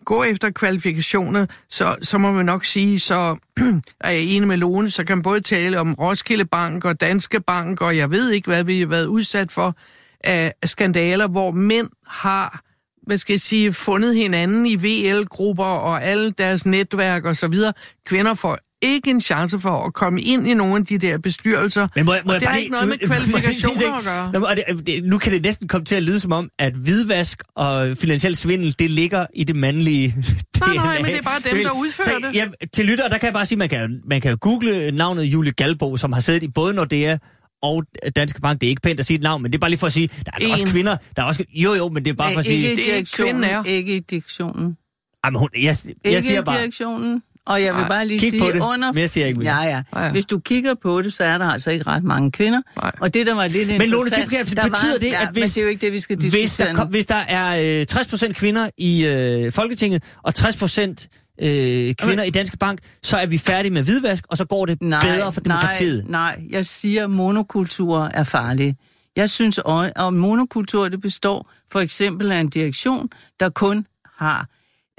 gå 0.06 0.24
efter 0.24 0.50
kvalifikationer, 0.50 1.46
så, 1.70 1.96
så 2.02 2.18
må 2.18 2.32
man 2.32 2.46
nok 2.46 2.66
sige, 2.66 3.00
så 3.00 3.38
er 4.02 4.10
jeg 4.12 4.22
enig 4.22 4.48
med 4.48 4.58
Lone, 4.58 4.92
så 4.92 5.06
kan 5.06 5.18
man 5.18 5.24
både 5.24 5.42
tale 5.42 5.80
om 5.80 5.94
Roskilde 5.94 6.46
Bank 6.46 6.86
og 6.86 7.02
Danske 7.02 7.40
Bank, 7.40 7.82
og 7.82 7.98
jeg 7.98 8.12
ved 8.12 8.32
ikke, 8.32 8.48
hvad 8.48 8.64
vi 8.64 8.80
har 8.80 8.88
været 8.88 9.06
udsat 9.06 9.52
for 9.52 9.76
af 10.24 10.54
skandaler, 10.66 11.28
hvor 11.28 11.52
mænd 11.52 11.90
har 12.08 12.62
hvad 13.10 13.18
skal 13.18 13.34
jeg 13.34 13.42
sige, 13.42 13.74
fundet 13.74 14.16
hinanden 14.16 14.66
i 14.66 14.76
VL-grupper 14.76 15.64
og 15.64 16.04
alle 16.04 16.32
deres 16.32 16.66
netværk 16.66 17.26
og 17.26 17.36
så 17.36 17.48
videre. 17.48 17.74
Kvinder 18.06 18.34
får 18.34 18.58
ikke 18.82 19.10
en 19.10 19.22
chance 19.22 19.60
for 19.60 19.70
at 19.86 19.94
komme 19.94 20.22
ind 20.22 20.48
i 20.48 20.54
nogle 20.54 20.76
af 20.76 20.86
de 20.86 20.98
der 20.98 21.18
bestyrelser. 21.18 21.88
Men 21.96 22.06
må, 22.06 22.14
jeg- 22.14 22.22
må 22.26 22.30
og 22.30 22.34
jeg 22.34 22.40
det 22.42 22.50
har 22.50 22.56
ikke 22.58 22.72
noget 22.72 22.88
med 22.88 22.98
kvalifikationer 23.08 23.94
at 23.98 24.04
gøre. 24.04 24.32
Nå, 24.34 24.40
men, 24.40 24.44
og 24.48 24.56
det, 24.56 24.88
det, 24.88 25.04
nu 25.04 25.18
kan 25.18 25.32
det 25.34 25.42
næsten 25.42 25.68
komme 25.68 25.86
til 25.86 25.96
at 25.96 26.04
lyde 26.04 26.20
som 26.20 26.32
om, 26.32 26.50
at 26.60 26.74
hvidvask 26.74 27.44
og 27.56 27.98
finansiel 27.98 28.36
svindel, 28.36 28.76
det 28.80 28.90
ligger 28.90 29.26
i 29.36 29.44
det 29.44 29.56
mandlige 29.56 30.16
Nej, 30.60 30.76
nej, 30.76 30.94
DNA. 30.96 31.02
men 31.02 31.12
det 31.12 31.18
er 31.18 31.22
bare 31.22 31.52
dem, 31.56 31.64
der 31.64 31.72
udfører 31.72 32.20
så, 32.22 32.28
det. 32.28 32.36
Ja, 32.36 32.46
til 32.74 32.86
lytter, 32.86 33.08
der 33.10 33.18
kan 33.18 33.26
jeg 33.26 33.34
bare 33.34 33.46
sige, 33.46 33.58
man 33.58 33.70
kan, 33.70 34.02
man 34.10 34.22
kan 34.22 34.38
google 34.38 34.92
navnet 34.92 35.24
Julie 35.24 35.52
Galbo, 35.52 35.98
som 35.98 36.14
har 36.14 36.20
siddet 36.20 36.44
i 36.44 36.48
både 36.48 36.74
Nordea 36.74 37.18
og 37.62 37.84
Danske 38.16 38.42
Bank. 38.42 38.62
Det 38.62 38.68
er 38.68 38.70
ikke 38.70 38.82
pænt 38.82 39.00
at 39.00 39.06
sige 39.06 39.18
et 39.18 39.24
navn, 39.24 39.42
men 39.44 39.52
det 39.52 39.58
er 39.58 39.60
bare 39.60 39.70
lige 39.70 39.80
for 39.80 39.88
at 39.88 39.94
sige, 39.94 40.08
der 40.08 40.14
er 40.28 40.32
altså 40.32 40.48
En. 40.48 40.52
også 40.54 40.66
kvinder, 40.66 40.98
der 41.16 41.22
er 41.22 41.26
også... 41.28 41.44
Jo, 41.54 41.74
jo, 41.74 41.90
men 41.90 42.06
det 42.06 42.12
er 42.12 42.16
bare 42.16 42.34
for 42.34 42.40
at 42.40 42.46
sige... 42.46 42.70
ikke 42.70 42.74
i 42.74 42.76
det 42.76 42.90
er 42.90 42.94
direktionen. 42.94 43.66
Ikke 43.66 43.96
i 43.96 44.00
direktionen. 44.00 44.78
Ej, 45.24 45.30
men 45.30 45.40
hun, 45.40 45.50
jeg, 45.54 45.62
jeg 45.62 45.76
Ikke 46.06 46.22
siger 46.22 46.42
i 46.42 46.44
bare... 46.44 46.58
direktionen. 46.58 47.22
Og 47.48 47.64
jeg 47.64 47.76
vil 47.76 47.86
bare 47.88 48.08
lige 48.08 48.20
kig 48.20 48.30
sige, 48.30 48.42
på 48.42 48.48
det. 48.52 48.62
under... 48.62 48.92
Mere 48.94 49.08
siger 49.08 49.22
jeg 49.24 49.28
ikke 49.30 49.40
mere. 49.40 49.62
Ja, 49.62 49.70
ja, 49.70 49.84
Ja, 49.96 50.06
ja. 50.06 50.12
Hvis 50.12 50.26
du 50.26 50.40
kigger 50.40 50.74
på 50.82 51.02
det, 51.02 51.14
så 51.14 51.24
er 51.24 51.38
der 51.38 51.46
altså 51.46 51.72
ikke 51.72 51.88
ret 51.88 52.04
mange 52.04 52.32
kvinder. 52.32 52.62
Nej. 52.82 52.92
Og 53.00 53.14
det, 53.14 53.28
der 53.28 53.34
var 53.34 53.48
lidt 53.48 53.68
Men 53.68 53.90
Lone, 53.90 54.10
det 54.10 54.56
der 54.56 54.68
betyder 54.70 54.98
det, 55.00 55.08
ja, 55.08 55.22
at 55.22 55.30
hvis- 55.32 55.42
Men 55.42 55.48
det 55.50 55.58
er 55.58 55.62
jo 55.62 55.68
ikke 55.68 55.82
det, 55.86 55.94
vi 55.94 56.00
skal 56.00 56.18
Hvis 56.18 56.32
diskutere 56.34 56.68
der, 56.68 56.74
nu. 56.74 56.78
kom, 56.78 56.88
hvis 56.88 57.06
der 57.06 57.16
er 57.16 57.80
øh, 57.82 57.86
60% 57.92 58.34
kvinder 58.34 58.70
i 58.78 59.06
øh, 59.06 59.52
Folketinget, 59.52 60.04
og 60.24 60.34
60% 60.40 61.08
øh, 61.42 61.96
kvinder 61.96 62.24
i 62.24 62.30
Danske 62.30 62.58
Bank, 62.58 62.80
så 63.04 63.18
er 63.18 63.26
vi 63.26 63.38
færdige 63.38 63.72
med 63.74 63.84
hvidvask, 63.84 64.24
og 64.30 64.38
så 64.38 64.46
går 64.46 64.66
det 64.66 64.82
nej, 64.82 65.02
bedre 65.02 65.34
for 65.34 65.42
demokratiet. 65.42 66.06
Nej, 66.10 66.36
nej, 66.38 66.46
jeg 66.50 66.66
siger, 66.66 67.04
at 67.04 67.10
monokultur 67.10 68.10
er 68.14 68.24
farlig. 68.24 68.76
Jeg 69.16 69.30
synes, 69.30 69.58
at 69.58 69.64
og 69.96 70.14
monokultur 70.14 70.90
det 70.90 71.02
består 71.02 71.52
for 71.72 71.80
eksempel 71.80 72.32
af 72.32 72.40
en 72.40 72.50
direktion, 72.50 73.08
der 73.40 73.50
kun 73.50 73.86
har 74.20 74.48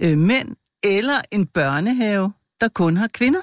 øh, 0.03 0.19
mænd, 0.19 0.49
eller 0.83 1.21
en 1.31 1.47
børnehave, 1.47 2.33
der 2.61 2.69
kun 2.69 2.97
har 2.97 3.09
kvinder. 3.09 3.41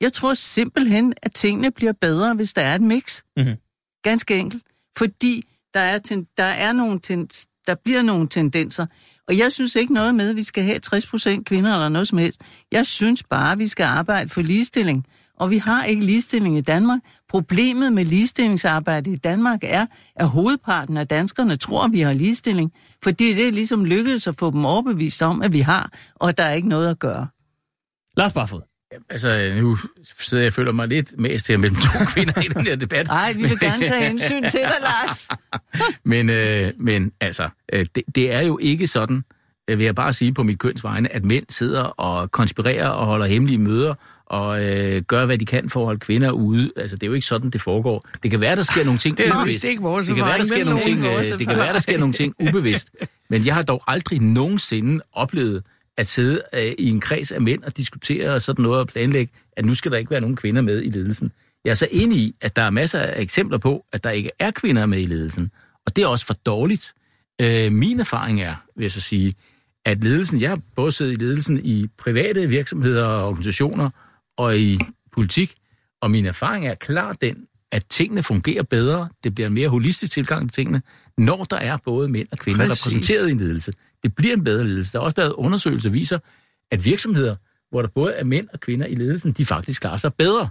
Jeg 0.00 0.12
tror 0.12 0.34
simpelthen, 0.34 1.14
at 1.22 1.34
tingene 1.34 1.70
bliver 1.70 1.92
bedre, 2.00 2.34
hvis 2.34 2.52
der 2.52 2.62
er 2.62 2.74
et 2.74 2.82
mix. 2.82 3.22
Mhm. 3.36 3.56
Ganske 4.02 4.36
enkelt. 4.38 4.62
Fordi 4.98 5.44
der, 5.74 5.80
er 5.80 5.98
ten, 5.98 6.26
der, 6.36 6.44
er 6.44 6.72
nogle 6.72 7.00
ten, 7.00 7.28
der 7.66 7.74
bliver 7.84 8.02
nogle 8.02 8.28
tendenser. 8.28 8.86
Og 9.28 9.38
jeg 9.38 9.52
synes 9.52 9.76
ikke 9.76 9.94
noget 9.94 10.14
med, 10.14 10.30
at 10.30 10.36
vi 10.36 10.42
skal 10.42 10.64
have 10.64 10.78
60 10.78 11.06
procent 11.06 11.46
kvinder 11.46 11.72
eller 11.72 11.88
noget 11.88 12.08
som 12.08 12.18
helst. 12.18 12.40
Jeg 12.72 12.86
synes 12.86 13.22
bare, 13.22 13.52
at 13.52 13.58
vi 13.58 13.68
skal 13.68 13.84
arbejde 13.84 14.28
for 14.28 14.42
ligestilling. 14.42 15.06
Og 15.38 15.50
vi 15.50 15.58
har 15.58 15.84
ikke 15.84 16.04
ligestilling 16.04 16.58
i 16.58 16.60
Danmark. 16.60 17.00
Problemet 17.28 17.92
med 17.92 18.04
ligestillingsarbejde 18.04 19.12
i 19.12 19.16
Danmark 19.16 19.58
er, 19.62 19.86
at 20.16 20.28
hovedparten 20.28 20.96
af 20.96 21.08
danskerne 21.08 21.56
tror, 21.56 21.84
at 21.84 21.92
vi 21.92 22.00
har 22.00 22.12
ligestilling. 22.12 22.72
Fordi 23.06 23.34
det 23.34 23.48
er 23.48 23.52
ligesom 23.52 23.84
lykkedes 23.84 24.26
at 24.26 24.34
få 24.38 24.50
dem 24.50 24.64
overbevist 24.64 25.22
om, 25.22 25.42
at 25.42 25.52
vi 25.52 25.60
har, 25.60 25.92
og 26.14 26.38
der 26.38 26.44
er 26.44 26.52
ikke 26.52 26.68
noget 26.68 26.90
at 26.90 26.98
gøre. 26.98 27.26
Lars 28.16 28.32
Barfod. 28.32 28.60
Altså, 29.10 29.52
nu 29.60 29.78
sidder 30.20 30.42
jeg 30.42 30.48
og 30.48 30.52
føler 30.52 30.72
mig 30.72 30.88
lidt 30.88 31.18
mest 31.20 31.48
her 31.48 31.56
mellem 31.56 31.76
to 31.76 32.04
kvinder 32.14 32.40
i 32.40 32.48
den 32.48 32.66
her 32.66 32.76
debat. 32.76 33.06
Nej, 33.06 33.32
vi 33.32 33.42
vil 33.42 33.58
gerne 33.58 33.86
tage 33.86 34.08
hensyn 34.08 34.42
til 34.42 34.60
dig, 34.60 34.76
Lars. 34.80 35.28
Men, 36.12 36.30
øh, 36.30 36.72
men 36.78 37.12
altså, 37.20 37.48
øh, 37.72 37.86
det, 37.94 38.02
det 38.14 38.32
er 38.32 38.40
jo 38.40 38.58
ikke 38.62 38.86
sådan, 38.86 39.24
øh, 39.70 39.78
vil 39.78 39.84
jeg 39.84 39.94
bare 39.94 40.12
sige 40.12 40.34
på 40.34 40.42
mit 40.42 40.58
køns 40.58 40.84
vegne, 40.84 41.12
at 41.12 41.24
mænd 41.24 41.44
sidder 41.48 41.82
og 41.82 42.30
konspirerer 42.30 42.88
og 42.88 43.06
holder 43.06 43.26
hemmelige 43.26 43.58
møder 43.58 43.94
og 44.26 44.64
øh, 44.64 45.02
gøre, 45.02 45.26
hvad 45.26 45.38
de 45.38 45.46
kan 45.46 45.70
for 45.70 45.80
at 45.80 45.86
holde 45.86 46.00
kvinder 46.00 46.30
ude. 46.30 46.72
Altså, 46.76 46.96
det 46.96 47.02
er 47.02 47.06
jo 47.06 47.12
ikke 47.12 47.26
sådan, 47.26 47.50
det 47.50 47.60
foregår. 47.60 48.08
Det 48.22 48.30
kan 48.30 48.40
være, 48.40 48.56
der 48.56 48.62
sker 48.62 48.84
nogle 48.84 48.98
ting 48.98 49.18
Det 49.18 49.28
er 49.28 49.40
ubevidst. 49.40 49.64
ikke 49.64 49.82
vores 49.82 50.06
det 50.06 50.16
kan 50.16 50.24
være, 50.24 50.38
der 50.38 50.44
sker 50.44 50.64
nogle 50.64 50.80
ting, 50.80 51.04
øh, 51.04 51.38
det 51.38 51.48
kan 51.48 51.56
være, 51.56 51.72
der 51.72 51.78
sker 51.80 51.98
nogle 51.98 52.14
ting 52.14 52.34
ubevidst. 52.48 52.90
Men 53.30 53.46
jeg 53.46 53.54
har 53.54 53.62
dog 53.62 53.82
aldrig 53.86 54.20
nogensinde 54.20 55.04
oplevet 55.12 55.64
at 55.96 56.06
sidde 56.06 56.42
øh, 56.54 56.72
i 56.78 56.88
en 56.90 57.00
kreds 57.00 57.32
af 57.32 57.40
mænd 57.40 57.62
og 57.62 57.76
diskutere 57.76 58.40
sådan 58.40 58.62
noget 58.62 58.80
og 58.80 58.86
planlægge, 58.86 59.32
at 59.56 59.64
nu 59.64 59.74
skal 59.74 59.92
der 59.92 59.98
ikke 59.98 60.10
være 60.10 60.20
nogen 60.20 60.36
kvinder 60.36 60.62
med 60.62 60.82
i 60.82 60.90
ledelsen. 60.90 61.32
Jeg 61.64 61.70
er 61.70 61.74
så 61.74 61.88
enig 61.90 62.18
i, 62.18 62.34
at 62.40 62.56
der 62.56 62.62
er 62.62 62.70
masser 62.70 62.98
af 62.98 63.22
eksempler 63.22 63.58
på, 63.58 63.84
at 63.92 64.04
der 64.04 64.10
ikke 64.10 64.30
er 64.38 64.50
kvinder 64.50 64.86
med 64.86 65.00
i 65.00 65.06
ledelsen. 65.06 65.50
Og 65.86 65.96
det 65.96 66.02
er 66.02 66.06
også 66.06 66.26
for 66.26 66.34
dårligt. 66.34 66.92
Øh, 67.40 67.72
min 67.72 68.00
erfaring 68.00 68.42
er, 68.42 68.54
vil 68.76 68.82
jeg 68.84 68.90
så 68.90 69.00
sige, 69.00 69.34
at 69.84 70.04
ledelsen, 70.04 70.40
jeg 70.40 70.48
har 70.48 70.60
både 70.76 70.92
siddet 70.92 71.12
i 71.12 71.14
ledelsen 71.14 71.60
i 71.64 71.86
private 71.98 72.48
virksomheder 72.48 73.04
og 73.04 73.28
organisationer 73.28 73.90
og 74.36 74.58
i 74.58 74.78
politik, 75.12 75.54
og 76.00 76.10
min 76.10 76.26
erfaring 76.26 76.66
er 76.66 76.74
klart 76.74 77.20
den, 77.20 77.46
at 77.72 77.86
tingene 77.88 78.22
fungerer 78.22 78.62
bedre, 78.62 79.08
det 79.24 79.34
bliver 79.34 79.46
en 79.46 79.54
mere 79.54 79.68
holistisk 79.68 80.12
tilgang 80.12 80.42
til 80.42 80.54
tingene, 80.54 80.82
når 81.18 81.44
der 81.44 81.56
er 81.56 81.76
både 81.84 82.08
mænd 82.08 82.28
og 82.32 82.38
kvinder 82.38 82.66
Præcis. 82.66 82.86
repræsenteret 82.86 83.28
i 83.28 83.32
en 83.32 83.38
ledelse. 83.38 83.72
Det 84.02 84.14
bliver 84.14 84.34
en 84.34 84.44
bedre 84.44 84.64
ledelse. 84.64 84.92
Der 84.92 84.98
er 84.98 85.02
også 85.02 85.20
lavet 85.20 85.32
undersøgelser, 85.32 85.88
der 85.88 85.92
viser, 85.92 86.18
at 86.70 86.84
virksomheder, 86.84 87.34
hvor 87.70 87.82
der 87.82 87.88
både 87.88 88.12
er 88.12 88.24
mænd 88.24 88.48
og 88.52 88.60
kvinder 88.60 88.86
i 88.86 88.94
ledelsen, 88.94 89.32
de 89.32 89.46
faktisk 89.46 89.80
klarer 89.80 89.96
sig 89.96 90.14
bedre. 90.14 90.48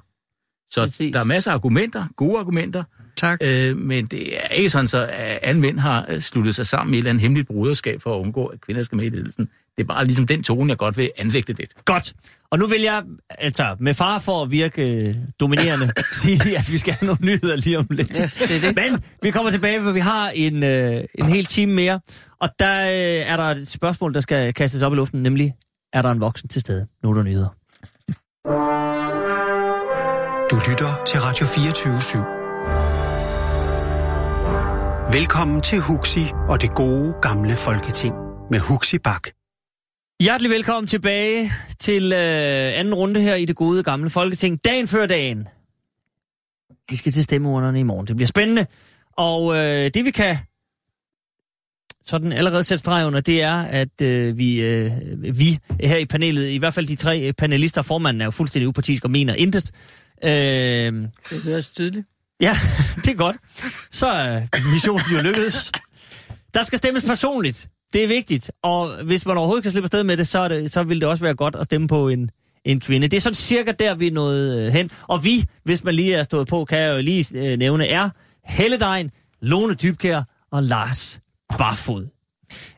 Så 0.72 0.86
Præcis. 0.86 1.14
der 1.14 1.20
er 1.20 1.24
masser 1.24 1.52
af 1.52 1.56
argumenter, 1.56 2.06
gode 2.16 2.40
argumenter, 2.40 2.84
Tak. 3.16 3.40
Øh, 3.44 3.78
men 3.78 4.06
det 4.06 4.38
er 4.38 4.48
ikke 4.48 4.70
sådan, 4.70 4.88
så 4.88 5.06
at 5.12 5.40
alle 5.42 5.62
mænd 5.62 5.80
har 5.80 6.06
øh, 6.10 6.22
sluttet 6.22 6.56
sig 6.56 6.68
sammen 6.68 6.94
i 6.94 6.98
et 6.98 7.00
eller 7.00 7.10
andet 7.10 7.22
hemmeligt 7.22 7.48
broderskab 7.48 8.02
for 8.02 8.16
at 8.16 8.22
undgå, 8.22 8.46
at 8.46 8.62
kvinder 8.62 8.84
skal 8.84 8.96
med 8.96 9.06
i 9.06 9.10
ledelsen. 9.10 9.50
Det 9.78 9.84
er 9.84 9.88
bare 9.88 10.06
ligesom 10.06 10.28
den 10.28 10.44
tone, 10.44 10.70
jeg 10.70 10.78
godt 10.78 10.98
vil 10.98 11.12
anvægte 11.18 11.54
lidt. 11.54 11.86
Godt. 11.86 12.14
Og 12.52 12.60
nu 12.60 12.68
vil 12.68 12.82
jeg, 12.82 13.04
altså 13.30 13.76
med 13.80 13.94
far 13.94 14.20
for 14.20 14.44
at 14.44 14.52
virke 14.52 15.08
øh, 15.08 15.16
dominerende, 15.40 15.92
sige, 16.22 16.58
at 16.58 16.72
vi 16.72 16.78
skal 16.78 16.94
have 16.94 17.08
nogle 17.08 17.26
nyheder 17.26 17.56
lige 17.56 17.78
om 17.78 17.88
lidt. 17.90 18.20
Ja, 18.20 18.26
det 18.26 18.56
er 18.56 18.60
det. 18.60 18.76
Men 18.76 19.04
vi 19.22 19.32
kommer 19.32 19.52
tilbage, 19.52 19.82
for 19.82 19.92
vi 19.92 20.00
har 20.00 20.30
en, 20.30 20.64
øh, 20.64 21.04
en 21.16 21.26
hel 21.26 21.46
time 21.46 21.74
mere. 21.74 22.00
Og 22.42 22.50
der 22.60 22.82
øh, 22.82 23.32
er 23.32 23.38
der 23.38 23.44
et 23.44 23.68
spørgsmål, 23.68 24.14
der 24.14 24.20
skal 24.20 24.54
kastes 24.54 24.82
op 24.82 24.94
i 24.94 24.96
luften, 24.96 25.24
nemlig, 25.24 25.54
er 25.94 26.02
der 26.02 26.12
en 26.12 26.22
voksen 26.22 26.50
til 26.50 26.62
stede? 26.62 26.88
Nu 27.04 27.10
er 27.10 27.14
der 27.14 27.24
nyheder. 27.24 27.50
Du 30.52 30.56
lytter 30.70 31.04
til 31.08 31.20
Radio 31.20 31.46
24 31.46 31.98
/7. 31.98 32.18
Velkommen 35.18 35.62
til 35.62 35.80
Huxi 35.80 36.26
og 36.50 36.62
det 36.62 36.76
gode 36.76 37.14
gamle 37.22 37.56
folketing 37.56 38.14
med 38.52 38.60
Huxi 38.60 38.98
Bak. 38.98 39.28
Hjertelig 40.22 40.52
velkommen 40.52 40.88
tilbage 40.88 41.52
til 41.80 42.12
øh, 42.14 42.80
anden 42.80 42.94
runde 42.94 43.22
her 43.22 43.36
i 43.36 43.46
det 43.46 43.56
gode 43.56 43.84
gamle 43.84 44.10
Folketing. 44.10 44.66
Dagen 44.66 44.88
før 44.88 45.06
dagen. 45.06 45.48
Vi 46.90 46.96
skal 46.96 47.12
til 47.12 47.24
stemmeurnerne 47.24 47.80
i 47.80 47.84
morgen. 47.84 48.08
Det 48.08 48.16
bliver 48.16 48.28
spændende. 48.28 48.66
Og 49.18 49.56
øh, 49.56 49.92
det 49.94 50.06
vi 50.06 50.12
kan 50.12 50.38
sådan 52.04 52.32
allerede 52.32 52.64
sætte 52.64 52.80
streg 52.80 53.06
under, 53.08 53.22
det 53.22 53.42
er, 53.42 53.62
at 53.62 54.02
øh, 54.02 54.38
vi, 54.38 54.62
øh, 54.62 54.92
vi 55.38 55.58
her 55.84 55.98
i 55.98 56.06
panelet, 56.06 56.50
i 56.50 56.58
hvert 56.58 56.74
fald 56.74 56.88
de 56.88 56.96
tre 56.96 57.34
panelister, 57.38 57.82
formanden 57.82 58.22
er 58.22 58.26
jo 58.26 58.32
fuldstændig 58.32 58.68
upartisk 58.68 59.04
og 59.06 59.12
mener 59.12 59.34
intet. 59.34 59.72
Øh, 60.24 60.30
Det 61.30 61.42
høres 61.44 61.70
tydeligt. 61.70 62.08
Ja, 62.42 62.58
det 63.06 63.08
er 63.08 63.16
godt. 63.16 63.38
Så 63.92 64.08
er 64.08 64.42
missionen 64.72 65.06
jo 65.12 65.18
lykkedes. 65.18 65.72
Der 66.54 66.64
skal 66.64 66.78
stemmes 66.78 67.06
personligt. 67.06 67.68
Det 67.96 68.04
er 68.04 68.08
vigtigt. 68.08 68.52
Og 68.62 69.04
hvis 69.04 69.26
man 69.26 69.38
overhovedet 69.38 69.64
kan 69.64 69.72
slippe 69.72 69.86
afsted 69.86 70.04
med 70.04 70.18
det, 70.18 70.28
så, 70.28 70.40
er 70.40 70.48
det, 70.48 70.74
så 70.74 70.84
vil 70.84 71.02
det 71.02 71.10
også 71.10 71.24
være 71.24 71.36
godt 71.36 71.56
at 71.56 71.66
stemme 71.66 71.88
på 71.88 72.10
en, 72.10 72.30
en 72.66 72.80
kvinde. 72.80 73.08
Det 73.08 73.18
er 73.18 73.22
sådan 73.22 73.36
cirka 73.36 73.72
der, 73.72 73.96
vi 73.96 74.08
er 74.08 74.12
nået 74.12 74.60
øh, 74.60 74.74
hen. 74.74 74.92
Og 75.08 75.24
vi, 75.24 75.44
hvis 75.64 75.84
man 75.84 75.96
lige 75.96 76.16
er 76.16 76.24
stået 76.24 76.48
på, 76.48 76.66
kan 76.66 76.80
jeg 76.80 76.96
jo 76.96 77.02
lige 77.02 77.38
øh, 77.38 77.58
nævne, 77.58 77.88
er 77.88 78.10
Helledein, 78.46 79.12
Lone 79.42 79.74
Dybkær 79.74 80.24
og 80.52 80.64
Lars 80.64 81.20
Barfod. 81.58 82.08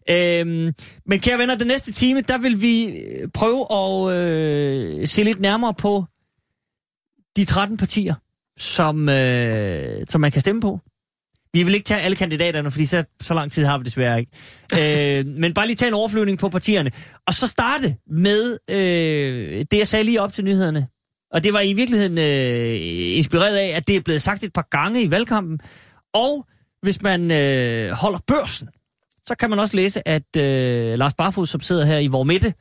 Øhm, 0.09 0.74
men 1.05 1.20
kære 1.20 1.38
venner, 1.38 1.55
den 1.55 1.68
næste 1.68 1.91
time, 1.91 2.22
der 2.22 2.38
vil 2.38 2.61
vi 2.61 2.86
øh, 2.86 3.28
prøve 3.34 3.65
at 3.72 4.18
øh, 4.18 5.07
se 5.07 5.24
lidt 5.24 5.39
nærmere 5.39 5.74
på 5.74 6.05
de 7.38 7.45
13 7.45 7.78
partier, 7.78 8.15
som, 8.57 9.09
øh, 9.09 10.05
som 10.09 10.22
man 10.22 10.32
kan 10.32 10.41
stemme 10.41 10.61
på. 10.61 10.80
Vi 11.58 11.64
vil 11.64 11.74
ikke 11.74 11.86
tage 11.86 12.01
alle 12.01 12.16
kandidaterne, 12.16 12.72
fordi 12.72 12.86
så, 12.86 13.03
så 13.22 13.34
lang 13.34 13.51
tid 13.51 13.66
har 13.66 13.78
vi 13.78 13.84
desværre 13.84 14.20
ikke. 14.20 14.32
øh, 15.20 15.26
men 15.26 15.53
bare 15.53 15.68
lige 15.68 15.76
tage 15.76 15.88
en 15.88 15.93
overflyvning 15.93 16.39
på 16.39 16.49
partierne. 16.49 16.91
Og 17.28 17.34
så 17.34 17.47
starte 17.47 17.95
med 18.08 18.58
øh, 18.70 19.66
det, 19.72 19.78
jeg 19.78 19.88
sagde 19.88 20.05
lige 20.05 20.22
op 20.22 20.34
til 20.34 20.43
nyhederne. 20.43 20.88
Og 21.32 21.43
det 21.43 21.53
var 21.53 21.62
i 21.62 21.74
virkeligheden 21.74 22.18
øh, 22.18 23.18
inspireret 23.18 23.55
af, 23.55 23.68
at 23.68 23.88
det 23.88 23.95
er 23.95 24.01
blevet 24.01 24.22
sagt 24.22 24.43
et 24.43 24.53
par 24.53 24.68
gange 24.72 25.01
i 25.01 25.12
valgkampen. 25.12 25.60
Og 26.14 26.47
hvis 26.82 27.01
man 27.01 27.32
øh, 27.32 27.91
holder 27.91 28.20
børsen, 28.28 28.68
så 29.28 29.36
kan 29.36 29.49
man 29.49 29.60
også 29.60 29.76
læse, 29.76 30.08
at 30.08 30.38
øh, 30.38 30.97
Lars 30.97 31.14
Barfod, 31.14 31.45
som 31.45 31.62
sidder 31.62 31.86
her 31.86 31.97
i 31.97 32.08
vor 32.08 32.24
midte, 32.24 32.53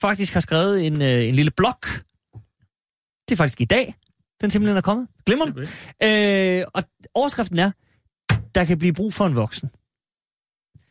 faktisk 0.00 0.32
har 0.32 0.40
skrevet 0.40 0.86
en, 0.86 1.02
øh, 1.02 1.28
en 1.28 1.34
lille 1.34 1.50
blog. 1.56 1.74
Det 3.28 3.32
er 3.32 3.36
faktisk 3.36 3.60
i 3.60 3.64
dag, 3.64 3.94
den 4.40 4.50
simpelthen 4.50 4.76
er 4.76 4.80
kommet. 4.80 5.08
Glimrende. 5.26 5.66
Øh, 6.02 6.64
og 6.74 6.82
overskriften 7.14 7.58
er, 7.58 7.70
der 8.54 8.64
kan 8.64 8.78
blive 8.78 8.92
brug 8.92 9.14
for 9.14 9.26
en 9.26 9.36
voksen. 9.36 9.70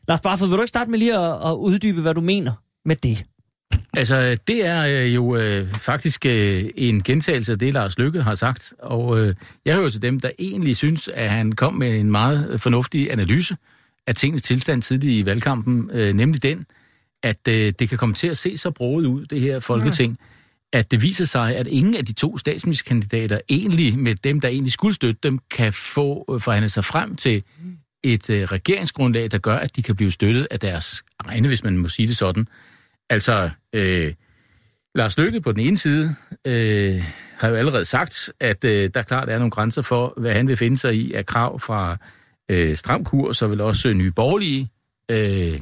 Lars 0.07 0.22
Barfod, 0.22 0.47
vil 0.47 0.57
du 0.57 0.62
ikke 0.62 0.68
starte 0.68 0.91
med 0.91 0.99
lige 0.99 1.18
at, 1.18 1.49
at 1.49 1.53
uddybe, 1.53 2.01
hvad 2.01 2.14
du 2.14 2.22
mener 2.22 2.53
med 2.86 2.95
det? 2.95 3.24
Altså, 3.93 4.38
det 4.47 4.66
er 4.66 4.86
øh, 4.86 5.16
jo 5.16 5.36
øh, 5.36 5.74
faktisk 5.74 6.26
øh, 6.26 6.70
en 6.76 7.03
gentagelse 7.03 7.51
af 7.51 7.59
det, 7.59 7.74
Lars 7.74 7.99
Lykke 7.99 8.22
har 8.22 8.36
sagt. 8.36 8.74
Og 8.80 9.20
øh, 9.20 9.36
jeg 9.66 9.76
hører 9.76 9.89
til 9.89 10.01
dem, 10.01 10.20
der 10.20 10.30
egentlig 10.39 10.78
synes, 10.78 11.07
at 11.07 11.30
han 11.30 11.51
kom 11.51 11.74
med 11.74 11.99
en 11.99 12.12
meget 12.12 12.62
fornuftig 12.62 13.12
analyse 13.12 13.57
af 14.07 14.16
tingens 14.16 14.41
tilstand 14.41 14.82
tidligt 14.82 15.14
i 15.14 15.26
valgkampen. 15.26 15.89
Øh, 15.93 16.14
nemlig 16.14 16.43
den, 16.43 16.66
at 17.24 17.47
øh, 17.47 17.74
det 17.80 17.89
kan 17.89 17.97
komme 17.97 18.16
til 18.16 18.28
at 18.28 18.38
se 18.38 18.57
så 18.57 18.72
broet 18.72 19.05
ud, 19.05 19.26
det 19.26 19.41
her 19.41 19.59
folketing, 19.59 20.20
at 20.74 20.91
det 20.91 21.01
viser 21.01 21.26
sig, 21.26 21.55
at 21.55 21.67
ingen 21.67 21.95
af 21.95 22.05
de 22.05 22.13
to 22.13 22.38
statsministerkandidater 22.38 23.39
egentlig, 23.49 23.99
med 23.99 24.15
dem, 24.15 24.41
der 24.41 24.47
egentlig 24.47 24.72
skulle 24.72 24.95
støtte 24.95 25.19
dem, 25.24 25.39
kan 25.51 25.74
få 25.74 26.26
øh, 26.34 26.41
forhandlet 26.41 26.72
sig 26.72 26.86
frem 26.86 27.15
til 27.15 27.43
et 28.03 28.30
øh, 28.30 28.43
regeringsgrundlag, 28.43 29.32
der 29.32 29.38
gør, 29.38 29.55
at 29.55 29.76
de 29.76 29.84
kan 29.84 29.95
blive 29.95 30.11
støttet 30.11 30.47
af 30.51 30.59
deres 30.59 31.03
egne, 31.19 31.47
hvis 31.47 31.63
man 31.63 31.78
må 31.78 31.88
sige 31.88 32.07
det 32.07 32.17
sådan. 32.17 32.47
Altså, 33.09 33.49
øh, 33.74 34.13
Lars 34.95 35.17
Løkke 35.17 35.41
på 35.41 35.51
den 35.51 35.59
ene 35.59 35.78
side 35.78 36.15
øh, 36.47 37.03
har 37.38 37.47
jo 37.47 37.55
allerede 37.55 37.86
sagt, 37.86 38.34
at 38.39 38.63
øh, 38.63 38.89
der 38.93 39.01
klart 39.01 39.30
er 39.30 39.38
nogle 39.38 39.51
grænser 39.51 39.82
for, 39.82 40.13
hvad 40.17 40.34
han 40.34 40.47
vil 40.47 40.57
finde 40.57 40.78
sig 40.78 40.95
i 40.95 41.13
af 41.13 41.26
krav 41.26 41.59
fra 41.59 41.97
øh, 42.49 42.76
stram 42.76 43.03
kurs, 43.03 43.41
og 43.41 43.51
vel 43.51 43.61
også 43.61 43.89
øh, 43.89 43.95
nye 43.95 44.11
borgerlige. 44.11 44.69
Øh, 45.11 45.61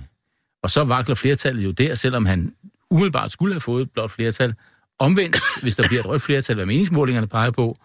og 0.64 0.70
så 0.70 0.84
vakler 0.84 1.16
flertallet 1.16 1.64
jo 1.64 1.72
der, 1.72 1.96
selvom 1.96 2.26
han 2.26 2.54
umiddelbart 2.92 3.32
skulle 3.32 3.54
have 3.54 3.62
fået 3.62 3.82
et 3.82 3.92
blot 3.92 4.12
flertal. 4.12 4.54
Omvendt, 5.00 5.38
hvis 5.62 5.76
der 5.76 5.88
bliver 5.88 6.02
et 6.02 6.10
rødt 6.10 6.22
flertal, 6.22 6.56
hvad 6.56 6.66
meningsmålingerne 6.66 7.28
peger 7.28 7.52
på, 7.52 7.76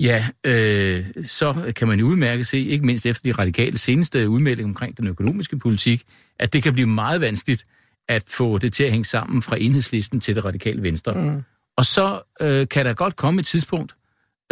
ja, 0.00 0.26
øh, 0.46 1.04
så 1.24 1.72
kan 1.76 1.88
man 1.88 2.00
jo 2.00 2.06
udmærket 2.06 2.46
se, 2.46 2.58
ikke 2.58 2.86
mindst 2.86 3.06
efter 3.06 3.22
de 3.24 3.32
radikale 3.32 3.78
seneste 3.78 4.28
udmelding 4.28 4.68
omkring 4.68 4.96
den 4.96 5.06
økonomiske 5.06 5.58
politik, 5.58 6.02
at 6.38 6.52
det 6.52 6.62
kan 6.62 6.72
blive 6.72 6.88
meget 6.88 7.20
vanskeligt 7.20 7.64
at 8.08 8.22
få 8.26 8.58
det 8.58 8.72
til 8.72 8.84
at 8.84 8.90
hænge 8.90 9.04
sammen 9.04 9.42
fra 9.42 9.56
enhedslisten 9.60 10.20
til 10.20 10.34
det 10.34 10.44
radikale 10.44 10.82
venstre. 10.82 11.14
Mm. 11.14 11.42
Og 11.76 11.84
så 11.84 12.20
øh, 12.40 12.68
kan 12.68 12.86
der 12.86 12.94
godt 12.94 13.16
komme 13.16 13.40
et 13.40 13.46
tidspunkt, 13.46 13.94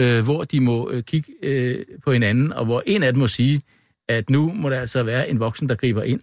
øh, 0.01 0.25
hvor 0.25 0.45
de 0.45 0.61
må 0.61 0.91
øh, 0.91 1.03
kigge 1.03 1.33
øh, 1.43 1.85
på 2.05 2.13
hinanden, 2.13 2.53
og 2.53 2.65
hvor 2.65 2.83
en 2.87 3.03
af 3.03 3.13
dem 3.13 3.21
må 3.21 3.27
sige, 3.27 3.63
at 4.09 4.31
nu 4.31 4.53
må 4.53 4.71
der 4.71 4.81
altså 4.81 5.03
være 5.03 5.31
en 5.31 5.41
voksen, 5.41 5.69
der 5.69 5.75
griber 5.75 6.03
ind. 6.03 6.21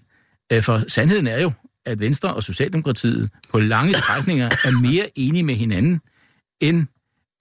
Øh, 0.53 0.63
for 0.63 0.81
sandheden 0.87 1.27
er 1.27 1.41
jo, 1.41 1.51
at 1.87 1.99
Venstre 1.99 2.33
og 2.33 2.43
Socialdemokratiet 2.43 3.29
på 3.51 3.59
lange 3.59 3.93
strækninger 3.93 4.45
er 4.45 4.81
mere 4.81 5.09
enige 5.15 5.43
med 5.43 5.55
hinanden, 5.55 6.01
end 6.61 6.87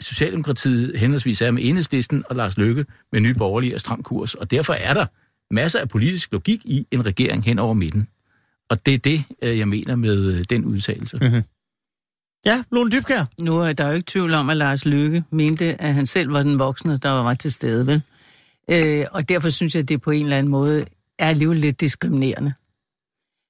Socialdemokratiet 0.01 0.99
henholdsvis 0.99 1.43
er 1.43 1.51
med 1.51 1.65
enhedslisten 1.65 2.25
og 2.31 2.37
Lars 2.37 2.57
Løkke 2.57 2.87
med 3.13 3.21
nye 3.21 3.35
borgerlige 3.35 3.75
og 3.75 3.81
stram 3.81 4.03
kurs. 4.03 4.35
Og 4.35 4.51
derfor 4.51 4.73
er 4.73 4.95
der 4.95 5.07
masser 5.51 5.81
af 5.81 5.89
politisk 5.89 6.33
logik 6.33 6.61
i 6.65 6.87
en 6.91 7.07
regering 7.07 7.45
hen 7.45 7.59
over 7.59 7.75
midten. 7.75 8.09
Og 8.71 8.87
det 8.87 8.95
er 8.95 8.99
det, 8.99 9.25
øh, 9.43 9.59
jeg 9.59 9.69
mener 9.69 9.97
med 9.97 10.35
øh, 10.35 10.45
den 10.51 10.65
udtalelse. 10.65 11.19
Mm-hmm. 11.21 11.43
Ja, 12.47 12.65
Lone 12.73 12.91
Dybkær. 12.91 13.25
Nu 13.39 13.59
er 13.59 13.73
der 13.73 13.89
jo 13.89 13.93
ikke 13.93 14.07
tvivl 14.07 14.35
om, 14.35 14.51
at 14.51 14.57
Lars 14.57 14.85
Løkke 14.85 15.25
mente, 15.31 15.83
at 15.83 15.95
han 15.95 16.07
selv 16.07 16.33
var 16.33 16.43
den 16.43 16.59
voksne, 16.59 16.97
der 16.97 17.11
var 17.11 17.35
til 17.35 17.53
stede, 17.53 17.87
vel? 17.87 18.03
Øh, 18.71 19.05
og 19.13 19.29
derfor 19.29 19.49
synes 19.49 19.75
jeg, 19.75 19.83
at 19.83 19.89
det 19.89 20.03
på 20.03 20.11
en 20.11 20.25
eller 20.25 20.39
anden 20.39 20.51
måde 20.51 20.85
er 21.19 21.29
alligevel 21.29 21.59
lidt 21.59 21.81
diskriminerende. 21.81 22.53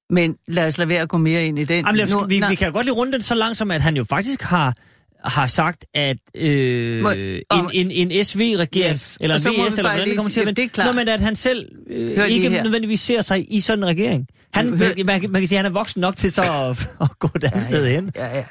Men 0.09 0.35
lad 0.47 0.67
os 0.67 0.77
lade 0.77 0.89
være 0.89 1.01
at 1.01 1.09
gå 1.09 1.17
mere 1.17 1.45
ind 1.45 1.59
i 1.59 1.63
den. 1.63 1.85
Jamen, 1.85 2.07
Nu- 2.13 2.19
nu, 2.21 2.25
vi, 2.27 2.39
nej, 2.39 2.49
vi 2.49 2.55
kan 2.55 2.71
godt 2.71 2.85
lige 2.85 2.93
runde 2.95 3.13
den 3.13 3.21
så 3.21 3.35
langt, 3.35 3.57
som 3.57 3.71
at 3.71 3.81
han 3.81 3.97
jo 3.97 4.03
faktisk 4.03 4.41
har 4.41 4.73
har 5.23 5.47
sagt, 5.47 5.85
at 5.93 6.17
øh, 6.35 7.03
Må- 7.03 7.09
en, 7.09 7.41
og- 7.49 7.71
en, 7.73 7.91
en 7.91 8.25
SV-regering, 8.25 8.91
Yes. 8.93 9.17
eller 9.21 9.35
må 9.35 9.67
VS, 9.67 9.77
eller 9.77 9.89
hvordan 9.91 10.07
det 10.07 10.15
kommer 10.17 10.29
til 10.31 10.39
at 10.39 10.45
vende. 10.45 10.69
Nå, 10.85 10.91
men 10.91 11.07
at 11.07 11.21
han 11.21 11.35
selv 11.35 11.69
øh, 11.89 12.27
ikke 12.29 12.49
her. 12.49 12.63
nødvendigvis 12.63 12.99
ser 12.99 13.21
sig 13.21 13.45
i 13.53 13.59
sådan 13.59 13.83
en 13.83 13.87
regering. 13.89 14.27
Han, 14.53 14.67
Hør- 14.77 15.03
man, 15.05 15.05
man, 15.05 15.21
kan 15.41 15.47
sige, 15.47 15.59
at 15.59 15.63
han 15.65 15.71
er 15.71 15.73
voksen 15.73 16.01
nok 16.01 16.15
til 16.15 16.31
så 16.31 16.41
at, 16.41 16.89
at 17.09 17.19
gå 17.19 17.29
et 17.35 17.43
andet 17.43 17.63
sted 17.63 17.87
hen. 17.89 18.11
Ja, 18.15 18.37
ja. 18.37 18.43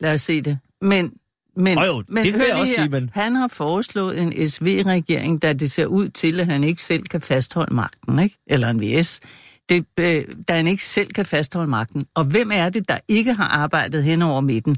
Lad 0.00 0.14
os 0.14 0.22
se 0.22 0.40
det. 0.40 0.58
Men 0.82 1.12
Men, 1.56 1.78
jo, 1.78 2.02
men 2.08 2.24
det 2.24 2.32
vil 2.34 2.42
jeg 2.48 2.56
også 2.56 2.72
her. 2.76 2.82
sige, 2.82 2.88
men- 2.88 3.10
Han 3.14 3.34
har 3.34 3.48
foreslået 3.48 4.20
en 4.20 4.48
SV-regering, 4.48 5.42
der 5.42 5.52
det 5.52 5.70
ser 5.70 5.86
ud 5.86 6.08
til, 6.08 6.40
at 6.40 6.46
han 6.46 6.64
ikke 6.64 6.82
selv 6.82 7.02
kan 7.02 7.20
fastholde 7.20 7.74
magten, 7.74 8.18
ikke? 8.18 8.36
Eller 8.46 8.68
en 8.70 8.80
VS. 8.82 9.20
Det, 9.68 9.84
øh, 9.98 10.24
da 10.48 10.56
han 10.56 10.66
ikke 10.66 10.84
selv 10.84 11.08
kan 11.08 11.26
fastholde 11.26 11.70
magten. 11.70 12.06
Og 12.14 12.24
hvem 12.24 12.50
er 12.54 12.68
det, 12.68 12.88
der 12.88 12.98
ikke 13.08 13.32
har 13.32 13.48
arbejdet 13.48 14.04
hen 14.04 14.22
over 14.22 14.40
midten 14.40 14.76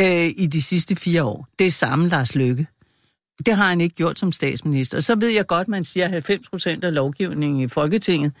øh, 0.00 0.26
i 0.36 0.46
de 0.46 0.62
sidste 0.62 0.96
fire 0.96 1.24
år? 1.24 1.46
Det 1.58 1.66
er 1.66 1.70
samme 1.70 2.08
Lars 2.08 2.34
Løkke. 2.34 2.66
Det 3.46 3.56
har 3.56 3.68
han 3.68 3.80
ikke 3.80 3.96
gjort 3.96 4.18
som 4.18 4.32
statsminister. 4.32 4.96
Og 4.96 5.02
så 5.02 5.14
ved 5.14 5.28
jeg 5.28 5.46
godt, 5.46 5.68
man 5.68 5.84
siger, 5.84 6.04
at 6.04 6.10
90 6.10 6.48
procent 6.48 6.84
af 6.84 6.94
lovgivningen 6.94 7.60
i 7.60 7.68
Folketinget, 7.68 8.32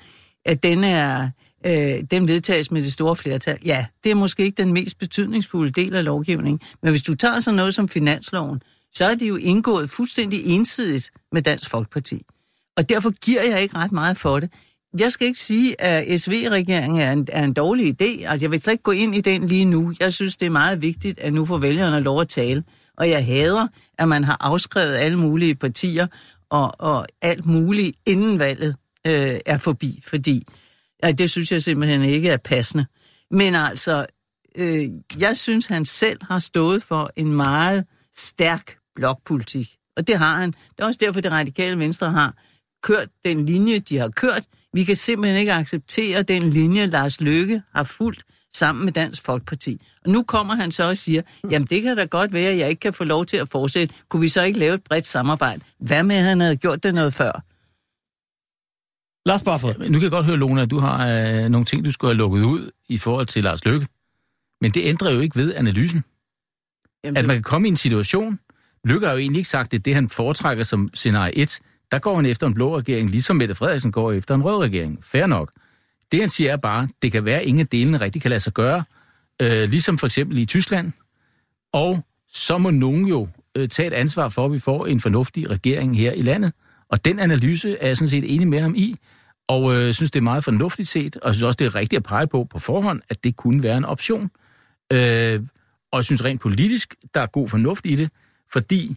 at 0.44 0.62
den 0.62 0.84
er 0.84 1.30
øh, 1.66 2.04
den 2.10 2.28
vedtages 2.28 2.70
med 2.70 2.82
det 2.82 2.92
store 2.92 3.16
flertal. 3.16 3.58
Ja, 3.64 3.86
det 4.04 4.10
er 4.10 4.14
måske 4.14 4.42
ikke 4.42 4.62
den 4.62 4.72
mest 4.72 4.98
betydningsfulde 4.98 5.72
del 5.72 5.96
af 5.96 6.04
lovgivningen, 6.04 6.60
men 6.82 6.90
hvis 6.90 7.02
du 7.02 7.14
tager 7.14 7.40
sådan 7.40 7.56
noget 7.56 7.74
som 7.74 7.88
finansloven, 7.88 8.62
så 8.92 9.04
er 9.04 9.14
det 9.14 9.28
jo 9.28 9.36
indgået 9.36 9.90
fuldstændig 9.90 10.46
ensidigt 10.46 11.10
med 11.32 11.42
Dansk 11.42 11.70
Folkeparti. 11.70 12.22
Og 12.76 12.88
derfor 12.88 13.10
giver 13.10 13.42
jeg 13.42 13.62
ikke 13.62 13.76
ret 13.76 13.92
meget 13.92 14.16
for 14.16 14.40
det. 14.40 14.52
Jeg 14.98 15.12
skal 15.12 15.26
ikke 15.26 15.40
sige, 15.40 15.80
at 15.80 16.20
SV-regeringen 16.20 17.00
er 17.00 17.12
en, 17.12 17.26
er 17.32 17.44
en 17.44 17.52
dårlig 17.52 17.86
idé. 17.86 18.24
Altså, 18.26 18.44
jeg 18.44 18.50
vil 18.50 18.60
slet 18.60 18.72
ikke 18.72 18.82
gå 18.82 18.90
ind 18.90 19.14
i 19.14 19.20
den 19.20 19.46
lige 19.46 19.64
nu. 19.64 19.92
Jeg 20.00 20.12
synes, 20.12 20.36
det 20.36 20.46
er 20.46 20.50
meget 20.50 20.82
vigtigt, 20.82 21.18
at 21.18 21.32
nu 21.32 21.44
får 21.44 21.58
vælgerne 21.58 22.00
lov 22.00 22.20
at 22.20 22.28
tale. 22.28 22.64
Og 22.96 23.10
jeg 23.10 23.26
hader, 23.26 23.68
at 23.98 24.08
man 24.08 24.24
har 24.24 24.36
afskrevet 24.40 24.94
alle 24.94 25.18
mulige 25.18 25.54
partier 25.54 26.06
og, 26.50 26.74
og 26.78 27.06
alt 27.22 27.46
muligt, 27.46 27.96
inden 28.06 28.38
valget 28.38 28.76
øh, 29.06 29.38
er 29.46 29.58
forbi. 29.58 30.00
Fordi 30.06 30.42
ja, 31.02 31.12
det 31.12 31.30
synes 31.30 31.52
jeg 31.52 31.62
simpelthen 31.62 32.02
ikke 32.02 32.28
er 32.28 32.36
passende. 32.36 32.86
Men 33.30 33.54
altså, 33.54 34.06
øh, 34.56 34.84
jeg 35.18 35.36
synes, 35.36 35.66
han 35.66 35.84
selv 35.84 36.18
har 36.22 36.38
stået 36.38 36.82
for 36.82 37.10
en 37.16 37.32
meget 37.32 37.84
stærk 38.16 38.76
blokpolitik. 38.94 39.68
Og 39.96 40.06
det 40.06 40.18
har 40.18 40.36
han. 40.36 40.50
Det 40.50 40.80
er 40.80 40.84
også 40.84 40.98
derfor, 41.02 41.20
det 41.20 41.32
radikale 41.32 41.78
venstre 41.78 42.10
har 42.10 42.34
kørt 42.82 43.08
den 43.24 43.46
linje, 43.46 43.78
de 43.78 43.98
har 43.98 44.08
kørt. 44.08 44.44
Vi 44.72 44.84
kan 44.84 44.96
simpelthen 44.96 45.40
ikke 45.40 45.52
acceptere 45.52 46.22
den 46.22 46.50
linje, 46.50 46.86
Lars 46.86 47.20
Løkke 47.20 47.62
har 47.74 47.82
fulgt 47.82 48.24
sammen 48.54 48.84
med 48.84 48.92
Dansk 48.92 49.22
Folkeparti. 49.22 49.80
Og 50.04 50.10
nu 50.10 50.22
kommer 50.22 50.54
han 50.54 50.72
så 50.72 50.88
og 50.88 50.96
siger, 50.96 51.22
jamen 51.50 51.66
det 51.66 51.82
kan 51.82 51.96
da 51.96 52.04
godt 52.04 52.32
være, 52.32 52.50
at 52.50 52.58
jeg 52.58 52.68
ikke 52.68 52.80
kan 52.80 52.92
få 52.92 53.04
lov 53.04 53.24
til 53.24 53.36
at 53.36 53.48
fortsætte. 53.48 53.94
Kunne 54.08 54.20
vi 54.20 54.28
så 54.28 54.42
ikke 54.42 54.58
lave 54.58 54.74
et 54.74 54.84
bredt 54.84 55.06
samarbejde? 55.06 55.60
Hvad 55.78 56.02
med, 56.02 56.16
at 56.16 56.24
han 56.24 56.40
havde 56.40 56.56
gjort 56.56 56.82
det 56.82 56.94
noget 56.94 57.14
før? 57.14 57.32
Lars 59.28 59.42
Barfod. 59.42 59.74
Nu 59.74 59.98
kan 59.98 60.02
jeg 60.02 60.10
godt 60.10 60.26
høre, 60.26 60.36
Lona, 60.36 60.62
at 60.62 60.70
du 60.70 60.78
har 60.78 61.08
øh, 61.08 61.48
nogle 61.48 61.64
ting, 61.64 61.84
du 61.84 61.90
skulle 61.90 62.08
have 62.08 62.18
lukket 62.18 62.42
ud 62.42 62.70
i 62.88 62.98
forhold 62.98 63.26
til 63.26 63.44
Lars 63.44 63.64
Løkke. 63.64 63.86
Men 64.60 64.70
det 64.70 64.82
ændrer 64.84 65.10
jo 65.10 65.20
ikke 65.20 65.36
ved 65.36 65.54
analysen. 65.54 66.04
Jamen, 67.04 67.16
At 67.16 67.26
man 67.26 67.36
kan 67.36 67.42
komme 67.42 67.68
i 67.68 67.70
en 67.70 67.76
situation, 67.76 68.38
Løkke 68.84 69.06
har 69.06 69.12
jo 69.12 69.18
egentlig 69.18 69.38
ikke 69.38 69.50
sagt, 69.50 69.70
det 69.70 69.78
er 69.78 69.82
det, 69.82 69.94
han 69.94 70.08
foretrækker 70.08 70.64
som 70.64 70.90
scenarie 70.94 71.36
1. 71.36 71.60
Der 71.92 71.98
går 71.98 72.16
han 72.16 72.26
efter 72.26 72.46
en 72.46 72.54
blå 72.54 72.78
regering, 72.78 73.10
ligesom 73.10 73.36
Mette 73.36 73.54
Frederiksen 73.54 73.92
går 73.92 74.12
efter 74.12 74.34
en 74.34 74.44
rød 74.44 74.58
regering. 74.58 74.98
Fair 75.02 75.26
nok. 75.26 75.52
Det 76.12 76.20
han 76.20 76.28
siger 76.28 76.52
er 76.52 76.56
bare, 76.56 76.88
det 77.02 77.12
kan 77.12 77.24
være, 77.24 77.40
at 77.40 77.46
ingen 77.46 77.60
af 77.60 77.66
delene 77.66 78.00
rigtig 78.00 78.22
kan 78.22 78.28
lade 78.28 78.40
sig 78.40 78.52
gøre, 78.52 78.84
øh, 79.42 79.70
ligesom 79.70 79.98
for 79.98 80.06
eksempel 80.06 80.38
i 80.38 80.46
Tyskland. 80.46 80.92
Og 81.72 82.04
så 82.28 82.58
må 82.58 82.70
nogen 82.70 83.06
jo 83.06 83.28
øh, 83.56 83.68
tage 83.68 83.86
et 83.86 83.92
ansvar 83.92 84.28
for, 84.28 84.44
at 84.44 84.52
vi 84.52 84.58
får 84.58 84.86
en 84.86 85.00
fornuftig 85.00 85.50
regering 85.50 85.96
her 85.96 86.12
i 86.12 86.22
landet. 86.22 86.52
Og 86.88 87.04
den 87.04 87.18
analyse 87.18 87.78
er 87.78 87.86
jeg 87.86 87.96
sådan 87.96 88.08
set 88.08 88.34
enig 88.34 88.48
med 88.48 88.60
ham 88.60 88.74
i, 88.74 88.96
og 89.48 89.74
øh, 89.74 89.94
synes, 89.94 90.10
det 90.10 90.18
er 90.18 90.22
meget 90.24 90.44
fornuftigt 90.44 90.88
set, 90.88 91.16
og 91.16 91.34
synes 91.34 91.42
også, 91.42 91.56
det 91.56 91.66
er 91.66 91.74
rigtigt 91.74 91.98
at 91.98 92.04
pege 92.04 92.26
på 92.26 92.44
på 92.44 92.58
forhånd, 92.58 93.00
at 93.08 93.24
det 93.24 93.36
kunne 93.36 93.62
være 93.62 93.76
en 93.76 93.84
option. 93.84 94.30
Øh, 94.92 95.40
og 95.92 95.96
jeg 95.96 96.04
synes 96.04 96.24
rent 96.24 96.40
politisk, 96.40 96.94
der 97.14 97.20
er 97.20 97.26
god 97.26 97.48
fornuft 97.48 97.86
i 97.86 97.96
det, 97.96 98.10
fordi 98.52 98.96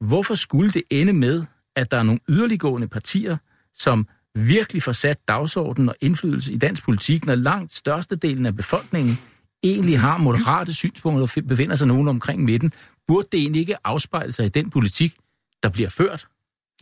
hvorfor 0.00 0.34
skulle 0.34 0.70
det 0.70 0.82
ende 0.90 1.12
med, 1.12 1.44
at 1.76 1.90
der 1.90 1.96
er 1.96 2.02
nogle 2.02 2.20
yderliggående 2.28 2.88
partier, 2.88 3.36
som 3.74 4.06
virkelig 4.34 4.82
får 4.82 4.92
sat 4.92 5.18
dagsordenen 5.28 5.88
og 5.88 5.94
indflydelse 6.00 6.52
i 6.52 6.58
dansk 6.58 6.84
politik, 6.84 7.26
når 7.26 7.34
langt 7.34 7.72
størstedelen 7.72 8.46
af 8.46 8.56
befolkningen 8.56 9.18
egentlig 9.64 10.00
har 10.00 10.18
moderate 10.18 10.74
synspunkter 10.74 11.22
og 11.22 11.28
fi- 11.36 11.46
befinder 11.46 11.76
sig 11.76 11.86
nogen 11.86 12.08
omkring 12.08 12.44
midten, 12.44 12.72
burde 13.06 13.28
det 13.32 13.40
egentlig 13.40 13.60
ikke 13.60 13.76
afspejle 13.86 14.32
sig 14.32 14.46
i 14.46 14.48
den 14.48 14.70
politik, 14.70 15.14
der 15.62 15.68
bliver 15.68 15.88
ført? 15.88 16.26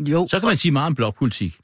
jo, 0.01 0.27
Så 0.31 0.41
kan 0.41 0.47
man 0.47 0.57
sige 0.57 0.73
meget 0.73 0.87
om 0.87 0.95
blokpolitik. 0.95 1.59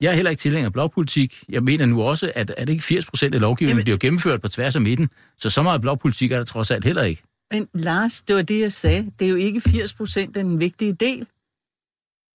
Jeg 0.00 0.10
er 0.10 0.14
heller 0.14 0.30
ikke 0.30 0.40
tilhænger 0.40 0.68
af 0.68 0.72
blokpolitik. 0.72 1.44
Jeg 1.48 1.62
mener 1.62 1.86
nu 1.86 2.02
også, 2.02 2.32
at 2.34 2.54
er 2.56 2.64
det 2.64 2.72
ikke 2.72 2.84
80 2.84 3.06
procent 3.06 3.34
af 3.34 3.40
lovgivningen 3.40 3.78
Jamen- 3.78 3.84
bliver 3.84 3.98
gennemført 3.98 4.40
på 4.42 4.48
tværs 4.48 4.76
af 4.76 4.82
midten, 4.82 5.10
så 5.38 5.50
så 5.50 5.62
meget 5.62 5.80
blokpolitik 5.80 6.32
er 6.32 6.36
der 6.36 6.44
trods 6.44 6.70
alt 6.70 6.84
heller 6.84 7.02
ikke. 7.02 7.22
Men 7.52 7.68
Lars, 7.74 8.22
det 8.22 8.36
var 8.36 8.42
det, 8.42 8.60
jeg 8.60 8.72
sagde. 8.72 9.10
Det 9.18 9.24
er 9.24 9.30
jo 9.30 9.36
ikke 9.36 9.60
80 9.60 9.92
procent 9.94 10.36
af 10.36 10.44
den 10.44 10.60
vigtige 10.60 10.92
del. 10.92 11.26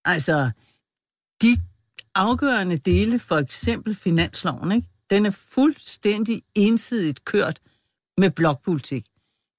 Altså, 0.04 0.50
de 1.42 1.56
afgørende 2.14 2.76
dele, 2.76 3.18
for 3.18 3.36
eksempel 3.38 3.94
finansloven, 3.94 4.72
ikke? 4.72 4.88
den 5.10 5.26
er 5.26 5.30
fuldstændig 5.30 6.42
ensidigt 6.54 7.24
kørt 7.24 7.58
med 8.18 8.30
blokpolitik. 8.30 9.04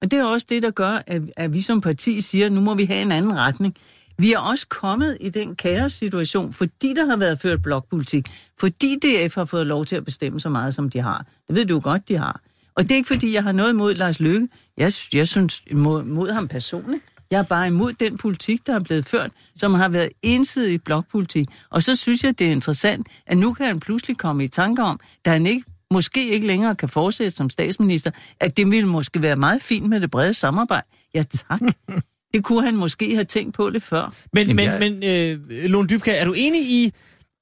Og 0.02 0.10
det 0.10 0.18
er 0.18 0.24
også 0.24 0.46
det, 0.50 0.62
der 0.62 0.70
gør, 0.70 1.02
at, 1.06 1.22
at 1.36 1.52
vi 1.52 1.60
som 1.60 1.80
parti 1.80 2.20
siger, 2.20 2.46
at 2.46 2.52
nu 2.52 2.60
må 2.60 2.74
vi 2.74 2.84
have 2.84 3.02
en 3.02 3.12
anden 3.12 3.36
retning. 3.36 3.76
Vi 4.18 4.32
er 4.32 4.38
også 4.38 4.68
kommet 4.68 5.18
i 5.20 5.28
den 5.28 5.56
kaos-situation, 5.56 6.52
fordi 6.52 6.94
der 6.94 7.06
har 7.06 7.16
været 7.16 7.40
ført 7.40 7.62
blokpolitik. 7.62 8.26
Fordi 8.60 8.96
DF 8.96 9.34
har 9.34 9.44
fået 9.44 9.66
lov 9.66 9.84
til 9.84 9.96
at 9.96 10.04
bestemme 10.04 10.40
så 10.40 10.48
meget, 10.48 10.74
som 10.74 10.90
de 10.90 11.00
har. 11.00 11.26
Det 11.48 11.56
ved 11.56 11.64
du 11.64 11.74
jo 11.74 11.80
godt, 11.82 12.08
de 12.08 12.16
har. 12.16 12.40
Og 12.74 12.82
det 12.82 12.90
er 12.90 12.96
ikke, 12.96 13.06
fordi 13.06 13.34
jeg 13.34 13.42
har 13.42 13.52
noget 13.52 13.76
mod 13.76 13.94
Lars 13.94 14.20
Løkke. 14.20 14.48
Jeg, 14.76 14.92
jeg 15.12 15.28
synes 15.28 15.62
mod, 15.72 16.04
mod 16.04 16.30
ham 16.30 16.48
personligt. 16.48 17.02
Jeg 17.30 17.38
er 17.38 17.42
bare 17.42 17.66
imod 17.66 17.92
den 17.92 18.16
politik, 18.16 18.66
der 18.66 18.74
er 18.74 18.78
blevet 18.80 19.06
ført, 19.06 19.30
som 19.56 19.74
har 19.74 19.88
været 19.88 20.08
ensidig 20.22 20.82
blokpolitik. 20.84 21.46
Og 21.70 21.82
så 21.82 21.96
synes 21.96 22.24
jeg, 22.24 22.38
det 22.38 22.46
er 22.46 22.50
interessant, 22.52 23.06
at 23.26 23.38
nu 23.38 23.52
kan 23.52 23.66
han 23.66 23.80
pludselig 23.80 24.18
komme 24.18 24.44
i 24.44 24.48
tanke 24.48 24.82
om, 24.82 25.00
da 25.24 25.30
han 25.30 25.46
ikke, 25.46 25.64
måske 25.90 26.28
ikke 26.30 26.46
længere 26.46 26.74
kan 26.76 26.88
fortsætte 26.88 27.36
som 27.36 27.50
statsminister, 27.50 28.10
at 28.40 28.56
det 28.56 28.70
ville 28.70 28.88
måske 28.88 29.22
være 29.22 29.36
meget 29.36 29.62
fint 29.62 29.88
med 29.88 30.00
det 30.00 30.10
brede 30.10 30.34
samarbejde. 30.34 30.86
Ja, 31.14 31.22
tak. 31.22 31.60
Det 32.34 32.44
kunne 32.44 32.64
han 32.64 32.76
måske 32.76 33.14
have 33.14 33.24
tænkt 33.24 33.54
på 33.54 33.68
lidt 33.68 33.84
før. 33.84 34.14
Men, 34.32 34.46
Jamen, 34.46 34.56
men, 34.80 35.02
jeg- 35.02 35.38
men 35.40 35.60
øh, 35.60 35.70
Lone 35.70 35.88
Dybkær, 35.88 36.12
er 36.12 36.24
du 36.24 36.32
enig 36.32 36.60
i 36.62 36.92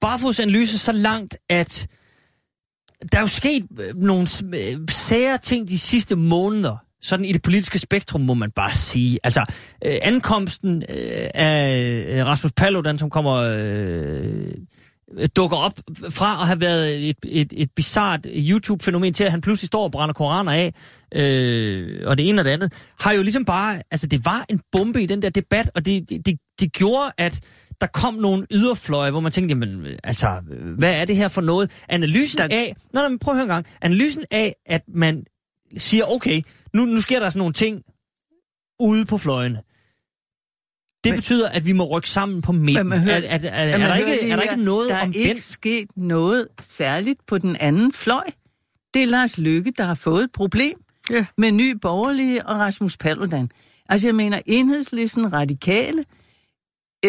Barfods 0.00 0.40
analyse 0.40 0.78
så 0.78 0.92
langt, 0.92 1.36
at 1.48 1.86
der 3.12 3.18
er 3.18 3.22
jo 3.22 3.26
sket 3.26 3.66
øh, 3.80 3.96
nogle 3.96 4.26
øh, 4.54 4.78
sære 4.90 5.38
ting 5.38 5.68
de 5.68 5.78
sidste 5.78 6.16
måneder, 6.16 6.76
sådan 7.02 7.24
i 7.24 7.32
det 7.32 7.42
politiske 7.42 7.78
spektrum, 7.78 8.20
må 8.20 8.34
man 8.34 8.50
bare 8.50 8.74
sige. 8.74 9.18
Altså, 9.24 9.40
øh, 9.86 9.96
ankomsten 10.02 10.82
øh, 10.88 11.28
af 11.34 11.78
øh, 12.08 12.26
Rasmus 12.26 12.52
Paludan, 12.56 12.98
som 12.98 13.10
kommer... 13.10 13.34
Øh, 13.34 14.52
dukker 15.36 15.56
op 15.56 15.72
fra 16.10 16.40
at 16.40 16.46
have 16.46 16.60
været 16.60 17.08
et, 17.08 17.16
et, 17.26 17.52
et 17.56 17.70
bizart 17.76 18.26
YouTube-fænomen 18.34 19.14
til, 19.14 19.24
at 19.24 19.30
han 19.30 19.40
pludselig 19.40 19.66
står 19.66 19.84
og 19.84 19.92
brænder 19.92 20.12
koraner 20.12 20.52
af, 20.52 20.74
øh, 21.14 22.02
og 22.06 22.18
det 22.18 22.28
ene 22.28 22.40
og 22.40 22.44
det 22.44 22.50
andet, 22.50 22.72
har 23.00 23.12
jo 23.12 23.22
ligesom 23.22 23.44
bare, 23.44 23.82
altså 23.90 24.06
det 24.06 24.24
var 24.24 24.44
en 24.48 24.60
bombe 24.72 25.02
i 25.02 25.06
den 25.06 25.22
der 25.22 25.30
debat, 25.30 25.70
og 25.74 25.86
det, 25.86 26.10
det, 26.10 26.38
det, 26.60 26.72
gjorde, 26.72 27.12
at 27.18 27.40
der 27.80 27.86
kom 27.86 28.14
nogle 28.14 28.46
yderfløje, 28.50 29.10
hvor 29.10 29.20
man 29.20 29.32
tænkte, 29.32 29.52
jamen, 29.52 29.86
altså, 30.04 30.40
hvad 30.78 30.94
er 30.94 31.04
det 31.04 31.16
her 31.16 31.28
for 31.28 31.40
noget? 31.40 31.70
Analysen 31.88 32.38
Der- 32.38 32.48
af, 32.50 32.76
nej, 32.92 33.08
nej, 33.08 33.18
prøv 33.20 33.32
at 33.34 33.36
høre 33.36 33.44
en 33.44 33.48
gang, 33.48 33.66
analysen 33.82 34.24
af, 34.30 34.54
at 34.66 34.82
man 34.94 35.24
siger, 35.76 36.04
okay, 36.04 36.42
nu, 36.74 36.84
nu 36.84 37.00
sker 37.00 37.20
der 37.20 37.30
sådan 37.30 37.38
nogle 37.38 37.52
ting 37.52 37.82
ude 38.80 39.04
på 39.04 39.18
fløjene. 39.18 39.56
Det 41.04 41.12
Men- 41.12 41.16
betyder, 41.18 41.48
at 41.48 41.66
vi 41.66 41.72
må 41.72 41.84
rykke 41.84 42.08
sammen 42.10 42.42
på 42.42 42.52
midten. 42.52 42.88
Men 42.88 43.00
hør- 43.00 43.12
er, 43.12 43.16
er, 43.16 43.20
er, 43.20 43.48
er, 43.50 43.78
er, 43.78 43.78
der 43.78 43.94
ikke, 43.96 44.30
er 44.30 44.36
der 44.36 44.42
ikke 44.42 44.64
noget 44.64 44.90
der 44.90 44.96
er 44.96 45.02
om 45.02 45.12
ikke 45.16 45.28
den? 45.28 45.38
sket 45.38 45.96
noget 45.96 46.48
særligt 46.60 47.26
på 47.26 47.38
den 47.38 47.56
anden 47.56 47.92
fløj. 47.92 48.24
Det 48.94 49.02
er 49.02 49.06
Lars 49.06 49.38
Lykke, 49.38 49.70
der 49.76 49.84
har 49.84 49.94
fået 49.94 50.24
et 50.24 50.32
problem 50.32 50.82
Ja. 51.10 51.26
med 51.38 51.52
ny 51.52 51.70
borgerlige 51.82 52.46
og 52.46 52.56
Rasmus 52.58 52.96
Paludan. 52.96 53.48
Altså 53.88 54.06
jeg 54.08 54.14
mener, 54.14 54.40
enhedslisten, 54.46 55.32
radikale, 55.32 56.04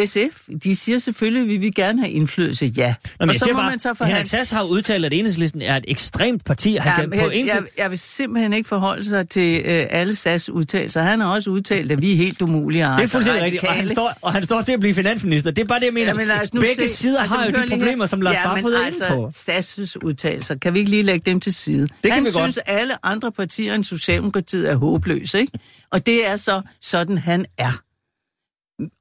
SF, 0.05 0.47
de 0.63 0.75
siger 0.75 0.99
selvfølgelig, 0.99 1.41
at 1.41 1.47
vi 1.47 1.57
vil 1.57 1.75
gerne 1.75 2.01
have 2.01 2.11
indflydelse, 2.11 2.65
ja. 2.65 2.95
Nå, 3.19 3.25
men 3.25 3.29
og 3.29 3.35
så 3.35 3.47
må 3.47 3.53
bare, 3.53 3.69
man 3.69 3.79
så 3.79 3.87
Henrik 3.87 3.97
forhandle. 3.97 4.27
Sass 4.29 4.51
har 4.51 4.59
jo 4.61 4.67
udtalt, 4.67 5.05
at 5.05 5.13
enhedslisten 5.13 5.61
er 5.61 5.75
et 5.77 5.85
ekstremt 5.87 6.45
parti. 6.45 6.75
Han 6.75 6.91
Ja, 6.91 6.95
kan 7.01 7.09
på 7.09 7.15
jeg, 7.15 7.35
en 7.35 7.47
jeg, 7.47 7.63
jeg 7.77 7.89
vil 7.91 7.99
simpelthen 7.99 8.53
ikke 8.53 8.67
forholde 8.69 9.03
sig 9.09 9.29
til 9.29 9.61
øh, 9.65 9.85
alle 9.89 10.15
SAS 10.15 10.49
udtalelser. 10.49 11.01
Han 11.01 11.19
har 11.19 11.27
også 11.27 11.49
udtalt, 11.49 11.91
at 11.91 12.01
vi 12.01 12.11
er 12.11 12.15
helt 12.17 12.41
umulige. 12.41 12.83
Det 12.85 13.03
er 13.03 13.07
fuldstændig 13.07 13.43
rigtigt, 13.43 13.63
og 13.63 13.73
han, 13.73 13.89
står, 13.89 14.13
og 14.21 14.33
han 14.33 14.43
står 14.43 14.61
til 14.61 14.71
at 14.73 14.79
blive 14.79 14.93
finansminister. 14.95 15.51
Det 15.51 15.61
er 15.63 15.67
bare 15.67 15.79
det, 15.79 15.85
jeg 15.85 15.93
mener. 15.93 16.07
Jamen, 16.07 16.31
os 16.43 16.53
nu 16.53 16.61
Begge 16.61 16.87
se. 16.87 16.95
sider 16.95 17.19
Altså, 17.21 17.35
har 17.35 17.45
jo 17.45 17.51
de 17.51 17.59
her. 17.59 17.69
problemer, 17.69 18.05
som 18.05 18.21
Lars 18.21 18.33
ja, 18.35 18.43
Barfod 18.55 18.73
er 18.73 18.85
inde 18.87 18.97
på. 19.09 19.25
altså, 19.25 19.91
SAS' 19.91 19.97
udtalelser, 20.05 20.55
kan 20.55 20.73
vi 20.73 20.79
ikke 20.79 20.91
lige 20.91 21.03
lægge 21.03 21.31
dem 21.31 21.39
til 21.39 21.53
side? 21.53 21.87
kan 22.03 22.11
han 22.11 22.23
vi 22.25 22.29
godt. 22.33 22.53
synes, 22.53 22.57
alle 22.57 23.05
andre 23.05 23.31
partier 23.31 23.75
end 23.75 23.83
Socialdemokratiet 23.83 24.69
er 24.69 24.75
håbløse, 24.75 25.39
ikke? 25.39 25.59
Og 25.91 26.05
det 26.05 26.27
er 26.27 26.37
så 26.37 26.61
sådan, 26.81 27.17
han 27.17 27.45
er. 27.57 27.81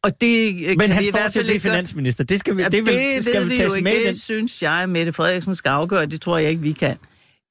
Og 0.03 0.21
det 0.21 0.67
øh, 0.69 0.75
Men 0.79 0.91
han 0.91 1.03
vi 1.03 1.09
står 1.11 1.29
til 1.29 1.41
at 1.41 1.47
blive 1.47 1.61
finansminister. 1.61 2.25
Det 2.25 2.39
skal 2.39 2.57
vi, 2.57 2.63
Ja, 2.63 2.69
det 2.69 2.87
vil, 2.87 2.95
det 2.95 3.25
skal 3.25 3.43
ved 3.43 3.49
vi 3.49 3.63
jo 3.63 3.83
med. 3.83 4.09
Det 4.09 4.21
synes 4.21 4.63
jeg, 4.63 4.89
Mette 4.89 5.13
Frederiksen 5.13 5.55
skal 5.55 5.69
afgøre. 5.69 6.07
Det 6.07 6.21
tror 6.21 6.39
jeg 6.39 6.51
ikke, 6.51 6.63
vi 6.63 6.73
kan. 6.73 6.97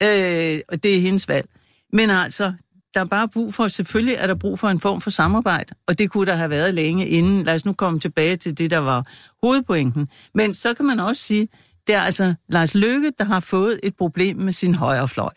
Øh, 0.03 0.59
og 0.69 0.83
det 0.83 0.95
er 0.95 0.99
hendes 1.01 1.27
valg. 1.27 1.49
Men 1.93 2.09
altså, 2.09 2.53
der 2.93 2.99
er 2.99 3.05
bare 3.05 3.27
brug 3.27 3.53
for, 3.53 3.67
selvfølgelig 3.67 4.15
er 4.15 4.27
der 4.27 4.35
brug 4.35 4.59
for 4.59 4.67
en 4.67 4.79
form 4.79 5.01
for 5.01 5.09
samarbejde, 5.09 5.75
og 5.87 5.99
det 5.99 6.11
kunne 6.11 6.25
der 6.25 6.35
have 6.35 6.49
været 6.49 6.73
længe 6.73 7.07
inden. 7.07 7.43
Lad 7.43 7.53
os 7.53 7.65
nu 7.65 7.73
komme 7.73 7.99
tilbage 7.99 8.35
til 8.35 8.57
det, 8.57 8.71
der 8.71 8.77
var 8.77 9.03
hovedpointen. 9.43 10.09
Men 10.33 10.53
så 10.53 10.73
kan 10.73 10.85
man 10.85 10.99
også 10.99 11.23
sige, 11.23 11.47
det 11.87 11.95
er 11.95 12.01
altså 12.01 12.33
Lars 12.49 12.75
Løkke, 12.75 13.11
der 13.17 13.25
har 13.25 13.39
fået 13.39 13.79
et 13.83 13.95
problem 13.95 14.37
med 14.37 14.53
sin 14.53 14.75
højrefløj. 14.75 15.31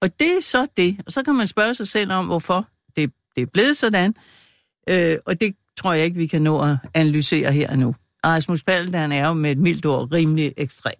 Og 0.00 0.20
det 0.20 0.28
er 0.28 0.42
så 0.42 0.66
det. 0.76 0.96
Og 1.06 1.12
så 1.12 1.22
kan 1.22 1.34
man 1.34 1.46
spørge 1.46 1.74
sig 1.74 1.88
selv 1.88 2.12
om, 2.12 2.26
hvorfor 2.26 2.68
det, 2.96 3.12
det 3.36 3.42
er 3.42 3.46
blevet 3.46 3.76
sådan. 3.76 4.14
Øh, 4.88 5.18
og 5.26 5.40
det 5.40 5.54
tror 5.78 5.92
jeg 5.92 6.04
ikke, 6.04 6.16
vi 6.16 6.26
kan 6.26 6.42
nå 6.42 6.60
at 6.60 6.76
analysere 6.94 7.52
her 7.52 7.76
nu. 7.76 7.94
Rasmus 8.26 8.62
Paludan 8.62 9.12
er 9.12 9.28
jo 9.28 9.32
med 9.32 9.50
et 9.50 9.58
mildt 9.58 9.86
ord 9.86 10.12
rimelig 10.12 10.52
ekstrem, 10.56 10.94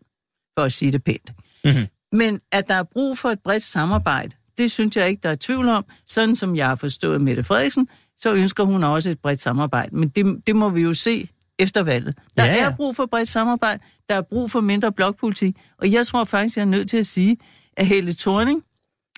for 0.59 0.65
at 0.65 0.73
sige 0.73 0.93
det 0.93 1.05
pænt. 1.05 1.33
Mm-hmm. 1.65 1.87
Men 2.13 2.41
at 2.53 2.69
der 2.69 2.75
er 2.75 2.83
brug 2.83 3.19
for 3.19 3.31
et 3.31 3.39
bredt 3.45 3.63
samarbejde, 3.63 4.31
det 4.59 4.71
synes 4.71 4.97
jeg 4.97 5.09
ikke, 5.09 5.21
der 5.23 5.31
er 5.31 5.37
tvivl 5.41 5.69
om. 5.69 5.85
Sådan 6.07 6.37
som 6.37 6.57
jeg 6.57 6.67
har 6.67 6.75
forstået 6.75 7.21
Mette 7.21 7.43
Frederiksen, 7.43 7.89
så 8.19 8.35
ønsker 8.35 8.65
hun 8.65 8.85
også 8.85 9.11
et 9.11 9.19
bredt 9.19 9.41
samarbejde. 9.41 9.97
Men 9.97 10.09
det, 10.09 10.47
det 10.47 10.57
må 10.57 10.69
vi 10.69 10.81
jo 10.81 10.95
se 10.95 11.29
efter 11.59 11.83
valget. 11.83 12.19
Der 12.37 12.45
ja. 12.45 12.65
er 12.65 12.77
brug 12.77 12.97
for 12.97 13.07
bredt 13.07 13.29
samarbejde, 13.29 13.83
der 14.09 14.15
er 14.15 14.23
brug 14.23 14.51
for 14.51 14.61
mindre 14.61 14.93
blokpolitik, 14.93 15.57
og 15.79 15.93
jeg 15.93 16.07
tror 16.07 16.25
faktisk, 16.25 16.57
jeg 16.57 16.63
er 16.63 16.67
nødt 16.67 16.91
til 16.91 16.97
at 16.97 17.07
sige, 17.07 17.37
at 17.77 17.87
Helle 17.87 18.13
Thorning 18.13 18.63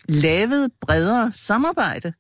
lavede 0.09 0.68
bredere 0.80 1.32
samarbejde, 1.34 2.12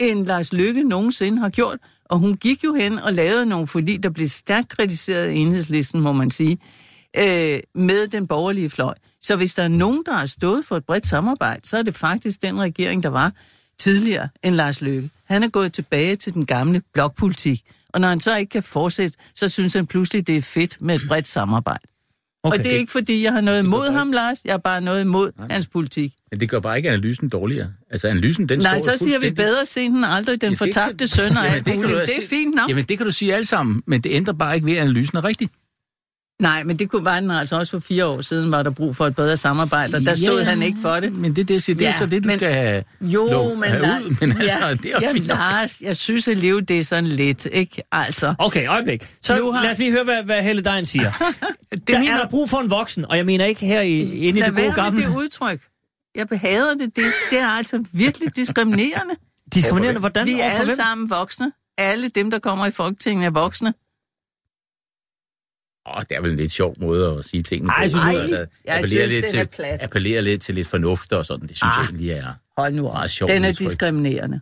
end 0.00 0.26
Lars 0.26 0.52
Lykke 0.52 0.82
nogensinde 0.84 1.38
har 1.38 1.48
gjort, 1.48 1.78
og 2.12 2.18
hun 2.18 2.36
gik 2.36 2.64
jo 2.64 2.74
hen 2.74 2.98
og 2.98 3.12
lavede 3.12 3.46
nogle 3.46 3.66
fordi 3.66 3.96
der 3.96 4.10
blev 4.10 4.28
stærkt 4.28 4.68
kritiseret 4.68 5.30
i 5.30 5.36
enhedslisten, 5.36 6.00
må 6.00 6.12
man 6.12 6.30
sige, 6.30 6.58
øh, 7.16 7.60
med 7.74 8.08
den 8.08 8.26
borgerlige 8.26 8.70
fløj. 8.70 8.94
Så 9.20 9.36
hvis 9.36 9.54
der 9.54 9.62
er 9.62 9.68
nogen, 9.68 10.02
der 10.06 10.12
har 10.12 10.26
stået 10.26 10.64
for 10.64 10.76
et 10.76 10.84
bredt 10.84 11.06
samarbejde, 11.06 11.60
så 11.68 11.78
er 11.78 11.82
det 11.82 11.94
faktisk 11.94 12.42
den 12.42 12.60
regering, 12.60 13.02
der 13.02 13.08
var 13.08 13.32
tidligere 13.78 14.28
end 14.42 14.54
Lars 14.54 14.80
Løkke. 14.80 15.10
Han 15.24 15.42
er 15.42 15.48
gået 15.48 15.72
tilbage 15.72 16.16
til 16.16 16.34
den 16.34 16.46
gamle 16.46 16.82
blokpolitik. 16.92 17.60
Og 17.88 18.00
når 18.00 18.08
han 18.08 18.20
så 18.20 18.36
ikke 18.36 18.50
kan 18.50 18.62
fortsætte, 18.62 19.18
så 19.34 19.48
synes 19.48 19.74
han 19.74 19.86
pludselig, 19.86 20.26
det 20.26 20.36
er 20.36 20.42
fedt 20.42 20.76
med 20.80 20.94
et 20.94 21.02
bredt 21.08 21.28
samarbejde. 21.28 21.91
Okay, 22.44 22.58
og 22.58 22.64
det 22.64 22.74
er 22.74 22.76
ikke, 22.76 22.92
fordi 22.92 23.24
jeg 23.24 23.32
har 23.32 23.40
noget 23.40 23.62
imod 23.62 23.92
ham. 23.92 24.12
Lars. 24.12 24.38
Jeg 24.44 24.52
har 24.52 24.58
bare 24.58 24.80
noget 24.80 25.00
imod 25.00 25.30
Nej. 25.38 25.46
hans 25.50 25.66
politik. 25.66 26.12
Men 26.30 26.40
det 26.40 26.48
gør 26.48 26.60
bare 26.60 26.76
ikke 26.76 26.88
analysen 26.88 27.28
dårligere. 27.28 27.72
Altså 27.90 28.08
analysen, 28.08 28.48
den 28.48 28.58
Nej, 28.58 28.80
så 28.80 28.94
siger 28.98 29.20
vi 29.20 29.30
bedre 29.30 29.66
sent 29.66 29.96
end 29.96 30.04
aldrig, 30.06 30.40
den 30.40 30.50
ja, 30.50 30.56
fortabte 30.56 31.08
søn 31.08 31.36
og 31.36 31.46
alt 31.46 31.66
det, 31.66 31.74
det 31.74 31.92
er 31.92 32.28
fint 32.28 32.54
nok. 32.54 32.68
Jamen, 32.68 32.84
det 32.84 32.98
kan 32.98 33.06
du 33.06 33.12
sige 33.12 33.34
alt 33.34 33.48
sammen, 33.48 33.82
men 33.86 34.00
det 34.00 34.12
ændrer 34.12 34.34
bare 34.34 34.54
ikke 34.54 34.66
ved, 34.66 34.72
at 34.72 34.82
analysen 34.82 35.18
er 35.18 35.24
rigtig. 35.24 35.50
Nej, 36.42 36.62
men 36.62 36.78
det 36.78 36.90
kunne 36.90 37.04
være 37.04 37.20
den 37.20 37.30
altså 37.30 37.56
også 37.56 37.70
for 37.70 37.78
fire 37.78 38.06
år 38.06 38.20
siden, 38.20 38.50
var 38.50 38.62
der 38.62 38.70
brug 38.70 38.96
for 38.96 39.06
et 39.06 39.16
bedre 39.16 39.36
samarbejde, 39.36 39.96
og 39.96 40.00
der 40.00 40.14
stod 40.14 40.38
ja, 40.38 40.44
han 40.44 40.62
ikke 40.62 40.78
for 40.82 41.00
det. 41.00 41.12
Men 41.12 41.36
det, 41.36 41.48
det, 41.48 41.66
det, 41.66 41.80
ja, 41.80 41.88
er 41.88 41.98
så 41.98 42.06
det, 42.06 42.24
du 42.24 42.28
men, 42.28 42.36
skal 42.36 42.52
have, 42.52 42.84
jo, 43.00 43.28
lov, 43.30 43.56
men, 43.56 43.70
have 43.70 43.82
ud. 43.82 44.16
Men 44.20 44.32
altså, 44.32 44.66
ja, 44.66 44.74
det 44.74 44.92
er 44.92 45.00
ja, 45.00 45.12
Lars, 45.12 45.80
jeg 45.80 45.96
synes, 45.96 46.28
at 46.28 46.36
leve 46.36 46.60
det 46.60 46.80
er 46.80 46.84
sådan 46.84 47.06
lidt, 47.06 47.48
ikke? 47.52 47.82
Altså. 47.92 48.34
Okay, 48.38 48.68
øjeblik. 48.68 49.08
Så 49.22 49.52
har... 49.52 49.62
lad 49.62 49.70
os 49.70 49.78
lige 49.78 49.90
høre, 49.90 50.04
hvad, 50.04 50.22
hvad 50.22 50.42
Helle 50.42 50.62
Dein 50.62 50.86
siger. 50.86 51.10
det 51.70 51.88
der 51.88 51.98
mener... 51.98 52.12
er 52.12 52.20
der 52.20 52.28
brug 52.28 52.50
for 52.50 52.58
en 52.58 52.70
voksen, 52.70 53.04
og 53.04 53.16
jeg 53.16 53.26
mener 53.26 53.44
ikke 53.44 53.66
her 53.66 53.80
i, 53.80 54.00
inde 54.00 54.40
i 54.40 54.42
det 54.42 54.56
gode 54.56 54.72
gamle... 54.72 55.02
det 55.02 55.16
udtryk. 55.16 55.60
Jeg 56.14 56.28
behader 56.28 56.74
det. 56.74 56.96
Det, 56.96 57.04
det 57.30 57.38
er 57.38 57.48
altså 57.48 57.84
virkelig 57.92 58.36
diskriminerende. 58.36 59.14
Diskriminerende? 59.54 60.00
Hvordan? 60.00 60.26
Vi 60.26 60.40
er 60.40 60.44
alle 60.44 60.64
hvem? 60.64 60.76
sammen 60.76 61.10
voksne. 61.10 61.52
Alle 61.78 62.08
dem, 62.08 62.30
der 62.30 62.38
kommer 62.38 62.66
i 62.66 62.70
Folketinget, 62.70 63.26
er 63.26 63.30
voksne. 63.30 63.74
Åh, 65.86 66.02
det 66.08 66.16
er 66.16 66.20
vel 66.20 66.30
en 66.30 66.36
lidt 66.36 66.52
sjov 66.52 66.74
måde 66.80 67.18
at 67.18 67.24
sige 67.24 67.42
tingene 67.42 67.72
Ej, 67.72 67.84
på. 67.84 67.88
Synes, 67.88 68.04
Ej, 68.04 68.12
jeg 68.64 68.76
appellerer 68.76 69.08
synes, 69.08 69.32
lidt 69.32 69.50
til, 69.50 69.64
appellerer 69.80 70.20
lidt 70.20 70.42
til 70.42 70.54
lidt 70.54 70.68
fornuft 70.68 71.12
og 71.12 71.26
sådan. 71.26 71.48
Det 71.48 71.56
synes 71.56 71.62
Arh, 71.62 71.78
jeg 71.78 71.84
egentlig 71.84 72.10
er 72.10 72.32
hold 72.60 72.74
nu 72.74 72.82
meget 72.82 73.10
sjovt. 73.10 73.32
Den 73.32 73.44
er 73.44 73.48
udtryk. 73.48 73.68
diskriminerende. 73.68 74.40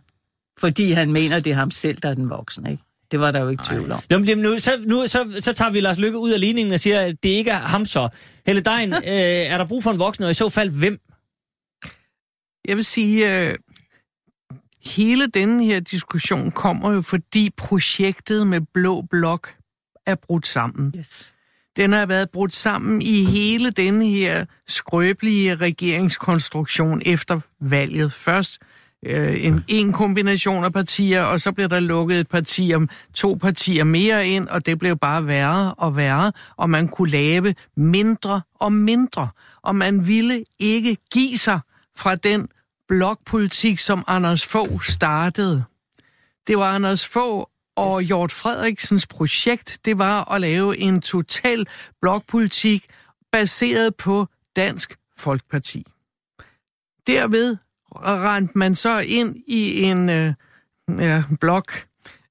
Fordi 0.59 0.91
han 0.91 1.11
mener, 1.11 1.39
det 1.39 1.51
er 1.51 1.55
ham 1.55 1.71
selv, 1.71 1.97
der 2.03 2.09
er 2.09 2.13
den 2.13 2.29
voksne, 2.29 2.71
ikke? 2.71 2.83
Det 3.11 3.19
var 3.19 3.31
der 3.31 3.39
jo 3.39 3.49
ikke 3.49 3.63
tvivl 3.67 3.91
om. 3.91 3.99
Jamen, 4.09 4.37
nu, 4.37 4.59
så, 4.59 4.71
nu 4.87 5.07
så, 5.07 5.37
så 5.39 5.53
tager 5.53 5.71
vi 5.71 5.79
Lars 5.79 5.97
Lykke 5.97 6.17
ud 6.17 6.31
af 6.31 6.39
ligningen 6.39 6.73
og 6.73 6.79
siger, 6.79 7.01
at 7.01 7.23
det 7.23 7.29
ikke 7.29 7.51
er 7.51 7.57
ham 7.57 7.85
så. 7.85 8.09
Helle 8.45 8.61
Dein, 8.61 8.93
øh, 9.13 9.51
er 9.51 9.57
der 9.57 9.65
brug 9.65 9.83
for 9.83 9.91
en 9.91 9.99
voksen, 9.99 10.23
og 10.23 10.31
i 10.31 10.33
så 10.33 10.49
fald 10.49 10.69
hvem? 10.69 10.99
Jeg 12.67 12.75
vil 12.75 12.85
sige, 12.85 13.47
øh, 13.47 13.55
hele 14.85 15.27
denne 15.27 15.65
her 15.65 15.79
diskussion 15.79 16.51
kommer 16.51 16.91
jo, 16.91 17.01
fordi 17.01 17.49
projektet 17.57 18.47
med 18.47 18.61
Blå 18.73 19.01
Blok 19.01 19.55
er 20.05 20.15
brudt 20.15 20.47
sammen. 20.47 20.93
Yes. 20.97 21.33
Den 21.77 21.93
har 21.93 22.05
været 22.05 22.29
brudt 22.29 22.53
sammen 22.53 23.01
i 23.01 23.23
hele 23.23 23.69
denne 23.69 24.05
her 24.05 24.45
skrøbelige 24.67 25.55
regeringskonstruktion 25.55 27.01
efter 27.05 27.39
valget. 27.59 28.13
Først 28.13 28.59
øh, 29.05 29.45
en, 29.45 29.63
en 29.67 29.93
kombination 29.93 30.63
af 30.63 30.73
partier, 30.73 31.23
og 31.23 31.41
så 31.41 31.51
blev 31.51 31.69
der 31.69 31.79
lukket 31.79 32.19
et 32.19 32.27
parti 32.27 32.71
om 32.75 32.89
to 33.13 33.37
partier 33.41 33.83
mere 33.83 34.27
ind, 34.27 34.47
og 34.47 34.65
det 34.65 34.79
blev 34.79 34.97
bare 34.97 35.27
værre 35.27 35.73
og 35.73 35.95
værre, 35.95 36.31
og 36.57 36.69
man 36.69 36.87
kunne 36.87 37.09
lave 37.09 37.55
mindre 37.77 38.41
og 38.59 38.73
mindre, 38.73 39.27
og 39.61 39.75
man 39.75 40.07
ville 40.07 40.43
ikke 40.59 40.97
give 41.13 41.37
sig 41.37 41.59
fra 41.97 42.15
den 42.15 42.47
blokpolitik, 42.87 43.79
som 43.79 44.03
Anders 44.07 44.45
Fogh 44.45 44.81
startede. 44.81 45.63
Det 46.47 46.57
var 46.57 46.75
Anders 46.75 47.07
Fogh 47.07 47.45
og 47.81 48.03
Jort 48.03 48.31
Frederiksens 48.31 49.07
projekt, 49.07 49.79
det 49.85 49.97
var 49.97 50.31
at 50.31 50.41
lave 50.41 50.77
en 50.77 51.01
total 51.01 51.67
blokpolitik 52.01 52.85
baseret 53.31 53.95
på 53.95 54.27
Dansk 54.55 54.97
Folkeparti. 55.17 55.85
Derved 57.07 57.57
rendte 57.95 58.57
man 58.57 58.75
så 58.75 58.99
ind 58.99 59.35
i 59.47 59.81
en 59.81 60.09
øh, 60.09 60.33
ja, 60.99 61.23
blok, 61.39 61.85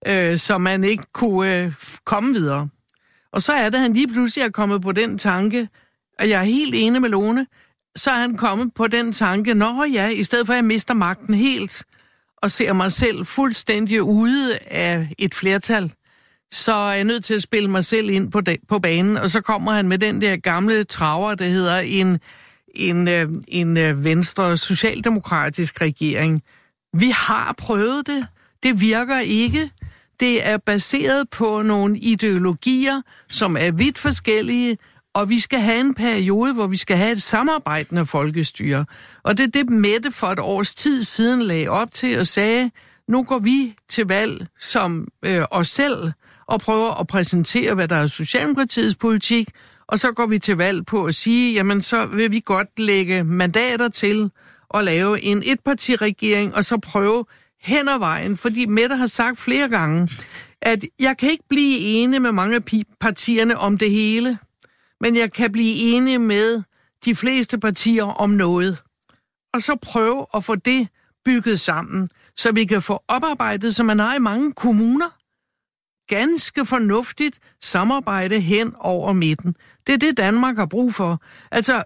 øh, 0.07 0.39
så 0.39 0.59
man 0.59 0.85
ikke 0.85 1.05
kunne 1.13 1.65
øh, 1.65 1.73
komme 2.05 2.33
videre. 2.33 2.69
Og 3.33 3.43
så 3.43 3.53
er 3.53 3.71
det, 3.71 3.81
han 3.81 3.93
lige 3.93 4.09
pludselig 4.09 4.45
er 4.45 4.51
kommet 4.51 4.83
på 4.83 4.93
den 4.93 5.19
tanke, 5.19 5.69
og 6.19 6.29
jeg 6.29 6.41
er 6.41 6.45
helt 6.45 6.75
enig 6.75 7.01
med 7.01 7.11
Lone, 7.11 7.47
så 7.97 8.11
er 8.11 8.15
han 8.15 8.37
kommet 8.37 8.75
på 8.75 8.87
den 8.87 9.13
tanke, 9.13 9.55
når 9.55 9.85
ja, 9.93 10.09
i 10.09 10.25
stedet 10.25 10.47
for 10.47 10.53
at 10.53 10.57
jeg 10.57 10.65
mister 10.65 10.95
magten 10.95 11.35
helt, 11.35 11.85
og 12.43 12.51
ser 12.51 12.73
mig 12.73 12.93
selv 12.93 13.27
fuldstændig 13.27 14.03
ude 14.03 14.59
af 14.59 15.09
et 15.19 15.35
flertal, 15.35 15.93
så 16.53 16.73
er 16.73 16.93
jeg 16.93 17.05
nødt 17.05 17.25
til 17.25 17.35
at 17.35 17.43
spille 17.43 17.71
mig 17.71 17.85
selv 17.85 18.11
ind 18.11 18.33
på, 18.33 18.41
de, 18.41 18.57
på 18.69 18.79
banen, 18.79 19.17
og 19.17 19.31
så 19.31 19.41
kommer 19.41 19.73
han 19.73 19.89
med 19.89 19.99
den 19.99 20.21
der 20.21 20.37
gamle 20.37 20.85
traver, 20.85 21.35
der 21.35 21.45
hedder 21.45 21.79
en, 21.79 22.19
en, 22.75 23.09
øh, 23.09 23.29
en 23.49 23.77
øh, 23.77 24.05
venstre 24.05 24.57
socialdemokratisk 24.57 25.81
regering. 25.81 26.43
Vi 26.93 27.11
har 27.11 27.55
prøvet 27.59 28.07
det. 28.07 28.27
Det 28.63 28.81
virker 28.81 29.19
ikke. 29.19 29.71
Det 30.21 30.49
er 30.49 30.57
baseret 30.57 31.31
på 31.31 31.63
nogle 31.63 31.99
ideologier, 31.99 33.03
som 33.31 33.57
er 33.57 33.71
vidt 33.71 33.99
forskellige, 33.99 34.79
og 35.21 35.29
vi 35.29 35.39
skal 35.39 35.61
have 35.61 35.81
en 35.81 35.95
periode, 35.95 36.55
hvor 36.55 36.67
vi 36.67 36.77
skal 36.77 36.97
have 36.97 37.13
et 37.13 37.23
samarbejdende 37.23 38.07
folkestyre. 38.07 38.85
Og 39.23 39.39
det 39.39 39.45
er 39.45 39.51
det, 39.51 39.71
Mette 39.71 40.11
for 40.11 40.27
et 40.27 40.39
års 40.39 40.75
tid 40.75 41.05
siden 41.05 41.43
lagde 41.43 41.69
op 41.69 41.93
til 41.93 42.19
og 42.19 42.27
sagde, 42.27 42.71
nu 43.09 43.23
går 43.23 43.39
vi 43.39 43.75
til 43.89 44.07
valg 44.07 44.47
som 44.59 45.09
øh, 45.25 45.43
os 45.51 45.69
selv 45.69 46.13
og 46.47 46.61
prøver 46.61 47.01
at 47.01 47.07
præsentere, 47.07 47.75
hvad 47.75 47.89
der 47.89 47.97
er 47.97 48.07
Socialdemokratiets 48.07 48.97
politik, 48.97 49.49
og 49.87 49.99
så 49.99 50.13
går 50.13 50.27
vi 50.27 50.39
til 50.39 50.57
valg 50.57 50.87
på 50.87 51.05
at 51.05 51.15
sige, 51.15 51.53
jamen 51.53 51.83
så 51.83 52.07
vil 52.07 52.33
vi 52.33 52.43
godt 52.45 52.79
lægge 52.79 53.25
mandater 53.25 53.89
til 53.89 54.31
at 54.75 54.85
lave 54.85 55.23
en 55.23 55.43
etpartiregering, 55.47 56.55
og 56.55 56.65
så 56.65 56.79
prøve 56.79 57.25
hen 57.63 57.89
ad 57.89 57.99
vejen, 57.99 58.37
fordi 58.37 58.67
Mette 58.67 58.97
har 58.97 59.07
sagt 59.07 59.39
flere 59.39 59.69
gange, 59.69 60.09
at 60.63 60.85
jeg 60.99 61.17
kan 61.19 61.31
ikke 61.31 61.45
blive 61.51 61.79
enig 61.79 62.23
med 62.23 62.33
mange 62.33 62.57
af 62.57 62.85
partierne 63.01 63.59
om 63.59 63.79
det 63.79 63.91
hele 63.91 64.39
men 65.01 65.17
jeg 65.17 65.33
kan 65.33 65.53
blive 65.53 65.75
enig 65.77 66.21
med 66.21 66.63
de 67.05 67.17
fleste 67.17 67.59
partier 67.59 68.05
om 68.05 68.31
noget. 68.31 68.83
Og 69.55 69.63
så 69.63 69.77
prøve 69.83 70.27
at 70.35 70.45
få 70.45 70.55
det 70.55 70.89
bygget 71.25 71.61
sammen, 71.61 72.09
så 72.37 72.53
vi 72.53 72.65
kan 72.65 72.83
få 72.83 73.03
oparbejdet, 73.09 73.75
som 73.75 73.87
man 73.87 73.99
har 73.99 74.15
i 74.15 74.19
mange 74.19 74.53
kommuner, 74.53 75.09
ganske 76.09 76.67
fornuftigt 76.67 77.39
samarbejde 77.63 78.41
hen 78.41 78.75
over 78.79 79.13
midten. 79.13 79.57
Det 79.87 79.93
er 79.93 79.99
det, 79.99 80.17
Danmark 80.17 80.57
har 80.57 80.67
brug 80.67 80.95
for. 80.95 81.23
Altså, 81.51 81.83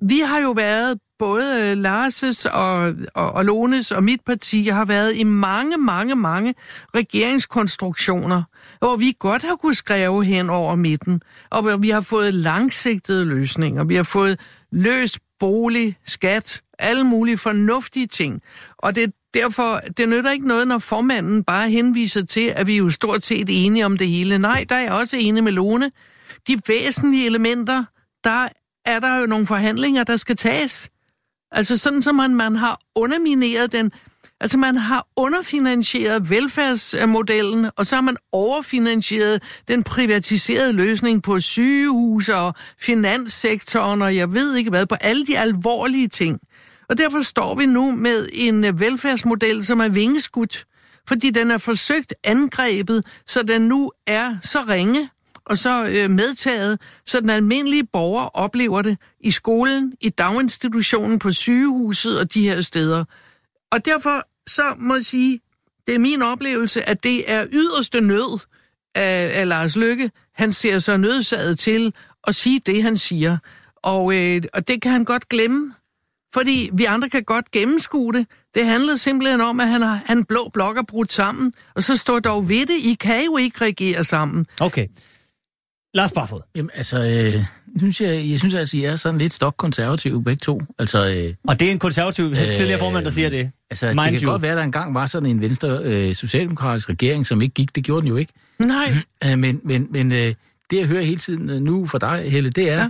vi 0.00 0.18
har 0.18 0.38
jo 0.38 0.50
været 0.50 0.98
både 1.18 1.74
Larses 1.74 2.46
og, 2.46 2.94
og, 3.14 3.32
og 3.32 3.44
Lones 3.44 3.92
og 3.92 4.04
mit 4.04 4.20
parti 4.26 4.62
har 4.62 4.84
været 4.84 5.16
i 5.16 5.22
mange, 5.22 5.76
mange, 5.76 6.16
mange 6.16 6.54
regeringskonstruktioner, 6.94 8.42
hvor 8.78 8.96
vi 8.96 9.16
godt 9.18 9.42
har 9.42 9.56
kunne 9.56 9.74
skrive 9.74 10.24
hen 10.24 10.50
over 10.50 10.74
midten, 10.74 11.22
og 11.50 11.62
hvor 11.62 11.76
vi 11.76 11.90
har 11.90 12.00
fået 12.00 12.34
langsigtede 12.34 13.24
løsninger. 13.24 13.84
Vi 13.84 13.94
har 13.94 14.02
fået 14.02 14.40
løst 14.72 15.18
bolig, 15.40 15.96
skat, 16.06 16.62
alle 16.78 17.04
mulige 17.04 17.38
fornuftige 17.38 18.06
ting. 18.06 18.42
Og 18.78 18.94
det 18.94 19.02
er 19.02 19.08
derfor, 19.34 19.80
det 19.96 20.08
nytter 20.08 20.30
ikke 20.30 20.48
noget, 20.48 20.68
når 20.68 20.78
formanden 20.78 21.44
bare 21.44 21.70
henviser 21.70 22.24
til, 22.24 22.52
at 22.56 22.66
vi 22.66 22.72
er 22.72 22.78
jo 22.78 22.90
stort 22.90 23.24
set 23.24 23.46
enige 23.66 23.86
om 23.86 23.98
det 23.98 24.08
hele. 24.08 24.38
Nej, 24.38 24.64
der 24.68 24.74
er 24.74 24.80
jeg 24.80 24.92
også 24.92 25.16
enig 25.16 25.44
med 25.44 25.52
Lone. 25.52 25.90
De 26.48 26.60
væsentlige 26.68 27.26
elementer, 27.26 27.84
der 28.24 28.48
er 28.84 29.00
der 29.00 29.20
jo 29.20 29.26
nogle 29.26 29.46
forhandlinger, 29.46 30.04
der 30.04 30.16
skal 30.16 30.36
tages. 30.36 30.90
Altså 31.50 31.76
sådan 31.76 32.02
som 32.02 32.14
man, 32.14 32.34
man 32.34 32.56
har 32.56 32.80
undermineret 32.94 33.72
den 33.72 33.92
Altså 34.40 34.58
man 34.58 34.76
har 34.76 35.06
underfinansieret 35.16 36.30
velfærdsmodellen, 36.30 37.70
og 37.76 37.86
så 37.86 37.94
har 37.94 38.02
man 38.02 38.16
overfinansieret 38.32 39.42
den 39.68 39.82
privatiserede 39.82 40.72
løsning 40.72 41.22
på 41.22 41.40
sygehuse 41.40 42.36
og 42.36 42.54
finanssektoren, 42.80 44.02
og 44.02 44.16
jeg 44.16 44.34
ved 44.34 44.56
ikke 44.56 44.70
hvad, 44.70 44.86
på 44.86 44.94
alle 44.94 45.26
de 45.26 45.38
alvorlige 45.38 46.08
ting. 46.08 46.40
Og 46.88 46.98
derfor 46.98 47.22
står 47.22 47.54
vi 47.54 47.66
nu 47.66 47.90
med 47.90 48.28
en 48.32 48.80
velfærdsmodel, 48.80 49.64
som 49.64 49.80
er 49.80 49.88
vingeskudt, 49.88 50.66
fordi 51.08 51.30
den 51.30 51.50
er 51.50 51.58
forsøgt 51.58 52.14
angrebet, 52.24 53.04
så 53.26 53.42
den 53.42 53.62
nu 53.62 53.90
er 54.06 54.36
så 54.42 54.58
ringe 54.68 55.08
og 55.48 55.58
så 55.58 55.86
øh, 55.86 56.10
medtaget, 56.10 56.80
så 57.06 57.20
den 57.20 57.30
almindelige 57.30 57.86
borger 57.92 58.24
oplever 58.24 58.82
det 58.82 58.98
i 59.20 59.30
skolen, 59.30 59.92
i 60.00 60.08
daginstitutionen, 60.08 61.18
på 61.18 61.32
sygehuset 61.32 62.20
og 62.20 62.34
de 62.34 62.42
her 62.42 62.62
steder. 62.62 63.04
Og 63.72 63.84
derfor 63.84 64.28
så 64.50 64.74
må 64.78 64.94
jeg 64.94 65.04
sige, 65.04 65.40
det 65.86 65.94
er 65.94 65.98
min 65.98 66.22
oplevelse, 66.22 66.88
at 66.88 67.02
det 67.02 67.30
er 67.30 67.46
yderste 67.52 68.00
nød 68.00 68.40
af, 68.94 69.40
af 69.40 69.48
Lars 69.48 69.76
Lykke. 69.76 70.10
Han 70.34 70.52
ser 70.52 70.78
sig 70.78 70.98
nødsaget 70.98 71.58
til 71.58 71.92
at 72.26 72.34
sige 72.34 72.60
det, 72.66 72.82
han 72.82 72.96
siger. 72.96 73.38
Og, 73.76 74.14
øh, 74.14 74.42
og 74.54 74.68
det 74.68 74.82
kan 74.82 74.92
han 74.92 75.04
godt 75.04 75.28
glemme, 75.28 75.74
fordi 76.34 76.70
vi 76.72 76.84
andre 76.84 77.10
kan 77.10 77.24
godt 77.24 77.50
gennemskue 77.50 78.12
det. 78.12 78.26
Det 78.54 78.66
handler 78.66 78.96
simpelthen 78.96 79.40
om, 79.40 79.60
at 79.60 79.68
han 79.68 79.82
har 79.82 80.02
han 80.06 80.24
blå 80.24 80.50
blok 80.52 80.76
er 80.76 80.82
brudt 80.88 81.12
sammen, 81.12 81.52
og 81.74 81.82
så 81.82 81.96
står 81.96 82.18
dog 82.18 82.48
ved 82.48 82.66
det, 82.66 82.74
I 82.74 82.96
kan 83.00 83.24
jo 83.24 83.36
ikke 83.36 83.64
regere 83.64 84.04
sammen. 84.04 84.46
Okay. 84.60 84.86
Lars 85.94 86.12
Barfod. 86.12 86.40
Jamen, 86.56 86.70
altså, 86.74 86.96
øh, 86.96 87.44
synes 87.78 88.00
jeg, 88.00 88.30
jeg 88.30 88.38
synes 88.38 88.54
altså, 88.54 88.76
I 88.76 88.84
er 88.84 88.96
sådan 88.96 89.18
lidt 89.18 89.32
stokkonservative 89.32 90.24
begge 90.24 90.40
to. 90.40 90.62
Altså, 90.78 91.08
øh, 91.26 91.34
Og 91.48 91.60
det 91.60 91.68
er 91.68 91.72
en 91.72 91.78
konservativ 91.78 92.24
øh, 92.24 92.36
tidligere 92.36 92.78
formand, 92.78 93.04
der 93.04 93.10
siger 93.10 93.30
det. 93.30 93.50
altså 93.70 93.86
Mind 93.86 93.98
det 93.98 94.20
kan 94.20 94.26
you. 94.26 94.30
godt 94.30 94.42
være, 94.42 94.52
at 94.52 94.56
der 94.56 94.62
engang 94.64 94.94
var 94.94 95.06
sådan 95.06 95.28
en 95.28 95.40
venstre 95.40 95.78
øh, 95.84 96.14
socialdemokratisk 96.14 96.88
regering, 96.88 97.26
som 97.26 97.42
ikke 97.42 97.54
gik. 97.54 97.74
Det 97.74 97.84
gjorde 97.84 98.00
den 98.00 98.08
jo 98.08 98.16
ikke. 98.16 98.32
Nej, 98.58 98.94
Øh, 99.26 99.38
men 99.38 99.60
men, 99.64 99.86
men 99.90 100.12
øh, 100.12 100.18
det, 100.70 100.76
jeg 100.78 100.86
hører 100.86 101.02
hele 101.02 101.16
tiden 101.20 101.50
øh, 101.50 101.60
nu 101.60 101.86
fra 101.86 101.98
dig, 101.98 102.30
Helle, 102.30 102.50
det 102.50 102.70
er 102.70 102.88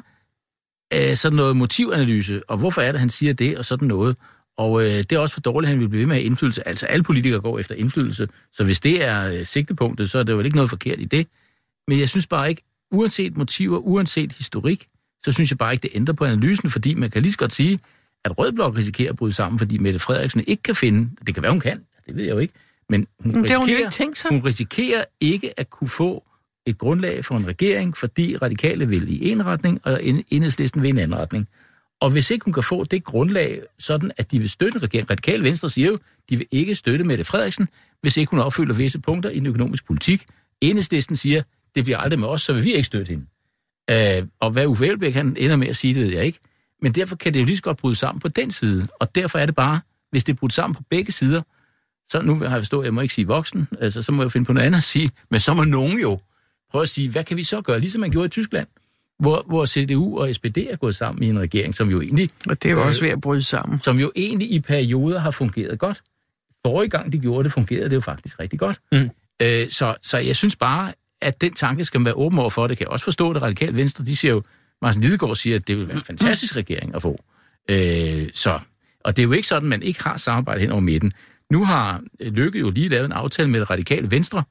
ja. 0.93 1.11
øh, 1.11 1.17
sådan 1.17 1.37
noget 1.37 1.57
motivanalyse, 1.57 2.43
og 2.51 2.59
hvorfor 2.59 2.81
er 2.81 2.93
det, 2.93 3.01
han 3.01 3.09
siger 3.09 3.33
det, 3.33 3.59
og 3.59 3.65
sådan 3.65 3.89
noget. 3.89 4.17
Og 4.59 4.83
øh, 4.83 4.89
det 4.89 5.13
er 5.13 5.19
også 5.19 5.35
for 5.35 5.41
dårligt, 5.41 5.69
at 5.69 5.71
han 5.71 5.81
vil 5.81 5.89
blive 5.89 6.01
ved 6.01 6.07
med 6.07 6.17
at 6.17 6.23
have 6.23 6.27
indflydelse. 6.27 6.69
Altså, 6.69 6.87
alle 6.87 7.03
politikere 7.05 7.41
går 7.41 7.59
efter 7.59 7.75
indflydelse, 7.75 8.29
så 8.53 8.65
hvis 8.65 8.81
det 8.81 9.05
er 9.05 9.33
øh, 9.33 9.47
sigtepunktet, 9.47 10.11
så 10.11 10.19
er 10.19 10.23
der 10.23 10.33
jo 10.33 10.41
ikke 10.41 10.57
noget 10.57 10.71
forkert 10.71 11.01
i 11.01 11.05
det. 11.05 11.27
Men 11.89 12.01
jeg 12.01 12.09
synes 12.09 12.27
bare 12.27 12.49
ikke, 12.49 12.63
uanset 12.93 13.37
motiver, 13.37 13.79
uanset 13.79 14.33
historik, 14.33 14.87
så 15.25 15.33
synes 15.33 15.51
jeg 15.51 15.59
bare 15.59 15.73
ikke, 15.73 15.83
det 15.83 15.91
ændrer 15.95 16.15
på 16.15 16.25
analysen, 16.25 16.71
fordi 16.71 16.95
man 16.95 17.11
kan 17.11 17.23
lige 17.23 17.33
så 17.33 17.39
godt 17.39 17.53
sige, 17.53 17.79
at 18.25 18.39
Rød 18.39 18.53
Blok 18.53 18.77
risikerer 18.77 19.11
at 19.11 19.17
bryde 19.17 19.33
sammen, 19.33 19.59
fordi 19.59 19.79
Mette 19.79 19.99
Frederiksen 19.99 20.45
ikke 20.47 20.63
kan 20.63 20.75
finde, 20.77 21.11
det 21.27 21.35
kan 21.35 21.43
være, 21.43 21.53
hun 21.53 21.61
kan, 21.61 21.81
det 22.07 22.17
ved 22.17 22.25
jeg 22.25 22.31
jo 22.33 22.39
ikke, 22.39 22.55
men 22.89 23.07
hun, 23.21 23.33
Men 23.33 23.51
har 23.51 23.59
hun 23.59 23.67
risikerer, 23.67 23.79
ikke 23.87 23.91
tænkt 23.95 24.19
sig. 24.19 24.31
hun 24.31 24.45
risikerer 24.45 25.05
ikke 25.21 25.61
at 25.61 25.71
kunne 25.71 25.89
få 25.89 26.25
et 26.67 26.79
grundlag 26.79 27.25
for 27.25 27.37
en 27.37 27.47
regering, 27.47 27.97
fordi 27.97 28.37
radikale 28.37 28.89
vil 28.89 29.09
i 29.23 29.31
en 29.31 29.47
retning, 29.47 29.81
og 29.85 30.05
en- 30.05 30.25
enhedslisten 30.31 30.83
vil 30.83 30.89
i 30.89 30.91
en 30.91 30.99
anden 30.99 31.19
retning. 31.19 31.49
Og 32.01 32.11
hvis 32.11 32.31
ikke 32.31 32.45
hun 32.45 32.53
kan 32.53 32.63
få 32.63 32.85
det 32.85 33.05
grundlag, 33.05 33.63
sådan 33.79 34.13
at 34.17 34.31
de 34.31 34.39
vil 34.39 34.51
støtte 34.51 34.79
regeringen, 34.79 35.11
radikale 35.11 35.45
venstre 35.45 35.71
siger 35.71 35.89
jo, 35.89 35.99
de 36.31 36.37
vil 36.37 36.47
ikke 36.51 36.75
støtte 36.75 37.05
Mette 37.05 37.25
Frederiksen, 37.25 37.69
hvis 38.01 38.17
ikke 38.17 38.31
hun 38.31 38.41
opfylder 38.41 38.75
visse 38.75 38.99
punkter 38.99 39.31
i 39.31 39.39
den 39.39 39.47
økonomiske 39.47 39.87
politik. 39.87 40.27
Enhedslisten 40.61 41.17
siger, 41.17 41.43
det 41.79 41.85
bliver 41.85 41.99
aldrig 41.99 42.21
med 42.21 42.29
os, 42.29 42.43
så 42.43 42.53
vil 42.53 42.65
vi 42.65 42.73
ikke 42.73 42.87
støtte 42.87 43.11
hende. 43.11 43.27
Øh, 43.91 44.27
og 44.41 44.51
hvad 44.51 44.67
Uffe 44.67 44.87
Elbæk 44.87 45.15
han 45.15 45.37
ender 45.39 45.57
med 45.57 45.69
at 45.69 45.77
sige, 45.77 45.95
det 45.95 46.03
ved 46.03 46.13
jeg 46.13 46.25
ikke. 46.25 46.39
Men 46.83 46.93
derfor 46.93 47.17
kan 47.17 47.35
det 47.35 47.41
jo 47.41 47.45
lige 47.45 47.57
så 47.57 47.63
godt 47.63 47.77
bryde 47.77 47.95
sammen 47.95 48.21
på 48.21 48.29
den 48.29 48.51
side. 48.51 48.89
Og 49.01 49.15
derfor 49.15 49.39
er 49.39 49.47
det 49.47 49.55
bare, 49.55 49.81
hvis 50.11 50.25
det 50.25 50.33
er 50.33 50.37
brudt 50.37 50.53
sammen 50.53 50.75
på 50.75 50.83
begge 50.91 51.13
sider, 51.13 51.43
så 52.11 52.23
nu 52.23 52.35
har 52.35 52.45
jeg 52.45 52.61
forstået, 52.61 52.85
jeg 52.85 52.95
må 52.95 53.01
ikke 53.01 53.15
sige 53.15 53.27
voksen, 53.27 53.69
altså 53.81 54.03
så 54.03 54.13
må 54.13 54.23
jeg 54.23 54.33
finde 54.33 54.47
på 54.47 54.53
noget 54.53 54.67
andet 54.67 54.77
at 54.77 54.83
sige, 54.83 55.11
men 55.31 55.41
så 55.41 55.55
må 55.55 55.65
nogen 55.65 55.99
jo 55.99 56.21
prøve 56.71 56.83
at 56.83 56.89
sige, 56.89 57.11
hvad 57.11 57.25
kan 57.25 57.37
vi 57.37 57.45
så 57.45 57.61
gøre, 57.61 57.81
ligesom 57.81 58.01
man 58.01 58.11
gjorde 58.11 58.27
i 58.27 58.29
Tyskland, 58.29 58.67
hvor, 59.19 59.45
hvor 59.47 59.67
CDU 59.67 60.21
og 60.21 60.35
SPD 60.35 60.59
er 60.59 60.77
gået 60.77 60.95
sammen 60.95 61.23
i 61.23 61.27
en 61.27 61.39
regering, 61.41 61.75
som 61.75 61.91
jo 61.91 62.01
egentlig, 62.01 62.31
og 62.49 62.63
det 62.63 62.69
er 62.69 62.73
jo 62.73 62.83
også 62.83 63.01
ved 63.01 63.11
at 63.11 63.21
bryde 63.21 63.43
sammen. 63.43 63.81
som 63.81 63.99
jo 63.99 64.13
egentlig 64.17 64.51
i 64.53 64.61
perioder 64.61 65.19
har 65.19 65.31
fungeret 65.31 65.79
godt. 65.79 66.03
Forrige 66.67 66.91
gang 66.91 67.13
de 67.13 67.19
gjorde 67.19 67.45
det, 67.45 67.53
fungerede 67.53 67.91
det 67.91 67.97
jo 67.97 68.01
faktisk 68.01 68.41
rigtig 68.41 68.59
godt. 68.59 68.81
Mm. 68.93 69.11
Øh, 69.43 69.69
så, 69.71 69.95
så 70.03 70.19
jeg 70.19 70.37
synes 70.37 70.57
bare, 70.57 70.93
at 71.21 71.41
den 71.41 71.55
tanke 71.55 71.85
skal 71.85 72.01
man 72.01 72.05
være 72.05 72.15
åben 72.15 72.39
over 72.39 72.51
for. 72.51 72.67
Det 72.67 72.79
kan 72.79 72.85
jeg 72.85 72.93
også 72.93 73.05
forstå, 73.05 73.33
det 73.33 73.43
radikale 73.43 73.77
venstre, 73.77 74.05
de 74.05 74.17
siger 74.17 74.35
jo, 74.35 74.43
Martin 74.83 75.03
Lidegaard 75.03 75.37
siger, 75.37 75.57
at 75.57 75.69
det 75.69 75.79
vil 75.79 75.89
være 75.89 75.97
en 75.97 76.05
fantastisk 76.05 76.57
regering 76.57 76.95
at 76.95 77.03
få. 77.03 77.25
Øh, 77.71 78.29
så, 78.35 78.61
og 79.01 79.17
det 79.17 79.23
er 79.23 79.27
jo 79.27 79.33
ikke 79.33 79.49
sådan, 79.49 79.67
at 79.67 79.69
man 79.69 79.83
ikke 79.83 80.03
har 80.03 80.17
samarbejde 80.17 80.61
hen 80.61 80.71
over 80.71 80.81
midten. 80.81 81.13
Nu 81.51 81.65
har 81.65 82.03
øh, 82.21 82.33
Lykke 82.33 82.59
jo 82.59 82.71
lige 82.71 82.89
lavet 82.89 83.05
en 83.05 83.13
aftale 83.13 83.51
med 83.51 83.61
det 83.61 83.71
radikale 83.71 84.11
venstre 84.11 84.45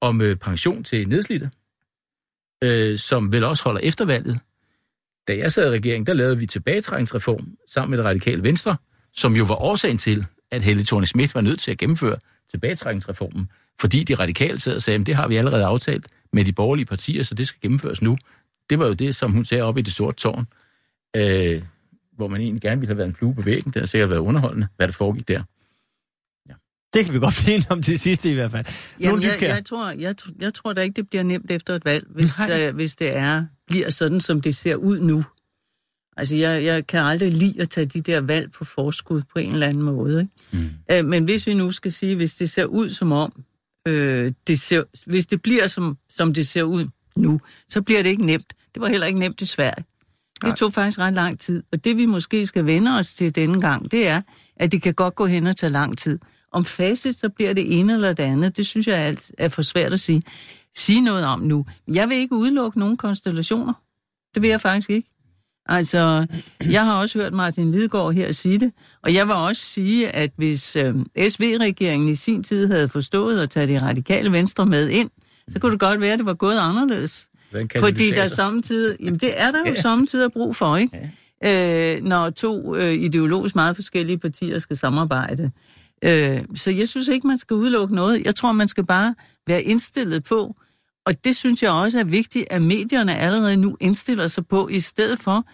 om 0.00 0.20
øh, 0.20 0.36
pension 0.36 0.84
til 0.84 1.08
nedslidte, 1.08 1.50
øh, 2.64 2.98
som 2.98 3.32
vel 3.32 3.44
også 3.44 3.64
holder 3.64 3.80
eftervalget. 3.80 4.38
Da 5.28 5.36
jeg 5.36 5.52
sad 5.52 5.66
i 5.66 5.70
regeringen, 5.70 6.06
der 6.06 6.12
lavede 6.12 6.38
vi 6.38 6.46
tilbagetrækningsreform 6.46 7.56
sammen 7.68 7.90
med 7.90 7.98
det 7.98 8.06
radikale 8.06 8.42
venstre, 8.42 8.76
som 9.14 9.36
jo 9.36 9.44
var 9.44 9.54
årsagen 9.54 9.98
til, 9.98 10.26
at 10.50 10.62
Helle 10.62 10.84
thorning 10.84 11.08
Schmidt 11.08 11.34
var 11.34 11.40
nødt 11.40 11.60
til 11.60 11.70
at 11.70 11.78
gennemføre 11.78 12.16
tilbagetrækningsreformen, 12.50 13.50
fordi 13.80 14.04
de 14.04 14.14
radikale 14.14 14.58
sad 14.58 14.76
og 14.76 14.82
sagde, 14.82 15.00
at 15.00 15.06
det 15.06 15.14
har 15.14 15.28
vi 15.28 15.36
allerede 15.36 15.64
aftalt 15.64 16.06
med 16.32 16.44
de 16.44 16.52
borgerlige 16.52 16.86
partier, 16.86 17.22
så 17.22 17.34
det 17.34 17.46
skal 17.46 17.60
gennemføres 17.60 18.02
nu. 18.02 18.18
Det 18.70 18.78
var 18.78 18.86
jo 18.86 18.92
det, 18.92 19.16
som 19.16 19.32
hun 19.32 19.44
sagde 19.44 19.62
op 19.62 19.78
i 19.78 19.82
det 19.82 19.92
sorte 19.92 20.16
tårn, 20.16 20.46
øh, 21.16 21.62
hvor 22.16 22.28
man 22.28 22.40
egentlig 22.40 22.62
gerne 22.62 22.80
ville 22.80 22.90
have 22.90 22.98
været 22.98 23.08
en 23.08 23.14
flue 23.14 23.34
på 23.34 23.42
væggen. 23.42 23.72
Det 23.72 23.82
har 23.82 23.86
sikkert 23.86 24.10
været 24.10 24.20
underholdende, 24.20 24.68
hvad 24.76 24.88
der 24.88 24.92
foregik 24.92 25.28
der. 25.28 25.42
Det 26.94 27.04
kan 27.04 27.14
vi 27.14 27.18
godt 27.18 27.42
blive 27.44 27.60
om 27.70 27.82
til 27.82 27.98
sidste 27.98 28.30
i 28.30 28.34
hvert 28.34 28.50
fald. 28.50 28.66
Jamen, 29.00 29.22
jeg, 29.22 29.42
jeg, 29.42 29.64
tror, 29.64 29.90
jeg, 29.90 30.14
jeg 30.40 30.54
tror 30.54 30.72
da 30.72 30.80
ikke, 30.80 30.96
det 30.96 31.08
bliver 31.08 31.22
nemt 31.22 31.50
efter 31.50 31.74
et 31.74 31.84
valg, 31.84 32.06
hvis, 32.10 32.30
øh, 32.50 32.74
hvis 32.74 32.96
det 32.96 33.16
er 33.16 33.44
bliver 33.66 33.90
sådan, 33.90 34.20
som 34.20 34.40
det 34.40 34.56
ser 34.56 34.74
ud 34.74 35.00
nu. 35.00 35.24
Altså, 36.16 36.36
jeg, 36.36 36.64
jeg 36.64 36.86
kan 36.86 37.00
aldrig 37.00 37.32
lide 37.32 37.62
at 37.62 37.70
tage 37.70 37.86
de 37.86 38.00
der 38.00 38.20
valg 38.20 38.52
på 38.52 38.64
forskud 38.64 39.22
på 39.32 39.38
en 39.38 39.52
eller 39.52 39.66
anden 39.66 39.82
måde. 39.82 40.20
Ikke? 40.20 40.64
Mm. 40.66 40.70
Øh, 40.90 41.04
men 41.04 41.24
hvis 41.24 41.46
vi 41.46 41.54
nu 41.54 41.72
skal 41.72 41.92
sige, 41.92 42.16
hvis 42.16 42.34
det 42.34 42.50
ser 42.50 42.64
ud 42.64 42.90
som 42.90 43.12
om, 43.12 43.44
øh, 43.88 44.32
det 44.46 44.60
ser, 44.60 44.82
hvis 45.06 45.26
det 45.26 45.42
bliver 45.42 45.66
som, 45.66 45.98
som 46.08 46.34
det 46.34 46.46
ser 46.46 46.62
ud 46.62 46.86
nu, 47.16 47.40
så 47.68 47.82
bliver 47.82 48.02
det 48.02 48.10
ikke 48.10 48.26
nemt. 48.26 48.52
Det 48.74 48.82
var 48.82 48.88
heller 48.88 49.06
ikke 49.06 49.18
nemt 49.18 49.40
i 49.40 49.46
Sverige. 49.46 49.84
Det 50.44 50.56
tog 50.56 50.72
faktisk 50.72 50.98
ret 51.00 51.14
lang 51.14 51.40
tid. 51.40 51.62
Og 51.72 51.84
det 51.84 51.96
vi 51.96 52.06
måske 52.06 52.46
skal 52.46 52.66
vende 52.66 52.98
os 52.98 53.14
til 53.14 53.34
denne 53.34 53.60
gang, 53.60 53.90
det 53.90 54.08
er, 54.08 54.22
at 54.56 54.72
det 54.72 54.82
kan 54.82 54.94
godt 54.94 55.14
gå 55.14 55.26
hen 55.26 55.46
og 55.46 55.56
tage 55.56 55.70
lang 55.70 55.98
tid. 55.98 56.18
Om 56.52 56.64
facit, 56.64 57.18
så 57.18 57.28
bliver 57.28 57.52
det 57.52 57.78
ene 57.78 57.92
eller 57.92 58.12
det 58.12 58.22
andet, 58.22 58.56
det 58.56 58.66
synes 58.66 58.86
jeg 58.86 59.00
er, 59.00 59.04
alt, 59.04 59.32
er 59.38 59.48
for 59.48 59.62
svært 59.62 59.92
at 59.92 60.00
sige, 60.00 60.22
sige 60.76 61.00
noget 61.00 61.24
om 61.24 61.40
nu. 61.40 61.66
Jeg 61.88 62.08
vil 62.08 62.16
ikke 62.16 62.34
udelukke 62.34 62.78
nogen 62.78 62.96
konstellationer. 62.96 63.72
Det 64.34 64.42
vil 64.42 64.50
jeg 64.50 64.60
faktisk 64.60 64.90
ikke. 64.90 65.08
Altså, 65.68 66.26
jeg 66.70 66.84
har 66.84 67.00
også 67.00 67.18
hørt 67.18 67.32
Martin 67.32 67.70
Lidegaard 67.70 68.12
her 68.12 68.32
sige 68.32 68.60
det, 68.60 68.72
og 69.02 69.14
jeg 69.14 69.26
vil 69.26 69.34
også 69.34 69.62
sige, 69.62 70.08
at 70.16 70.30
hvis 70.36 70.76
øh, 70.76 70.94
SV-regeringen 71.28 72.08
i 72.08 72.14
sin 72.14 72.42
tid 72.42 72.66
havde 72.66 72.88
forstået 72.88 73.40
at 73.40 73.50
tage 73.50 73.66
de 73.66 73.78
radikale 73.86 74.32
venstre 74.32 74.66
med 74.66 74.88
ind, 74.88 75.10
så 75.52 75.58
kunne 75.58 75.72
det 75.72 75.80
godt 75.80 76.00
være, 76.00 76.12
at 76.12 76.18
det 76.18 76.26
var 76.26 76.34
gået 76.34 76.58
anderledes. 76.58 77.28
Fordi 77.78 78.10
der 78.10 78.26
samtidig, 78.26 78.96
jamen 79.00 79.18
det 79.18 79.40
er 79.40 79.50
der 79.50 79.58
jo 79.58 79.72
ja. 79.74 79.80
samtidig 79.80 80.32
brug 80.32 80.56
for, 80.56 80.76
ikke? 80.76 81.10
Ja. 81.42 81.96
Øh, 81.96 82.04
når 82.04 82.30
to 82.30 82.76
øh, 82.76 82.92
ideologisk 82.92 83.54
meget 83.54 83.76
forskellige 83.76 84.18
partier 84.18 84.58
skal 84.58 84.76
samarbejde. 84.76 85.50
Øh, 86.04 86.40
så 86.54 86.70
jeg 86.70 86.88
synes 86.88 87.08
ikke, 87.08 87.26
man 87.26 87.38
skal 87.38 87.54
udelukke 87.54 87.94
noget. 87.94 88.26
Jeg 88.26 88.34
tror, 88.34 88.52
man 88.52 88.68
skal 88.68 88.86
bare 88.86 89.14
være 89.46 89.62
indstillet 89.62 90.24
på, 90.24 90.56
og 91.08 91.24
det 91.24 91.36
synes 91.36 91.62
jeg 91.62 91.70
også 91.70 91.98
er 91.98 92.04
vigtigt, 92.04 92.46
at 92.50 92.62
medierne 92.62 93.16
allerede 93.16 93.56
nu 93.56 93.76
indstiller 93.80 94.28
sig 94.28 94.46
på, 94.46 94.68
i 94.68 94.80
stedet 94.80 95.18
for 95.18 95.44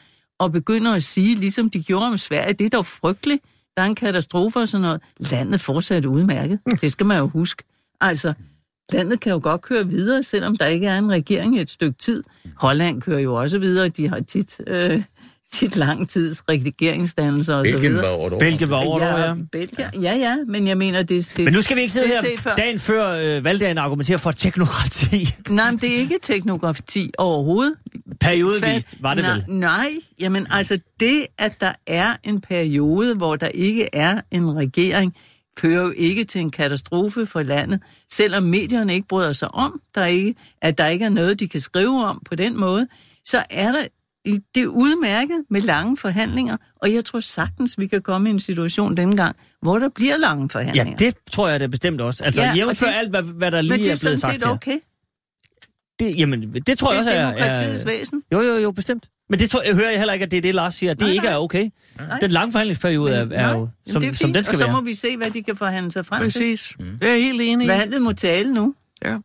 at 0.45 0.53
begynde 0.53 0.95
at 0.95 1.03
sige, 1.03 1.37
ligesom 1.37 1.71
de 1.71 1.83
gjorde 1.83 2.07
om 2.07 2.17
Sverige, 2.17 2.53
det 2.53 2.65
er 2.65 2.69
dog 2.69 2.87
frygteligt, 2.87 3.45
der 3.77 3.83
er 3.83 3.87
en 3.87 3.95
katastrofe 3.95 4.59
og 4.59 4.69
sådan 4.69 4.83
noget. 4.83 5.01
Landet 5.19 5.61
fortsat 5.61 6.05
udmærket. 6.05 6.59
Det 6.81 6.93
skal 6.93 7.07
man 7.07 7.19
jo 7.19 7.27
huske. 7.27 7.65
Altså, 8.01 8.33
landet 8.93 9.21
kan 9.21 9.33
jo 9.33 9.41
godt 9.43 9.63
køre 9.63 9.89
videre, 9.89 10.23
selvom 10.23 10.57
der 10.57 10.67
ikke 10.67 10.87
er 10.87 10.99
en 10.99 11.11
regering 11.11 11.57
i 11.57 11.61
et 11.61 11.71
stykke 11.71 11.99
tid. 11.99 12.23
Holland 12.57 13.03
kører 13.03 13.21
jo 13.21 13.35
også 13.35 13.59
videre. 13.59 13.89
De 13.89 14.09
har 14.09 14.21
tit, 14.21 14.61
øh, 14.67 15.03
tit 15.55 15.77
lang 15.77 16.09
tids 16.09 16.43
regeringsdannelser 16.49 17.55
og 17.55 17.67
så 17.67 17.73
Belgien 17.73 17.93
videre. 17.93 18.07
var 18.07 18.11
over. 18.11 18.39
Belgien 18.39 18.71
var 18.71 18.77
over, 18.77 19.01
ja. 19.01 19.29
ja, 19.29 19.35
Belgien, 19.53 20.03
ja, 20.03 20.15
ja, 20.17 20.37
men 20.47 20.69
jeg 20.69 20.77
mener, 20.77 21.03
det, 21.03 21.33
det 21.37 21.45
Men 21.45 21.53
nu 21.53 21.63
skal 21.63 21.77
vi 21.77 21.81
ikke 21.81 21.93
sidde 21.93 22.07
er 22.07 22.29
her 22.31 22.39
før. 22.41 22.55
dagen 22.55 22.79
før 22.79 23.37
øh, 23.37 23.45
valgdagen 23.45 23.79
og 23.79 23.85
argumentere 23.85 24.19
for 24.19 24.33
teknokrati. 24.33 25.29
Nej, 25.49 25.71
men 25.71 25.81
det 25.81 25.95
er 25.95 25.97
ikke 25.97 26.19
teknografi 26.23 27.11
overhovedet. 27.19 27.75
Periodevist 28.21 28.95
var 29.01 29.15
det 29.15 29.25
nej, 29.25 29.35
vel? 29.35 29.45
Nej, 29.49 29.91
jamen 30.21 30.47
altså 30.51 30.79
det, 31.01 31.27
at 31.39 31.61
der 31.61 31.73
er 31.87 32.17
en 32.25 32.41
periode, 32.41 33.15
hvor 33.15 33.37
der 33.37 33.49
ikke 33.49 33.89
er 33.93 34.21
en 34.31 34.57
regering, 34.57 35.15
fører 35.59 35.83
jo 35.83 35.93
ikke 35.97 36.25
til 36.25 36.41
en 36.41 36.51
katastrofe 36.51 37.27
for 37.27 37.43
landet, 37.43 37.81
selvom 38.13 38.43
medierne 38.43 38.95
ikke 38.95 39.09
bryder 39.09 39.33
sig 39.33 39.55
om, 39.55 39.81
der 39.95 40.07
ikke, 40.07 40.35
at 40.63 40.79
der 40.79 40.87
ikke 40.87 41.05
er 41.05 41.09
noget, 41.09 41.41
de 41.41 41.49
kan 41.49 41.61
skrive 41.61 42.05
om 42.05 42.23
på 42.27 42.35
den 42.35 42.61
måde, 42.61 42.87
så 43.25 43.43
er 43.51 43.73
der 43.73 43.87
det 44.27 44.63
er 44.63 44.67
udmærket 44.67 45.45
med 45.51 45.61
lange 45.61 45.97
forhandlinger, 45.97 46.57
og 46.77 46.93
jeg 46.95 47.05
tror 47.05 47.21
sagtens, 47.21 47.79
vi 47.79 47.87
kan 47.87 48.03
komme 48.03 48.29
i 48.29 48.33
en 48.33 48.41
situation 48.41 48.97
denne 48.97 49.17
gang, 49.17 49.37
hvor 49.63 49.79
der 49.79 49.89
bliver 49.95 50.17
lange 50.17 50.49
forhandlinger. 50.49 50.93
Ja, 51.01 51.05
det 51.07 51.15
tror 51.33 51.49
jeg 51.49 51.61
da 51.61 51.67
bestemt 51.67 52.01
også. 52.01 52.25
Altså, 52.25 52.43
Ja, 52.43 52.51
og 52.51 52.57
jævnfør 52.57 52.87
det- 52.87 52.95
alt, 52.95 53.11
hvad, 53.11 53.23
hvad 53.23 53.51
der 53.51 53.61
lige 53.63 53.71
Men 53.71 53.81
det 53.81 53.87
er 53.89 53.93
er 53.93 53.99
blevet 54.01 54.01
sådan 54.01 54.19
sagt 54.19 54.33
set 54.35 54.45
her. 54.49 54.55
okay. 54.55 54.79
Det, 56.01 56.19
jamen, 56.19 56.53
det 56.53 56.79
tror 56.79 56.89
Det 56.89 56.95
jeg 56.95 56.99
også 57.01 57.11
er 57.11 57.15
er... 57.15 57.27
demokratiets 57.35 57.83
er 57.85 57.87
væsen. 57.89 58.23
jo, 58.33 58.41
jo, 58.41 58.55
jo, 58.57 58.71
bestemt. 58.71 59.09
Men 59.31 59.39
det 59.39 59.51
tror, 59.51 59.63
jeg 59.63 59.75
hører 59.75 59.91
jeg 59.91 59.99
heller 59.99 60.13
ikke, 60.13 60.25
at 60.25 60.31
det 60.31 60.37
er 60.37 60.41
det, 60.43 60.55
Lars 60.55 60.75
siger. 60.75 60.95
Det 60.95 61.01
Nej, 61.01 61.11
ikke 61.11 61.25
nej. 61.25 61.33
er 61.33 61.37
okay. 61.39 61.71
Nej. 61.99 62.19
Den 62.19 62.31
lange 62.31 62.53
forhandlingsperiode 62.53 63.15
er, 63.15 63.21
er 63.21 63.27
Nej, 63.27 63.41
jo, 63.43 63.47
jamen, 63.53 63.69
som, 63.93 64.03
det 64.03 64.09
er 64.11 64.15
som 64.15 64.33
den 64.33 64.45
skal 64.45 64.53
og 64.53 64.57
så 64.59 64.65
være. 64.65 64.73
må 64.73 64.81
vi 64.81 64.95
se, 64.95 65.17
hvad 65.17 65.31
de 65.31 65.43
kan 65.43 65.57
forhandle 65.57 65.93
sig 65.93 66.07
frem 66.07 66.21
til. 66.21 66.27
Præcis. 66.27 66.73
Det 66.79 67.09
er 67.09 67.13
jeg 67.15 67.23
helt 67.23 67.41
enig 67.41 67.65
i. 67.65 67.69
Valget 67.69 68.03
må 68.03 68.13
tale 68.13 68.53
nu. 68.55 68.75
Ja. 69.05 69.17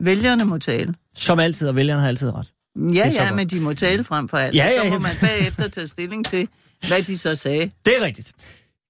Vælgerne 0.00 0.44
må 0.44 0.58
tale. 0.58 0.94
Som 1.14 1.38
altid, 1.38 1.68
og 1.68 1.76
vælgerne 1.76 2.00
har 2.00 2.08
altid 2.08 2.34
ret. 2.34 2.52
Ja, 2.94 3.10
så 3.10 3.22
ja, 3.22 3.32
men 3.32 3.48
de 3.48 3.60
må 3.60 3.74
tale 3.74 4.04
frem 4.04 4.28
for 4.28 4.36
alt. 4.36 4.56
Ja, 4.56 4.68
så 4.68 4.74
ja, 4.74 4.88
må 4.88 4.94
ja. 4.94 4.98
man 4.98 5.10
bagefter 5.20 5.68
tage 5.68 5.88
stilling 5.88 6.26
til, 6.26 6.48
hvad 6.88 7.02
de 7.02 7.18
så 7.18 7.34
sagde. 7.34 7.70
Det 7.86 7.94
er 8.00 8.04
rigtigt. 8.04 8.32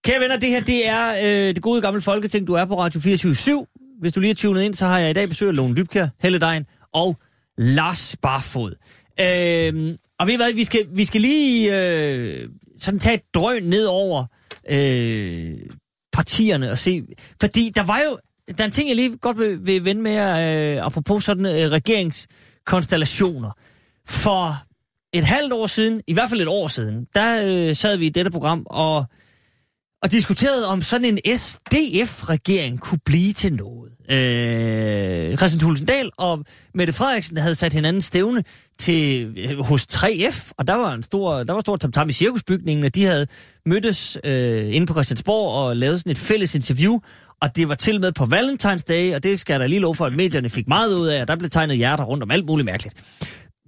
Kære 0.04 0.20
venner, 0.20 0.36
det 0.36 0.50
her 0.50 0.60
det 0.60 0.88
er 0.88 1.14
øh, 1.14 1.54
det 1.54 1.62
gode 1.62 1.82
gamle 1.82 2.00
folketing. 2.00 2.46
Du 2.46 2.54
er 2.54 2.64
på 2.64 2.78
Radio 2.78 3.00
24 3.00 3.66
Hvis 4.00 4.12
du 4.12 4.20
lige 4.20 4.30
er 4.30 4.34
tunet 4.34 4.62
ind, 4.62 4.74
så 4.74 4.86
har 4.86 4.98
jeg 4.98 5.10
i 5.10 5.12
dag 5.12 5.28
besøg 5.28 5.48
af 5.48 5.56
Lone 5.56 5.76
Dybkjær, 5.76 6.08
Helle 6.20 6.38
Dein 6.38 6.64
og 6.92 7.16
Lars 7.58 8.16
Barfod. 8.22 8.74
Øh, 9.20 9.94
og 10.18 10.26
ved 10.26 10.34
I 10.34 10.36
hvad, 10.36 10.52
vi 10.52 10.64
skal, 10.64 10.86
vi 10.92 11.04
skal 11.04 11.20
lige 11.20 11.80
øh, 11.80 12.48
sådan 12.78 13.00
tage 13.00 13.14
et 13.14 13.22
drøn 13.34 13.62
ned 13.62 13.84
over 13.84 14.24
øh, 14.70 15.54
partierne 16.12 16.70
og 16.70 16.78
se... 16.78 17.02
Fordi 17.40 17.72
der 17.74 17.82
var 17.82 18.00
jo... 18.00 18.18
Der 18.48 18.64
er 18.64 18.64
en 18.64 18.72
ting, 18.72 18.88
jeg 18.88 18.96
lige 18.96 19.16
godt 19.16 19.38
vil, 19.38 19.66
vil 19.66 19.84
vende 19.84 20.02
med 20.02 20.12
jer, 20.12 20.76
øh, 20.76 20.86
apropos 20.86 21.24
sådan 21.24 21.46
øh, 21.46 21.70
regeringskonstellationer. 21.70 23.50
For 24.08 24.66
et 25.12 25.24
halvt 25.24 25.52
år 25.52 25.66
siden, 25.66 26.00
i 26.06 26.12
hvert 26.12 26.30
fald 26.30 26.40
et 26.40 26.48
år 26.48 26.68
siden, 26.68 27.06
der 27.14 27.42
øh, 27.44 27.76
sad 27.76 27.96
vi 27.96 28.06
i 28.06 28.08
dette 28.08 28.30
program 28.30 28.66
og, 28.66 29.04
og 30.02 30.12
diskuterede, 30.12 30.68
om 30.68 30.82
sådan 30.82 31.04
en 31.04 31.36
SDF-regering 31.36 32.80
kunne 32.80 32.98
blive 33.04 33.32
til 33.32 33.54
noget. 33.54 33.92
Øh, 34.10 35.36
Christian 35.36 35.60
Tulsendal 35.60 36.10
og 36.16 36.44
Mette 36.74 36.92
Frederiksen 36.92 37.36
havde 37.36 37.54
sat 37.54 37.72
hinanden 37.72 38.02
stævne 38.02 38.42
til, 38.78 39.32
øh, 39.36 39.64
hos 39.64 39.86
3F, 39.92 40.50
og 40.58 40.66
der 40.66 40.74
var 40.74 40.92
en 40.92 41.02
stor, 41.02 41.42
der 41.42 41.52
var 41.52 41.60
stor 41.60 41.76
tamtam 41.76 42.08
i 42.08 42.12
cirkusbygningen, 42.12 42.84
og 42.84 42.94
de 42.94 43.04
havde 43.04 43.26
mødtes 43.66 44.18
øh, 44.24 44.74
inde 44.74 44.86
på 44.86 44.92
Christiansborg 44.92 45.54
og 45.54 45.76
lavet 45.76 46.00
sådan 46.00 46.12
et 46.12 46.18
fælles 46.18 46.54
interview, 46.54 46.98
og 47.42 47.56
det 47.56 47.68
var 47.68 47.74
til 47.74 48.00
med 48.00 48.12
på 48.12 48.24
Valentine's 48.24 48.84
Day, 48.88 49.14
og 49.14 49.22
det 49.22 49.40
skal 49.40 49.52
jeg 49.52 49.60
da 49.60 49.66
lige 49.66 49.80
lov 49.80 49.94
for, 49.96 50.06
at 50.06 50.12
medierne 50.12 50.50
fik 50.50 50.68
meget 50.68 50.94
ud 50.94 51.06
af, 51.06 51.20
og 51.20 51.28
der 51.28 51.36
blev 51.36 51.50
tegnet 51.50 51.76
hjerter 51.76 52.04
rundt 52.04 52.22
om 52.22 52.30
alt 52.30 52.46
muligt 52.46 52.66
mærkeligt. 52.66 52.94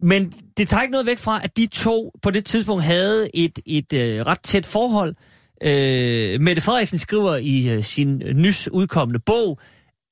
Men 0.03 0.33
det 0.57 0.69
tager 0.69 0.83
ikke 0.83 0.93
noget 0.93 1.07
væk 1.07 1.19
fra, 1.19 1.41
at 1.45 1.57
de 1.57 1.67
to 1.67 2.13
på 2.23 2.31
det 2.31 2.45
tidspunkt 2.45 2.83
havde 2.83 3.37
et, 3.37 3.59
et 3.67 3.93
øh, 3.93 4.27
ret 4.27 4.41
tæt 4.41 4.67
forhold. 4.67 5.15
Øh, 5.63 6.41
Mette 6.41 6.63
Frederiksen 6.63 6.99
skriver 6.99 7.37
i 7.37 7.69
øh, 7.69 7.83
sin 7.83 8.23
nys 8.35 8.69
udkommende 8.73 9.21
bog, 9.27 9.59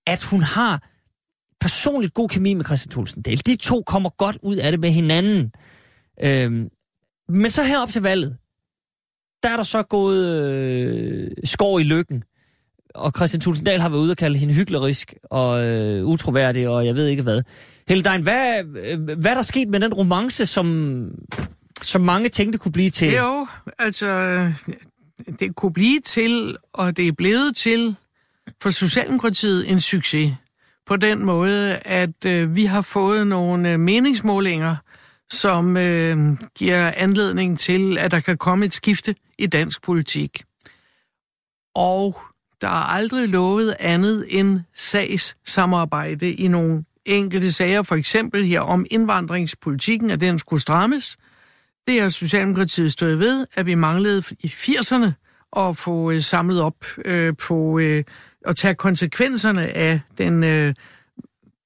at 0.07 0.23
hun 0.23 0.43
har 0.43 0.89
personligt 1.61 2.15
god 2.15 2.29
kemi 2.29 2.55
med 2.55 2.65
Christian 2.65 2.91
Thulsen 2.91 3.23
Dahl. 3.23 3.41
De 3.47 3.57
to 3.57 3.83
kommer 3.87 4.11
godt 4.11 4.39
ud 4.43 4.57
af 4.57 4.71
det 4.71 4.81
med 4.81 4.91
hinanden. 4.91 5.53
Øh, 6.23 6.51
men 7.29 7.51
så 7.51 7.63
herop 7.63 7.89
til 7.89 8.03
valget, 8.03 8.37
der 9.43 9.49
er 9.49 9.57
der 9.57 9.65
så 9.65 9.83
gået 9.83 10.51
øh, 10.51 11.31
skår 11.45 11.79
i 11.79 11.83
lykken. 11.83 12.23
Og 12.95 13.13
Christian 13.17 13.41
Tulsendal 13.41 13.81
har 13.81 13.89
været 13.89 14.01
ude 14.01 14.11
og 14.11 14.17
kalde 14.17 14.39
hende 14.39 14.55
hyklerisk 14.55 15.15
og 15.31 15.65
øh, 15.65 16.05
utroværdig, 16.05 16.69
og 16.69 16.87
jeg 16.87 16.95
ved 16.95 17.07
ikke 17.07 17.23
hvad. 17.23 17.43
Heldein, 17.89 18.23
hvad, 18.23 18.65
hvad 19.17 19.31
er 19.31 19.35
der 19.35 19.43
sket 19.43 19.69
med 19.69 19.81
den 19.81 19.95
romance, 19.95 20.47
som, 20.47 21.11
som 21.83 22.03
mange 22.03 22.29
tænkte 22.29 22.59
kunne 22.59 22.73
blive 22.73 22.91
til? 22.91 23.13
Jo, 23.13 23.47
altså, 23.79 24.53
det 25.39 25.57
kunne 25.57 25.73
blive 25.73 26.01
til, 26.01 26.57
og 26.73 26.97
det 26.97 27.09
er 27.09 27.13
blevet 27.13 27.57
til 27.57 27.97
for 28.63 28.71
Socialdemokratiet 28.71 29.71
en 29.71 29.81
succes. 29.81 30.35
På 30.87 30.97
den 30.97 31.25
måde, 31.25 31.77
at 31.77 32.25
øh, 32.27 32.57
vi 32.57 32.65
har 32.65 32.83
fået 32.83 33.27
nogle 33.27 33.73
øh, 33.73 33.81
meningsmålinger, 33.81 34.77
som 35.31 35.77
øh, 35.77 36.19
giver 36.59 36.93
anledning 36.97 37.59
til, 37.59 37.99
at 37.99 38.11
der 38.11 38.21
kan 38.21 38.39
komme 38.39 38.65
et 38.65 38.75
skifte 38.75 39.15
i 39.39 39.47
dansk 39.47 39.83
politik. 39.83 40.43
Og 41.75 42.21
der 42.61 42.69
er 42.69 42.89
aldrig 42.95 43.29
lovet 43.29 43.77
andet 43.81 44.27
end 44.29 44.61
sagssamarbejde 44.75 46.33
i 46.33 46.49
nogle 46.49 46.85
enkelte 47.07 47.53
sager, 47.53 47.83
for 47.83 47.95
eksempel 47.95 48.45
her 48.45 48.61
om 48.61 48.87
indvandringspolitikken, 48.91 50.11
at 50.11 50.21
den 50.21 50.39
skulle 50.39 50.61
strammes. 50.61 51.17
Det 51.87 52.03
har 52.03 52.09
Socialdemokratiet 52.09 52.93
stået 52.93 53.19
ved, 53.19 53.47
at 53.55 53.67
vi 53.67 53.75
manglede 53.75 54.23
i 54.41 54.47
80'erne 54.47 55.11
at 55.57 55.77
få 55.77 56.11
øh, 56.11 56.23
samlet 56.23 56.61
op 56.61 56.85
øh, 57.05 57.35
på 57.37 57.79
øh, 57.79 58.05
at 58.47 58.57
tage 58.57 58.75
konsekvenserne 58.75 59.77
af 59.77 60.01
den 60.19 60.45
øh, 60.45 60.75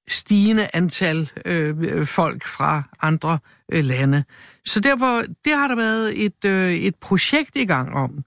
stigende 0.09 0.69
antal 0.73 1.31
øh, 1.45 2.07
folk 2.07 2.47
fra 2.47 2.83
andre 3.03 3.39
øh, 3.73 3.85
lande. 3.85 4.25
Så 4.67 4.81
derfor, 4.81 5.23
det 5.45 5.53
har 5.53 5.69
der 5.69 5.77
været 5.77 6.25
et, 6.25 6.45
øh, 6.45 6.75
et 6.75 6.95
projekt 6.95 7.57
i 7.57 7.65
gang 7.65 7.95
om. 7.95 8.25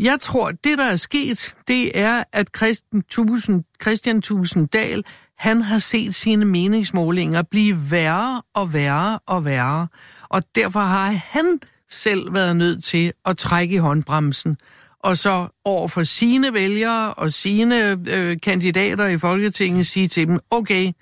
Jeg 0.00 0.20
tror, 0.20 0.50
det 0.50 0.78
der 0.78 0.84
er 0.84 0.96
sket, 0.96 1.54
det 1.68 1.98
er, 1.98 2.24
at 2.32 2.50
Christian 2.56 3.02
Tusind, 3.02 3.64
Christian 3.82 4.22
Tusinddal, 4.22 5.04
han 5.38 5.62
har 5.62 5.78
set 5.78 6.14
sine 6.14 6.44
meningsmålinger 6.44 7.42
blive 7.42 7.90
værre 7.90 8.42
og 8.54 8.72
værre 8.72 9.18
og 9.26 9.44
værre. 9.44 9.88
Og 10.28 10.42
derfor 10.54 10.80
har 10.80 11.10
han 11.24 11.60
selv 11.90 12.34
været 12.34 12.56
nødt 12.56 12.84
til 12.84 13.12
at 13.24 13.38
trække 13.38 13.74
i 13.74 13.78
håndbremsen. 13.78 14.56
Og 15.00 15.18
så 15.18 15.48
over 15.64 15.88
for 15.88 16.02
sine 16.02 16.52
vælgere 16.52 17.14
og 17.14 17.32
sine 17.32 17.98
øh, 18.10 18.36
kandidater 18.42 19.06
i 19.06 19.18
Folketinget 19.18 19.86
sige 19.86 20.08
til 20.08 20.26
dem, 20.26 20.40
okay, 20.50 20.92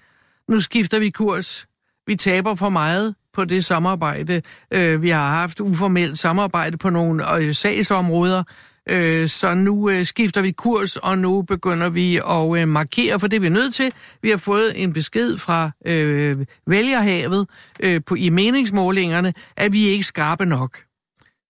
nu 0.48 0.60
skifter 0.60 0.98
vi 0.98 1.10
kurs. 1.10 1.66
Vi 2.06 2.16
taber 2.16 2.54
for 2.54 2.68
meget 2.68 3.14
på 3.32 3.44
det 3.44 3.64
samarbejde. 3.64 4.42
Øh, 4.70 5.02
vi 5.02 5.08
har 5.08 5.28
haft 5.28 5.60
uformelt 5.60 6.18
samarbejde 6.18 6.76
på 6.76 6.90
nogle 6.90 7.36
øh, 7.36 7.54
sagsområder, 7.54 8.42
øh, 8.88 9.28
så 9.28 9.54
nu 9.54 9.90
øh, 9.90 10.06
skifter 10.06 10.42
vi 10.42 10.52
kurs, 10.52 10.96
og 10.96 11.18
nu 11.18 11.42
begynder 11.42 11.88
vi 11.90 12.16
at 12.16 12.60
øh, 12.62 12.68
markere 12.68 13.20
for 13.20 13.26
det, 13.26 13.42
vi 13.42 13.46
er 13.46 13.50
nødt 13.50 13.74
til. 13.74 13.92
Vi 14.22 14.30
har 14.30 14.36
fået 14.36 14.82
en 14.82 14.92
besked 14.92 15.38
fra 15.38 15.70
øh, 15.86 16.46
vælgerhavet 16.66 17.48
øh, 17.80 18.00
på, 18.06 18.14
i 18.14 18.28
meningsmålingerne, 18.28 19.34
at 19.56 19.72
vi 19.72 19.88
er 19.88 19.92
ikke 19.92 20.04
skarpe 20.04 20.46
nok. 20.46 20.78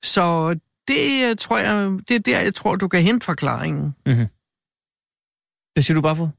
Så 0.03 0.59
det 0.89 1.31
øh, 1.31 1.37
tror 1.37 1.59
jeg, 1.59 1.99
det 2.09 2.15
er 2.15 2.19
der, 2.19 2.41
jeg 2.41 2.55
tror, 2.55 2.77
du 2.77 2.89
kan 2.89 3.03
hente 3.03 3.25
forklaringen. 3.25 3.95
Hvad 5.75 5.83
siger 5.83 5.95
du 5.95 6.01
bare 6.01 6.17
for? 6.17 6.31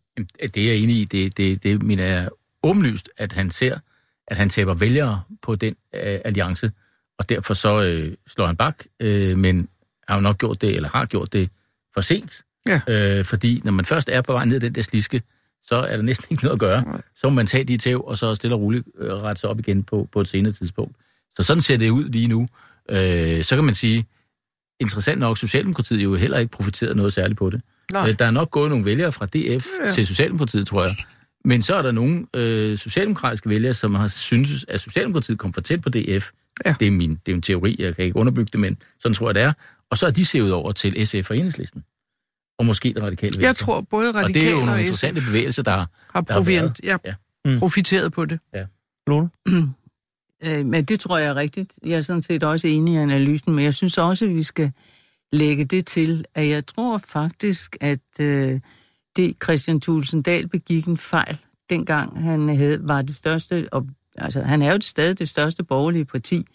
Det 0.43 0.57
er 0.57 0.67
jeg 0.67 0.77
enig 0.77 0.95
i. 0.95 1.05
Det, 1.05 1.37
det, 1.37 1.63
det 1.63 1.83
mener 1.83 2.05
jeg 2.05 2.23
er 2.23 2.29
åbenlyst, 2.63 3.09
at 3.17 3.31
han 3.31 3.51
ser, 3.51 3.79
at 4.27 4.37
han 4.37 4.49
taber 4.49 4.73
vælgere 4.73 5.21
på 5.41 5.55
den 5.55 5.75
øh, 5.95 6.19
alliance, 6.25 6.71
og 7.19 7.29
derfor 7.29 7.53
så 7.53 7.83
øh, 7.83 8.17
slår 8.27 8.45
han 8.45 8.55
bak, 8.55 8.83
øh, 8.99 9.37
men 9.37 9.67
har 10.07 10.15
jo 10.15 10.21
nok 10.21 10.37
gjort 10.37 10.61
det, 10.61 10.75
eller 10.75 10.89
har 10.89 11.05
gjort 11.05 11.33
det 11.33 11.49
for 11.93 12.01
sent. 12.01 12.41
Ja. 12.67 12.81
Øh, 12.87 13.25
fordi 13.25 13.61
når 13.63 13.71
man 13.71 13.85
først 13.85 14.09
er 14.09 14.21
på 14.21 14.33
vej 14.33 14.45
ned 14.45 14.59
den 14.59 14.75
der 14.75 14.81
sliske, 14.81 15.21
så 15.63 15.75
er 15.75 15.95
der 15.95 16.03
næsten 16.03 16.25
ikke 16.31 16.43
noget 16.43 16.53
at 16.53 16.59
gøre. 16.59 17.01
Så 17.15 17.29
må 17.29 17.35
man 17.35 17.45
tage 17.47 17.63
de 17.63 17.77
tæv, 17.77 18.03
og 18.07 18.17
så 18.17 18.35
stille 18.35 18.55
og 18.55 18.61
roligt 18.61 18.87
øh, 18.99 19.13
rette 19.13 19.41
sig 19.41 19.49
op 19.49 19.59
igen 19.59 19.83
på, 19.83 20.09
på 20.11 20.21
et 20.21 20.27
senere 20.27 20.53
tidspunkt. 20.53 20.95
Så 21.37 21.43
sådan 21.43 21.61
ser 21.61 21.77
det 21.77 21.89
ud 21.89 22.09
lige 22.09 22.27
nu. 22.27 22.47
Øh, 22.89 23.43
så 23.43 23.55
kan 23.55 23.63
man 23.63 23.73
sige, 23.73 24.05
interessant 24.79 25.19
nok, 25.19 25.37
Socialdemokratiet 25.37 26.03
jo 26.03 26.15
heller 26.15 26.37
ikke 26.37 26.51
profiteret 26.51 26.95
noget 26.95 27.13
særligt 27.13 27.37
på 27.37 27.49
det. 27.49 27.61
Nej. 27.91 28.09
Øh, 28.09 28.19
der 28.19 28.25
er 28.25 28.31
nok 28.31 28.51
gået 28.51 28.69
nogle 28.69 28.85
vælgere 28.85 29.11
fra 29.11 29.25
DF 29.25 29.67
ja. 29.85 29.91
til 29.91 30.07
Socialdemokratiet, 30.07 30.67
tror 30.67 30.83
jeg. 30.83 30.95
Men 31.45 31.61
så 31.61 31.75
er 31.75 31.81
der 31.81 31.91
nogle 31.91 32.25
øh, 32.35 32.77
socialdemokratiske 32.77 33.49
vælgere, 33.49 33.73
som 33.73 33.95
har 33.95 34.07
syntes, 34.07 34.65
at 34.67 34.79
Socialdemokratiet 34.79 35.39
kom 35.39 35.53
for 35.53 35.61
tæt 35.61 35.81
på 35.81 35.89
DF. 35.89 36.31
Ja. 36.65 36.75
Det, 36.79 36.87
er 36.87 36.91
min, 36.91 37.19
det 37.25 37.31
er 37.31 37.35
en 37.35 37.41
teori, 37.41 37.75
jeg 37.79 37.95
kan 37.95 38.05
ikke 38.05 38.17
underbygge 38.17 38.49
det, 38.51 38.59
men 38.59 38.77
sådan 38.99 39.13
tror 39.13 39.27
jeg, 39.29 39.35
det 39.35 39.43
er. 39.43 39.53
Og 39.93 39.97
så 39.97 40.07
er 40.07 40.11
de 40.11 40.25
sevet 40.25 40.53
over 40.53 40.71
til 40.71 41.07
SF 41.07 41.29
og 41.29 41.37
Enhedslisten. 41.37 41.83
Og 42.59 42.65
måske 42.65 42.93
det 42.93 43.03
radikale 43.03 43.41
Jeg 43.41 43.55
tror, 43.55 43.81
både 43.81 44.07
og 44.09 44.13
det 44.13 44.19
er 44.19 44.23
radikale 44.23 44.49
jo 44.49 44.59
og, 44.59 44.65
nogle 44.65 44.79
SF 44.79 44.81
interessante 44.81 45.21
bevægelser, 45.21 45.63
der 45.63 45.71
har 45.71 45.77
der 45.77 45.87
har 46.13 46.21
proviant, 46.21 46.81
ja, 46.83 46.97
Ja. 47.05 47.13
Mm. 47.45 47.59
profiteret 47.59 48.13
på 48.13 48.25
det. 48.25 48.39
Lone? 49.07 49.29
Øh, 50.45 50.65
men 50.65 50.85
det 50.85 50.99
tror 50.99 51.17
jeg 51.17 51.27
er 51.27 51.35
rigtigt. 51.35 51.79
Jeg 51.85 51.97
er 51.97 52.01
sådan 52.01 52.21
set 52.21 52.43
også 52.43 52.67
enig 52.67 52.95
i 52.95 52.97
analysen, 52.97 53.53
men 53.55 53.65
jeg 53.65 53.73
synes 53.73 53.97
også, 53.97 54.25
at 54.25 54.35
vi 54.35 54.43
skal 54.43 54.71
lægge 55.33 55.65
det 55.65 55.85
til, 55.85 56.25
at 56.35 56.49
jeg 56.49 56.67
tror 56.67 56.97
faktisk, 56.97 57.77
at 57.81 58.19
øh, 58.19 58.59
det 59.15 59.35
Christian 59.43 59.81
Thulesen 59.81 60.21
Dahl 60.21 60.47
begik 60.47 60.85
en 60.85 60.97
fejl, 60.97 61.37
dengang 61.69 62.23
han 62.23 62.49
havde, 62.49 62.87
var 62.87 63.01
det 63.01 63.15
største, 63.15 63.67
og, 63.71 63.87
altså 64.17 64.41
han 64.41 64.61
er 64.61 64.73
jo 64.73 64.81
stadig 64.81 65.19
det 65.19 65.29
største 65.29 65.63
borgerlige 65.63 66.05
parti, 66.05 66.45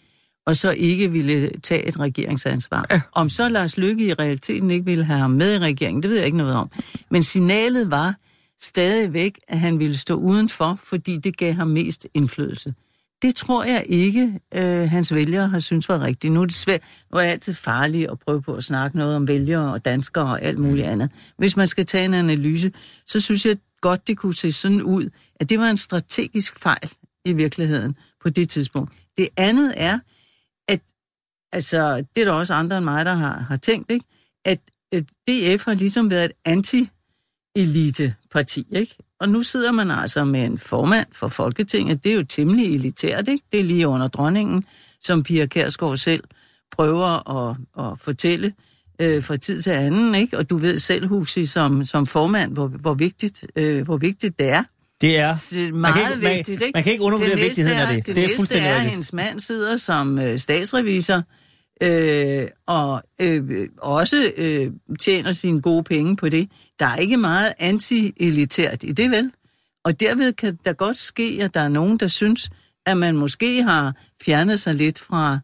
og 0.49 0.55
så 0.55 0.71
ikke 0.71 1.11
ville 1.11 1.49
tage 1.63 1.87
et 1.87 1.99
regeringsansvar. 1.99 2.85
Ja. 2.89 3.01
Om 3.11 3.29
så 3.29 3.49
Lars 3.49 3.77
Lykke 3.77 4.07
i 4.07 4.13
realiteten 4.13 4.71
ikke 4.71 4.85
ville 4.85 5.03
have 5.03 5.19
ham 5.19 5.31
med 5.31 5.55
i 5.55 5.59
regeringen, 5.59 6.03
det 6.03 6.09
ved 6.09 6.17
jeg 6.17 6.25
ikke 6.25 6.37
noget 6.37 6.55
om. 6.55 6.71
Men 7.11 7.23
signalet 7.23 7.91
var 7.91 8.15
stadigvæk, 8.61 9.39
at 9.47 9.59
han 9.59 9.79
ville 9.79 9.97
stå 9.97 10.15
udenfor, 10.15 10.79
fordi 10.83 11.17
det 11.17 11.37
gav 11.37 11.53
ham 11.53 11.67
mest 11.67 12.07
indflydelse. 12.13 12.73
Det 13.21 13.35
tror 13.35 13.63
jeg 13.63 13.83
ikke, 13.89 14.39
øh, 14.55 14.89
hans 14.89 15.13
vælgere 15.13 15.47
har 15.47 15.59
synes 15.59 15.89
var 15.89 16.01
rigtigt. 16.01 16.33
Nu 16.33 16.41
er 16.41 16.45
det 16.45 16.55
svært. 16.55 16.81
Nu 17.11 17.17
er 17.17 17.23
altid 17.23 17.53
farligt 17.53 18.11
at 18.11 18.19
prøve 18.19 18.41
på 18.41 18.53
at 18.53 18.63
snakke 18.63 18.97
noget 18.97 19.15
om 19.15 19.27
vælgere 19.27 19.73
og 19.73 19.85
danskere 19.85 20.25
og 20.25 20.41
alt 20.41 20.57
muligt 20.57 20.87
andet. 20.87 21.09
Hvis 21.37 21.57
man 21.57 21.67
skal 21.67 21.85
tage 21.85 22.05
en 22.05 22.13
analyse, 22.13 22.71
så 23.05 23.19
synes 23.19 23.45
jeg 23.45 23.57
godt, 23.81 24.07
det 24.07 24.17
kunne 24.17 24.35
se 24.35 24.51
sådan 24.51 24.81
ud, 24.81 25.09
at 25.39 25.49
det 25.49 25.59
var 25.59 25.69
en 25.69 25.77
strategisk 25.77 26.59
fejl 26.59 26.89
i 27.25 27.33
virkeligheden 27.33 27.95
på 28.23 28.29
det 28.29 28.49
tidspunkt. 28.49 28.91
Det 29.17 29.27
andet 29.37 29.73
er, 29.77 29.99
altså, 31.51 32.03
det 32.15 32.21
er 32.21 32.25
der 32.25 32.31
også 32.31 32.53
andre 32.53 32.77
end 32.77 32.85
mig, 32.85 33.05
der 33.05 33.13
har, 33.13 33.45
har 33.49 33.55
tænkt, 33.55 33.91
ikke? 33.91 34.05
at 34.45 34.59
at 34.91 35.03
DF 35.03 35.65
har 35.65 35.73
ligesom 35.73 36.11
været 36.11 36.25
et 36.25 36.31
anti-elite-parti, 36.45 38.65
ikke? 38.71 38.95
Og 39.19 39.29
nu 39.29 39.43
sidder 39.43 39.71
man 39.71 39.91
altså 39.91 40.25
med 40.25 40.45
en 40.45 40.57
formand 40.57 41.05
for 41.11 41.27
Folketinget. 41.27 42.03
Det 42.03 42.11
er 42.11 42.15
jo 42.15 42.23
temmelig 42.23 42.75
elitært, 42.75 43.27
ikke? 43.27 43.43
Det 43.51 43.59
er 43.59 43.63
lige 43.63 43.87
under 43.87 44.07
dronningen, 44.07 44.63
som 45.01 45.23
Pia 45.23 45.45
Kærsgaard 45.45 45.97
selv 45.97 46.23
prøver 46.71 47.29
at, 47.49 47.55
at 47.79 47.99
fortælle 47.99 48.51
øh, 49.01 49.23
fra 49.23 49.37
tid 49.37 49.61
til 49.61 49.69
anden, 49.71 50.15
ikke? 50.15 50.37
Og 50.37 50.49
du 50.49 50.57
ved 50.57 50.79
selv, 50.79 51.07
Husi, 51.07 51.45
som, 51.45 51.85
som 51.85 52.05
formand, 52.05 52.53
hvor, 52.53 52.67
hvor, 52.67 52.93
vigtigt, 52.93 53.45
øh, 53.55 53.81
hvor 53.85 53.97
vigtigt 53.97 54.39
det 54.39 54.49
er. 54.49 54.63
Det 55.01 55.17
er 55.17 55.35
meget 55.71 55.73
man 55.73 55.93
kan 55.93 56.01
ikke, 56.01 56.19
vigtigt, 56.35 56.59
man, 56.59 56.67
ikke? 56.67 56.77
Man 56.77 56.83
kan 56.83 56.91
ikke 56.91 57.03
undervurdere 57.03 57.39
vigtigheden 57.39 57.79
af 57.79 57.87
det. 57.87 58.07
Det, 58.07 58.15
Det, 58.15 58.25
er 58.25 58.29
fuldstændig 58.35 58.69
er, 58.69 58.75
rigtigt. 58.75 58.91
hendes 58.91 59.13
mand 59.13 59.39
sidder 59.39 59.77
som 59.77 60.19
øh, 60.19 60.39
statsrevisor, 60.39 61.23
øh, 61.83 62.47
og 62.67 63.01
øh, 63.21 63.67
også 63.77 64.31
øh, 64.37 64.71
tjener 64.99 65.33
sine 65.33 65.61
gode 65.61 65.83
penge 65.83 66.15
på 66.15 66.29
det. 66.29 66.49
Der 66.79 66.85
er 66.85 66.95
ikke 66.95 67.17
meget 67.17 67.53
anti-elitært 67.59 68.77
i 68.83 68.91
det, 68.91 69.11
vel? 69.11 69.31
Og 69.83 69.99
derved 69.99 70.33
kan 70.33 70.57
der 70.65 70.73
godt 70.73 70.97
ske, 70.97 71.39
at 71.41 71.53
der 71.53 71.59
er 71.59 71.69
nogen, 71.69 71.97
der 71.97 72.07
synes, 72.07 72.49
at 72.85 72.97
man 72.97 73.15
måske 73.15 73.63
har 73.63 73.95
fjernet 74.25 74.59
sig 74.59 74.75
lidt 74.75 74.99
fra, 74.99 75.39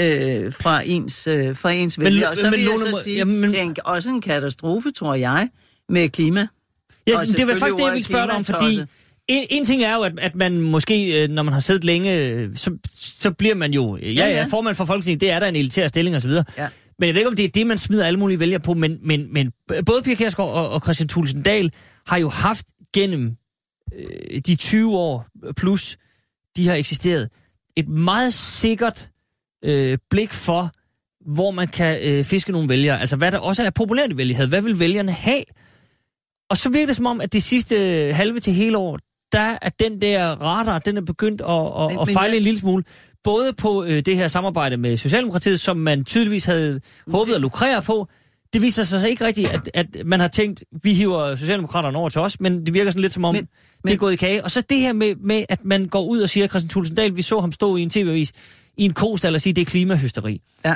øh, 0.00 0.52
fra 0.52 0.82
ens, 0.84 1.26
øh, 1.26 1.56
fra 1.56 1.70
ens 1.70 1.98
Men- 1.98 2.04
vælgere. 2.04 2.30
Og 2.30 2.36
så 2.36 2.44
men 2.46 2.52
vil 2.52 2.60
jeg 2.60 2.68
Lone 2.70 2.80
så 2.84 2.90
må- 2.90 2.98
sige, 3.04 3.16
jamen, 3.16 3.40
men- 3.40 3.50
det 3.50 3.58
er 3.58 3.62
en, 3.64 3.76
også 3.84 4.10
en 4.10 4.20
katastrofe, 4.20 4.90
tror 4.90 5.14
jeg, 5.14 5.48
med 5.88 6.08
klima. 6.08 6.40
Ja, 7.06 7.12
det 7.12 7.46
var 7.46 7.54
faktisk 7.54 7.76
det, 7.76 7.84
jeg 7.84 7.92
ville 7.92 8.04
spørge 8.04 8.26
dig 8.26 8.34
om, 8.34 8.44
fordi. 8.44 8.80
En, 9.28 9.46
en 9.50 9.64
ting 9.64 9.82
er 9.82 9.94
jo, 9.94 10.02
at, 10.02 10.12
at 10.18 10.34
man 10.34 10.60
måske, 10.60 11.22
øh, 11.22 11.30
når 11.30 11.42
man 11.42 11.52
har 11.52 11.60
siddet 11.60 11.84
længe, 11.84 12.18
øh, 12.18 12.56
så, 12.56 12.78
så 12.90 13.30
bliver 13.30 13.54
man 13.54 13.72
jo, 13.72 13.96
ja, 13.96 14.06
Ja, 14.06 14.26
ja, 14.26 14.36
ja. 14.36 14.44
formand 14.44 14.74
for 14.76 14.84
Folketinget, 14.84 15.20
det 15.20 15.30
er 15.30 15.40
der 15.40 15.46
en 15.46 15.56
elitær 15.56 15.86
stilling 15.86 16.16
osv. 16.16 16.30
Ja. 16.30 16.68
Men 16.98 17.06
jeg 17.06 17.14
ved 17.14 17.20
ikke, 17.20 17.28
om 17.28 17.36
det 17.36 17.44
er 17.44 17.48
det, 17.48 17.66
man 17.66 17.78
smider 17.78 18.06
alle 18.06 18.18
mulige 18.18 18.40
vælgere 18.40 18.60
på, 18.60 18.74
men, 18.74 18.98
men, 19.02 19.32
men 19.32 19.52
både 19.86 20.02
Pia 20.02 20.14
Kjærsgaard 20.14 20.48
og, 20.50 20.70
og 20.70 20.80
Christian 20.80 21.08
Thulesen 21.08 21.42
Dahl 21.42 21.72
har 22.06 22.16
jo 22.16 22.28
haft 22.28 22.66
gennem 22.94 23.36
øh, 23.96 24.40
de 24.46 24.56
20 24.56 24.96
år 24.96 25.26
plus, 25.56 25.96
de 26.56 26.68
har 26.68 26.74
eksisteret, 26.74 27.28
et 27.76 27.88
meget 27.88 28.34
sikkert 28.34 29.10
øh, 29.64 29.98
blik 30.10 30.32
for, 30.32 30.70
hvor 31.32 31.50
man 31.50 31.68
kan 31.68 31.98
øh, 32.02 32.24
fiske 32.24 32.52
nogle 32.52 32.68
vælgere. 32.68 33.00
Altså, 33.00 33.16
hvad 33.16 33.32
der 33.32 33.38
også 33.38 33.62
er 33.62 33.70
populært 33.70 34.12
i 34.12 34.16
vælgerhed. 34.16 34.46
Hvad 34.46 34.62
vil 34.62 34.78
vælgerne 34.78 35.12
have? 35.12 35.42
Og 36.50 36.56
så 36.56 36.68
virker 36.68 36.86
det 36.86 36.96
som 36.96 37.06
om, 37.06 37.20
at 37.20 37.32
det 37.32 37.42
sidste 37.42 37.76
øh, 37.76 38.14
halve 38.14 38.40
til 38.40 38.52
hele 38.52 38.78
år, 38.78 38.98
der 39.32 39.58
er 39.62 39.68
den 39.68 40.02
der 40.02 40.30
radar, 40.30 40.78
den 40.78 40.96
er 40.96 41.00
begyndt 41.00 41.40
at, 41.40 41.48
at, 41.48 41.90
Men- 41.90 41.98
at 42.00 42.06
men 42.06 42.14
fejle 42.14 42.30
jeg- 42.32 42.36
en 42.36 42.42
lille 42.42 42.60
smule. 42.60 42.84
Både 43.24 43.52
på 43.52 43.84
øh, 43.84 44.02
det 44.06 44.16
her 44.16 44.28
samarbejde 44.28 44.76
med 44.76 44.96
Socialdemokratiet, 44.96 45.60
som 45.60 45.76
man 45.76 46.04
tydeligvis 46.04 46.44
havde 46.44 46.80
håbet 47.10 47.34
at 47.34 47.40
lukrere 47.40 47.82
på. 47.82 48.08
Det 48.52 48.62
viser 48.62 48.82
sig 48.82 49.00
så 49.00 49.06
ikke 49.08 49.24
rigtigt, 49.26 49.48
at, 49.50 49.70
at 49.74 49.86
man 50.04 50.20
har 50.20 50.28
tænkt, 50.28 50.64
vi 50.82 50.92
hiver 50.94 51.34
Socialdemokraterne 51.36 51.98
over 51.98 52.08
til 52.08 52.20
os, 52.20 52.40
men 52.40 52.66
det 52.66 52.74
virker 52.74 52.90
sådan 52.90 53.02
lidt 53.02 53.12
som 53.12 53.24
om, 53.24 53.34
men, 53.34 53.40
Men- 53.42 53.48
det 53.82 53.84
er 53.84 53.88
men- 53.92 53.98
gået 53.98 54.12
i 54.12 54.16
kage. 54.16 54.44
Og 54.44 54.50
så 54.50 54.60
det 54.60 54.78
her 54.78 54.92
med, 54.92 55.14
med, 55.16 55.44
at 55.48 55.64
man 55.64 55.86
går 55.86 56.04
ud 56.04 56.20
og 56.20 56.28
siger, 56.28 56.46
Christian 56.48 56.68
Thulesen 56.68 56.96
Dahl, 56.96 57.16
vi 57.16 57.22
så 57.22 57.40
ham 57.40 57.52
stå 57.52 57.76
i 57.76 57.82
en 57.82 57.90
tv-avis, 57.90 58.32
i 58.76 58.84
en 58.84 58.92
kostal 58.92 59.34
og 59.34 59.40
sige, 59.40 59.52
det 59.52 59.60
er 59.62 59.66
klimahysteri. 59.66 60.40
Ja. 60.64 60.74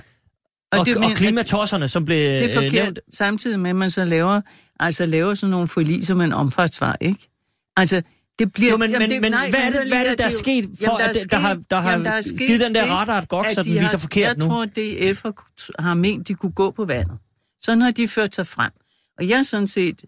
Og, 0.73 0.79
og, 0.79 0.87
det 0.87 0.95
og 0.97 1.01
mener- 1.01 1.15
klimatosserne, 1.15 1.89
som 1.89 2.05
blev 2.05 2.19
Det 2.19 2.37
er 2.43 2.45
øh, 2.49 2.55
forkert, 2.55 2.73
nævnt. 2.73 2.99
samtidig 3.13 3.61
med, 3.61 3.71
at 3.71 3.77
man 3.77 3.91
så 3.91 4.05
laver, 4.05 4.41
altså 4.81 5.07
laver 5.07 5.35
sådan 5.35 5.51
nogle 5.51 5.69
forliser 5.69 6.15
med 6.15 6.25
en 6.25 6.33
omfartsvej, 6.33 6.97
ikke? 7.01 7.29
Altså, 7.77 8.03
det 8.39 8.53
bliver... 8.53 8.71
Jo, 8.71 8.77
men, 8.77 8.91
jamen, 8.91 9.09
men, 9.11 9.21
men 9.21 9.31
nej, 9.31 9.51
hvad, 9.51 9.61
er 9.61 9.71
det, 9.71 9.89
hvad 9.89 10.05
er 10.05 10.09
det, 10.11 10.19
der 10.19 10.25
er 10.25 10.29
sket 10.29 10.71
for, 10.85 11.01
jamen, 11.01 11.17
at 11.17 11.31
der 11.31 11.37
har, 11.39 11.61
der 11.71 11.81
har 11.81 11.91
jamen, 11.91 12.07
er 12.07 12.21
sket 12.23 12.39
givet 12.39 12.61
den 12.61 12.75
der 12.75 12.83
det, 12.83 12.91
radar 12.91 13.19
et 13.23 13.29
gok, 13.29 13.47
at 13.47 13.55
så 13.55 13.63
den 13.63 13.73
de 13.73 13.79
viser 13.81 13.91
har, 13.91 13.99
forkert 13.99 14.27
jeg 14.27 14.37
nu? 14.37 14.47
tror, 14.47 14.63
at 14.63 14.77
DF 14.77 15.23
har, 15.23 15.83
har 15.83 15.95
ment, 15.95 16.29
de 16.29 16.35
kunne 16.35 16.53
gå 16.53 16.71
på 16.71 16.85
vandet. 16.85 17.19
Sådan 17.63 17.81
har 17.83 17.91
de 17.91 18.09
ført 18.09 18.35
sig 18.35 18.47
frem. 18.47 18.71
Og 19.19 19.29
jeg 19.29 19.39
er 19.39 19.43
sådan 19.43 19.69
set... 19.69 20.05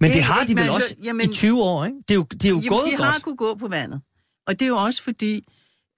Men 0.00 0.10
det 0.10 0.16
Ikke- 0.16 0.26
har 0.26 0.44
de 0.44 0.48
vel 0.56 0.64
man- 0.64 0.70
også 0.70 0.94
jamen- 1.04 1.30
i 1.30 1.34
20 1.34 1.62
år, 1.62 1.84
ikke? 1.84 1.96
Det 2.08 2.10
er 2.10 2.14
jo, 2.14 2.26
det 2.32 2.44
er 2.44 2.48
jo 2.48 2.56
Jamen, 2.56 2.68
gået 2.68 2.84
de 2.92 2.96
godt. 2.96 3.08
har 3.08 3.18
kunne 3.18 3.36
gå 3.36 3.54
på 3.54 3.68
vandet. 3.68 4.00
Og 4.46 4.58
det 4.60 4.64
er 4.64 4.68
jo 4.68 4.76
også 4.76 5.02
fordi... 5.02 5.44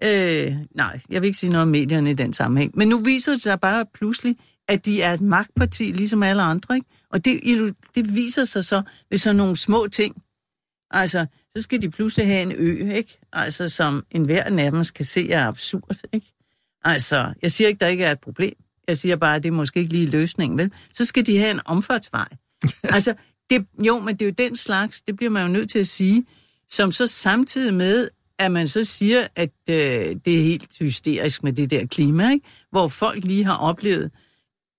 Øh, 0.04 0.52
nej, 0.76 1.00
jeg 1.10 1.22
vil 1.22 1.26
ikke 1.26 1.38
sige 1.38 1.50
noget 1.50 1.62
om 1.62 1.68
medierne 1.68 2.10
i 2.10 2.14
den 2.14 2.32
sammenhæng. 2.32 2.72
Men 2.74 2.88
nu 2.88 2.98
viser 2.98 3.32
det 3.32 3.42
sig 3.42 3.60
bare 3.60 3.84
pludselig, 3.94 4.36
at 4.68 4.86
de 4.86 5.02
er 5.02 5.12
et 5.12 5.20
magtparti, 5.20 5.84
ligesom 5.84 6.22
alle 6.22 6.42
andre. 6.42 6.74
Ikke? 6.74 6.86
Og 7.10 7.24
det, 7.24 7.40
det 7.94 8.14
viser 8.14 8.44
sig 8.44 8.64
så 8.64 8.82
ved 9.10 9.18
sådan 9.18 9.36
nogle 9.36 9.56
små 9.56 9.86
ting. 9.92 10.16
Altså, 10.94 11.26
så 11.56 11.62
skal 11.62 11.82
de 11.82 11.90
pludselig 11.90 12.26
have 12.26 12.42
en 12.42 12.52
ø, 12.52 12.94
ikke? 12.94 13.18
Altså, 13.32 13.68
som 13.68 14.04
enhver 14.10 14.50
nærmest 14.50 14.94
kan 14.94 15.04
se 15.04 15.30
er 15.30 15.46
absurd, 15.46 15.96
ikke? 16.12 16.32
Altså, 16.84 17.34
jeg 17.42 17.52
siger 17.52 17.68
ikke, 17.68 17.80
der 17.80 17.86
ikke 17.86 18.04
er 18.04 18.12
et 18.12 18.20
problem. 18.20 18.54
Jeg 18.88 18.98
siger 18.98 19.16
bare, 19.16 19.36
at 19.36 19.42
det 19.42 19.48
er 19.48 19.52
måske 19.52 19.80
ikke 19.80 19.92
lige 19.92 20.06
løsningen, 20.06 20.58
vel? 20.58 20.72
Så 20.92 21.04
skal 21.04 21.26
de 21.26 21.38
have 21.38 21.50
en 21.50 21.60
omfartsvej. 21.64 22.28
altså, 22.82 23.14
det, 23.50 23.66
jo, 23.86 23.98
men 23.98 24.16
det 24.16 24.22
er 24.22 24.26
jo 24.26 24.48
den 24.48 24.56
slags, 24.56 25.02
det 25.02 25.16
bliver 25.16 25.30
man 25.30 25.46
jo 25.46 25.52
nødt 25.52 25.70
til 25.70 25.78
at 25.78 25.88
sige, 25.88 26.26
som 26.70 26.92
så 26.92 27.06
samtidig 27.06 27.74
med, 27.74 28.08
at 28.38 28.52
man 28.52 28.68
så 28.68 28.84
siger, 28.84 29.26
at 29.36 29.52
øh, 29.70 29.76
det 30.24 30.38
er 30.38 30.42
helt 30.42 30.78
hysterisk 30.80 31.42
med 31.42 31.52
det 31.52 31.70
der 31.70 31.86
klima, 31.86 32.30
ikke? 32.30 32.46
hvor 32.70 32.88
folk 32.88 33.24
lige 33.24 33.44
har 33.44 33.56
oplevet 33.56 34.10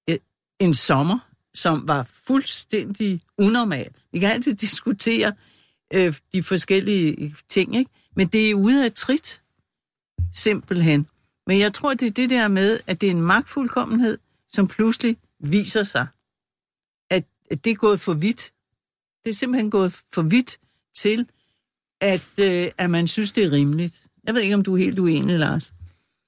øh, 0.10 0.18
en 0.60 0.74
sommer, 0.74 1.20
som 1.54 1.88
var 1.88 2.08
fuldstændig 2.28 3.20
unormal. 3.38 3.88
Vi 4.12 4.20
kan 4.20 4.32
altid 4.32 4.54
diskutere 4.54 5.34
øh, 5.96 6.14
de 6.34 6.44
forskellige 6.44 7.36
ting, 7.50 7.76
ikke? 7.76 7.92
men 8.16 8.28
det 8.28 8.50
er 8.50 8.56
ude 8.56 8.86
af 8.86 8.92
trit, 8.92 9.42
simpelthen. 10.34 11.06
Men 11.48 11.60
jeg 11.60 11.74
tror, 11.74 11.94
det 11.94 12.08
er 12.08 12.12
det 12.12 12.30
der 12.30 12.48
med, 12.48 12.80
at 12.88 13.02
det 13.02 13.08
er 13.08 13.12
en 13.12 13.22
magtfuldkommenhed, 13.22 14.18
som 14.50 14.68
pludselig 14.68 15.18
viser 15.40 15.84
sig, 15.84 16.08
at, 17.12 17.24
at 17.52 17.66
det 17.66 17.72
er 17.72 17.76
gået 17.76 18.00
for 18.00 18.14
vidt. 18.14 18.52
Det 19.24 19.30
er 19.30 19.34
simpelthen 19.34 19.72
gået 19.72 19.94
for 20.14 20.22
vidt 20.22 20.58
til, 20.96 21.28
at, 22.02 22.40
øh, 22.40 22.68
at 22.78 22.90
man 22.90 23.08
synes, 23.08 23.32
det 23.32 23.44
er 23.44 23.52
rimeligt. 23.52 24.08
Jeg 24.28 24.34
ved 24.34 24.42
ikke, 24.42 24.56
om 24.56 24.64
du 24.64 24.74
er 24.74 24.78
helt 24.78 25.00
uenig, 25.00 25.40
Lars. 25.40 25.74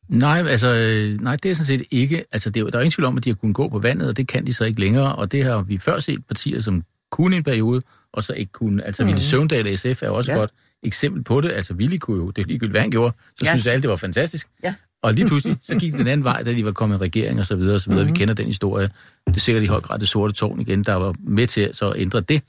Nej, 0.10 0.44
altså, 0.48 0.68
øh, 0.68 1.22
nej, 1.22 1.35
det 1.35 1.52
er 1.52 1.56
sådan 1.56 1.65
set 1.65 1.88
ikke. 1.91 2.26
Altså, 2.31 2.49
det 2.49 2.61
er, 2.61 2.65
der 2.65 2.77
er 2.77 2.81
ingen 2.81 2.91
tvivl 2.91 3.06
om, 3.06 3.18
at 3.18 3.23
de 3.23 3.30
har 3.30 3.35
kunnet 3.35 3.56
gå 3.56 3.69
på 3.69 3.80
vandet, 3.80 4.10
og 4.10 4.18
det 4.18 4.27
kan 4.27 4.48
de 4.48 4.53
så 4.53 4.65
ikke 4.65 4.80
længere. 4.80 5.15
Og 5.15 5.31
det 5.31 5.44
har 5.44 5.61
vi 5.61 5.77
før 5.77 5.99
set 5.99 6.26
partier, 6.26 6.60
som 6.60 6.84
kunne 7.11 7.38
en 7.38 7.44
periode, 7.44 7.81
og 8.18 8.23
så 8.23 8.34
ikke 8.34 8.52
kunne. 8.52 8.84
Altså, 8.85 9.03
mm. 9.03 9.07
Ville 9.07 9.22
Søvndal 9.22 9.68
og 9.73 9.80
SF 9.80 10.03
er 10.03 10.10
også 10.10 10.31
Ja. 10.31 10.38
godt 10.38 10.52
eksempel 10.84 11.23
på 11.23 11.41
det. 11.41 11.52
Altså, 11.52 11.73
Willi 11.73 11.98
kunne 11.98 12.18
jo, 12.18 12.30
det 12.31 12.41
er 12.41 12.45
ligegyldigt, 12.45 12.73
hvad 12.73 12.81
han 12.81 12.91
gjorde, 12.91 13.15
så 13.39 13.45
ja. 13.45 13.52
synes 13.52 13.68
alle, 13.68 13.81
det 13.81 13.89
var 13.89 13.95
fantastisk. 13.95 14.48
Ja. 14.64 14.73
Og 15.03 15.14
lige 15.14 15.27
pludselig, 15.27 15.57
så 15.68 15.76
gik 15.76 15.94
den 15.94 16.07
anden 16.07 16.23
vej, 16.23 16.44
da 16.44 16.53
de 16.53 16.65
var 16.65 16.72
kommet 16.72 16.95
i 16.98 16.99
regering 16.99 17.39
og 17.39 17.45
så 17.45 17.56
videre, 17.56 17.76
og 17.76 17.81
så 17.81 17.89
videre. 17.89 18.03
Mm-hmm. 18.03 18.15
Vi 18.15 18.19
kender 18.19 18.34
den 18.34 18.45
historie. 18.45 18.89
Det 19.27 19.35
er 19.35 19.39
sikkert 19.39 19.64
i 19.64 19.68
høj 19.68 19.80
grad 19.81 19.99
det 19.99 20.07
sorte 20.07 20.34
tårn 20.34 20.60
igen, 20.61 20.84
der 20.84 20.94
var 20.94 21.15
med 21.19 21.48
til 21.48 21.69
så 21.73 21.89
at 21.89 22.02
ændre 22.02 22.22
det, 22.22 22.41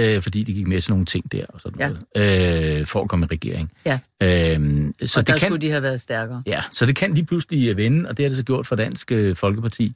øh, 0.00 0.22
fordi 0.22 0.42
de 0.42 0.52
gik 0.52 0.66
med 0.66 0.80
til 0.80 0.92
nogle 0.92 1.04
ting 1.06 1.32
der 1.32 1.44
og 1.48 1.60
sådan 1.60 1.80
Ja. 1.80 1.88
noget, 2.16 2.80
øh, 2.80 2.86
for 2.86 3.02
at 3.02 3.08
komme 3.08 3.26
i 3.30 3.34
regering. 3.34 3.70
Ja. 3.86 3.98
Øhm, 4.22 4.94
så 5.04 5.20
og 5.20 5.26
der 5.26 5.32
det 5.32 5.40
kan, 5.40 5.48
skulle 5.48 5.60
de 5.60 5.70
have 5.70 5.82
været 5.82 6.00
stærkere. 6.00 6.42
Ja, 6.46 6.62
så 6.72 6.86
det 6.86 6.96
kan 6.96 7.14
lige 7.14 7.26
pludselig 7.26 7.68
øh, 7.70 7.76
vende, 7.76 8.08
og 8.08 8.16
det 8.16 8.24
har 8.24 8.28
det 8.30 8.36
så 8.36 8.42
gjort 8.42 8.66
for 8.66 8.76
Dansk 8.76 9.12
øh, 9.12 9.36
Folkeparti. 9.36 9.94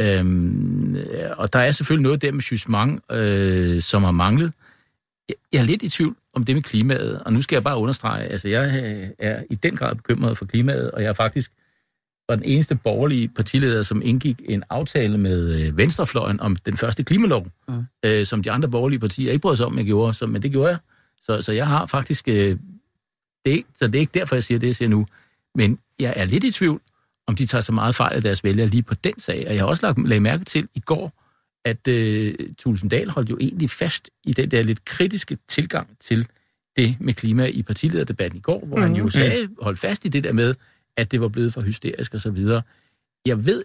Øhm, 0.00 0.96
øh, 0.96 1.02
og 1.36 1.52
der 1.52 1.58
er 1.58 1.70
selvfølgelig 1.72 2.02
noget 2.02 2.22
der 2.22 2.32
med 2.32 2.42
jugement, 2.42 3.00
øh, 3.12 3.82
som 3.82 4.04
har 4.04 4.10
manglet. 4.12 4.44
Jeg, 4.44 4.52
jeg 5.52 5.58
er 5.58 5.64
lidt 5.64 5.82
i 5.82 5.88
tvivl 5.88 6.16
om 6.34 6.44
det 6.44 6.54
med 6.54 6.62
klimaet, 6.62 7.22
og 7.22 7.32
nu 7.32 7.42
skal 7.42 7.56
jeg 7.56 7.64
bare 7.64 7.78
understrege, 7.78 8.24
altså 8.24 8.48
jeg 8.48 8.84
øh, 8.84 9.08
er 9.18 9.42
i 9.50 9.54
den 9.54 9.76
grad 9.76 9.94
bekymret 9.94 10.38
for 10.38 10.44
klimaet, 10.44 10.90
og 10.90 11.02
jeg 11.02 11.08
er 11.08 11.12
faktisk 11.12 11.52
var 12.28 12.34
den 12.36 12.44
eneste 12.44 12.74
borgerlige 12.74 13.28
partileder, 13.28 13.82
som 13.82 14.02
indgik 14.04 14.40
en 14.48 14.64
aftale 14.70 15.18
med 15.18 15.66
øh, 15.66 15.76
Venstrefløjen 15.76 16.40
om 16.40 16.56
den 16.56 16.76
første 16.76 17.04
klimalov, 17.04 17.46
Mm. 17.68 17.84
øh, 18.04 18.26
som 18.26 18.42
de 18.42 18.50
andre 18.50 18.68
borgerlige 18.68 18.98
partier 19.00 19.32
ikke 19.32 19.42
brød 19.42 19.56
sig 19.56 19.66
om, 19.66 19.78
jeg 19.78 19.86
gjorde, 19.86 20.14
så, 20.14 20.26
men 20.26 20.42
det 20.42 20.50
gjorde 20.50 20.68
jeg. 20.68 20.78
Så, 21.22 21.42
så 21.42 21.52
jeg 21.52 21.66
har 21.66 21.86
faktisk... 21.86 22.28
Øh, 22.28 22.56
det 23.44 23.62
så 23.76 23.86
det 23.86 23.94
er 23.94 24.00
ikke 24.00 24.18
derfor, 24.18 24.36
jeg 24.36 24.44
siger 24.44 24.58
det, 24.58 24.66
jeg 24.66 24.76
siger 24.76 24.88
nu. 24.88 25.06
Men 25.54 25.78
jeg 25.98 26.12
er 26.16 26.24
lidt 26.24 26.44
i 26.44 26.50
tvivl, 26.50 26.80
om 27.26 27.36
de 27.36 27.46
tager 27.46 27.62
så 27.62 27.72
meget 27.72 27.94
fejl 27.94 28.16
af 28.16 28.22
deres 28.22 28.44
vælgere 28.44 28.66
lige 28.66 28.82
på 28.82 28.94
den 28.94 29.20
sag. 29.20 29.44
Og 29.48 29.54
jeg 29.54 29.62
har 29.62 29.66
også 29.66 29.86
lagt, 29.86 30.08
lagt 30.08 30.22
mærke 30.22 30.44
til 30.44 30.68
i 30.74 30.80
går, 30.80 31.17
at 31.68 31.88
øh, 31.88 32.34
Tulsendal 32.58 33.10
holdt 33.10 33.30
jo 33.30 33.38
egentlig 33.40 33.70
fast 33.70 34.10
i 34.24 34.32
den 34.32 34.50
der 34.50 34.62
lidt 34.62 34.84
kritiske 34.84 35.38
tilgang 35.48 35.96
til 36.00 36.26
det 36.76 36.96
med 37.00 37.14
klima 37.14 37.46
i 37.46 37.62
partilederdebatten 37.62 38.38
i 38.38 38.40
går, 38.40 38.66
hvor 38.66 38.76
mm. 38.76 38.82
han 38.82 38.96
jo 38.96 39.10
sagde, 39.10 39.48
holdt 39.62 39.78
fast 39.78 40.04
i 40.04 40.08
det 40.08 40.24
der 40.24 40.32
med, 40.32 40.54
at 40.96 41.10
det 41.10 41.20
var 41.20 41.28
blevet 41.28 41.52
for 41.52 41.60
hysterisk 41.60 42.14
og 42.14 42.20
så 42.20 42.30
videre. 42.30 42.62
Jeg 43.26 43.46
ved 43.46 43.64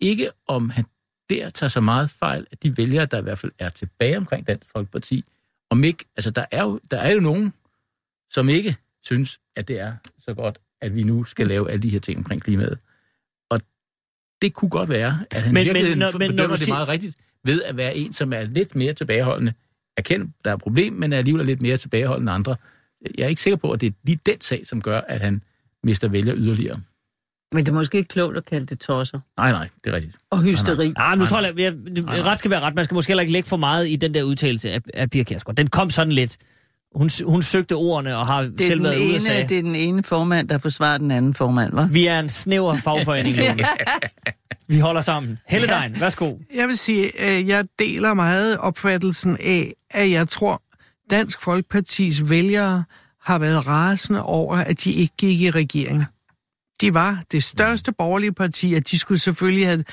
ikke, 0.00 0.30
om 0.46 0.70
han 0.70 0.84
der 1.30 1.50
tager 1.50 1.68
så 1.68 1.80
meget 1.80 2.10
fejl 2.10 2.46
af 2.52 2.58
de 2.58 2.76
vælgere, 2.76 3.06
der 3.06 3.18
i 3.18 3.22
hvert 3.22 3.38
fald 3.38 3.52
er 3.58 3.68
tilbage 3.68 4.16
omkring 4.16 4.46
Dansk 4.46 4.70
Folkeparti. 4.70 5.24
Om 5.70 5.84
ikke, 5.84 6.04
altså 6.16 6.30
der 6.30 6.44
er 6.50 6.62
jo, 6.62 6.80
der 6.90 6.96
er 6.96 7.12
jo 7.12 7.20
nogen, 7.20 7.52
som 8.30 8.48
ikke 8.48 8.76
synes, 9.02 9.40
at 9.56 9.68
det 9.68 9.80
er 9.80 9.94
så 10.18 10.34
godt, 10.34 10.58
at 10.80 10.94
vi 10.94 11.02
nu 11.02 11.24
skal 11.24 11.46
lave 11.46 11.70
alle 11.70 11.82
de 11.82 11.88
her 11.88 12.00
ting 12.00 12.18
omkring 12.18 12.42
klimaet. 12.42 12.78
Det 14.42 14.54
kunne 14.54 14.68
godt 14.68 14.88
være, 14.88 15.18
at 15.30 15.42
han 15.42 15.54
Men- 15.54 15.72
men, 15.72 15.98
når- 15.98 16.10
men, 16.12 16.18
men 16.18 16.36
når 16.36 16.46
det 16.46 16.58
siger- 16.58 16.74
meget 16.74 16.88
rigtigt 16.88 17.16
ved 17.44 17.62
at 17.62 17.76
være 17.76 17.96
en, 17.96 18.12
som 18.12 18.32
er 18.32 18.42
lidt 18.44 18.74
mere 18.74 18.92
tilbageholdende. 18.92 19.52
Erkend, 19.96 20.28
der 20.44 20.50
er 20.50 20.54
et 20.54 20.60
problem, 20.62 20.92
men 20.92 21.12
er 21.12 21.18
alligevel 21.18 21.46
lidt 21.46 21.62
mere 21.62 21.76
tilbageholdende 21.76 22.30
end 22.30 22.34
andre. 22.34 22.56
Jeg 23.18 23.24
er 23.24 23.28
ikke 23.28 23.42
sikker 23.42 23.56
på, 23.56 23.70
at 23.70 23.80
det 23.80 23.86
er 23.86 23.90
lige 24.04 24.18
den 24.26 24.40
sag, 24.40 24.66
som 24.66 24.82
gør, 24.82 25.00
at 25.08 25.20
han 25.20 25.42
mister 25.84 26.08
vælger 26.08 26.34
yderligere. 26.36 26.80
Men 27.52 27.66
det 27.66 27.72
er 27.72 27.76
måske 27.76 27.98
ikke 27.98 28.08
klogt 28.08 28.36
at 28.36 28.44
kalde 28.44 28.66
det 28.66 28.80
tosser. 28.80 29.20
Nej, 29.36 29.50
nej, 29.50 29.68
det 29.84 29.90
er 29.92 29.96
rigtigt. 29.96 30.16
Og 30.30 30.42
hysteri. 30.42 30.92
Ah, 30.96 31.18
nu 31.18 31.24
tror 31.26 31.40
jeg, 31.40 31.58
jeg, 31.58 31.74
jeg 31.96 32.24
ret 32.24 32.38
skal 32.38 32.50
være 32.50 32.60
ret. 32.60 32.74
Man 32.74 32.84
skal 32.84 32.94
måske 32.94 33.10
heller 33.10 33.20
ikke 33.20 33.32
lægge 33.32 33.48
for 33.48 33.56
meget 33.56 33.88
i 33.88 33.96
den 33.96 34.14
der 34.14 34.22
udtalelse 34.22 34.70
af, 34.70 34.80
af 34.94 35.10
Pia 35.10 35.22
Kjærsgaard. 35.22 35.56
Den 35.56 35.66
kom 35.66 35.90
sådan 35.90 36.12
lidt. 36.12 36.36
Hun, 36.94 37.10
hun 37.26 37.42
søgte 37.42 37.72
ordene 37.72 38.16
og 38.16 38.26
har 38.26 38.42
Det 38.42 38.60
selv 38.60 38.76
den 38.76 38.84
været 38.84 38.96
ude 38.96 39.04
og 39.04 39.10
ene, 39.10 39.20
sagde, 39.20 39.48
det 39.48 39.58
er 39.58 39.62
den 39.62 39.76
ene 39.76 40.02
formand, 40.02 40.48
der 40.48 40.58
forsvarer 40.58 40.98
den 40.98 41.10
anden 41.10 41.34
formand, 41.34 41.72
var? 41.72 41.86
vi 41.86 42.06
er 42.06 42.20
en 42.20 42.28
snæver 42.28 42.76
fagforening, 42.76 43.36
Lone. 43.36 43.64
Vi 44.68 44.78
holder 44.78 45.00
sammen. 45.00 45.38
Helledejen, 45.48 46.00
værsgo. 46.00 46.36
Jeg 46.54 46.68
vil 46.68 46.78
sige, 46.78 47.20
at 47.20 47.46
jeg 47.46 47.64
deler 47.78 48.14
meget 48.14 48.58
opfattelsen 48.58 49.36
af, 49.40 49.72
at 49.90 50.10
jeg 50.10 50.28
tror, 50.28 50.62
Dansk 51.10 51.42
Folkepartis 51.42 52.30
vælgere 52.30 52.84
har 53.22 53.38
været 53.38 53.66
rasende 53.66 54.22
over, 54.22 54.56
at 54.56 54.84
de 54.84 54.92
ikke 54.92 55.14
gik 55.18 55.40
i 55.40 55.50
regering. 55.50 56.04
De 56.80 56.94
var 56.94 57.22
det 57.32 57.42
største 57.42 57.92
borgerlige 57.92 58.32
parti, 58.32 58.74
at 58.74 58.90
de 58.90 58.98
skulle 58.98 59.18
selvfølgelig 59.18 59.66
have 59.66 59.84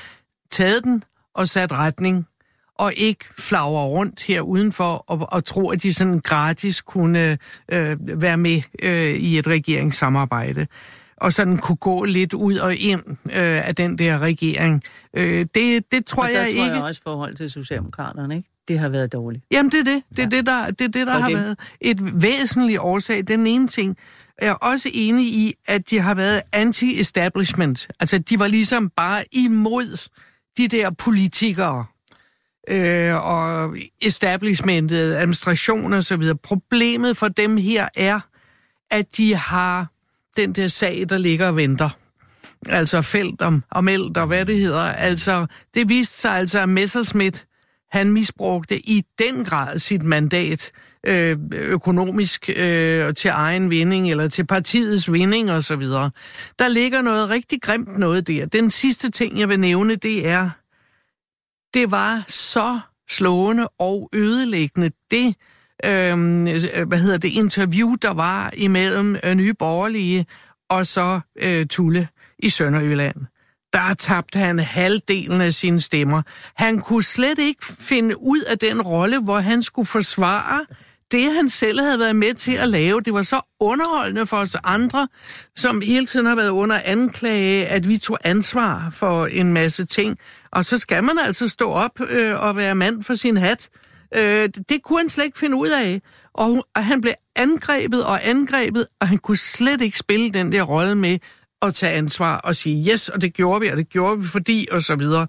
taget 0.50 0.84
den 0.84 1.04
og 1.34 1.48
sat 1.48 1.72
retning, 1.72 2.26
og 2.74 2.92
ikke 2.96 3.24
flagre 3.38 3.84
rundt 3.84 4.22
her 4.22 4.40
udenfor 4.40 5.04
og, 5.06 5.28
og 5.32 5.44
tro, 5.44 5.70
at 5.70 5.82
de 5.82 5.94
sådan 5.94 6.20
gratis 6.20 6.80
kunne 6.80 7.38
øh, 7.72 7.96
være 8.20 8.36
med 8.36 8.62
øh, 8.82 9.14
i 9.14 9.38
et 9.38 9.46
regeringssamarbejde 9.46 10.66
og 11.20 11.32
sådan 11.32 11.58
kunne 11.58 11.76
gå 11.76 12.04
lidt 12.04 12.34
ud 12.34 12.56
og 12.56 12.76
ind 12.76 13.02
øh, 13.10 13.68
af 13.68 13.74
den 13.74 13.98
der 13.98 14.18
regering. 14.18 14.82
Øh, 15.16 15.46
det, 15.54 15.92
det 15.92 16.06
tror 16.06 16.22
og 16.22 16.28
jeg 16.28 16.38
tror 16.38 16.64
ikke... 16.64 16.76
jeg 16.76 16.82
også 16.82 17.02
forhold 17.02 17.34
til 17.34 17.50
Socialdemokraterne, 17.50 18.36
ikke? 18.36 18.48
Det 18.68 18.78
har 18.78 18.88
været 18.88 19.12
dårligt. 19.12 19.44
Jamen, 19.52 19.72
det 19.72 19.80
er 19.80 19.84
det. 19.84 20.02
Det 20.10 20.18
er 20.18 20.22
ja. 20.22 20.36
det, 20.36 20.46
der, 20.46 20.70
det, 20.70 20.84
er 20.84 20.88
det, 20.88 21.06
der 21.06 21.12
For 21.12 21.20
har 21.20 21.28
dem. 21.28 21.38
været 21.38 21.58
et 21.80 22.22
væsentligt 22.22 22.78
årsag. 22.78 23.28
Den 23.28 23.46
ene 23.46 23.68
ting. 23.68 23.96
Jeg 24.40 24.48
er 24.48 24.52
også 24.52 24.90
enig 24.92 25.26
i, 25.26 25.54
at 25.66 25.90
de 25.90 25.98
har 25.98 26.14
været 26.14 26.42
anti-establishment. 26.52 27.88
Altså, 28.00 28.18
de 28.18 28.38
var 28.38 28.46
ligesom 28.46 28.90
bare 28.96 29.24
imod 29.32 30.08
de 30.58 30.68
der 30.68 30.90
politikere 30.90 31.84
øh, 32.68 33.14
og 33.14 33.76
establishmentet, 34.00 35.14
administration 35.14 35.92
og 35.92 36.04
så 36.04 36.16
videre. 36.16 36.36
Problemet 36.36 37.16
for 37.16 37.28
dem 37.28 37.56
her 37.56 37.88
er, 37.96 38.20
at 38.90 39.16
de 39.16 39.34
har 39.34 39.86
den 40.36 40.52
der 40.52 40.68
sag, 40.68 41.06
der 41.08 41.18
ligger 41.18 41.48
og 41.48 41.56
venter. 41.56 41.90
Altså 42.68 43.02
felt 43.02 43.42
om, 43.42 43.64
om 43.70 43.88
eld 43.88 44.16
og 44.16 44.26
hvad 44.26 44.46
det 44.46 44.58
hedder. 44.58 44.80
Altså, 44.82 45.46
det 45.74 45.88
viste 45.88 46.20
sig 46.20 46.32
altså, 46.32 46.58
at 46.58 46.68
Messerschmidt, 46.68 47.46
han 47.90 48.12
misbrugte 48.12 48.88
i 48.88 49.02
den 49.18 49.44
grad 49.44 49.78
sit 49.78 50.02
mandat 50.02 50.72
øh, 51.06 51.36
økonomisk 51.52 52.50
øh, 52.56 53.14
til 53.14 53.30
egen 53.34 53.70
vinding, 53.70 54.10
eller 54.10 54.28
til 54.28 54.46
partiets 54.46 55.12
vinding 55.12 55.50
og 55.50 55.64
så 55.64 55.76
videre. 55.76 56.10
Der 56.58 56.68
ligger 56.68 57.02
noget 57.02 57.30
rigtig 57.30 57.62
grimt 57.62 57.98
noget 57.98 58.26
der. 58.26 58.46
Den 58.46 58.70
sidste 58.70 59.10
ting, 59.10 59.38
jeg 59.38 59.48
vil 59.48 59.60
nævne, 59.60 59.96
det 59.96 60.28
er, 60.28 60.50
det 61.74 61.90
var 61.90 62.24
så 62.28 62.80
slående 63.10 63.68
og 63.68 64.10
ødelæggende, 64.12 64.90
det, 65.10 65.34
øhm, 65.84 66.46
øh, 66.46 66.88
hvad 66.88 66.98
hedder 66.98 67.18
det, 67.18 67.28
interview, 67.28 67.94
der 67.94 68.10
var 68.10 68.50
imellem 68.56 69.16
øh, 69.24 69.34
Nye 69.34 69.54
Borgerlige 69.54 70.26
og 70.70 70.86
så 70.86 71.20
øh, 71.42 71.66
Tulle 71.66 72.08
i 72.38 72.48
Sønderjylland. 72.48 73.16
Der 73.72 73.94
tabte 73.94 74.38
han 74.38 74.58
halvdelen 74.58 75.40
af 75.40 75.54
sine 75.54 75.80
stemmer. 75.80 76.22
Han 76.54 76.80
kunne 76.80 77.04
slet 77.04 77.38
ikke 77.38 77.66
finde 77.66 78.22
ud 78.22 78.40
af 78.40 78.58
den 78.58 78.82
rolle, 78.82 79.20
hvor 79.20 79.38
han 79.38 79.62
skulle 79.62 79.86
forsvare 79.86 80.66
det, 81.12 81.32
han 81.32 81.50
selv 81.50 81.80
havde 81.80 81.98
været 81.98 82.16
med 82.16 82.34
til 82.34 82.52
at 82.52 82.68
lave. 82.68 83.00
Det 83.00 83.14
var 83.14 83.22
så 83.22 83.40
underholdende 83.60 84.26
for 84.26 84.36
os 84.36 84.56
andre, 84.64 85.08
som 85.56 85.80
hele 85.80 86.06
tiden 86.06 86.26
har 86.26 86.34
været 86.34 86.50
under 86.50 86.80
anklage, 86.84 87.66
at 87.66 87.88
vi 87.88 87.98
tog 87.98 88.18
ansvar 88.24 88.90
for 88.90 89.26
en 89.26 89.52
masse 89.52 89.86
ting. 89.86 90.18
Og 90.52 90.64
så 90.64 90.78
skal 90.78 91.04
man 91.04 91.18
altså 91.18 91.48
stå 91.48 91.70
op 91.70 92.00
øh, 92.08 92.40
og 92.40 92.56
være 92.56 92.74
mand 92.74 93.02
for 93.02 93.14
sin 93.14 93.36
hat. 93.36 93.68
Øh, 94.14 94.48
det 94.68 94.82
kunne 94.82 94.98
han 94.98 95.08
slet 95.08 95.24
ikke 95.24 95.38
finde 95.38 95.56
ud 95.56 95.68
af. 95.68 96.02
Og, 96.34 96.66
og 96.76 96.84
han 96.84 97.00
blev 97.00 97.12
angrebet 97.36 98.04
og 98.04 98.28
angrebet, 98.28 98.86
og 99.00 99.08
han 99.08 99.18
kunne 99.18 99.36
slet 99.36 99.82
ikke 99.82 99.98
spille 99.98 100.30
den 100.30 100.52
der 100.52 100.62
rolle 100.62 100.94
med 100.94 101.18
at 101.62 101.74
tage 101.74 101.92
ansvar 101.92 102.36
og 102.36 102.56
sige 102.56 102.92
yes, 102.92 103.08
og 103.08 103.20
det 103.20 103.34
gjorde 103.34 103.60
vi, 103.60 103.68
og 103.68 103.76
det 103.76 103.88
gjorde 103.88 104.20
vi 104.20 104.26
fordi, 104.26 104.68
og 104.72 104.82
så 104.82 104.96
videre. 104.96 105.26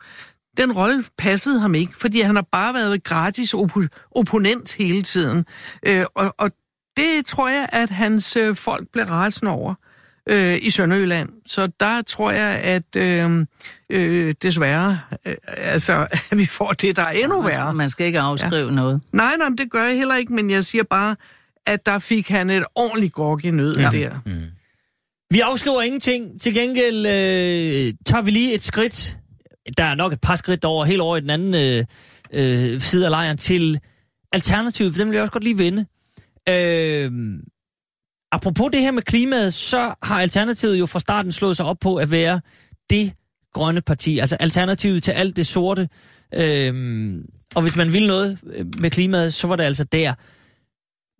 Den 0.57 0.71
rolle 0.71 1.03
passede 1.17 1.59
ham 1.59 1.75
ikke, 1.75 1.93
fordi 1.97 2.21
han 2.21 2.35
har 2.35 2.45
bare 2.51 2.73
været 2.73 3.03
gratis 3.03 3.53
op- 3.53 3.89
opponent 4.11 4.73
hele 4.73 5.01
tiden. 5.01 5.45
Øh, 5.87 6.05
og, 6.15 6.35
og 6.37 6.51
det 6.97 7.25
tror 7.25 7.49
jeg, 7.49 7.69
at 7.71 7.89
hans 7.89 8.35
øh, 8.35 8.55
folk 8.55 8.87
blev 8.93 9.05
rasende 9.05 9.51
over 9.51 9.73
øh, 10.29 10.57
i 10.61 10.69
Sønderjylland. 10.69 11.29
Så 11.45 11.67
der 11.79 12.01
tror 12.01 12.31
jeg, 12.31 12.59
at 12.59 12.95
øh, 12.95 13.45
øh, 13.89 14.33
desværre, 14.41 14.99
øh, 15.25 15.35
altså, 15.47 16.07
at 16.11 16.37
vi 16.37 16.45
får 16.45 16.71
det, 16.71 16.95
der 16.95 17.03
er 17.03 17.11
endnu 17.11 17.41
værre. 17.41 17.73
Man 17.73 17.89
skal 17.89 18.05
ikke 18.07 18.19
afskrive 18.19 18.67
ja. 18.67 18.75
noget. 18.75 19.01
Nej, 19.13 19.37
nej, 19.37 19.47
det 19.57 19.71
gør 19.71 19.83
jeg 19.83 19.95
heller 19.97 20.15
ikke, 20.15 20.33
men 20.33 20.49
jeg 20.49 20.65
siger 20.65 20.83
bare, 20.83 21.15
at 21.65 21.85
der 21.85 21.99
fik 21.99 22.29
han 22.29 22.49
et 22.49 22.63
ordentligt 22.75 23.13
gorg 23.13 23.45
i 23.45 23.51
nød 23.51 23.75
ja. 23.77 23.89
der. 23.91 24.11
Vi 25.31 25.39
afskriver 25.39 25.81
ingenting. 25.81 26.41
Til 26.41 26.53
gengæld 26.53 26.97
øh, 27.05 27.93
tager 28.05 28.21
vi 28.21 28.31
lige 28.31 28.53
et 28.53 28.61
skridt. 28.61 29.17
Der 29.77 29.83
er 29.83 29.95
nok 29.95 30.13
et 30.13 30.21
par 30.21 30.35
skridt 30.35 30.65
over, 30.65 30.85
helt 30.85 31.01
over 31.01 31.17
i 31.17 31.21
den 31.21 31.29
anden 31.29 31.53
øh, 31.53 31.85
øh, 32.33 32.81
side 32.81 33.05
af 33.05 33.11
lejren 33.11 33.37
til 33.37 33.79
Alternativet, 34.31 34.93
for 34.93 34.99
dem 34.99 35.07
vil 35.07 35.15
jeg 35.15 35.21
også 35.21 35.31
godt 35.31 35.43
lige 35.43 35.57
vende. 35.57 35.85
Øh, 36.49 37.11
apropos 38.31 38.69
det 38.73 38.81
her 38.81 38.91
med 38.91 39.01
klimaet, 39.03 39.53
så 39.53 39.93
har 40.03 40.21
Alternativet 40.21 40.79
jo 40.79 40.85
fra 40.85 40.99
starten 40.99 41.31
slået 41.31 41.57
sig 41.57 41.65
op 41.65 41.77
på 41.81 41.95
at 41.95 42.11
være 42.11 42.41
det 42.89 43.13
grønne 43.53 43.81
parti. 43.81 44.19
Altså 44.19 44.35
Alternativet 44.35 45.03
til 45.03 45.11
alt 45.11 45.37
det 45.37 45.47
sorte. 45.47 45.89
Øh, 46.33 47.15
og 47.55 47.61
hvis 47.61 47.75
man 47.75 47.93
ville 47.93 48.07
noget 48.07 48.39
øh, 48.53 48.65
med 48.79 48.91
klimaet, 48.91 49.33
så 49.33 49.47
var 49.47 49.55
det 49.55 49.63
altså 49.63 49.83
der. 49.83 50.13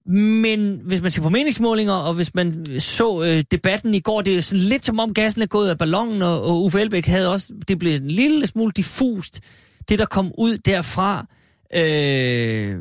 Men 0.05 0.81
hvis 0.83 1.01
man 1.01 1.11
ser 1.11 1.21
på 1.21 1.29
meningsmålinger, 1.29 1.93
og 1.93 2.13
hvis 2.13 2.35
man 2.35 2.65
så 2.79 3.23
øh, 3.23 3.43
debatten 3.51 3.95
i 3.95 3.99
går, 3.99 4.21
det 4.21 4.37
er 4.37 4.41
sådan 4.41 4.63
lidt 4.63 4.85
som 4.85 4.99
om 4.99 5.13
gassen 5.13 5.41
er 5.41 5.45
gået 5.45 5.69
af 5.69 5.77
ballonen, 5.77 6.21
og, 6.21 6.41
og 6.43 6.63
Uffe 6.63 6.81
Elbæk 6.81 7.05
havde 7.05 7.31
også, 7.31 7.53
det 7.67 7.79
blev 7.79 7.95
en 7.95 8.07
lille 8.07 8.47
smule 8.47 8.71
diffust, 8.71 9.39
det 9.89 9.99
der 9.99 10.05
kom 10.05 10.31
ud 10.37 10.57
derfra. 10.57 11.25
Øh, 11.75 12.77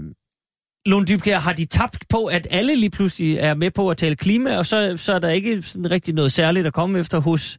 Lone 0.86 1.06
Dybkjær, 1.06 1.38
har 1.38 1.52
de 1.52 1.64
tabt 1.64 2.08
på, 2.08 2.26
at 2.26 2.46
alle 2.50 2.76
lige 2.76 2.90
pludselig 2.90 3.36
er 3.36 3.54
med 3.54 3.70
på 3.70 3.90
at 3.90 3.96
tale 3.96 4.16
klima, 4.16 4.56
og 4.56 4.66
så, 4.66 4.96
så 4.96 5.12
er 5.12 5.18
der 5.18 5.28
ikke 5.28 5.62
sådan 5.62 5.90
rigtig 5.90 6.14
noget 6.14 6.32
særligt 6.32 6.66
at 6.66 6.72
komme 6.72 6.98
efter 6.98 7.18
hos 7.18 7.58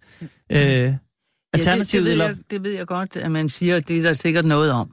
øh, 0.50 0.94
Alternativet? 1.54 2.06
Ja, 2.06 2.12
det, 2.12 2.20
det, 2.20 2.20
ved 2.20 2.26
jeg, 2.26 2.36
det 2.52 2.64
ved 2.64 2.72
jeg 2.72 2.88
godt, 2.88 3.18
at 3.18 3.32
man 3.32 3.50
siger, 3.50 3.76
at 3.76 3.88
det 3.88 3.98
er 3.98 4.02
der 4.02 4.14
sikkert 4.14 4.46
noget 4.46 4.72
om. 4.72 4.92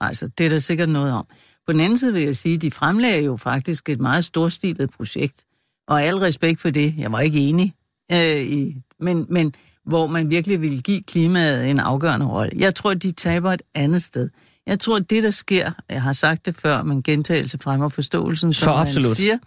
Altså, 0.00 0.28
det 0.38 0.46
er 0.46 0.50
der 0.50 0.58
sikkert 0.58 0.88
noget 0.88 1.12
om. 1.12 1.26
På 1.68 1.72
den 1.72 1.80
anden 1.80 1.98
side 1.98 2.12
vil 2.12 2.22
jeg 2.22 2.36
sige, 2.36 2.54
at 2.54 2.62
de 2.62 2.70
fremlagde 2.70 3.24
jo 3.24 3.36
faktisk 3.36 3.88
et 3.88 4.00
meget 4.00 4.24
storstilet 4.24 4.90
projekt. 4.90 5.44
Og 5.88 6.02
al 6.02 6.16
respekt 6.16 6.60
for 6.60 6.70
det, 6.70 6.94
jeg 6.98 7.12
var 7.12 7.20
ikke 7.20 7.38
enig 7.38 7.74
øh, 8.12 8.42
i, 8.42 8.76
men, 9.00 9.26
men 9.28 9.54
hvor 9.84 10.06
man 10.06 10.30
virkelig 10.30 10.60
ville 10.60 10.80
give 10.80 11.02
klimaet 11.02 11.70
en 11.70 11.78
afgørende 11.78 12.26
rolle. 12.26 12.52
Jeg 12.56 12.74
tror, 12.74 12.94
de 12.94 13.12
taber 13.12 13.52
et 13.52 13.62
andet 13.74 14.02
sted. 14.02 14.30
Jeg 14.66 14.80
tror, 14.80 14.98
det 14.98 15.22
der 15.22 15.30
sker, 15.30 15.70
jeg 15.88 16.02
har 16.02 16.12
sagt 16.12 16.46
det 16.46 16.56
før, 16.56 16.82
men 16.82 17.02
gentagelse 17.02 17.58
fremmer 17.58 17.88
forståelsen, 17.88 18.52
Så 18.52 18.60
som 18.60 18.74
man 18.74 18.80
absolut. 18.86 19.16
siger, 19.16 19.38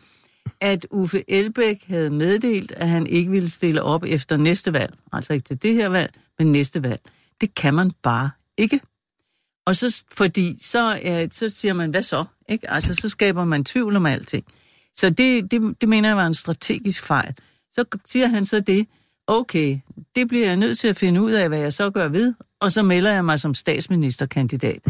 at 0.61 0.88
Uffe 0.91 1.23
Elbæk 1.27 1.84
havde 1.88 2.10
meddelt, 2.10 2.72
at 2.72 2.89
han 2.89 3.07
ikke 3.07 3.31
ville 3.31 3.49
stille 3.49 3.84
op 3.84 4.03
efter 4.07 4.38
næste 4.38 4.73
valg. 4.73 4.93
Altså 5.14 5.34
ikke 5.34 5.43
til 5.43 5.61
det 5.61 5.73
her 5.73 5.89
valg, 5.89 6.11
men 6.39 6.52
næste 6.52 6.84
valg. 6.84 7.02
Det 7.41 7.56
kan 7.56 7.73
man 7.73 7.91
bare 8.03 8.30
ikke. 8.57 8.80
Og 9.72 9.76
så, 9.77 10.03
fordi 10.11 10.57
så, 10.61 10.99
ja, 11.03 11.27
så 11.31 11.49
siger 11.49 11.73
man, 11.73 11.89
hvad 11.89 12.03
så? 12.03 12.26
Ikke? 12.49 12.72
Altså, 12.72 12.93
så 12.93 13.10
skaber 13.10 13.45
man 13.45 13.64
tvivl 13.64 13.95
om 13.95 14.06
alting. 14.06 14.45
Så 14.95 15.10
det, 15.10 15.52
det, 15.52 15.81
det 15.81 15.89
mener 15.89 16.10
jeg 16.10 16.18
var 16.18 16.27
en 16.27 16.34
strategisk 16.34 17.03
fejl. 17.03 17.34
Så 17.72 17.85
siger 18.06 18.27
han 18.27 18.45
så 18.45 18.60
det, 18.60 18.88
okay, 19.27 19.80
det 20.15 20.27
bliver 20.27 20.48
jeg 20.48 20.56
nødt 20.56 20.77
til 20.80 20.88
at 20.88 20.95
finde 20.95 21.22
ud 21.22 21.31
af, 21.31 21.48
hvad 21.48 21.60
jeg 21.60 21.73
så 21.73 21.89
gør 21.89 22.07
ved, 22.07 22.34
og 22.60 22.72
så 22.72 22.81
melder 22.84 23.11
jeg 23.11 23.26
mig 23.26 23.39
som 23.39 23.53
statsministerkandidat. 23.53 24.85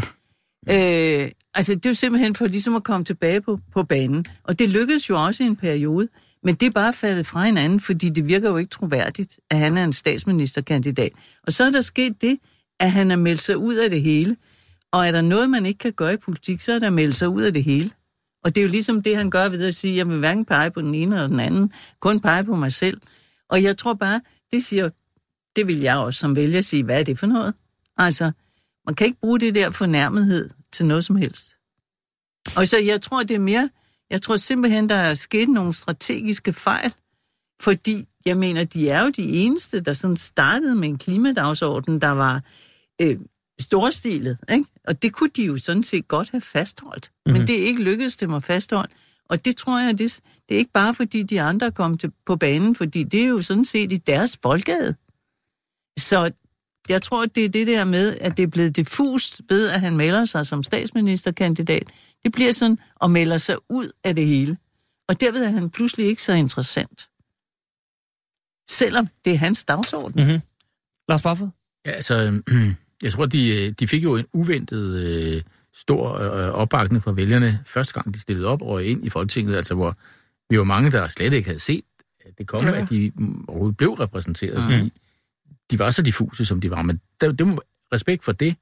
øh, 0.70 1.30
altså, 1.54 1.74
det 1.74 1.86
er 1.86 1.90
jo 1.90 1.94
simpelthen 1.94 2.34
for 2.34 2.46
ligesom 2.46 2.76
at 2.76 2.84
komme 2.84 3.04
tilbage 3.04 3.40
på, 3.40 3.58
på 3.72 3.82
banen. 3.82 4.24
Og 4.44 4.58
det 4.58 4.68
lykkedes 4.68 5.10
jo 5.10 5.24
også 5.24 5.42
i 5.42 5.46
en 5.46 5.56
periode, 5.56 6.08
men 6.42 6.54
det 6.54 6.66
er 6.66 6.70
bare 6.70 6.92
faldet 6.92 7.26
fra 7.26 7.44
hinanden, 7.44 7.80
fordi 7.80 8.08
det 8.08 8.28
virker 8.28 8.50
jo 8.50 8.56
ikke 8.56 8.70
troværdigt, 8.70 9.40
at 9.50 9.58
han 9.58 9.76
er 9.76 9.84
en 9.84 9.92
statsministerkandidat. 9.92 11.12
Og 11.46 11.52
så 11.52 11.64
er 11.64 11.70
der 11.70 11.80
sket 11.80 12.20
det, 12.20 12.38
at 12.80 12.92
han 12.92 13.10
er 13.10 13.16
meldt 13.16 13.42
sig 13.42 13.56
ud 13.56 13.74
af 13.74 13.90
det 13.90 14.02
hele. 14.02 14.36
Og 14.92 15.06
er 15.06 15.10
der 15.10 15.20
noget, 15.22 15.50
man 15.50 15.66
ikke 15.66 15.78
kan 15.78 15.92
gøre 15.92 16.14
i 16.14 16.16
politik, 16.16 16.60
så 16.60 16.72
er 16.72 16.78
der 16.78 16.90
meldt 16.90 17.16
sig 17.16 17.28
ud 17.28 17.42
af 17.42 17.52
det 17.52 17.64
hele. 17.64 17.90
Og 18.44 18.54
det 18.54 18.60
er 18.60 18.62
jo 18.62 18.70
ligesom 18.70 19.02
det, 19.02 19.16
han 19.16 19.30
gør 19.30 19.48
ved 19.48 19.66
at 19.66 19.74
sige, 19.74 19.96
jeg 19.96 20.08
vil 20.08 20.18
hverken 20.18 20.44
pege 20.44 20.70
på 20.70 20.80
den 20.80 20.94
ene 20.94 21.14
eller 21.14 21.28
den 21.28 21.40
anden, 21.40 21.72
kun 22.00 22.20
pege 22.20 22.44
på 22.44 22.56
mig 22.56 22.72
selv. 22.72 23.00
Og 23.48 23.62
jeg 23.62 23.76
tror 23.76 23.94
bare, 23.94 24.20
det 24.52 24.64
siger, 24.64 24.90
det 25.56 25.66
vil 25.66 25.80
jeg 25.80 25.96
også 25.96 26.20
som 26.20 26.36
vælger 26.36 26.60
sige, 26.60 26.84
hvad 26.84 27.00
er 27.00 27.04
det 27.04 27.18
for 27.18 27.26
noget? 27.26 27.54
Altså, 27.96 28.32
man 28.86 28.94
kan 28.94 29.06
ikke 29.06 29.20
bruge 29.20 29.40
det 29.40 29.54
der 29.54 29.70
fornærmethed 29.70 30.50
til 30.72 30.86
noget 30.86 31.04
som 31.04 31.16
helst. 31.16 31.54
Og 32.56 32.66
så 32.66 32.78
jeg 32.78 33.02
tror, 33.02 33.22
det 33.22 33.34
er 33.34 33.40
mere, 33.40 33.68
jeg 34.10 34.22
tror 34.22 34.36
simpelthen, 34.36 34.88
der 34.88 34.94
er 34.94 35.14
sket 35.14 35.48
nogle 35.48 35.74
strategiske 35.74 36.52
fejl, 36.52 36.92
fordi 37.60 38.08
jeg 38.26 38.36
mener, 38.36 38.64
de 38.64 38.88
er 38.88 39.02
jo 39.02 39.10
de 39.10 39.22
eneste, 39.22 39.80
der 39.80 39.92
sådan 39.92 40.16
startede 40.16 40.76
med 40.76 40.88
en 40.88 40.98
klimadagsorden, 40.98 42.00
der 42.00 42.08
var 42.08 42.42
øh, 43.00 43.18
storstilet, 43.62 44.38
ikke? 44.52 44.64
Og 44.88 45.02
det 45.02 45.12
kunne 45.12 45.30
de 45.36 45.44
jo 45.44 45.58
sådan 45.58 45.82
set 45.82 46.08
godt 46.08 46.30
have 46.30 46.40
fastholdt. 46.40 47.10
Mm-hmm. 47.12 47.32
Men 47.32 47.40
Mhm. 47.40 47.46
det 47.46 47.62
er 47.62 47.66
ikke 47.66 47.82
lykkedes 47.82 48.16
dem 48.16 48.34
at 48.34 48.44
fastholde. 48.44 48.92
Og 49.28 49.44
det 49.44 49.56
tror 49.56 49.80
jeg, 49.80 49.98
det, 49.98 50.20
det 50.48 50.54
er 50.54 50.58
ikke 50.58 50.72
bare 50.72 50.94
fordi 50.94 51.22
de 51.22 51.40
andre 51.40 51.72
kom 51.72 51.98
til, 51.98 52.12
på 52.26 52.36
banen, 52.36 52.74
fordi 52.76 53.02
det 53.04 53.22
er 53.22 53.26
jo 53.26 53.42
sådan 53.42 53.64
set 53.64 53.92
i 53.92 53.96
deres 53.96 54.36
boldgade. 54.36 54.94
Så 55.98 56.30
jeg 56.88 57.02
tror, 57.02 57.26
det 57.26 57.44
er 57.44 57.48
det 57.48 57.66
der 57.66 57.84
med, 57.84 58.18
at 58.20 58.36
det 58.36 58.42
er 58.42 58.46
blevet 58.46 58.76
diffust 58.76 59.40
ved, 59.48 59.68
at 59.68 59.80
han 59.80 59.96
melder 59.96 60.24
sig 60.24 60.46
som 60.46 60.62
statsministerkandidat. 60.62 61.86
Det 62.24 62.32
bliver 62.32 62.52
sådan, 62.52 62.78
og 62.96 63.10
melder 63.10 63.38
sig 63.38 63.56
ud 63.70 63.90
af 64.04 64.14
det 64.14 64.26
hele. 64.26 64.56
Og 65.08 65.20
derved 65.20 65.42
er 65.44 65.50
han 65.50 65.70
pludselig 65.70 66.06
ikke 66.06 66.22
så 66.24 66.32
interessant. 66.32 67.08
Selvom 68.68 69.08
det 69.24 69.32
er 69.32 69.36
hans 69.36 69.64
dagsorden. 69.64 70.24
Mm-hmm. 70.24 70.40
Lars 71.08 71.22
Barfod? 71.22 71.48
Ja, 71.86 71.90
altså, 71.90 72.42
jeg 73.02 73.12
tror, 73.12 73.26
de, 73.26 73.70
de 73.70 73.88
fik 73.88 74.02
jo 74.04 74.16
en 74.16 74.26
uventet 74.32 74.96
øh, 74.96 75.42
stor 75.74 76.18
øh, 76.18 76.48
opbakning 76.48 77.02
fra 77.04 77.12
vælgerne 77.12 77.60
første 77.66 77.94
gang, 77.94 78.14
de 78.14 78.20
stillede 78.20 78.46
op 78.46 78.62
og 78.62 78.84
ind 78.84 79.06
i 79.06 79.10
Folketinget, 79.10 79.56
altså 79.56 79.74
hvor 79.74 79.94
vi 80.50 80.58
var 80.58 80.64
mange, 80.64 80.90
der 80.90 81.08
slet 81.08 81.32
ikke 81.32 81.48
havde 81.48 81.58
set 81.60 81.84
at 82.24 82.38
det 82.38 82.46
komme, 82.46 82.68
Ja. 82.70 82.76
ja. 82.76 82.82
at 82.82 82.90
de 82.90 83.12
overhovedet 83.48 83.76
blev 83.76 83.90
repræsenteret. 83.92 84.64
Mm. 84.64 84.70
De, 84.70 84.90
de 85.70 85.78
var 85.78 85.90
så 85.90 86.02
diffuse, 86.02 86.44
som 86.44 86.60
de 86.60 86.70
var, 86.70 86.82
men 86.82 87.00
der, 87.20 87.32
det 87.32 87.46
må 87.46 87.60
respekt 87.92 88.24
for 88.24 88.32
det, 88.32 88.56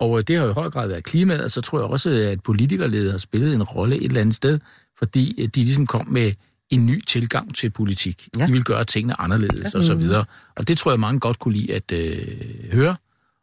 og 0.00 0.18
øh, 0.18 0.24
det 0.28 0.36
har 0.36 0.44
jo 0.44 0.50
i 0.50 0.54
høj 0.54 0.70
grad 0.70 0.88
været 0.88 1.04
klimaet, 1.04 1.44
og 1.44 1.50
så 1.50 1.60
tror 1.60 1.78
jeg 1.78 1.86
også, 1.86 2.10
at 2.10 2.42
politikerledet 2.42 3.10
har 3.10 3.18
spillet 3.18 3.54
en 3.54 3.62
rolle 3.62 3.96
et 3.96 4.04
eller 4.04 4.20
andet 4.20 4.34
sted, 4.34 4.58
fordi 4.98 5.42
øh, 5.42 5.48
de 5.48 5.60
ligesom 5.60 5.86
kom 5.86 6.08
med 6.08 6.32
en 6.70 6.86
ny 6.86 7.04
tilgang 7.04 7.54
til 7.54 7.70
politik. 7.70 8.28
Ja. 8.36 8.40
Ja. 8.40 8.46
De 8.46 8.52
ville 8.52 8.64
gøre 8.64 8.84
tingene 8.84 9.20
anderledes 9.20 9.74
ja. 9.74 9.78
og 9.78 9.84
så 9.84 9.94
videre. 9.94 10.24
Og 10.56 10.68
det 10.68 10.78
tror 10.78 10.90
jeg, 10.90 11.00
mange 11.00 11.20
godt 11.20 11.38
kunne 11.38 11.54
lide 11.54 11.74
at 11.74 11.92
øh, 11.92 12.72
høre. 12.72 12.96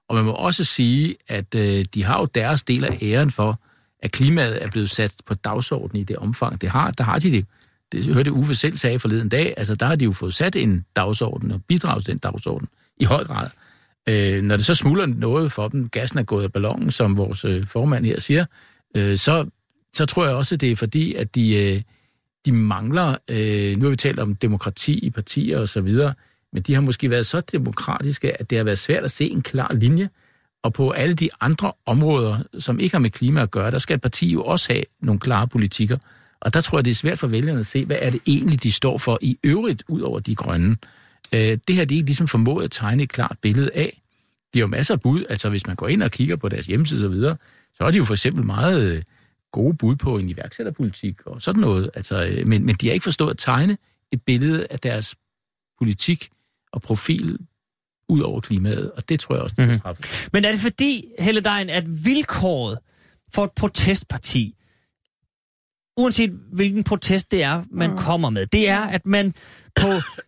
Og 0.09 0.15
man 0.15 0.25
må 0.25 0.31
også 0.31 0.63
sige, 0.63 1.15
at 1.27 1.55
øh, 1.55 1.85
de 1.93 2.03
har 2.03 2.19
jo 2.19 2.25
deres 2.25 2.63
del 2.63 2.85
af 2.85 2.97
æren 3.01 3.31
for, 3.31 3.59
at 4.03 4.11
klimaet 4.11 4.63
er 4.63 4.69
blevet 4.69 4.89
sat 4.89 5.13
på 5.25 5.33
dagsordenen 5.33 6.01
i 6.01 6.03
det 6.03 6.17
omfang, 6.17 6.61
det 6.61 6.69
har. 6.69 6.91
Der 6.91 7.03
har 7.03 7.19
de 7.19 7.31
det. 7.31 7.45
Det 7.91 8.05
hørte 8.05 8.31
Uffe 8.31 8.55
selv 8.55 8.77
sagde 8.77 8.99
forleden 8.99 9.29
dag. 9.29 9.53
Altså, 9.57 9.75
der 9.75 9.85
har 9.85 9.95
de 9.95 10.05
jo 10.05 10.11
fået 10.11 10.33
sat 10.33 10.55
en 10.55 10.85
dagsorden 10.95 11.51
og 11.51 11.61
bidraget 11.67 12.05
til 12.05 12.11
den 12.11 12.19
dagsorden 12.19 12.67
i 12.97 13.03
høj 13.03 13.23
grad. 13.23 13.49
Øh, 14.09 14.43
når 14.43 14.57
det 14.57 14.65
så 14.65 14.75
smuldrer 14.75 15.05
noget 15.05 15.51
for 15.51 15.67
dem, 15.67 15.89
gassen 15.89 16.19
er 16.19 16.23
gået 16.23 16.43
af 16.43 16.51
ballonen, 16.51 16.91
som 16.91 17.17
vores 17.17 17.45
øh, 17.45 17.67
formand 17.67 18.05
her 18.05 18.19
siger, 18.19 18.45
øh, 18.97 19.17
så, 19.17 19.49
så 19.93 20.05
tror 20.05 20.25
jeg 20.25 20.35
også, 20.35 20.55
at 20.55 20.61
det 20.61 20.71
er 20.71 20.75
fordi, 20.75 21.13
at 21.13 21.35
de, 21.35 21.55
øh, 21.55 21.81
de 22.45 22.51
mangler, 22.51 23.15
øh, 23.29 23.77
nu 23.77 23.83
har 23.83 23.89
vi 23.89 23.95
talt 23.95 24.19
om 24.19 24.35
demokrati 24.35 24.99
i 24.99 25.09
partier 25.09 25.59
og 25.59 25.69
så 25.69 25.81
videre, 25.81 26.13
men 26.53 26.63
de 26.63 26.73
har 26.73 26.81
måske 26.81 27.09
været 27.09 27.25
så 27.25 27.41
demokratiske, 27.41 28.41
at 28.41 28.49
det 28.49 28.57
har 28.57 28.65
været 28.65 28.79
svært 28.79 29.03
at 29.03 29.11
se 29.11 29.29
en 29.29 29.41
klar 29.41 29.71
linje. 29.73 30.09
Og 30.63 30.73
på 30.73 30.91
alle 30.91 31.15
de 31.15 31.29
andre 31.41 31.71
områder, 31.85 32.43
som 32.59 32.79
ikke 32.79 32.93
har 32.93 32.99
med 32.99 33.09
klima 33.09 33.41
at 33.41 33.51
gøre, 33.51 33.71
der 33.71 33.77
skal 33.77 33.95
et 33.95 34.01
parti 34.01 34.31
jo 34.31 34.43
også 34.43 34.73
have 34.73 34.83
nogle 35.01 35.19
klare 35.19 35.47
politikker. 35.47 35.97
Og 36.41 36.53
der 36.53 36.61
tror 36.61 36.77
jeg, 36.77 36.85
det 36.85 36.91
er 36.91 36.95
svært 36.95 37.19
for 37.19 37.27
vælgerne 37.27 37.59
at 37.59 37.65
se, 37.65 37.85
hvad 37.85 37.97
er 37.99 38.09
det 38.09 38.21
egentlig, 38.27 38.63
de 38.63 38.71
står 38.71 38.97
for 38.97 39.19
i 39.21 39.37
øvrigt, 39.43 39.83
ud 39.87 40.01
over 40.01 40.19
de 40.19 40.35
grønne. 40.35 40.77
Øh, 41.33 41.57
det 41.67 41.75
her, 41.75 41.85
de 41.85 41.95
ikke 41.95 42.05
ligesom 42.05 42.27
formået 42.27 42.63
at 42.63 42.71
tegne 42.71 43.03
et 43.03 43.09
klart 43.09 43.37
billede 43.41 43.71
af. 43.75 44.01
De 44.53 44.59
har 44.59 44.61
jo 44.61 44.67
masser 44.67 44.93
af 44.93 45.01
bud, 45.01 45.25
altså 45.29 45.49
hvis 45.49 45.67
man 45.67 45.75
går 45.75 45.87
ind 45.87 46.03
og 46.03 46.11
kigger 46.11 46.35
på 46.35 46.49
deres 46.49 46.67
hjemmeside 46.67 46.97
og 46.97 47.01
så 47.01 47.07
videre, 47.07 47.37
så 47.73 47.83
er 47.83 47.91
de 47.91 47.97
jo 47.97 48.05
for 48.05 48.13
eksempel 48.13 48.45
meget 48.45 48.95
øh, 48.95 49.03
gode 49.51 49.77
bud 49.77 49.95
på 49.95 50.17
en 50.17 50.29
iværksætterpolitik 50.29 51.15
og 51.25 51.41
sådan 51.41 51.61
noget. 51.61 51.89
Altså, 51.93 52.25
øh, 52.25 52.47
men, 52.47 52.65
men 52.65 52.75
de 52.75 52.87
har 52.87 52.93
ikke 52.93 53.03
forstået 53.03 53.29
at 53.29 53.37
tegne 53.37 53.77
et 54.11 54.21
billede 54.21 54.67
af 54.69 54.79
deres 54.79 55.15
politik 55.79 56.29
og 56.73 56.81
profil 56.81 57.37
ud 58.09 58.19
over 58.21 58.41
klimaet, 58.41 58.91
og 58.91 59.09
det 59.09 59.19
tror 59.19 59.35
jeg 59.35 59.43
også, 59.43 59.55
de 59.57 59.61
har 59.61 59.77
træffet. 59.77 60.29
Men 60.33 60.45
er 60.45 60.51
det 60.51 60.61
fordi, 60.61 61.05
Helle 61.19 61.41
Dejen, 61.41 61.69
at 61.69 62.05
vilkåret 62.05 62.77
for 63.33 63.43
et 63.43 63.51
protestparti, 63.55 64.55
uanset 65.97 66.31
hvilken 66.51 66.83
protest 66.83 67.31
det 67.31 67.43
er, 67.43 67.61
man 67.71 67.89
mm. 67.89 67.97
kommer 67.97 68.29
med, 68.29 68.45
det 68.45 68.69
er, 68.69 68.79
at 68.79 69.05
man 69.05 69.33
på, 69.75 69.87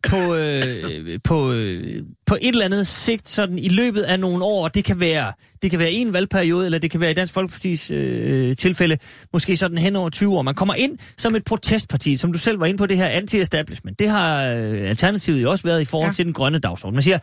på, 0.09 0.35
øh, 0.35 1.19
på, 1.23 1.51
øh, 1.51 2.03
på 2.25 2.35
et 2.41 2.47
eller 2.49 2.65
andet 2.65 2.87
sigt, 2.87 3.29
sådan 3.29 3.59
i 3.59 3.69
løbet 3.69 4.01
af 4.01 4.19
nogle 4.19 4.43
år, 4.45 4.67
det 4.67 4.83
kan 4.83 4.99
være, 4.99 5.33
det 5.61 5.71
kan 5.71 5.79
være 5.79 5.91
en 5.91 6.13
valgperiode, 6.13 6.65
eller 6.65 6.79
det 6.79 6.91
kan 6.91 7.01
være 7.01 7.11
i 7.11 7.13
Dansk 7.13 7.33
Folkepartis 7.33 7.91
øh, 7.91 8.55
tilfælde, 8.55 8.97
måske 9.33 9.57
sådan 9.57 9.77
hen 9.77 9.95
over 9.95 10.09
20 10.09 10.37
år. 10.37 10.41
Man 10.41 10.55
kommer 10.55 10.73
ind 10.73 10.97
som 11.17 11.35
et 11.35 11.43
protestparti, 11.43 12.15
som 12.17 12.33
du 12.33 12.39
selv 12.39 12.59
var 12.59 12.65
inde 12.65 12.77
på, 12.77 12.85
det 12.85 12.97
her 12.97 13.09
anti-establishment. 13.09 13.99
Det 13.99 14.09
har 14.09 14.43
øh, 14.43 14.89
Alternativet 14.89 15.41
jo 15.41 15.51
også 15.51 15.63
været 15.63 15.81
i 15.81 15.85
forhold 15.85 16.09
Ja. 16.09 16.13
til 16.13 16.25
den 16.25 16.33
grønne 16.33 16.59
dagsorden. 16.59 16.95
Man 16.95 17.03
siger, 17.03 17.19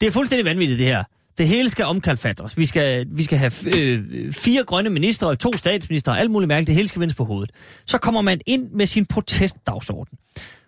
det 0.00 0.06
er 0.06 0.10
fuldstændig 0.10 0.44
vanvittigt 0.44 0.78
det 0.78 0.86
her. 0.86 1.04
Det 1.38 1.48
hele 1.48 1.68
skal 1.68 1.84
omkalfatres. 1.84 2.58
Vi 2.58 2.66
skal, 2.66 3.06
vi 3.10 3.22
skal 3.22 3.38
have 3.38 3.52
øh, 3.76 4.32
fire 4.32 4.64
grønne 4.64 4.90
ministre 4.90 5.28
og 5.28 5.38
to 5.38 5.56
statsminister 5.56 6.12
og 6.12 6.20
alt 6.20 6.30
muligt 6.30 6.48
mærke. 6.48 6.66
Det 6.66 6.74
hele 6.74 6.88
skal 6.88 7.00
vendes 7.00 7.16
på 7.16 7.24
hovedet. 7.24 7.50
Så 7.86 7.98
kommer 7.98 8.20
man 8.20 8.40
ind 8.46 8.70
med 8.70 8.86
sin 8.86 9.06
protestdagsorden. 9.06 10.18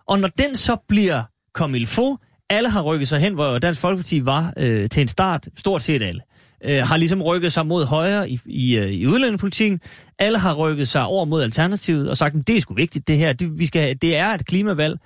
Og 0.09 0.18
når 0.18 0.28
den 0.28 0.56
så 0.56 0.76
bliver 0.88 1.22
comme 1.55 1.78
il 1.78 1.86
faut, 1.86 2.16
alle 2.51 2.70
har 2.70 2.82
rykket 2.82 3.09
sig 3.09 3.20
hen, 3.20 3.34
hvor 3.34 3.59
Dansk 3.59 3.80
Folkeparti 3.80 4.24
var 4.24 4.52
øh, 4.56 4.88
til 4.88 5.01
en 5.01 5.09
start, 5.09 5.48
stort 5.56 5.82
set 5.82 6.02
alle, 6.02 6.20
øh, 6.64 6.86
har 6.86 6.97
ligesom 6.97 7.22
rykket 7.22 7.52
sig 7.52 7.66
mod 7.66 7.84
højre 7.84 8.30
i, 8.30 8.40
i, 8.47 8.76
øh, 8.76 8.90
i 8.90 9.06
udlændingepolitikken. 9.06 9.80
Alle 10.18 10.38
har 10.38 10.55
rykket 10.55 10.88
sig 10.88 11.05
over 11.05 11.24
mod 11.24 11.43
Alternativet 11.43 12.10
og 12.10 12.16
sagt, 12.16 12.34
at 12.34 12.47
det 12.47 12.56
er 12.56 12.60
sgu 12.60 12.74
vigtigt 12.74 13.09
det 13.09 13.18
her. 13.18 13.32
Det, 13.32 13.59
vi 13.59 13.66
skal, 13.66 13.97
det 14.02 14.16
er 14.16 14.28
et 14.28 14.47
klimavalg 14.47 14.98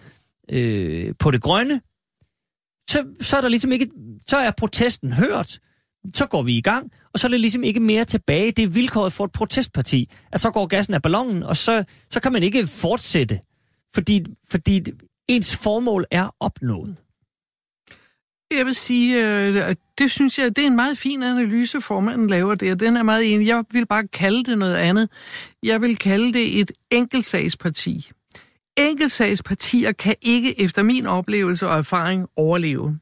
øh, 0.51 1.15
på 1.19 1.31
det 1.31 1.43
grønne. 1.43 1.81
Så, 2.91 3.05
så 3.21 3.37
er 3.37 3.41
der 3.41 3.49
ligesom 3.49 3.73
ikke, 3.73 3.89
så 4.29 4.37
er 4.37 4.51
protesten 4.51 5.13
hørt. 5.13 5.59
Så 6.15 6.27
går 6.27 6.43
vi 6.43 6.57
i 6.57 6.61
gang, 6.61 6.91
og 7.13 7.19
så 7.19 7.27
er 7.27 7.29
det 7.29 7.41
ligesom 7.41 7.65
ikke 7.65 7.81
mere 7.81 8.05
tilbage. 8.05 8.53
Det 8.53 8.63
er 8.63 8.69
vilkåret 8.69 9.13
for 9.13 9.25
et 9.25 9.33
protestparti, 9.33 10.11
at 10.33 10.41
så 10.41 10.51
går 10.51 10.67
gassen 10.67 10.95
af 10.95 11.03
ballonen, 11.03 11.43
og 11.43 11.57
så, 11.57 11.85
så 12.11 12.21
kan 12.21 12.33
man 12.33 12.43
ikke 12.43 12.67
fortsætte, 12.67 13.41
fordi, 13.95 14.25
fordi 14.51 14.83
ens 15.29 15.57
formål 15.57 16.05
er 16.11 16.35
opnået. 16.41 16.97
Jeg 18.51 18.67
vil 18.67 18.75
sige, 18.75 19.15
øh, 19.15 19.69
at 19.69 19.79
det 19.99 20.11
synes 20.11 20.39
jeg, 20.39 20.57
det 20.57 20.63
er 20.63 20.67
en 20.67 20.77
meget 20.77 20.99
fin 20.99 21.23
analyse, 21.23 21.81
formanden 21.81 22.31
laver 22.31 22.55
der. 22.55 22.75
Den 22.75 22.97
er 22.97 23.03
meget 23.03 23.35
enig. 23.35 23.47
Jeg 23.47 23.65
vil 23.73 23.87
bare 23.87 24.09
kalde 24.09 24.45
det 24.45 24.59
noget 24.59 24.77
andet. 24.77 25.09
Jeg 25.63 25.83
vil 25.83 25.97
kalde 25.97 26.33
det 26.33 26.61
et 26.61 26.73
enkeltsagsparti. 26.91 28.11
Enkeltsagspartier 28.77 29.93
kan 29.93 30.15
ikke, 30.23 30.61
efter 30.61 30.83
min 30.83 31.07
oplevelse 31.07 31.69
og 31.69 31.79
erfaring, 31.79 32.29
overleve. 32.37 32.99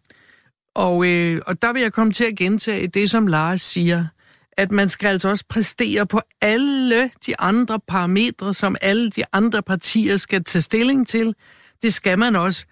Og, 0.74 1.07
øh, 1.07 1.43
og 1.47 1.62
der 1.62 1.73
vil 1.73 1.82
jeg 1.82 1.93
komme 1.93 2.12
til 2.12 2.24
at 2.24 2.36
gentage 2.36 2.86
det, 2.86 3.11
som 3.11 3.27
Lars 3.27 3.62
siger, 3.62 4.07
at 4.53 4.73
man 4.73 4.89
skal 4.89 5.09
altså 5.09 5.28
også 5.28 5.45
præstere 5.49 6.07
på 6.07 6.20
alle 6.40 7.11
de 7.27 7.40
andre 7.40 7.81
parametre, 7.89 8.55
som 8.55 8.77
alle 8.81 9.11
de 9.11 9.23
andre 9.32 9.62
partier 9.62 10.16
skal 10.16 10.45
tage 10.45 10.62
stilling 10.62 11.09
til. 11.09 11.35
Det 11.82 11.95
skal 11.95 12.19
man 12.19 12.36
også 12.36 12.65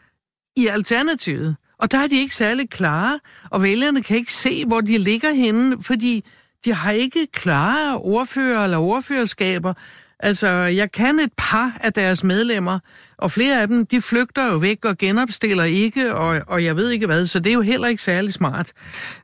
i 0.56 0.66
Alternativet. 0.66 1.56
Og 1.78 1.90
der 1.90 1.98
er 1.98 2.06
de 2.06 2.18
ikke 2.18 2.36
særlig 2.36 2.70
klare, 2.70 3.20
og 3.50 3.62
vælgerne 3.62 4.02
kan 4.02 4.16
ikke 4.16 4.32
se, 4.32 4.64
hvor 4.64 4.80
de 4.80 4.98
ligger 4.98 5.32
henne, 5.32 5.82
fordi 5.82 6.24
de 6.64 6.74
har 6.74 6.92
ikke 6.92 7.26
klare 7.32 7.96
ordfører 7.96 8.64
eller 8.64 8.78
ordførerskaber. 8.78 9.74
Altså, 10.20 10.48
jeg 10.48 10.92
kan 10.92 11.18
et 11.18 11.32
par 11.36 11.78
af 11.80 11.92
deres 11.92 12.24
medlemmer, 12.24 12.78
og 13.16 13.32
flere 13.32 13.60
af 13.60 13.68
dem, 13.68 13.86
de 13.86 14.02
flygter 14.02 14.52
jo 14.52 14.56
væk 14.56 14.84
og 14.84 14.98
genopstiller 14.98 15.64
ikke, 15.64 16.14
og, 16.14 16.40
og 16.46 16.64
jeg 16.64 16.76
ved 16.76 16.90
ikke 16.90 17.06
hvad, 17.06 17.26
så 17.26 17.38
det 17.38 17.50
er 17.50 17.54
jo 17.54 17.60
heller 17.60 17.88
ikke 17.88 18.02
særlig 18.02 18.32
smart. 18.32 18.72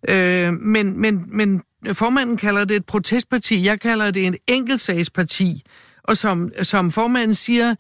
Øh, 0.09 0.52
men, 0.52 1.01
men, 1.01 1.24
men 1.28 1.62
formanden 1.93 2.36
kalder 2.36 2.64
det 2.64 2.77
et 2.77 2.86
protestparti, 2.86 3.64
jeg 3.64 3.81
kalder 3.81 4.10
det 4.10 4.27
en 4.27 4.36
enkeltsagsparti, 4.47 5.62
og 6.02 6.16
som, 6.16 6.52
som 6.62 6.90
formanden 6.90 7.35
siger, 7.35 7.74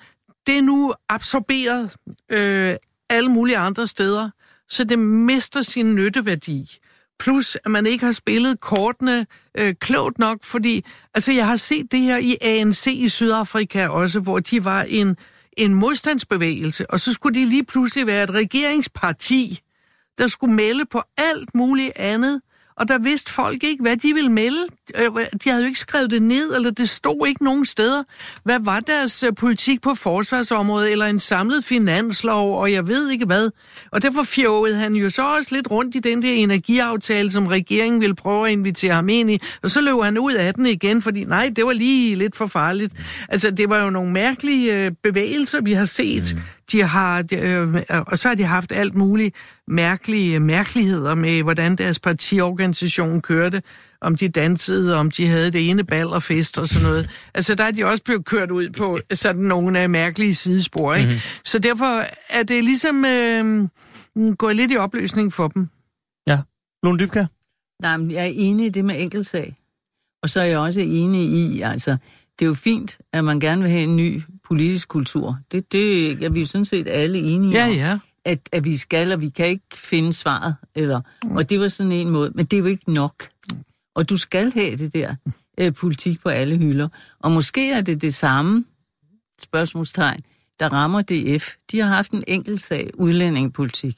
det 0.46 0.58
er 0.58 0.62
nu 0.62 0.94
absorberet 1.08 1.96
øh, 2.30 2.76
alle 3.10 3.28
mulige 3.28 3.56
andre 3.56 3.86
steder, 3.86 4.30
så 4.68 4.84
det 4.84 4.98
mister 4.98 5.62
sin 5.62 5.94
nytteværdi. 5.94 6.78
Plus, 7.18 7.56
at 7.64 7.70
man 7.70 7.86
ikke 7.86 8.04
har 8.04 8.12
spillet 8.12 8.60
kortene 8.60 9.26
øh, 9.58 9.74
klogt 9.80 10.18
nok, 10.18 10.38
fordi 10.44 10.84
altså, 11.14 11.32
jeg 11.32 11.46
har 11.46 11.56
set 11.56 11.92
det 11.92 12.00
her 12.00 12.16
i 12.16 12.36
ANC 12.40 12.86
i 12.86 13.08
Sydafrika 13.08 13.86
også, 13.86 14.20
hvor 14.20 14.38
de 14.38 14.64
var 14.64 14.82
en, 14.82 15.16
en 15.56 15.74
modstandsbevægelse, 15.74 16.90
og 16.90 17.00
så 17.00 17.12
skulle 17.12 17.40
de 17.40 17.48
lige 17.48 17.64
pludselig 17.64 18.06
være 18.06 18.24
et 18.24 18.30
regeringsparti, 18.30 19.58
der 20.18 20.26
skulle 20.26 20.54
melde 20.54 20.84
på 20.84 21.02
alt 21.16 21.54
muligt 21.54 21.92
andet, 21.96 22.40
og 22.82 22.88
der 22.88 22.98
vidste 22.98 23.32
folk 23.32 23.64
ikke, 23.64 23.82
hvad 23.82 23.96
de 23.96 24.14
ville 24.14 24.32
melde. 24.32 24.66
Øh, 24.94 25.10
de 25.44 25.50
havde 25.50 25.62
jo 25.62 25.66
ikke 25.66 25.78
skrevet 25.78 26.10
det 26.10 26.22
ned, 26.22 26.56
eller 26.56 26.70
det 26.70 26.88
stod 26.88 27.26
ikke 27.28 27.44
nogen 27.44 27.66
steder. 27.66 28.02
Hvad 28.44 28.58
var 28.60 28.80
deres 28.80 29.22
øh, 29.22 29.32
politik 29.34 29.82
på 29.82 29.94
forsvarsområdet, 29.94 30.92
eller 30.92 31.06
en 31.06 31.20
samlet 31.20 31.64
finanslov, 31.64 32.60
og 32.60 32.72
jeg 32.72 32.88
ved 32.88 33.10
ikke 33.10 33.24
hvad. 33.24 33.50
Og 33.90 34.02
derfor 34.02 34.22
fjovede 34.22 34.76
han 34.76 34.94
jo 34.94 35.10
så 35.10 35.22
også 35.22 35.54
lidt 35.54 35.70
rundt 35.70 35.94
i 35.94 35.98
den 35.98 36.22
der 36.22 36.32
energiaftale, 36.32 37.32
som 37.32 37.46
regeringen 37.46 38.00
ville 38.00 38.14
prøve 38.14 38.46
at 38.46 38.52
invitere 38.52 38.94
ham 38.94 39.08
ind 39.08 39.30
i, 39.30 39.40
og 39.62 39.70
så 39.70 39.80
løb 39.80 40.02
han 40.02 40.18
ud 40.18 40.32
af 40.32 40.54
den 40.54 40.66
igen, 40.66 41.02
fordi 41.02 41.24
nej, 41.24 41.50
det 41.56 41.66
var 41.66 41.72
lige 41.72 42.14
lidt 42.14 42.36
for 42.36 42.46
farligt. 42.46 42.92
Altså, 43.28 43.50
det 43.50 43.68
var 43.68 43.84
jo 43.84 43.90
nogle 43.90 44.12
mærkelige 44.12 44.74
øh, 44.74 44.92
bevægelser, 45.02 45.60
vi 45.60 45.72
har 45.72 45.84
set. 45.84 46.34
Mm. 46.34 46.42
De 46.72 46.82
har, 46.82 47.24
øh, 47.32 47.82
og 48.06 48.18
så 48.18 48.28
har 48.28 48.34
de 48.34 48.44
haft 48.44 48.72
alt 48.72 48.94
muligt 48.94 49.34
mærkelige 49.68 50.40
mærkeligheder 50.40 51.14
med, 51.14 51.42
hvordan 51.42 51.76
deres 51.76 51.98
partiorganisation 51.98 53.20
kørte, 53.20 53.62
om 54.00 54.16
de 54.16 54.28
dansede, 54.28 54.96
om 54.96 55.10
de 55.10 55.26
havde 55.26 55.50
det 55.50 55.70
ene 55.70 55.84
bal 55.84 56.06
og 56.06 56.22
fest 56.22 56.58
og 56.58 56.68
sådan 56.68 56.88
noget. 56.88 57.10
Altså, 57.34 57.54
der 57.54 57.64
er 57.64 57.70
de 57.70 57.84
også 57.84 58.04
blevet 58.04 58.24
kørt 58.24 58.50
ud 58.50 58.70
på 58.70 58.98
sådan 59.14 59.42
nogle 59.42 59.78
af 59.78 59.90
mærkelige 59.90 60.34
sidespor, 60.34 60.94
ikke? 60.94 61.06
Mm-hmm. 61.06 61.20
Så 61.44 61.58
derfor 61.58 62.04
er 62.30 62.42
det 62.42 62.64
ligesom 62.64 63.04
øh, 63.04 63.68
gået 64.34 64.56
lidt 64.56 64.72
i 64.72 64.76
opløsning 64.76 65.32
for 65.32 65.48
dem. 65.48 65.68
Ja. 66.26 66.38
Lone 66.82 66.98
Dybkær? 66.98 67.26
Nej, 67.82 67.96
men 67.96 68.10
jeg 68.10 68.22
er 68.22 68.32
enig 68.34 68.66
i 68.66 68.68
det 68.68 68.84
med 68.84 68.94
enkeltsag. 68.98 69.56
Og 70.22 70.30
så 70.30 70.40
er 70.40 70.44
jeg 70.44 70.58
også 70.58 70.80
enig 70.80 71.22
i, 71.30 71.60
altså, 71.60 71.96
det 72.38 72.44
er 72.44 72.46
jo 72.46 72.54
fint, 72.54 72.98
at 73.12 73.24
man 73.24 73.40
gerne 73.40 73.62
vil 73.62 73.70
have 73.70 73.82
en 73.82 73.96
ny 73.96 74.22
politisk 74.52 74.88
kultur. 74.88 75.38
Det, 75.52 75.72
det 75.72 76.10
er 76.24 76.28
vi 76.30 76.40
jo 76.40 76.46
sådan 76.46 76.64
set 76.64 76.88
alle 76.88 77.18
enige 77.18 77.52
Ja, 77.52 77.66
om. 77.68 77.72
ja. 77.74 77.98
At, 78.24 78.38
at 78.52 78.64
vi 78.64 78.76
skal, 78.76 79.12
og 79.12 79.20
vi 79.20 79.28
kan 79.28 79.46
ikke 79.46 79.64
finde 79.74 80.12
svaret. 80.12 80.54
Eller, 80.74 81.00
og 81.30 81.50
det 81.50 81.60
var 81.60 81.68
sådan 81.68 81.92
en 81.92 82.10
måde, 82.10 82.30
men 82.34 82.46
det 82.46 82.56
er 82.56 82.60
jo 82.60 82.66
ikke 82.66 82.92
nok. 82.92 83.28
Og 83.94 84.08
du 84.08 84.16
skal 84.16 84.52
have 84.52 84.76
det 84.76 84.92
der 84.94 85.14
øh, 85.60 85.74
politik 85.74 86.20
på 86.22 86.28
alle 86.28 86.56
hylder. 86.56 86.88
Og 87.20 87.30
måske 87.32 87.72
er 87.72 87.80
det 87.80 88.02
det 88.02 88.14
samme 88.14 88.64
spørgsmålstegn, 89.42 90.20
der 90.60 90.68
rammer 90.68 91.02
DF. 91.02 91.54
De 91.72 91.78
har 91.80 91.88
haft 91.88 92.10
en 92.12 92.24
enkelt 92.28 92.62
sag, 92.62 92.90
udlændingepolitik. 92.94 93.96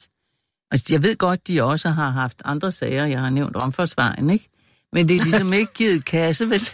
Altså, 0.71 0.93
jeg 0.93 1.03
ved 1.03 1.15
godt, 1.17 1.47
de 1.47 1.63
også 1.63 1.89
har 1.89 2.09
haft 2.09 2.41
andre 2.45 2.71
sager, 2.71 3.05
jeg 3.05 3.19
har 3.19 3.29
nævnt 3.29 3.55
omforsvejen, 3.55 4.29
ikke? 4.29 4.49
Men 4.93 5.07
det 5.07 5.15
er 5.19 5.23
ligesom 5.23 5.53
ikke 5.59 5.73
givet 5.73 6.05
kasse, 6.05 6.49
vel? 6.49 6.69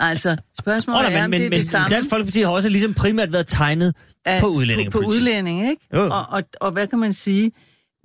Altså, 0.00 0.36
spørgsmålet 0.60 1.06
Oh, 1.06 1.12
er, 1.12 1.16
men, 1.16 1.24
om 1.24 1.30
men, 1.30 1.40
det 1.40 1.46
er 1.46 1.50
men 1.50 1.58
det 1.58 1.66
samme. 1.66 1.88
Dansk 1.94 2.08
Folkeparti 2.10 2.40
har 2.40 2.48
også 2.50 2.68
ligesom 2.68 2.94
primært 2.94 3.32
været 3.32 3.46
tegnet 3.46 3.94
at- 4.24 4.40
på 4.40 4.46
På, 4.46 4.52
på 4.52 4.58
udlændingepolitik. 4.58 5.08
udlænding, 5.20 5.70
ikke? 5.70 5.86
Jo. 5.94 6.00
Og, 6.10 6.26
og, 6.28 6.42
og 6.60 6.70
hvad 6.72 6.86
kan 6.86 6.98
man 6.98 7.12
sige? 7.12 7.52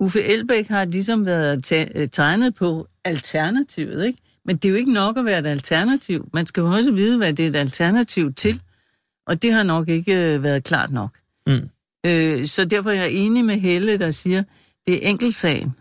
Uffe 0.00 0.22
Elbæk 0.22 0.68
har 0.68 0.84
ligesom 0.84 1.26
været 1.26 1.72
øh, 1.94 2.08
tegnet 2.08 2.54
på 2.54 2.86
alternativet, 3.04 4.06
ikke? 4.06 4.18
Men 4.44 4.56
det 4.56 4.64
er 4.64 4.70
jo 4.70 4.76
ikke 4.76 4.92
nok 4.92 5.16
at 5.18 5.24
være 5.24 5.38
et 5.38 5.46
alternativ. 5.46 6.28
Man 6.34 6.46
skal 6.46 6.60
jo 6.60 6.66
også 6.72 6.92
vide, 6.92 7.16
hvad 7.18 7.32
det 7.32 7.44
er 7.44 7.48
et 7.50 7.56
alternativ 7.56 8.34
til. 8.34 8.60
Og 9.26 9.42
det 9.42 9.52
har 9.52 9.62
nok 9.62 9.88
ikke 9.88 10.34
øh, 10.34 10.42
været 10.42 10.64
klart 10.64 10.90
nok. 10.92 11.10
Mm. 11.46 11.68
Øh, 12.06 12.46
så 12.46 12.64
derfor 12.64 12.90
er 12.90 12.94
jeg 12.94 13.10
enig 13.12 13.44
med 13.44 13.58
Helle, 13.60 13.98
der 13.98 14.10
siger, 14.10 14.42
det 14.86 14.94
er 14.94 15.08
enkeltsagen. 15.10 15.72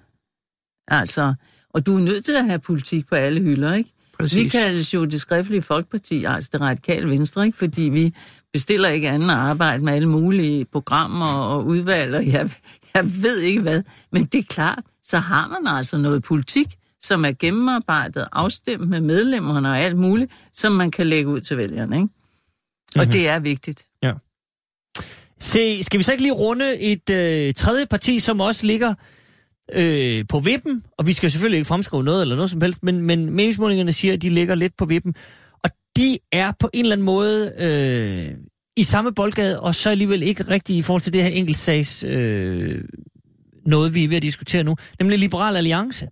Altså, 0.88 1.34
og 1.70 1.86
du 1.86 1.96
er 1.96 2.00
nødt 2.02 2.26
til 2.26 2.32
at 2.32 2.46
have 2.46 2.60
politik 2.60 3.08
på 3.08 3.16
alle 3.16 3.42
hylder, 3.42 3.74
ikke? 3.74 3.92
Præcis. 4.20 4.44
Vi 4.44 4.50
kaldes 4.50 4.94
jo 4.94 5.06
det 5.06 5.22
skriftlige 5.22 5.62
folkeparti, 5.62 6.24
altså 6.24 6.50
det 6.54 6.62
radikale 6.62 7.10
venstre, 7.10 7.46
ikke? 7.46 7.58
Fordi 7.58 7.82
vi 7.82 8.14
bestiller 8.54 8.90
ikke 8.90 9.10
andet 9.10 9.30
arbejde 9.30 9.84
med 9.84 9.94
alle 9.94 10.10
mulige 10.10 10.66
programmer 10.66 11.32
og 11.34 11.66
udvalg, 11.66 12.16
og 12.16 12.28
jeg, 12.28 12.50
jeg 12.94 13.06
ved 13.24 13.40
ikke 13.40 13.62
hvad. 13.62 13.84
Men 14.12 14.26
det 14.26 14.40
er 14.40 14.44
klart, 14.50 14.84
så 15.04 15.18
har 15.18 15.48
man 15.48 15.76
altså 15.76 15.98
noget 15.98 16.24
politik, 16.24 16.68
som 17.02 17.26
er 17.26 17.32
gennemarbejdet, 17.40 18.28
afstemt 18.32 18.90
med 18.90 19.02
medlemmerne 19.02 19.70
og 19.70 19.80
alt 19.80 19.98
muligt, 19.98 20.32
som 20.54 20.72
man 20.72 20.92
kan 20.92 21.08
lægge 21.08 21.30
ud 21.30 21.42
til 21.42 21.58
vælgerne, 21.58 21.96
ikke? 21.96 22.08
Og 22.96 23.04
Mhm. 23.04 23.12
det 23.12 23.30
er 23.30 23.40
vigtigt. 23.40 23.86
Se, 25.40 25.84
skal 25.84 25.98
vi 25.98 26.04
så 26.04 26.12
ikke 26.12 26.24
lige 26.24 26.34
runde 26.34 26.80
et 26.80 27.10
øh, 27.10 27.54
tredje 27.54 27.86
parti, 27.86 28.20
som 28.20 28.40
også 28.40 28.66
ligger 28.66 28.94
øh, 29.74 30.26
på 30.30 30.40
vippen? 30.40 30.84
Og 30.98 31.08
vi 31.08 31.14
skal 31.14 31.32
selvfølgelig 31.32 31.58
ikke 31.58 31.68
fremskrive 31.68 32.04
noget 32.04 32.22
eller 32.22 32.36
noget 32.36 32.50
som 32.50 32.62
helst, 32.62 32.84
men, 32.84 33.02
men 33.02 33.30
meningsmålingerne 33.30 33.92
siger, 33.92 34.14
at 34.14 34.22
de 34.22 34.30
ligger 34.30 34.56
lidt 34.56 34.78
på 34.78 34.86
vippen. 34.86 35.16
Og 35.64 35.70
de 35.98 36.18
er 36.32 36.52
på 36.60 36.70
en 36.74 36.86
eller 36.86 36.96
anden 36.96 37.06
måde 37.06 37.54
øh, 37.58 38.38
i 38.78 38.84
samme 38.84 39.14
boldgade, 39.14 39.60
og 39.60 39.76
så 39.76 39.90
alligevel 39.90 40.24
ikke 40.24 40.44
rigtigt 40.44 40.78
i 40.78 40.82
forhold 40.82 41.02
til 41.02 41.14
det 41.14 41.24
her 41.24 41.30
enkeltsags 41.30 42.04
øh, 42.04 42.84
noget, 43.66 43.94
vi 43.94 44.04
er 44.04 44.08
ved 44.08 44.18
at 44.18 44.24
diskutere 44.24 44.64
nu, 44.64 44.76
nemlig 45.00 45.20
Liberal 45.20 45.56
Alliance. 45.56 46.08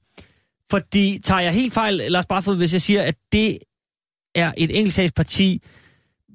Fordi 0.72 1.20
tager 1.24 1.42
jeg 1.42 1.54
helt 1.54 1.74
fejl, 1.74 1.94
Lars 1.94 2.26
Barfod, 2.26 2.58
hvis 2.58 2.74
jeg 2.74 2.82
siger, 2.82 3.02
at 3.02 3.16
det 3.32 3.58
er 4.36 4.54
et 4.58 4.78
enkeltsagsparti, 4.78 5.62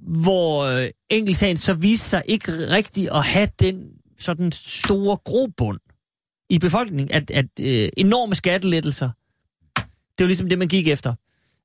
hvor 0.03 0.65
øh, 0.65 0.89
enkeltsagen 1.11 1.57
så 1.57 1.75
viste 1.75 2.09
sig 2.09 2.23
ikke 2.27 2.53
rigtigt 2.53 3.11
at 3.11 3.25
have 3.25 3.49
den 3.61 3.91
sådan 4.19 4.53
store 4.53 5.17
grobund 5.17 5.81
i 6.51 6.59
befolkningen, 6.59 7.15
at, 7.15 7.31
at 7.31 7.47
øh, 7.61 7.89
enorme 7.97 8.35
skattelettelser, 8.35 9.11
det 9.77 10.25
var 10.25 10.27
ligesom 10.27 10.49
det, 10.49 10.59
man 10.59 10.69
gik 10.69 10.89
efter. 10.89 11.15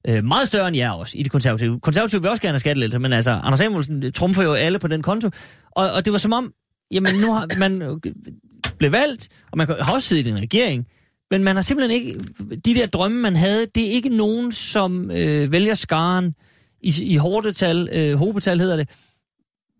Øh, 0.08 0.24
meget 0.24 0.48
større 0.48 0.68
end 0.68 0.78
jer 0.78 0.92
også 0.92 1.18
i 1.18 1.24
det 1.24 1.32
konservative. 1.32 1.80
Konservative 1.80 2.22
vil 2.22 2.30
også 2.30 2.42
gerne 2.42 2.54
have 2.54 2.60
skattelettelser, 2.60 3.00
men 3.00 3.14
altså, 3.14 3.32
Anders 3.32 3.60
Samuelsen 3.60 4.04
øh, 4.04 4.12
trumfer 4.12 4.44
jo 4.44 4.54
alle 4.54 4.80
på 4.80 4.88
den 4.88 5.02
konto. 5.02 5.30
Og, 5.72 5.92
og 5.92 6.06
det 6.06 6.14
var 6.14 6.20
som 6.20 6.34
om, 6.34 6.54
jamen 6.92 7.16
nu 7.16 7.34
har 7.34 7.48
man 7.58 7.82
øh, 7.82 7.98
blev 8.78 8.92
valgt, 8.92 9.30
og 9.52 9.58
man 9.58 9.68
har 9.68 9.94
også 9.94 10.08
siddet 10.08 10.28
i 10.28 10.30
en 10.30 10.42
regering, 10.42 10.88
men 11.32 11.44
man 11.44 11.56
har 11.56 11.64
simpelthen 11.64 12.02
ikke, 12.02 12.20
de 12.66 12.76
der 12.76 12.88
drømme, 12.88 13.22
man 13.22 13.36
havde, 13.36 13.66
det 13.76 13.88
er 13.88 13.92
ikke 13.92 14.10
nogen, 14.10 14.52
som 14.52 15.12
øh, 15.12 15.52
vælger 15.52 15.74
skaren 15.74 16.34
i, 16.82 16.94
i 17.02 17.16
hårdetal, 17.16 17.90
øh, 17.92 18.16
hobetal 18.16 18.60
hedder 18.60 18.76
det, 18.76 18.90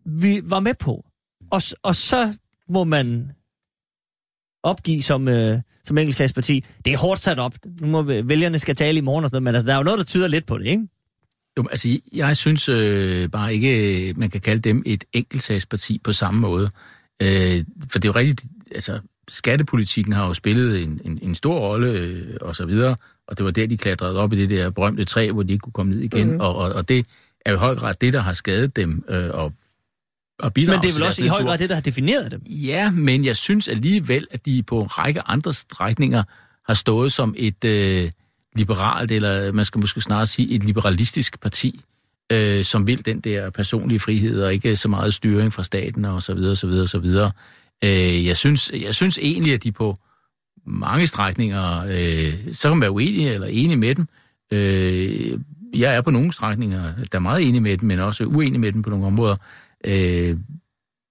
vi 0.06 0.42
var 0.44 0.60
med 0.60 0.74
på. 0.80 1.06
Og, 1.52 1.62
og 1.84 1.96
så 1.96 2.34
må 2.70 2.84
man 2.84 3.32
opgive 4.64 5.02
som, 5.02 5.28
øh, 5.28 5.60
som 5.84 5.98
enkeltsagsparti. 5.98 6.66
Det 6.86 6.94
er 6.94 6.98
hårdt 6.98 7.22
sat 7.22 7.40
op. 7.40 7.54
Nu 7.82 7.88
må 7.88 8.02
vælgerne 8.02 8.60
skal 8.60 8.76
tale 8.76 8.98
i 8.98 9.02
morgen 9.02 9.24
og 9.24 9.30
sådan 9.30 9.36
noget, 9.36 9.44
men 9.44 9.56
altså, 9.56 9.68
der 9.68 9.74
er 9.74 9.78
jo 9.78 9.84
noget, 9.84 9.98
der 9.98 10.06
tyder 10.06 10.28
lidt 10.28 10.46
på 10.46 10.58
det, 10.58 10.66
ikke? 10.66 10.88
Jo, 11.58 11.66
altså, 11.72 12.00
jeg 12.14 12.38
synes 12.38 12.70
øh, 12.70 13.30
bare 13.30 13.54
ikke, 13.54 14.14
man 14.18 14.30
kan 14.30 14.42
kalde 14.42 14.62
dem 14.62 14.84
et 14.86 15.04
enkeltsagsparti 15.14 16.02
på 16.04 16.14
samme 16.14 16.40
måde. 16.40 16.70
Øh, 17.22 17.64
for 17.92 18.00
det 18.00 18.06
er 18.06 18.10
jo 18.10 18.16
rigtigt, 18.16 18.44
altså, 18.72 19.00
skattepolitikken 19.28 20.14
har 20.14 20.28
jo 20.28 20.34
spillet 20.34 20.84
en, 20.84 21.02
en, 21.06 21.20
en 21.22 21.36
stor 21.36 21.60
rolle, 21.60 21.92
øh, 21.92 22.38
og 22.42 22.56
så 22.56 22.66
videre, 22.66 22.96
og 23.28 23.38
det 23.38 23.46
var 23.46 23.52
der, 23.52 23.68
de 23.68 23.78
klatrede 23.78 24.20
op 24.20 24.34
i 24.34 24.36
det 24.36 24.50
der 24.50 24.70
berømte 24.70 25.06
træ, 25.06 25.32
hvor 25.32 25.44
de 25.44 25.54
ikke 25.54 25.64
kunne 25.64 25.74
komme 25.74 25.92
ned 25.92 26.02
igen, 26.02 26.32
mm. 26.32 26.40
og, 26.40 26.56
og, 26.56 26.74
og 26.74 26.90
det 26.90 27.06
er 27.46 27.52
jo 27.52 27.58
i 27.58 27.60
høj 27.60 27.76
grad 27.76 27.94
det, 28.02 28.14
der 28.14 28.20
har 28.20 28.34
skadet 28.34 28.76
dem, 28.76 29.04
øh, 29.10 29.30
og, 29.34 29.54
og 30.40 30.54
bidraget 30.54 30.78
Men 30.78 30.82
det 30.82 30.90
er 30.90 30.94
vel 30.94 31.04
også 31.04 31.24
i 31.24 31.28
høj 31.28 31.44
grad 31.44 31.58
det, 31.58 31.70
der 31.70 31.76
har 31.76 31.82
defineret 31.82 32.32
dem. 32.32 32.42
Ja, 32.46 32.92
men 32.92 33.26
jeg 33.26 33.36
synes 33.36 33.68
alligevel, 33.68 34.28
at 34.32 34.46
de 34.46 34.64
på 34.64 34.82
en 34.82 34.88
række 34.88 35.22
andre 35.26 35.54
strækninger 35.54 36.24
har 36.68 36.74
stået 36.74 37.14
som 37.14 37.36
et 37.38 37.66
øh, 37.66 38.12
liberalt, 38.56 39.12
eller 39.12 39.52
man 39.52 39.66
skal 39.66 39.80
måske 39.80 40.02
snarere 40.02 40.28
sige 40.28 40.56
et 40.56 40.64
liberalistisk 40.64 41.40
parti, 41.40 41.82
øh, 42.32 42.64
som 42.64 42.88
vil 42.88 43.06
den 43.06 43.20
der 43.20 43.50
personlige 43.50 44.00
frihed, 44.00 44.44
og 44.44 44.54
ikke 44.54 44.76
så 44.76 44.88
meget 44.88 45.14
styring 45.14 45.54
fra 45.54 45.64
staten, 45.64 46.06
og 46.06 46.24
så 46.24 46.34
videre, 46.34 46.56
så 46.56 46.68
videre, 46.68 46.88
så 46.88 47.00
videre. 47.00 47.32
Øh, 47.84 48.26
jeg, 48.26 48.38
synes, 48.38 48.72
jeg 48.82 48.96
synes 48.96 49.18
egentlig, 49.18 49.54
at 49.54 49.64
de 49.64 49.72
på 49.72 49.98
mange 50.66 51.08
strækninger, 51.08 51.80
øh, 51.80 52.54
så 52.54 52.62
kan 52.62 52.72
man 52.72 52.82
være 52.82 52.92
uenig 52.92 53.28
eller 53.28 53.48
enig 53.48 53.80
med 53.80 53.96
dem. 53.96 54.08
Øh, 54.54 55.40
jeg 55.74 55.96
er 55.96 56.02
på 56.02 56.12
nogle 56.12 56.34
strækninger, 56.34 56.94
der 57.12 57.18
er 57.18 57.20
meget 57.20 57.48
enig 57.48 57.62
med 57.62 57.78
dem, 57.78 57.88
men 57.88 58.00
også 58.00 58.24
uenig 58.24 58.60
med 58.60 58.72
dem 58.72 58.82
på 58.82 58.90
nogle 58.90 59.06
områder. 59.06 59.36
Øh, 59.88 60.38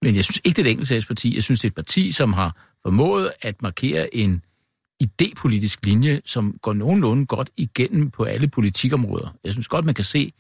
men 0.03 0.17
jeg 0.17 0.25
synes 0.25 0.41
ikke, 0.45 0.57
det 0.57 0.63
er 0.63 0.67
et 0.67 0.71
enkeltsagsparti. 0.71 1.35
Jeg 1.35 1.43
synes, 1.43 1.61
det 1.61 1.65
er 1.65 1.71
et 1.71 1.75
parti, 1.75 2.13
som 2.13 2.33
har 2.33 2.57
formået 2.83 3.31
at 3.43 3.63
markere 3.63 4.17
en 4.17 4.43
idépolitisk 5.03 5.79
linje, 5.83 6.21
som 6.25 6.59
går 6.63 6.73
nogenlunde 6.73 7.27
godt 7.27 7.51
igennem 7.57 8.11
på 8.11 8.25
alle 8.25 8.49
politikområder. 8.49 9.37
Jeg 9.45 9.53
synes 9.53 9.69
godt, 9.69 9.85
man 9.85 9.95
kan 9.95 10.05
se 10.05 10.33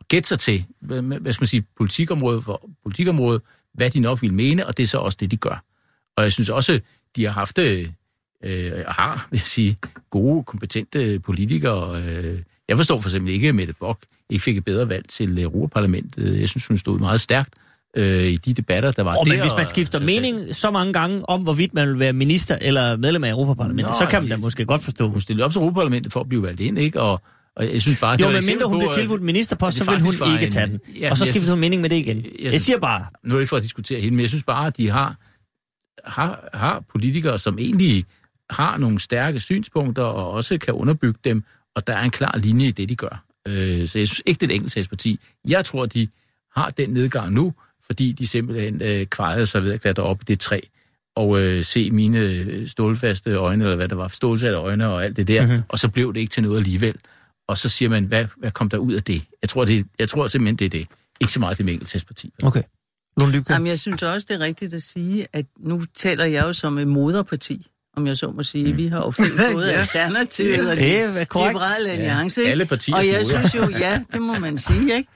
og 0.00 0.06
gætte 0.08 0.28
sig 0.28 0.38
til, 0.38 0.64
hvad, 0.80 1.02
hvad 1.02 1.32
skal 1.32 1.42
man 1.42 1.48
sige, 1.48 1.64
politikområde 1.76 2.42
for 2.42 2.70
politikområde, 2.82 3.40
hvad 3.74 3.90
de 3.90 4.00
nok 4.00 4.22
vil 4.22 4.32
mene, 4.32 4.66
og 4.66 4.76
det 4.76 4.82
er 4.82 4.86
så 4.86 4.98
også 4.98 5.18
det, 5.20 5.30
de 5.30 5.36
gør. 5.36 5.64
Og 6.16 6.24
jeg 6.24 6.32
synes 6.32 6.48
også, 6.48 6.80
de 7.16 7.24
har 7.24 7.32
haft, 7.32 7.58
øh, 7.58 7.88
øh 8.44 8.72
har, 8.88 9.28
vil 9.30 9.38
jeg 9.38 9.46
sige, 9.46 9.76
gode, 10.10 10.44
kompetente 10.44 11.20
politikere. 11.20 12.02
Øh, 12.02 12.42
jeg 12.68 12.76
forstår 12.76 13.00
for 13.00 13.08
eksempel 13.08 13.32
ikke, 13.32 13.48
at 13.48 13.54
Mette 13.54 13.74
Bock 13.80 14.04
ikke 14.30 14.42
fik 14.42 14.56
et 14.56 14.64
bedre 14.64 14.88
valg 14.88 15.08
til 15.08 15.42
Europaparlamentet. 15.42 16.40
Jeg 16.40 16.48
synes, 16.48 16.66
hun 16.66 16.78
stod 16.78 16.98
meget 16.98 17.20
stærkt 17.20 17.54
øh, 17.96 18.24
i 18.24 18.36
de 18.36 18.52
debatter, 18.54 18.92
der 18.92 19.02
var 19.02 19.16
Og 19.16 19.26
der. 19.26 19.32
men 19.32 19.40
hvis 19.40 19.52
man 19.56 19.66
skifter 19.66 19.98
og- 19.98 20.04
mening 20.04 20.54
så 20.54 20.70
mange 20.70 20.92
gange 20.92 21.28
om, 21.28 21.42
hvorvidt 21.42 21.74
man 21.74 21.88
vil 21.88 21.98
være 21.98 22.12
minister 22.12 22.58
eller 22.60 22.96
medlem 22.96 23.24
af 23.24 23.30
Europaparlamentet, 23.30 23.86
Nå, 24.00 24.06
så 24.06 24.10
kan 24.10 24.22
man 24.22 24.30
da 24.30 24.36
måske 24.36 24.64
godt 24.64 24.82
forstå. 24.82 25.08
Hun 25.08 25.20
stillede 25.20 25.44
op 25.44 25.52
til 25.52 25.58
Europaparlamentet 25.58 26.12
for 26.12 26.20
at 26.20 26.28
blive 26.28 26.42
valgt 26.42 26.60
ind, 26.60 26.78
ikke? 26.78 27.00
Og, 27.00 27.20
og 27.56 27.72
jeg 27.72 27.82
synes 27.82 28.00
bare, 28.00 28.16
Jo, 28.20 28.28
men 28.28 28.42
mindre 28.46 28.66
hun 28.68 28.82
at- 28.82 28.94
tilbudt 28.94 29.22
ministerpost, 29.22 29.78
så 29.78 29.84
vil 29.90 30.00
hun 30.00 30.12
ikke 30.32 30.46
en- 30.46 30.52
tage 30.52 30.66
den. 30.66 30.80
Ja, 31.00 31.10
Og 31.10 31.16
så 31.16 31.24
jeg 31.24 31.28
skifter 31.28 31.40
synes- 31.40 31.48
hun 31.48 31.58
mening 31.60 31.82
med 31.82 31.90
det 31.90 31.96
igen. 31.96 32.26
jeg 32.42 32.52
Jeg 32.52 32.60
siger 32.60 32.78
bare, 32.78 33.04
nu 33.24 33.34
er 33.34 33.38
det 33.38 33.42
ikke 33.42 33.48
for 33.48 33.56
at 33.56 33.62
diskutere 33.62 34.00
hende, 34.00 34.16
men 34.16 34.20
jeg 34.20 34.28
synes 34.28 34.44
bare, 34.44 34.66
at 34.66 34.76
de 34.76 34.90
har, 34.90 35.16
har, 36.04 36.48
har 36.54 36.84
politikere, 36.92 37.38
som 37.38 37.58
egentlig 37.58 38.04
har 38.50 38.76
nogle 38.78 39.00
stærke 39.00 39.40
synspunkter, 39.40 40.02
og 40.02 40.30
også 40.30 40.58
kan 40.58 40.74
underbygge 40.74 41.18
dem, 41.24 41.44
og 41.76 41.86
der 41.86 41.92
er 41.92 42.02
en 42.04 42.10
klar 42.10 42.36
linje 42.38 42.66
i 42.66 42.70
det, 42.70 42.88
de 42.88 42.96
gør. 42.96 43.24
Øh, 43.48 43.54
så 43.88 43.98
jeg 43.98 44.08
synes 44.08 44.22
ikke, 44.26 44.38
det 44.40 44.46
er 44.46 44.50
et 44.50 44.54
enkeltsagsparti. 44.54 45.18
Jeg 45.48 45.64
tror, 45.64 45.86
de 45.86 46.08
har 46.56 46.70
den 46.70 46.90
nedgang 46.90 47.32
nu, 47.32 47.52
fordi 47.90 48.12
de 48.12 48.26
simpelthen 48.26 48.82
øh, 48.82 49.06
kvejede 49.06 49.46
sig 49.46 49.62
ved 49.62 49.72
at 49.72 49.80
klatre 49.80 50.02
op 50.02 50.22
i 50.22 50.24
det 50.24 50.40
træ, 50.40 50.60
og 51.16 51.40
øh, 51.40 51.64
se 51.64 51.90
mine 51.90 52.18
øh, 52.18 52.68
stålfaste 52.68 53.34
øjne, 53.34 53.64
eller 53.64 53.76
hvad 53.76 53.88
det 53.88 53.96
var, 53.96 54.08
stålsatte 54.08 54.58
øjne 54.58 54.88
og 54.88 55.04
alt 55.04 55.16
det 55.16 55.28
der, 55.28 55.46
mm-hmm. 55.46 55.62
og 55.68 55.78
så 55.78 55.88
blev 55.88 56.14
det 56.14 56.20
ikke 56.20 56.30
til 56.30 56.42
noget 56.42 56.58
alligevel. 56.58 56.94
Og 57.48 57.58
så 57.58 57.68
siger 57.68 57.88
man, 57.88 58.04
hvad, 58.04 58.26
hvad 58.36 58.50
kom 58.50 58.68
der 58.68 58.78
ud 58.78 58.92
af 58.92 59.02
det? 59.02 59.22
Jeg 59.42 59.48
tror, 59.48 59.64
det, 59.64 59.86
jeg 59.98 60.08
tror 60.08 60.26
simpelthen, 60.26 60.56
det 60.56 60.64
er 60.64 60.68
det. 60.68 60.86
Ikke 61.20 61.32
så 61.32 61.40
meget 61.40 61.58
det 61.58 61.66
med 61.66 61.72
enkeltsagsparti. 61.72 62.32
Okay. 62.42 62.62
Lund 63.16 63.44
Jamen, 63.50 63.66
jeg 63.66 63.78
synes 63.78 64.02
også, 64.02 64.26
det 64.30 64.34
er 64.34 64.40
rigtigt 64.40 64.74
at 64.74 64.82
sige, 64.82 65.26
at 65.32 65.46
nu 65.58 65.82
taler 65.96 66.24
jeg 66.24 66.42
jo 66.42 66.52
som 66.52 66.78
et 66.78 66.88
moderparti, 66.88 67.66
om 67.96 68.06
jeg 68.06 68.16
så 68.16 68.30
må 68.30 68.42
sige. 68.42 68.72
Mm. 68.72 68.76
Vi 68.76 68.86
har 68.86 68.98
jo 68.98 69.10
fået 69.10 69.28
både 69.52 69.70
ja. 69.70 69.80
Alternativet 69.80 70.56
ja, 70.56 70.70
og 70.70 70.76
det 70.76 71.00
er 71.00 71.24
korrekt. 71.24 71.54
Liberale 71.54 71.90
Alliance. 71.90 72.42
Ja, 72.42 72.48
alle 72.48 72.66
partier 72.66 72.96
Og 72.96 73.06
jeg 73.06 73.26
synes 73.26 73.54
jo, 73.54 73.78
ja, 73.78 74.02
det 74.12 74.22
må 74.22 74.38
man 74.38 74.58
sige, 74.58 74.96
ikke? 74.96 75.08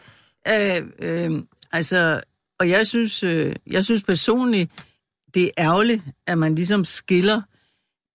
Øh, 0.49 0.83
øh, 0.99 1.43
altså, 1.73 2.21
og 2.61 2.69
jeg 2.69 2.87
synes, 2.87 3.23
øh, 3.23 3.55
jeg 3.67 3.85
synes 3.85 4.03
personligt, 4.03 4.71
det 5.35 5.45
er 5.45 5.51
ærgerligt, 5.59 6.03
at 6.27 6.39
man 6.39 6.55
ligesom 6.55 6.85
skiller 6.85 7.43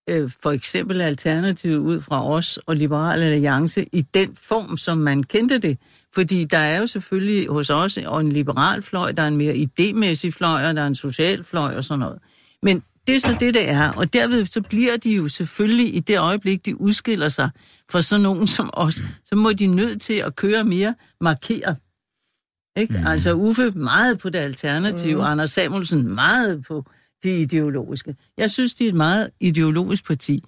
øh, 0.09 0.29
for 0.43 0.51
eksempel 0.51 1.01
Alternativet 1.01 1.77
ud 1.77 2.01
fra 2.01 2.29
os 2.29 2.57
og 2.57 2.75
Liberale 2.75 3.25
Alliance 3.25 3.85
i 3.93 4.01
den 4.01 4.35
form, 4.35 4.77
som 4.77 4.97
man 4.97 5.23
kendte 5.23 5.57
det. 5.57 5.77
Fordi 6.15 6.43
der 6.43 6.57
er 6.57 6.79
jo 6.79 6.87
selvfølgelig 6.87 7.47
hos 7.49 7.69
os 7.69 7.97
og 7.97 8.21
en 8.21 8.27
liberal 8.31 8.81
fløj, 8.81 9.11
der 9.11 9.23
er 9.23 9.27
en 9.27 9.37
mere 9.37 9.53
idémæssig 9.53 10.29
fløj, 10.29 10.65
og 10.65 10.75
der 10.75 10.81
er 10.81 10.87
en 10.87 10.95
social 10.95 11.43
fløj 11.43 11.75
og 11.75 11.83
sådan 11.83 11.99
noget. 11.99 12.19
Men 12.63 12.83
det 13.07 13.15
er 13.15 13.19
så 13.19 13.37
det, 13.39 13.53
det 13.53 13.69
er. 13.69 13.91
Og 13.91 14.13
derved 14.13 14.45
så 14.45 14.61
bliver 14.61 14.97
de 14.97 15.15
jo 15.15 15.27
selvfølgelig 15.27 15.95
i 15.95 15.99
det 15.99 16.19
øjeblik, 16.19 16.65
de 16.65 16.81
udskiller 16.81 17.29
sig 17.29 17.49
fra 17.91 18.01
sådan 18.01 18.23
nogen 18.23 18.47
som 18.47 18.69
os, 18.73 18.95
så 19.25 19.35
må 19.35 19.53
de 19.53 19.67
nødt 19.67 20.01
til 20.01 20.13
at 20.13 20.35
køre 20.35 20.63
mere 20.63 20.95
markeret. 21.21 21.77
Ikke? 22.77 22.97
Mm. 22.97 23.07
Altså 23.07 23.33
Uffe 23.33 23.71
meget 23.71 24.19
på 24.19 24.29
det 24.29 24.39
alternative, 24.39 25.15
mm. 25.15 25.25
Anders 25.25 25.51
Samuelsen 25.51 26.15
meget 26.15 26.65
på 26.67 26.85
det 27.23 27.39
ideologiske. 27.39 28.15
Jeg 28.37 28.51
synes, 28.51 28.73
de 28.73 28.85
er 28.85 28.89
et 28.89 28.95
meget 28.95 29.29
ideologisk 29.39 30.07
parti. 30.07 30.39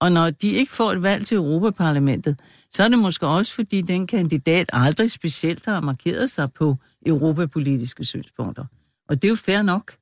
Og 0.00 0.12
når 0.12 0.30
de 0.30 0.48
ikke 0.48 0.72
får 0.72 0.92
et 0.92 1.02
valg 1.02 1.26
til 1.26 1.36
Europaparlamentet, 1.36 2.40
så 2.74 2.84
er 2.84 2.88
det 2.88 2.98
måske 2.98 3.26
også, 3.26 3.54
fordi 3.54 3.80
den 3.80 4.06
kandidat 4.06 4.70
aldrig 4.72 5.10
specielt 5.10 5.66
har 5.66 5.80
markeret 5.80 6.30
sig 6.30 6.52
på 6.52 6.76
europapolitiske 7.06 8.04
synspunkter. 8.04 8.64
Og 9.08 9.22
det 9.22 9.28
er 9.28 9.30
jo 9.30 9.36
fair 9.36 9.62
nok. 9.62 9.96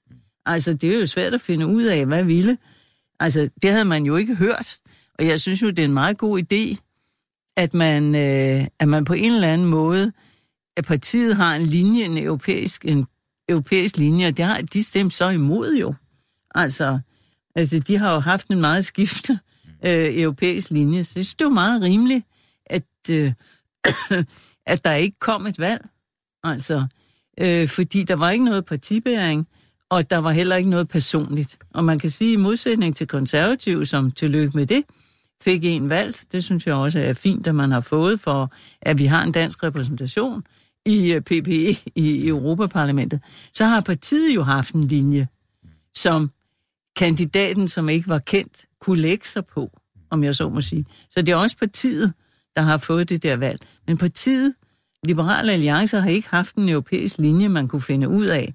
Altså, 0.46 0.72
det 0.72 0.94
er 0.94 1.00
jo 1.00 1.06
svært 1.06 1.34
at 1.34 1.40
finde 1.40 1.66
ud 1.66 1.82
af, 1.82 2.06
hvad 2.06 2.24
ville. 2.24 2.58
Altså, 3.20 3.48
det 3.62 3.70
havde 3.70 3.84
man 3.84 4.04
jo 4.06 4.16
ikke 4.16 4.34
hørt. 4.34 4.78
Og 5.18 5.26
jeg 5.26 5.40
synes 5.40 5.62
jo, 5.62 5.68
det 5.68 5.78
er 5.78 5.84
en 5.84 5.94
meget 5.94 6.18
god 6.18 6.42
idé, 6.42 6.76
at 7.56 7.74
man, 7.74 8.14
øh, 8.14 8.66
at 8.78 8.88
man 8.88 9.04
på 9.04 9.12
en 9.12 9.32
eller 9.32 9.48
anden 9.48 9.66
måde, 9.66 10.12
at 10.76 10.84
partiet 10.84 11.36
har 11.36 11.56
en 11.56 11.66
linje, 11.66 12.04
en 12.04 12.18
europæisk, 12.18 12.84
en 12.84 13.06
europæisk 13.48 13.96
linje, 13.96 14.28
og 14.28 14.36
det 14.36 14.44
har, 14.44 14.60
de 14.60 14.82
stemt 14.82 15.12
så 15.12 15.28
imod 15.28 15.76
jo. 15.76 15.94
Altså, 16.54 16.98
altså, 17.54 17.78
de 17.78 17.98
har 17.98 18.14
jo 18.14 18.20
haft 18.20 18.48
en 18.48 18.60
meget 18.60 18.84
skiftende 18.84 19.38
øh, 19.84 20.18
europæisk 20.20 20.70
linje, 20.70 21.04
så 21.04 21.18
det 21.18 21.40
er 21.40 21.44
jo 21.44 21.48
meget 21.48 21.82
rimeligt, 21.82 22.26
at, 22.66 22.84
øh, 23.10 23.32
at 24.66 24.84
der 24.84 24.92
ikke 24.92 25.18
kom 25.20 25.46
et 25.46 25.58
valg. 25.58 25.88
Altså, 26.44 26.86
øh, 27.40 27.68
fordi 27.68 28.02
der 28.02 28.16
var 28.16 28.30
ikke 28.30 28.44
noget 28.44 28.64
partibæring, 28.64 29.48
og 29.90 30.10
der 30.10 30.18
var 30.18 30.32
heller 30.32 30.56
ikke 30.56 30.70
noget 30.70 30.88
personligt. 30.88 31.58
Og 31.74 31.84
man 31.84 31.98
kan 31.98 32.10
sige, 32.10 32.32
i 32.32 32.36
modsætning 32.36 32.96
til 32.96 33.06
konservative, 33.06 33.86
som 33.86 34.10
tillykke 34.10 34.56
med 34.56 34.66
det, 34.66 34.82
fik 35.42 35.64
en 35.64 35.90
valgt. 35.90 36.26
Det 36.32 36.44
synes 36.44 36.66
jeg 36.66 36.74
også 36.74 37.00
er 37.00 37.12
fint, 37.12 37.46
at 37.46 37.54
man 37.54 37.70
har 37.70 37.80
fået 37.80 38.20
for, 38.20 38.52
at 38.82 38.98
vi 38.98 39.04
har 39.04 39.22
en 39.22 39.32
dansk 39.32 39.62
repræsentation 39.62 40.44
i 40.86 41.12
øh, 41.12 41.20
PPE 41.20 41.76
i 41.94 42.28
Europaparlamentet. 42.28 43.20
Så 43.52 43.64
har 43.64 43.80
partiet 43.80 44.34
jo 44.34 44.42
haft 44.42 44.74
en 44.74 44.84
linje, 44.84 45.28
som 45.94 46.30
kandidaten, 46.96 47.68
som 47.68 47.88
ikke 47.88 48.08
var 48.08 48.18
kendt, 48.18 48.66
kunne 48.80 49.00
lægge 49.00 49.26
sig 49.26 49.46
på, 49.46 49.78
om 50.10 50.24
jeg 50.24 50.34
så 50.34 50.48
må 50.48 50.60
sige. 50.60 50.86
Så 51.10 51.22
det 51.22 51.32
er 51.32 51.36
også 51.36 51.56
partiet, 51.56 52.12
der 52.56 52.62
har 52.62 52.78
fået 52.78 53.08
det 53.08 53.22
der 53.22 53.36
valg. 53.36 53.58
Men 53.86 53.98
partiet, 53.98 54.54
Liberale 55.04 55.52
Alliancer, 55.52 56.00
har 56.00 56.10
ikke 56.10 56.28
haft 56.28 56.54
en 56.54 56.68
europæisk 56.68 57.18
linje, 57.18 57.48
man 57.48 57.68
kunne 57.68 57.82
finde 57.82 58.08
ud 58.08 58.26
af. 58.26 58.54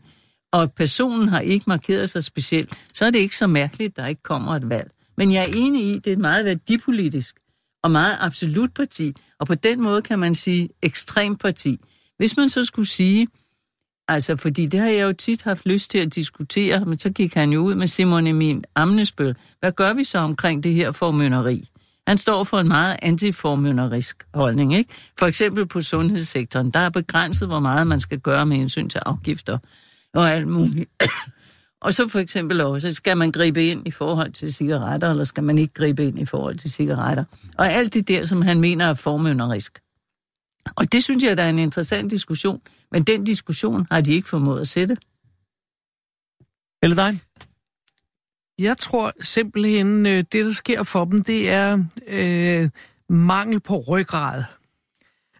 Og 0.52 0.74
personen 0.74 1.30
har 1.30 1.40
ikke 1.40 1.64
markeret 1.68 2.10
sig 2.10 2.24
specielt. 2.24 2.78
Så 2.94 3.06
er 3.06 3.10
det 3.10 3.20
ikke 3.20 3.38
så 3.38 3.48
mærkeligt, 3.48 3.90
at 3.90 3.98
der 3.98 4.08
ikke 4.08 4.24
kommer 4.24 4.56
et 4.56 4.70
valg. 4.70 4.92
Men 5.18 5.34
jeg 5.34 5.42
er 5.44 5.54
enig 5.56 5.86
i, 5.86 5.96
at 5.96 6.06
det 6.06 6.12
er 6.12 6.16
et 6.16 6.22
meget 6.22 6.46
værdipolitisk 6.46 7.36
og 7.84 7.92
meget 7.92 8.18
absolut 8.20 8.74
parti. 8.74 9.14
Og 9.40 9.48
på 9.48 9.56
den 9.56 9.82
måde 9.82 10.02
kan 10.02 10.20
man 10.20 10.36
sige 10.36 10.70
ekstrem 10.82 11.36
parti. 11.36 11.80
Hvis 12.20 12.38
man 12.38 12.50
så 12.50 12.66
skulle 12.66 12.88
sige, 12.88 13.28
Altså, 14.10 14.36
fordi 14.36 14.66
det 14.66 14.80
har 14.80 14.88
jeg 14.88 15.04
jo 15.04 15.14
tit 15.14 15.42
haft 15.42 15.66
lyst 15.66 15.92
til 15.92 15.98
at 15.98 16.16
diskutere, 16.16 16.86
men 16.86 17.00
så 17.00 17.10
gik 17.10 17.34
han 17.34 17.54
jo 17.54 17.60
ud 17.60 17.76
med 17.76 17.88
Simon 17.88 18.28
Emil 18.28 18.64
Amnesbøl. 18.76 19.36
Hvad 19.60 19.72
gør 19.72 19.94
vi 19.94 20.04
så 20.04 20.20
omkring 20.20 20.64
det 20.64 20.74
her 20.74 20.92
formynderi? 20.92 21.68
Han 22.08 22.18
står 22.18 22.44
for 22.44 22.60
en 22.60 22.68
meget 22.68 22.98
antiformynderisk 23.02 24.24
holdning, 24.34 24.74
ikke? 24.74 24.94
For 25.20 25.26
eksempel 25.26 25.68
på 25.68 25.82
sundhedssektoren, 25.82 26.72
der 26.72 26.80
er 26.80 26.90
begrænset, 26.90 27.48
hvor 27.48 27.60
meget 27.60 27.88
man 27.88 28.00
skal 28.00 28.20
gøre 28.20 28.46
med 28.46 28.58
hensyn 28.58 28.90
til 28.90 29.02
afgifter 29.06 29.58
og 30.14 30.32
alt 30.32 30.48
muligt. 30.48 30.90
og 31.86 31.94
så 31.94 32.08
for 32.08 32.20
eksempel 32.20 32.62
også, 32.62 32.94
skal 32.94 33.18
man 33.18 33.32
gribe 33.32 33.66
ind 33.66 33.88
i 33.88 33.92
forhold 33.92 34.32
til 34.32 34.54
cigaretter, 34.54 35.10
eller 35.10 35.24
skal 35.24 35.44
man 35.44 35.58
ikke 35.58 35.74
gribe 35.74 36.06
ind 36.06 36.20
i 36.20 36.26
forhold 36.26 36.56
til 36.56 36.72
cigaretter? 36.72 37.24
Og 37.58 37.72
alt 37.72 37.94
det 37.94 38.08
der, 38.08 38.26
som 38.26 38.42
han 38.42 38.60
mener 38.60 38.86
er 38.86 38.94
formynderisk. 38.94 39.80
Og 40.76 40.92
det 40.92 41.04
synes 41.04 41.24
jeg, 41.24 41.38
der 41.38 41.44
er 41.44 41.50
en 41.50 41.60
interessant 41.60 42.12
diskussion. 42.12 42.62
Men 42.92 43.04
den 43.04 43.24
diskussion 43.24 43.88
har 43.92 44.02
de 44.02 44.14
ikke 44.14 44.30
formået 44.30 44.62
at 44.62 44.68
sætte. 44.68 44.98
Eller 46.84 46.96
dig? 46.96 47.22
Jeg 48.60 48.78
tror 48.78 49.14
simpelthen, 49.22 50.06
øh, 50.06 50.18
det 50.18 50.46
der 50.46 50.54
sker 50.54 50.84
for 50.84 51.06
dem, 51.06 51.24
det 51.24 51.50
er 51.50 51.84
øh, 52.08 52.70
mangel 53.10 53.60
på 53.60 53.78
ryggrad. 53.88 54.44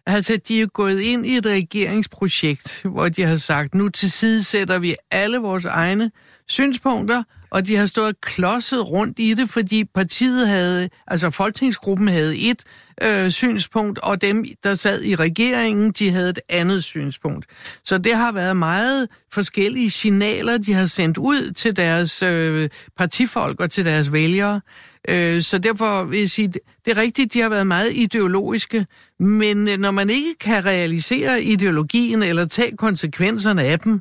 Altså, 0.06 0.36
de 0.48 0.60
er 0.60 0.66
gået 0.66 1.00
ind 1.00 1.26
i 1.26 1.36
et 1.36 1.46
regeringsprojekt, 1.46 2.82
hvor 2.84 3.08
de 3.08 3.22
har 3.22 3.36
sagt, 3.36 3.74
nu 3.74 3.88
til 3.88 4.10
side 4.10 4.44
sætter 4.44 4.78
vi 4.78 4.96
alle 5.10 5.38
vores 5.38 5.64
egne 5.64 6.10
synspunkter, 6.48 7.22
og 7.50 7.66
de 7.66 7.76
har 7.76 7.86
stået 7.86 8.20
klodset 8.20 8.90
rundt 8.90 9.18
i 9.18 9.34
det, 9.34 9.50
fordi 9.50 9.84
partiet 9.84 10.48
havde, 10.48 10.88
altså 11.06 11.30
folketingsgruppen 11.30 12.08
havde 12.08 12.36
et 12.36 12.62
øh, 13.02 13.30
synspunkt, 13.30 13.98
og 13.98 14.22
dem, 14.22 14.44
der 14.64 14.74
sad 14.74 15.04
i 15.04 15.14
regeringen, 15.14 15.90
de 15.90 16.10
havde 16.10 16.30
et 16.30 16.40
andet 16.48 16.84
synspunkt. 16.84 17.46
Så 17.84 17.98
det 17.98 18.16
har 18.16 18.32
været 18.32 18.56
meget 18.56 19.08
forskellige 19.32 19.90
signaler, 19.90 20.58
de 20.58 20.72
har 20.72 20.86
sendt 20.86 21.18
ud 21.18 21.52
til 21.52 21.76
deres 21.76 22.22
øh, 22.22 22.68
partifolk 22.96 23.60
og 23.60 23.70
til 23.70 23.84
deres 23.84 24.12
vælgere. 24.12 24.60
Øh, 25.08 25.42
så 25.42 25.58
derfor 25.58 26.04
vil 26.04 26.20
jeg 26.20 26.30
sige, 26.30 26.48
det 26.84 26.90
er 26.90 26.96
rigtigt, 26.96 27.34
de 27.34 27.40
har 27.40 27.48
været 27.48 27.66
meget 27.66 27.92
ideologiske, 27.92 28.86
men 29.20 29.68
øh, 29.68 29.78
når 29.78 29.90
man 29.90 30.10
ikke 30.10 30.34
kan 30.40 30.64
realisere 30.64 31.42
ideologien 31.42 32.22
eller 32.22 32.44
tage 32.44 32.76
konsekvenserne 32.76 33.62
af 33.62 33.78
dem, 33.78 34.00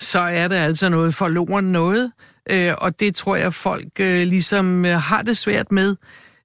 så 0.00 0.18
er 0.18 0.48
det 0.48 0.56
altså 0.56 0.88
noget 0.88 1.14
forloren 1.14 1.72
noget, 1.72 2.12
øh, 2.50 2.72
og 2.78 3.00
det 3.00 3.14
tror 3.14 3.36
jeg, 3.36 3.54
folk 3.54 4.00
øh, 4.00 4.26
ligesom 4.26 4.84
øh, 4.84 4.92
har 4.92 5.22
det 5.22 5.36
svært 5.36 5.72
med. 5.72 5.96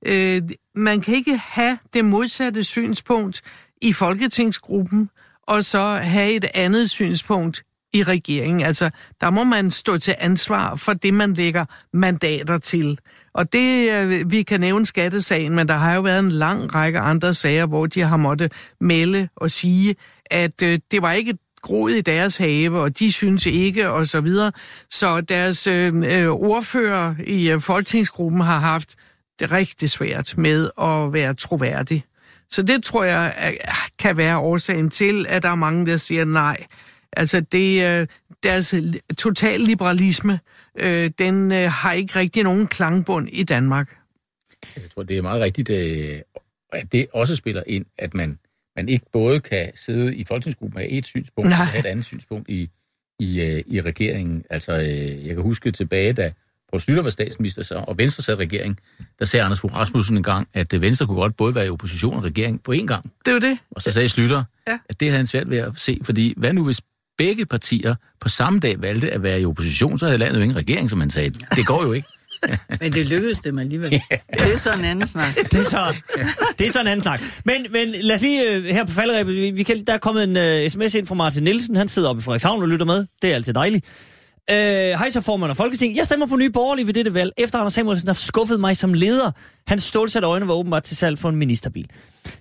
Øh, 0.06 0.42
man 0.76 1.02
kan 1.02 1.16
ikke 1.16 1.38
have 1.38 1.78
det 1.94 2.06
modsatte 2.06 2.64
synspunkt 2.64 3.42
i 3.82 3.94
Folketingsgruppen, 3.94 5.10
og 5.48 5.66
så 5.66 5.80
have 6.04 6.32
et 6.32 6.46
andet 6.54 6.90
synspunkt 6.90 7.64
i 7.94 8.04
regeringen. 8.04 8.62
Altså, 8.62 8.90
der 9.22 9.30
må 9.30 9.44
man 9.44 9.72
stå 9.72 9.98
til 9.98 10.16
ansvar 10.20 10.76
for 10.76 10.94
det, 10.94 11.14
man 11.14 11.34
lægger 11.34 11.66
mandater 11.94 12.58
til. 12.58 13.00
Og 13.34 13.54
det, 13.54 13.92
øh, 13.92 14.32
vi 14.32 14.44
kan 14.44 14.60
nævne 14.60 14.86
skattesagen, 14.86 15.56
men 15.56 15.68
der 15.68 15.74
har 15.74 15.96
jo 15.96 16.02
været 16.02 16.20
en 16.20 16.32
lang 16.32 16.76
række 16.76 17.00
andre 17.00 17.34
sager, 17.34 17.66
hvor 17.66 17.86
de 17.86 18.02
har 18.02 18.18
måttet 18.18 18.52
melde 18.82 19.28
og 19.36 19.52
sige, 19.52 19.96
at 20.26 20.62
øh, 20.64 20.80
det 20.92 21.02
var 21.02 21.12
ikke 21.12 21.38
groet 21.66 21.96
i 21.96 22.02
deres 22.02 22.38
have, 22.38 22.80
og 22.80 23.00
de 23.00 23.12
synes 23.12 23.46
ikke, 23.46 23.90
og 23.90 24.08
så 24.08 24.22
videre. 24.22 24.52
Så 24.92 25.22
deres 25.22 25.68
øh, 25.68 25.94
øh, 25.96 26.28
ordfører 26.28 27.16
i 27.28 27.52
øh, 27.52 27.60
folketingsgruppen 27.60 28.42
har 28.42 28.60
haft 28.60 28.96
det 29.40 29.52
rigtig 29.52 29.90
svært 29.90 30.38
med 30.38 30.70
at 30.82 31.14
være 31.14 31.34
troværdig. 31.34 32.04
Så 32.50 32.62
det 32.62 32.84
tror 32.84 33.04
jeg 33.04 33.34
øh, 33.48 33.54
kan 34.00 34.18
være 34.18 34.38
årsagen 34.38 34.90
til, 34.90 35.26
at 35.30 35.44
der 35.44 35.50
er 35.50 35.56
mange, 35.56 35.86
der 35.86 35.98
siger 35.98 36.26
nej. 36.26 36.58
Altså 37.14 37.40
det, 37.40 38.00
øh, 38.02 38.08
deres 38.44 38.76
total 39.18 39.60
liberalisme, 39.60 40.40
øh, 40.80 41.10
den 41.20 41.52
har 41.52 41.94
ikke 41.94 42.20
rigtig 42.20 42.44
nogen 42.44 42.68
klangbund 42.68 43.28
i 43.32 43.44
Danmark. 43.44 43.98
Jeg 44.76 44.84
tror, 44.94 45.04
det 45.04 45.18
er 45.18 45.22
meget 45.22 45.42
rigtigt, 45.42 45.70
at 46.72 46.92
det 46.92 47.08
også 47.14 47.36
spiller 47.36 47.64
ind, 47.68 47.86
at 47.98 48.14
man 48.14 48.40
man 48.76 48.90
ikke 48.90 49.06
både 49.14 49.40
kan 49.40 49.72
sidde 49.76 50.16
i 50.16 50.24
folketingsgruppen 50.24 50.80
med 50.80 50.88
et 50.90 51.06
synspunkt, 51.06 51.48
og 51.52 51.68
have 51.68 51.80
et 51.80 51.86
andet 51.86 52.06
synspunkt 52.06 52.50
i, 52.50 52.70
i, 53.20 53.42
øh, 53.42 53.64
i 53.68 53.82
regeringen. 53.82 54.44
Altså, 54.50 54.72
øh, 54.72 55.28
jeg 55.28 55.36
kan 55.36 55.42
huske 55.44 55.72
tilbage, 55.72 56.14
da 56.14 56.32
Poul 56.72 56.82
Slytter 56.82 57.04
var 57.04 57.10
statsminister 57.10 57.64
så, 57.64 57.76
og 57.88 57.98
Venstre 57.98 58.24
sad 58.24 58.36
regering, 58.36 58.80
der 59.20 59.26
sagde 59.26 59.44
Anders 59.44 59.60
Fogh 59.60 59.76
Rasmussen 59.76 60.18
en 60.18 60.24
gang, 60.24 60.48
at 60.54 60.74
øh, 60.74 60.82
Venstre 60.82 61.06
kunne 61.06 61.18
godt 61.18 61.38
både 61.38 61.56
være 61.56 61.66
i 61.66 61.70
opposition 61.70 62.16
og 62.16 62.24
regering 62.24 62.64
på 62.64 62.72
én 62.72 62.86
gang. 62.86 63.12
Det 63.26 63.28
er 63.28 63.34
jo 63.34 63.40
det. 63.40 63.58
Og 63.72 63.82
så 63.82 63.92
sagde 63.92 64.10
Slytter, 64.10 64.44
Ja. 64.68 64.78
at 64.90 65.00
det 65.00 65.08
havde 65.08 65.18
han 65.18 65.28
svært 65.28 65.50
ved 65.50 65.58
at 65.58 65.72
se, 65.78 66.00
fordi 66.04 66.34
hvad 66.38 66.54
nu 66.54 66.64
hvis 66.66 66.82
begge 67.18 67.46
partier 67.46 67.96
på 68.20 68.30
samme 68.30 68.60
dag 68.60 68.82
valgte 68.82 69.12
at 69.12 69.24
være 69.24 69.42
i 69.42 69.46
opposition, 69.46 70.00
så 70.00 70.06
havde 70.06 70.18
landet 70.18 70.38
jo 70.38 70.42
ingen 70.44 70.58
regering, 70.58 70.90
som 70.90 71.00
han 71.00 71.10
sagde. 71.10 71.30
Det 71.30 71.66
går 71.68 71.84
jo 71.86 71.92
ikke. 71.94 72.08
Men 72.82 72.94
det 72.94 73.06
lykkedes 73.06 73.40
dem 73.40 73.60
alligevel. 73.60 73.92
Det 73.92 74.54
er 74.54 74.58
så 74.58 74.74
en 74.74 74.86
anden 74.86 75.08
snak. 75.08 75.36
Det 75.52 75.60
er 75.60 75.64
så, 75.64 75.96
det 76.60 76.68
er 76.68 76.72
så 76.72 76.82
en 76.82 76.88
anden 76.88 77.04
snak. 77.04 77.22
Men, 77.46 77.66
men 77.72 77.88
lad 78.02 78.16
os 78.16 78.22
lige 78.22 78.52
øh, 78.52 78.66
her 78.66 78.86
på 78.86 78.94
falderæbet, 78.94 79.36
vi, 79.36 79.52
vi 79.52 79.64
kan, 79.64 79.84
der 79.88 79.94
er 79.94 79.98
kommet 79.98 80.24
en 80.24 80.38
øh, 80.38 80.70
sms 80.70 80.96
ind 80.96 81.08
fra 81.08 81.16
Martin 81.16 81.44
Nielsen, 81.44 81.76
han 81.76 81.88
sidder 81.88 82.10
oppe 82.10 82.20
i 82.20 82.24
Frederikshavn 82.24 82.62
og 82.62 82.68
lytter 82.70 82.86
med. 82.86 83.06
Det 83.22 83.32
er 83.32 83.36
altid 83.36 83.54
dejligt. 83.54 83.86
Øh, 84.50 84.58
hej 84.58 85.10
så 85.10 85.22
formand 85.22 85.50
og 85.50 85.58
Folketing. 85.58 85.96
Jeg 85.96 86.06
stemmer 86.06 86.26
på 86.26 86.36
Nye 86.36 86.50
Borgerlige 86.50 86.88
ved 86.88 86.94
dette 86.94 87.14
valg, 87.14 87.32
efter 87.38 87.60
Anders 87.60 87.74
Samuelsen 87.74 88.08
har 88.08 88.14
skuffet 88.14 88.60
mig 88.60 88.78
som 88.78 88.94
leder. 88.94 89.32
Hans 89.68 89.84
stålsatte 89.84 90.28
øjne 90.28 90.48
var 90.48 90.54
åbenbart 90.54 90.84
til 90.84 90.98
salg 90.98 91.20
for 91.20 91.30
en 91.30 91.36
ministerbil. 91.36 91.90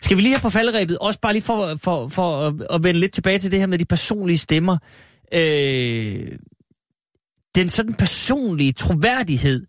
Skal 0.01 0.17
vi 0.17 0.23
lige 0.23 0.33
her 0.33 0.41
på 0.41 0.51
falderæbet, 0.51 0.99
også 0.99 1.21
bare 1.21 1.33
lige 1.33 1.43
for, 1.43 1.79
for, 1.83 2.09
for 2.09 2.47
at, 2.47 2.55
at 2.71 2.85
vende 2.85 3.01
lidt 3.01 3.13
tilbage 3.13 3.39
til 3.39 3.51
det 3.51 3.59
her 3.59 3.67
med 3.67 3.79
de 3.79 3.85
personlige 3.85 4.39
stemmer. 4.39 4.79
Øh, 5.35 6.27
den 7.55 7.69
sådan 7.69 7.95
personlige 7.95 8.73
troværdighed, 8.73 9.67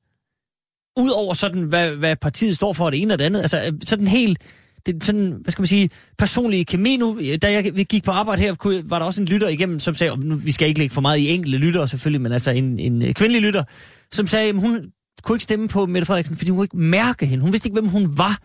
Udover 0.97 1.33
sådan, 1.33 1.61
hvad, 1.61 1.89
hvad 1.91 2.15
partiet 2.15 2.55
står 2.55 2.73
for, 2.73 2.89
det 2.89 3.01
ene 3.01 3.13
og 3.13 3.19
det 3.19 3.25
andet. 3.25 3.39
Altså 3.41 3.61
øh, 3.65 3.73
sådan 3.83 4.07
helt, 4.07 4.41
det, 4.85 5.03
sådan, 5.03 5.37
hvad 5.41 5.51
skal 5.51 5.61
man 5.61 5.67
sige, 5.67 5.89
personlige 6.17 6.65
kemi 6.65 6.97
nu. 6.97 7.19
Da 7.41 7.51
jeg 7.51 7.63
gik 7.73 8.03
på 8.03 8.11
arbejde 8.11 8.41
her, 8.41 8.53
kunne- 8.55 8.89
var 8.89 8.99
der 8.99 9.05
også 9.05 9.21
en 9.21 9.27
lytter 9.27 9.47
igennem, 9.47 9.79
som 9.79 9.93
sagde, 9.93 10.17
nu, 10.17 10.35
vi 10.35 10.51
skal 10.51 10.67
ikke 10.67 10.79
lægge 10.79 10.93
for 10.93 11.01
meget 11.01 11.17
i 11.17 11.29
enkelte 11.29 11.57
lyttere 11.57 11.87
selvfølgelig, 11.87 12.21
men 12.21 12.31
altså 12.31 12.51
en, 12.51 12.79
en 12.79 13.01
øh, 13.01 13.13
kvindelig 13.13 13.41
lytter, 13.41 13.63
som 14.11 14.27
sagde, 14.27 14.49
at 14.49 14.55
hun 14.55 14.91
kunne 15.23 15.35
ikke 15.35 15.43
stemme 15.43 15.67
på 15.67 15.85
Mette 15.85 16.05
Frederiksen, 16.05 16.35
fordi 16.37 16.49
hun 16.51 16.57
kunne 16.57 16.65
ikke 16.65 16.77
mærke 16.77 17.25
hende. 17.25 17.43
Hun 17.43 17.53
vidste 17.53 17.67
ikke, 17.67 17.81
hvem 17.81 17.89
hun 17.89 18.17
var. 18.17 18.39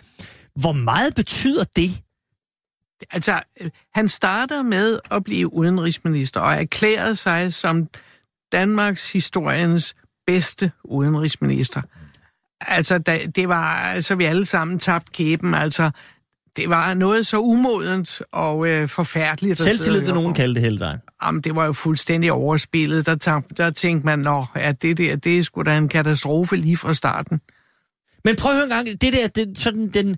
Hvor 0.61 0.73
meget 0.73 1.15
betyder 1.15 1.65
det? 1.77 1.91
Altså, 3.11 3.41
han 3.95 4.09
starter 4.09 4.63
med 4.63 4.99
at 5.11 5.25
blive 5.25 5.53
udenrigsminister 5.55 6.41
og 6.41 6.55
erklærer 6.55 7.15
sig 7.15 7.55
som 7.55 7.89
Danmarks 8.53 9.13
historiens 9.13 9.95
bedste 10.27 10.73
udenrigsminister. 10.85 11.81
Altså, 12.61 12.99
da, 12.99 13.21
det 13.37 13.49
var, 13.49 13.77
altså, 13.77 14.15
vi 14.15 14.25
alle 14.25 14.47
sammen 14.47 14.79
tabt 14.79 15.13
kæben, 15.13 15.55
altså, 15.55 15.91
det 16.57 16.69
var 16.69 16.95
noget 16.95 17.27
så 17.27 17.39
umodent 17.39 18.23
og 18.33 18.69
øh, 18.69 18.89
forfærdeligt. 18.89 19.59
Selvtillid 19.59 20.01
vil 20.01 20.15
nogen 20.15 20.33
på. 20.33 20.37
kalde 20.37 20.55
det 20.55 20.63
hele 20.63 21.01
Jamen, 21.25 21.41
det 21.41 21.55
var 21.55 21.65
jo 21.65 21.73
fuldstændig 21.73 22.33
overspillet. 22.33 23.07
Der, 23.07 23.15
tab, 23.15 23.43
der 23.57 23.71
tænkte 23.71 24.07
man, 24.07 24.19
nå, 24.19 24.47
at 24.55 24.83
det 24.83 24.99
der, 24.99 25.17
det 25.17 25.39
er 25.39 25.43
sgu 25.43 25.63
da 25.63 25.79
en 25.79 25.89
katastrofe 25.89 26.57
lige 26.57 26.77
fra 26.77 26.95
starten. 26.95 27.41
Men 28.25 28.37
prøv 28.37 28.53
at 28.53 28.57
høre 28.57 28.65
en 28.65 28.71
gang, 28.71 28.87
det 29.01 29.13
der, 29.13 29.29
det, 29.29 29.59
sådan 29.59 29.89
den 29.89 30.17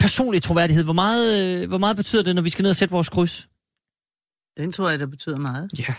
personlige 0.00 0.40
troværdighed, 0.40 0.84
hvor 0.84 0.92
meget, 0.92 1.60
øh, 1.62 1.68
hvor 1.68 1.78
meget 1.78 1.96
betyder 1.96 2.22
det, 2.22 2.34
når 2.34 2.42
vi 2.42 2.50
skal 2.50 2.62
ned 2.62 2.70
og 2.70 2.76
sætte 2.76 2.92
vores 2.92 3.08
kryds? 3.08 3.48
Den 4.58 4.72
tror 4.72 4.90
jeg, 4.90 4.98
der 4.98 5.06
betyder 5.06 5.38
meget. 5.38 5.70
Ja. 5.78 5.94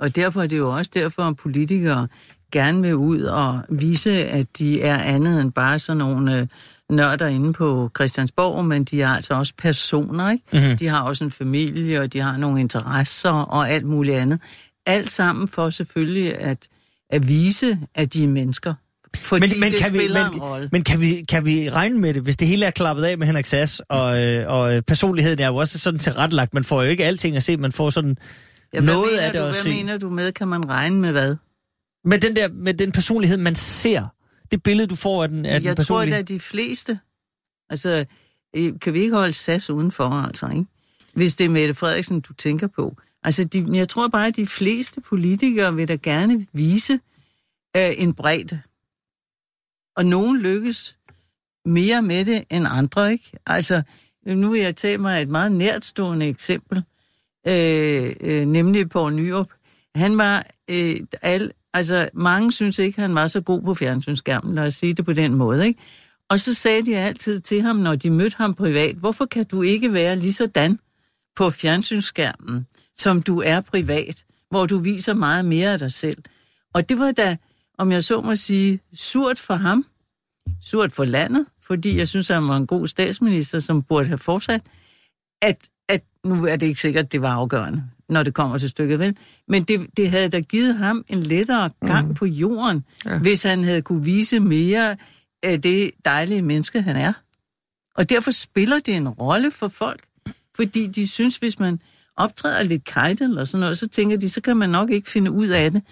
Og 0.00 0.16
derfor 0.16 0.42
er 0.42 0.46
det 0.46 0.58
jo 0.58 0.76
også 0.76 0.90
derfor, 0.94 1.22
at 1.22 1.36
politikere 1.36 2.08
gerne 2.52 2.82
vil 2.82 2.94
ud 2.96 3.22
og 3.22 3.60
vise, 3.68 4.24
at 4.26 4.58
de 4.58 4.82
er 4.82 4.98
andet 4.98 5.40
end 5.40 5.52
bare 5.52 5.78
sådan 5.78 5.98
nogle 5.98 6.38
øh, 6.38 6.46
nørder 6.90 7.26
inde 7.26 7.52
på 7.52 7.90
Christiansborg, 7.96 8.64
men 8.64 8.84
de 8.84 9.02
er 9.02 9.08
altså 9.08 9.34
også 9.34 9.52
personer, 9.58 10.30
ikke? 10.30 10.44
Mhm. 10.52 10.76
De 10.76 10.86
har 10.86 11.02
også 11.02 11.24
en 11.24 11.30
familie, 11.30 12.00
og 12.00 12.12
de 12.12 12.20
har 12.20 12.36
nogle 12.36 12.60
interesser 12.60 13.30
og 13.30 13.70
alt 13.70 13.86
muligt 13.86 14.16
andet. 14.16 14.40
Alt 14.86 15.10
sammen 15.10 15.48
for 15.48 15.70
selvfølgelig 15.70 16.38
at, 16.40 16.68
at 17.10 17.28
vise, 17.28 17.78
at 17.94 18.14
de 18.14 18.24
er 18.24 18.28
mennesker. 18.28 18.74
Fordi 19.16 19.46
Men, 19.48 19.60
men, 19.60 19.72
kan 19.72 19.92
vi, 19.92 19.98
men, 20.12 20.68
men 20.72 20.84
kan, 20.84 21.00
vi, 21.00 21.24
kan 21.28 21.44
vi 21.44 21.68
regne 21.70 21.98
med 21.98 22.14
det, 22.14 22.22
hvis 22.22 22.36
det 22.36 22.48
hele 22.48 22.66
er 22.66 22.70
klappet 22.70 23.04
af 23.04 23.18
med 23.18 23.26
Henrik 23.26 23.46
Sass, 23.46 23.82
og, 23.88 24.22
øh, 24.22 24.44
og 24.52 24.76
øh, 24.76 24.82
personligheden 24.82 25.40
er 25.40 25.46
jo 25.46 25.56
også 25.56 25.78
sådan 25.78 25.98
tilrettelagt, 26.00 26.54
man 26.54 26.64
får 26.64 26.82
jo 26.82 26.88
ikke 26.88 27.04
alting 27.04 27.36
at 27.36 27.42
se, 27.42 27.56
man 27.56 27.72
får 27.72 27.90
sådan 27.90 28.16
Ja, 28.74 28.80
hvad 28.80 28.94
noget 28.94 29.08
mener 29.12 29.22
af 29.22 29.32
det 29.32 29.40
du, 29.40 29.46
at 29.46 29.52
Hvad 29.52 29.62
se. 29.62 29.68
mener 29.68 29.98
du 29.98 30.10
med, 30.10 30.32
kan 30.32 30.48
man 30.48 30.68
regne 30.68 30.96
med 30.96 31.10
hvad? 31.12 31.36
Med 32.04 32.18
den 32.18 32.36
der, 32.36 32.48
med 32.48 32.74
den 32.74 32.92
personlighed, 32.92 33.38
man 33.38 33.54
ser, 33.54 34.06
det 34.50 34.62
billede, 34.62 34.88
du 34.88 34.96
får 34.96 35.22
af 35.22 35.28
den, 35.28 35.46
af 35.46 35.60
den 35.60 35.66
Jeg 35.66 35.76
tror, 35.76 35.82
personlige... 35.82 36.16
at 36.16 36.28
de 36.28 36.40
fleste, 36.40 37.00
altså, 37.70 38.04
øh, 38.56 38.72
kan 38.80 38.94
vi 38.94 39.00
ikke 39.00 39.16
holde 39.16 39.32
SAS 39.32 39.70
udenfor, 39.70 40.04
altså, 40.04 40.48
ikke? 40.48 40.64
Hvis 41.12 41.34
det 41.34 41.44
er 41.44 41.48
Mette 41.48 41.74
Frederiksen, 41.74 42.20
du 42.20 42.32
tænker 42.32 42.66
på. 42.66 42.96
Altså, 43.22 43.44
de, 43.44 43.66
jeg 43.72 43.88
tror 43.88 44.08
bare, 44.08 44.26
at 44.26 44.36
de 44.36 44.46
fleste 44.46 45.00
politikere 45.00 45.74
vil 45.74 45.88
da 45.88 45.94
gerne 45.94 46.46
vise 46.52 46.92
øh, 47.76 47.90
en 47.96 48.14
bredde. 48.14 48.60
Og 49.96 50.06
nogen 50.06 50.38
lykkes 50.38 50.98
mere 51.64 52.02
med 52.02 52.24
det 52.24 52.44
end 52.50 52.66
andre, 52.68 53.12
ikke? 53.12 53.32
Altså, 53.46 53.82
nu 54.26 54.50
vil 54.50 54.60
jeg 54.60 54.76
tage 54.76 54.98
mig 54.98 55.22
et 55.22 55.28
meget 55.28 55.52
nærtstående 55.52 56.26
eksempel, 56.26 56.82
øh, 57.46 58.12
øh, 58.20 58.46
nemlig 58.46 58.90
på 58.90 59.10
Nyrup. 59.10 59.50
Han 59.94 60.18
var, 60.18 60.46
øh, 60.70 60.96
al, 61.22 61.52
altså 61.74 62.08
mange 62.14 62.52
synes 62.52 62.78
ikke, 62.78 63.00
han 63.00 63.14
var 63.14 63.26
så 63.26 63.40
god 63.40 63.62
på 63.62 63.74
fjernsynsskærmen, 63.74 64.54
lad 64.54 64.66
os 64.66 64.74
sige 64.74 64.94
det 64.94 65.04
på 65.04 65.12
den 65.12 65.34
måde, 65.34 65.66
ikke? 65.66 65.80
Og 66.30 66.40
så 66.40 66.54
sagde 66.54 66.86
de 66.86 66.96
altid 66.96 67.40
til 67.40 67.62
ham, 67.62 67.76
når 67.76 67.96
de 67.96 68.10
mødte 68.10 68.36
ham 68.36 68.54
privat, 68.54 68.96
hvorfor 68.96 69.26
kan 69.26 69.44
du 69.44 69.62
ikke 69.62 69.92
være 69.94 70.16
lige 70.16 70.32
sådan 70.32 70.78
på 71.36 71.50
fjernsynsskærmen, 71.50 72.66
som 72.96 73.22
du 73.22 73.40
er 73.40 73.60
privat, 73.60 74.24
hvor 74.50 74.66
du 74.66 74.78
viser 74.78 75.14
meget 75.14 75.44
mere 75.44 75.72
af 75.72 75.78
dig 75.78 75.92
selv. 75.92 76.22
Og 76.74 76.88
det 76.88 76.98
var 76.98 77.10
da, 77.12 77.36
om 77.78 77.92
jeg 77.92 78.04
så 78.04 78.20
må 78.20 78.36
sige, 78.36 78.80
surt 78.94 79.38
for 79.38 79.54
ham, 79.54 79.86
surt 80.62 80.92
for 80.92 81.04
landet, 81.04 81.46
fordi 81.66 81.98
jeg 81.98 82.08
synes, 82.08 82.28
han 82.28 82.48
var 82.48 82.56
en 82.56 82.66
god 82.66 82.86
statsminister, 82.86 83.60
som 83.60 83.82
burde 83.82 84.08
have 84.08 84.18
fortsat, 84.18 84.62
at, 85.42 85.68
at 85.88 86.02
nu 86.24 86.46
er 86.46 86.56
det 86.56 86.66
ikke 86.66 86.80
sikkert, 86.80 87.04
at 87.04 87.12
det 87.12 87.22
var 87.22 87.34
afgørende, 87.34 87.84
når 88.10 88.22
det 88.22 88.34
kommer 88.34 88.58
til 88.58 88.68
stykket, 88.68 88.98
vel? 88.98 89.16
Men 89.48 89.64
det, 89.64 89.86
det 89.96 90.10
havde 90.10 90.28
da 90.28 90.40
givet 90.40 90.74
ham 90.74 91.04
en 91.08 91.22
lettere 91.22 91.70
gang 91.86 92.08
mm. 92.08 92.14
på 92.14 92.26
jorden, 92.26 92.84
ja. 93.04 93.18
hvis 93.18 93.42
han 93.42 93.64
havde 93.64 93.82
kunne 93.82 94.04
vise 94.04 94.40
mere 94.40 94.96
af 95.42 95.62
det 95.62 95.90
dejlige 96.04 96.42
menneske, 96.42 96.82
han 96.82 96.96
er. 96.96 97.12
Og 97.94 98.10
derfor 98.10 98.30
spiller 98.30 98.78
det 98.78 98.96
en 98.96 99.08
rolle 99.08 99.50
for 99.50 99.68
folk, 99.68 100.04
fordi 100.56 100.86
de 100.86 101.08
synes, 101.08 101.36
hvis 101.36 101.58
man 101.58 101.80
optræder 102.16 102.62
lidt 102.62 102.84
kajt 102.84 103.20
eller 103.20 103.44
sådan 103.44 103.60
noget, 103.60 103.78
så 103.78 103.88
tænker 103.88 104.16
de, 104.16 104.30
så 104.30 104.40
kan 104.40 104.56
man 104.56 104.70
nok 104.70 104.90
ikke 104.90 105.10
finde 105.10 105.30
ud 105.30 105.48
af 105.48 105.70
det. 105.70 105.82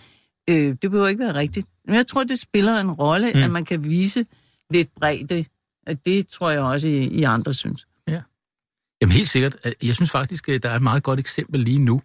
Øh, 0.51 0.77
det 0.83 0.91
behøver 0.91 1.09
ikke 1.09 1.25
være 1.25 1.35
rigtigt. 1.35 1.67
Men 1.87 1.95
jeg 1.95 2.07
tror, 2.07 2.25
det 2.25 2.41
spiller 2.41 2.81
en 2.81 2.91
rolle, 2.91 3.33
mm. 3.35 3.43
at 3.43 3.51
man 3.51 3.65
kan 3.65 3.85
vise 3.85 4.27
lidt 4.71 4.89
bredde. 4.97 5.45
Og 5.87 6.05
det 6.05 6.27
tror 6.27 6.51
jeg 6.51 6.61
også, 6.61 6.89
I, 6.89 7.07
I 7.07 7.23
andre 7.23 7.55
synes. 7.55 7.87
Jamen 9.01 9.13
helt 9.13 9.29
sikkert. 9.29 9.57
Jeg 9.83 9.95
synes 9.95 10.11
faktisk, 10.11 10.49
at 10.49 10.63
der 10.63 10.71
er 10.71 10.77
et 10.77 10.83
meget 10.83 11.03
godt 11.03 11.21
eksempel 11.21 11.61
lige 11.61 11.79
nu. 11.79 12.03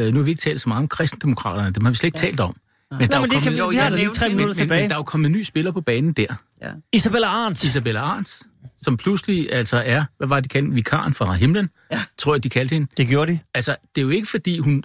Øh, 0.00 0.12
Nu 0.12 0.18
har 0.18 0.24
vi 0.24 0.30
ikke 0.30 0.40
talt 0.40 0.60
så 0.60 0.68
meget 0.68 0.82
om 0.82 0.88
kristendemokraterne. 0.88 1.70
Dem 1.70 1.84
har 1.84 1.90
vi 1.90 1.96
slet 1.96 2.06
ikke 2.08 2.18
ja. 2.22 2.26
talt 2.26 2.40
om. 2.40 2.56
Men, 2.90 3.08
Nå, 3.10 3.20
men 3.20 3.30
det 3.30 3.42
kan 3.42 3.52
vi, 3.52 3.58
jo, 3.58 3.66
vi 3.68 3.76
har 3.76 3.90
lige 3.90 4.08
tre 4.08 4.28
minutter 4.28 4.44
men, 4.44 4.48
men 4.48 4.54
tilbage. 4.54 4.88
der 4.88 4.94
er 4.94 4.98
jo 4.98 5.02
kommet 5.02 5.26
en 5.26 5.32
ny 5.32 5.42
spiller 5.42 5.72
på 5.72 5.80
banen 5.80 6.12
der. 6.12 6.34
Ja. 6.62 6.70
Isabella 6.92 7.26
Arndt. 7.26 7.64
Isabella 7.64 8.00
Arns, 8.00 8.42
som 8.82 8.96
pludselig 8.96 9.52
altså 9.52 9.82
er, 9.86 10.04
hvad 10.18 10.28
var 10.28 10.36
det, 10.40 10.44
de 10.44 10.48
kaldte, 10.48 10.72
vikaren 10.74 11.14
fra 11.14 11.32
himlen, 11.32 11.70
Ja. 11.92 12.02
tror 12.18 12.34
jeg, 12.34 12.42
de 12.44 12.48
kaldte 12.48 12.72
hende. 12.72 12.86
Det 12.96 13.08
gjorde 13.08 13.32
de. 13.32 13.38
Altså, 13.54 13.76
det 13.94 14.00
er 14.00 14.02
jo 14.04 14.08
ikke, 14.10 14.28
fordi 14.28 14.58
hun 14.58 14.84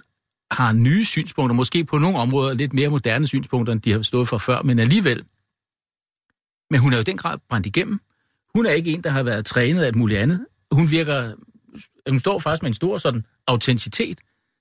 har 0.50 0.72
nye 0.72 1.04
synspunkter, 1.04 1.54
måske 1.54 1.84
på 1.84 1.98
nogle 1.98 2.18
områder 2.18 2.54
lidt 2.54 2.72
mere 2.72 2.88
moderne 2.88 3.26
synspunkter, 3.26 3.72
end 3.72 3.80
de 3.82 3.92
har 3.92 4.02
stået 4.02 4.28
for 4.28 4.38
før, 4.38 4.62
men 4.62 4.78
alligevel. 4.78 5.24
Men 6.70 6.80
hun 6.80 6.92
er 6.92 6.96
jo 6.96 7.00
i 7.00 7.04
den 7.04 7.16
grad 7.16 7.38
brændt 7.48 7.66
igennem. 7.66 8.00
Hun 8.54 8.66
er 8.66 8.70
ikke 8.70 8.90
en, 8.90 9.02
der 9.04 9.10
har 9.10 9.22
været 9.22 9.46
trænet 9.46 9.82
af 9.82 9.86
alt 9.86 9.96
muligt 9.96 10.20
andet. 10.20 10.46
Hun 10.72 10.90
virker, 10.90 11.32
hun 12.10 12.20
står 12.20 12.38
faktisk 12.38 12.62
med 12.62 12.70
en 12.70 12.74
stor 12.74 12.98
sådan 12.98 13.24
autenticitet. 13.46 14.18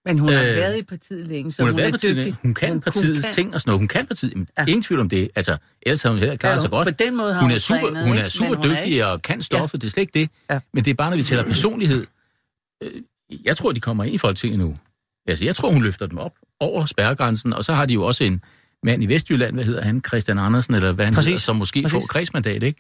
Men 0.07 0.19
hun 0.19 0.29
har 0.33 0.41
Øh, 0.41 0.47
været 0.47 0.77
i 0.79 0.83
partiet 0.83 1.27
længe, 1.27 1.51
så 1.51 1.63
Hun, 1.63 1.71
hun, 1.71 1.79
har 1.79 1.87
er 1.87 1.91
partiet, 1.91 2.15
dygtig. 2.17 2.35
hun 2.41 2.53
kan 2.53 2.69
Hun- 2.69 2.81
partiets 2.81 3.25
kan. 3.25 3.33
ting 3.33 3.53
og 3.55 3.61
sådan 3.61 3.69
noget. 3.69 3.79
Hun 3.79 3.87
kan 3.87 4.05
partiet. 4.05 4.47
Ja. 4.57 4.65
Ingen 4.65 4.81
tvivl 4.81 4.99
om 5.01 5.09
det. 5.09 5.29
Altså, 5.35 5.57
ellers 5.81 6.03
har 6.03 6.09
hun 6.09 6.19
heller 6.19 6.35
klaret 6.35 6.55
Ja, 6.55 6.61
sig 6.61 6.69
godt. 6.69 6.87
På 6.87 6.91
den 7.03 7.15
måde 7.17 7.33
har 7.33 7.39
Hun 7.41 7.49
hun 7.49 7.55
er 7.55 7.59
super, 7.59 7.79
trænet, 7.79 8.07
hun 8.07 8.17
er 8.17 8.29
super 8.29 8.49
Men 8.49 8.57
hun 8.57 8.65
er 8.71 8.75
dygtig 8.75 8.91
ikke- 8.93 9.07
og 9.07 9.21
kan 9.21 9.41
stoffet, 9.41 9.81
det 9.81 9.87
er 9.87 9.91
slet 9.91 10.01
ikke 10.01 10.19
det. 10.19 10.29
Ja. 10.49 10.59
Men 10.73 10.85
det 10.85 10.91
er 10.91 10.95
bare, 10.95 11.09
når 11.09 11.17
vi 11.17 11.23
taler 11.23 11.43
personlighed. 11.43 12.05
Øh, 12.83 12.91
Jeg 13.45 13.57
tror, 13.57 13.71
de 13.71 13.79
kommer 13.79 14.03
ind 14.03 14.15
i 14.15 14.17
Folketinget 14.17 14.59
nu. 14.59 14.77
Altså, 15.27 15.45
jeg 15.45 15.55
tror, 15.55 15.71
hun 15.71 15.83
løfter 15.83 16.05
dem 16.07 16.17
op 16.17 16.33
over 16.59 16.85
spærregrænsen, 16.85 17.53
og 17.53 17.65
så 17.65 17.73
har 17.73 17.85
de 17.85 17.93
jo 17.93 18.03
også 18.03 18.23
en 18.23 18.41
mand 18.83 19.03
i 19.03 19.05
Vestjylland, 19.05 19.55
hvad 19.55 19.63
hedder 19.63 19.81
han, 19.81 20.01
Christian 20.07 20.39
Andersen, 20.39 20.73
eller 20.75 20.91
hvad 20.91 21.05
han 21.05 21.13
Præcis. 21.13 21.27
hedder, 21.27 21.39
som 21.41 21.55
måske 21.55 21.81
Præcis. 21.81 21.93
får 21.93 21.99
kredsmandat, 21.99 22.63
ikke? 22.63 22.79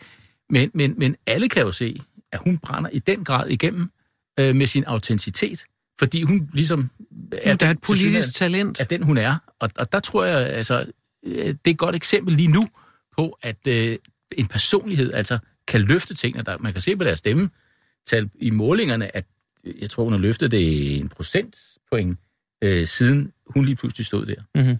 Men, 0.49 0.71
men, 0.73 0.93
men 0.97 1.15
alle 1.27 1.49
kan 1.49 1.61
jo 1.63 1.71
se, 1.71 2.01
at 2.35 2.41
hun 2.43 2.57
brænder 2.57 2.89
i 2.89 2.99
den 2.99 3.23
grad 3.23 3.49
igennem 3.49 3.91
øh, 4.39 4.55
med 4.55 4.67
sin 4.67 4.83
autenticitet, 4.83 5.63
fordi 5.99 6.21
hun 6.23 6.49
ligesom 6.53 6.89
Er 7.31 7.55
der 7.55 7.65
er 7.67 7.71
et 7.71 7.81
politisk 7.81 8.27
tilsyneladende- 8.27 8.31
talent. 8.33 8.79
er 8.79 8.83
den, 8.83 9.03
hun 9.03 9.17
er. 9.17 9.37
Og, 9.59 9.69
og 9.79 9.91
der 9.91 9.99
tror 9.99 10.23
jeg, 10.25 10.37
altså, 10.47 10.85
øh, 11.25 11.35
det 11.45 11.47
er 11.65 11.71
et 11.71 11.77
godt 11.77 11.95
eksempel 11.95 12.33
lige 12.35 12.47
nu 12.47 12.67
på, 13.17 13.37
at 13.41 13.67
øh, 13.67 13.97
en 14.37 14.47
personlighed 14.47 15.13
altså 15.13 15.37
kan 15.67 15.81
løfte 15.81 16.13
tingene. 16.13 16.43
Der, 16.43 16.57
man 16.57 16.73
kan 16.73 16.81
se 16.81 16.95
på 16.95 17.03
deres 17.03 17.19
stemmetal 17.19 18.29
i 18.39 18.49
målingerne, 18.49 19.15
at 19.15 19.25
øh, 19.63 19.73
jeg 19.81 19.89
tror, 19.89 20.03
hun 20.03 20.13
har 20.13 20.19
løftet 20.19 20.51
det 20.51 20.97
en 20.99 21.09
procentpoint, 21.09 22.19
øh, 22.63 22.87
siden 22.87 23.31
hun 23.47 23.65
lige 23.65 23.75
pludselig 23.75 24.05
stod 24.05 24.25
der. 24.25 24.35
Mm-hmm. 24.55 24.77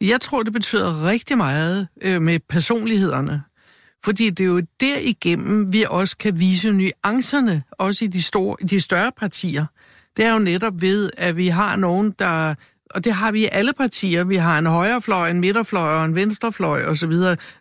Jeg 0.00 0.20
tror, 0.20 0.42
det 0.42 0.52
betyder 0.52 1.04
rigtig 1.04 1.36
meget 1.36 1.88
øh, 2.02 2.22
med 2.22 2.38
personlighederne. 2.48 3.42
Fordi 4.04 4.30
det 4.30 4.44
er 4.44 4.48
jo 4.48 4.62
derigennem, 4.80 5.72
vi 5.72 5.84
også 5.88 6.16
kan 6.16 6.40
vise 6.40 6.72
nuancerne, 6.72 7.62
også 7.72 8.04
i 8.04 8.08
de, 8.08 8.22
store, 8.22 8.56
de 8.70 8.80
større 8.80 9.12
partier. 9.16 9.66
Det 10.16 10.24
er 10.24 10.32
jo 10.32 10.38
netop 10.38 10.82
ved, 10.82 11.10
at 11.16 11.36
vi 11.36 11.48
har 11.48 11.76
nogen, 11.76 12.14
der... 12.18 12.54
Og 12.90 13.04
det 13.04 13.12
har 13.12 13.32
vi 13.32 13.42
i 13.42 13.48
alle 13.52 13.72
partier. 13.72 14.24
Vi 14.24 14.36
har 14.36 14.58
en 14.58 14.66
højrefløj, 14.66 15.30
en 15.30 15.40
midterfløj 15.40 15.94
og 15.94 16.04
en 16.04 16.14
venstrefløj 16.14 16.84
osv. 16.84 17.12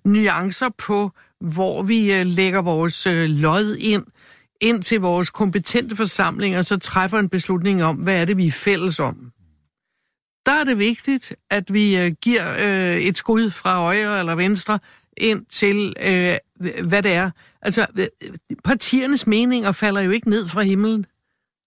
Nuancer 0.06 0.70
på, 0.88 1.12
hvor 1.42 1.84
vi 1.84 2.14
øh, 2.14 2.26
lægger 2.26 2.62
vores 2.62 3.08
øh, 3.08 3.30
lod 3.30 3.76
ind, 3.80 4.04
ind 4.62 4.84
til 4.84 5.00
vores 5.00 5.30
kompetente 5.30 5.96
forsamlinger, 5.96 6.62
så 6.62 6.78
træffer 6.78 7.20
en 7.20 7.30
beslutning 7.30 7.84
om, 7.84 7.96
hvad 7.96 8.22
er 8.22 8.26
det, 8.26 8.38
vi 8.38 8.48
er 8.48 8.52
fælles 8.52 9.00
om. 9.00 9.32
Der 10.46 10.52
er 10.54 10.64
det 10.64 10.80
vigtigt, 10.80 11.36
at 11.50 11.74
vi 11.74 11.98
øh, 11.98 12.12
giver 12.22 12.56
et 13.00 13.18
skud 13.18 13.52
fra 13.52 13.80
højre 13.80 14.20
eller 14.20 14.36
venstre 14.36 14.80
ind 15.18 15.46
til, 15.46 15.94
øh, 16.02 16.38
hvad 16.84 17.04
det 17.04 17.14
er. 17.14 17.32
Altså, 17.62 17.86
øh, 18.00 18.06
partiernes 18.64 19.28
meninger 19.28 19.72
falder 19.72 20.02
jo 20.02 20.12
ikke 20.12 20.30
ned 20.30 20.48
fra 20.48 20.62
himlen. 20.62 21.06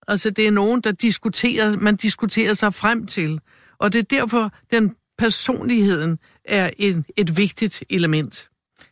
Altså, 0.08 0.30
det 0.30 0.46
er 0.46 0.50
nogen, 0.50 0.80
der 0.80 0.92
diskuterer, 0.92 1.76
man 1.76 1.96
diskuterer 1.96 2.54
sig 2.54 2.74
frem 2.74 3.06
til. 3.06 3.40
Og 3.78 3.92
det 3.92 3.98
er 3.98 4.02
derfor, 4.02 4.52
den 4.70 4.94
personligheden 5.18 6.18
er 6.44 6.70
en, 6.78 7.04
et 7.16 7.36
vigtigt 7.36 7.84
element 7.90 8.48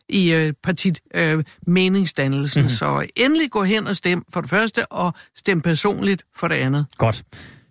i 0.09 0.33
øh, 0.33 0.53
partit 0.63 1.01
øh, 1.13 1.43
meningsdannelsen. 1.67 2.61
Mm-hmm. 2.61 2.75
Så 2.75 3.07
endelig 3.15 3.51
gå 3.51 3.63
hen 3.63 3.87
og 3.87 3.97
stem 3.97 4.23
for 4.33 4.41
det 4.41 4.49
første, 4.49 4.91
og 4.91 5.13
stem 5.35 5.61
personligt 5.61 6.23
for 6.35 6.47
det 6.47 6.55
andet. 6.55 6.85
Godt. 6.97 7.23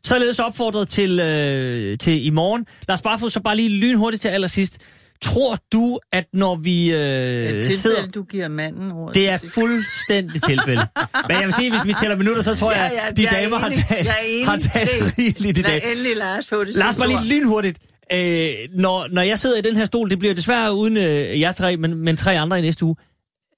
Således 0.05 0.39
opfordret 0.39 0.89
til, 0.89 1.21
øh, 1.21 1.99
til 1.99 2.27
i 2.27 2.31
morgen. 2.31 2.67
Lars 2.89 3.03
Barfod, 3.03 3.31
så 3.31 3.41
bare 3.41 3.57
lige 3.57 3.69
lynhurtigt 3.69 4.21
til 4.21 4.29
allersidst. 4.29 4.79
Tror 5.23 5.59
du, 5.73 5.99
at 6.13 6.25
når 6.33 6.57
vi 6.57 6.93
øh, 6.93 6.99
tilfælde, 6.99 7.73
sidder... 7.77 8.07
du 8.07 8.23
giver 8.23 8.49
manden 8.49 8.93
ordet. 8.93 9.15
Det 9.15 9.29
er 9.31 9.39
fuldstændig 9.55 10.43
tilfælde. 10.43 10.87
Men 11.29 11.37
jeg 11.37 11.45
vil 11.45 11.53
sige, 11.55 11.71
hvis 11.71 11.81
vi 11.85 11.95
tæller 12.01 12.17
minutter, 12.17 12.43
så 12.43 12.55
tror 12.55 12.73
jeg, 12.73 12.91
Ja, 12.95 13.03
ja, 13.03 13.09
at 13.11 13.17
de 13.17 13.23
jeg 13.23 13.35
er 13.39 13.43
damer 13.43 13.59
har 13.59 13.67
enig. 13.67 13.85
Jeg 13.91 14.07
er 14.09 14.25
enig. 14.29 14.47
har 14.49 14.57
talt 14.57 14.91
Det- 14.91 15.19
rigeligt 15.19 15.59
i 15.59 15.63
dag. 15.63 15.83
Lad 15.85 15.93
endelig 15.93 16.17
Lars 16.17 16.49
få 16.49 16.65
det 16.65 16.75
Lars, 16.75 16.99
bare 16.99 17.07
lige 17.09 17.19
ord. 17.19 17.25
lynhurtigt. 17.25 17.79
Øh, 18.13 18.49
når, 18.75 19.09
når 19.13 19.23
jeg 19.23 19.39
sidder 19.39 19.59
i 19.59 19.61
den 19.61 19.77
her 19.77 19.85
stol, 19.85 20.11
det 20.11 20.19
bliver 20.19 20.35
desværre 20.35 20.75
uden 20.75 20.97
øh, 20.97 21.41
jer 21.41 21.53
tre, 21.53 21.77
men, 21.77 21.95
men 21.95 22.17
tre 22.17 22.39
andre 22.39 22.59
i 22.59 22.63
næste 22.63 22.85
uge. 22.85 22.97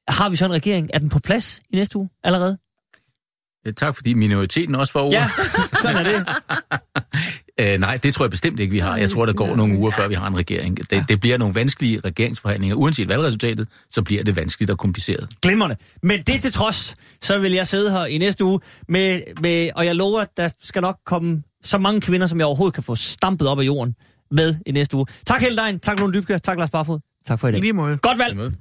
Har 0.09 0.28
vi 0.28 0.37
så 0.37 0.45
en 0.45 0.53
regering? 0.53 0.91
Er 0.95 0.99
den 0.99 1.09
på 1.09 1.19
plads 1.19 1.61
i 1.70 1.77
næste 1.77 1.99
uge 1.99 2.09
allerede? 2.24 2.59
Øh, 3.66 3.74
Tak 3.74 3.97
fordi 3.97 4.15
minoriteten 4.15 4.74
også 4.74 4.93
får 4.93 5.01
ordet. 5.01 5.12
Ja, 5.12 5.28
sådan 5.82 5.97
er 5.97 6.03
det. 6.12 6.27
Øh, 7.61 7.78
nej, 7.81 7.97
det 8.03 8.15
tror 8.15 8.24
jeg 8.24 8.31
bestemt 8.31 8.61
ikke, 8.61 8.73
vi 8.73 8.78
har. 8.78 8.97
Jeg 8.97 9.11
tror, 9.11 9.27
der 9.27 9.32
går 9.32 9.57
nogle 9.57 9.78
uger, 9.78 9.91
før 9.91 10.09
vi 10.09 10.15
har 10.15 10.27
en 10.27 10.37
regering. 10.37 10.91
Det, 10.91 11.05
det 11.09 11.20
bliver 11.20 11.39
nogle 11.39 11.55
vanskelige 11.55 12.01
regeringsforhandlinger. 12.05 12.77
Uanset 12.77 13.09
valgresultatet, 13.09 13.69
så 13.91 14.03
bliver 14.03 14.24
det 14.24 14.37
vanskeligt 14.37 14.70
og 14.70 14.78
kompliceret. 14.78 15.28
Glimrende. 15.43 15.77
Men 16.03 16.23
det 16.23 16.43
til 16.43 16.53
trods, 16.53 16.97
så 17.23 17.39
vil 17.39 17.53
jeg 17.53 17.66
sidde 17.66 17.93
her 17.93 18.05
i 18.05 18.19
næste 18.19 18.45
uge, 18.45 18.61
med, 18.89 19.20
med, 19.43 19.70
og 19.74 19.87
jeg 19.87 19.97
lover, 19.97 20.20
at 20.20 20.28
der 20.37 20.49
skal 20.62 20.82
nok 20.82 20.97
komme 21.07 21.43
så 21.65 21.78
mange 21.78 22.01
kvinder, 22.01 22.27
som 22.27 22.39
jeg 22.39 22.47
overhovedet 22.47 22.74
kan 22.74 22.82
få 22.82 22.95
stampet 22.95 23.49
op 23.49 23.61
af 23.61 23.65
jorden 23.65 23.95
med 24.31 24.55
i 24.66 24.73
næste 24.73 24.97
uge. 24.97 25.07
Tak 25.27 25.41
Helle 25.41 25.62
Dein, 25.62 25.78
tak 25.78 26.01
Lone 26.01 26.12
Dybke, 26.12 26.39
tak 26.39 26.59
Lars 26.59 26.70
Barfod, 26.70 26.99
tak 27.27 27.39
for 27.39 27.49
i 27.49 27.51
I 27.51 27.53
dag. 27.53 27.61
lige 27.61 27.73
måde. 27.73 27.97
Godt 27.97 28.19
valg. 28.19 28.53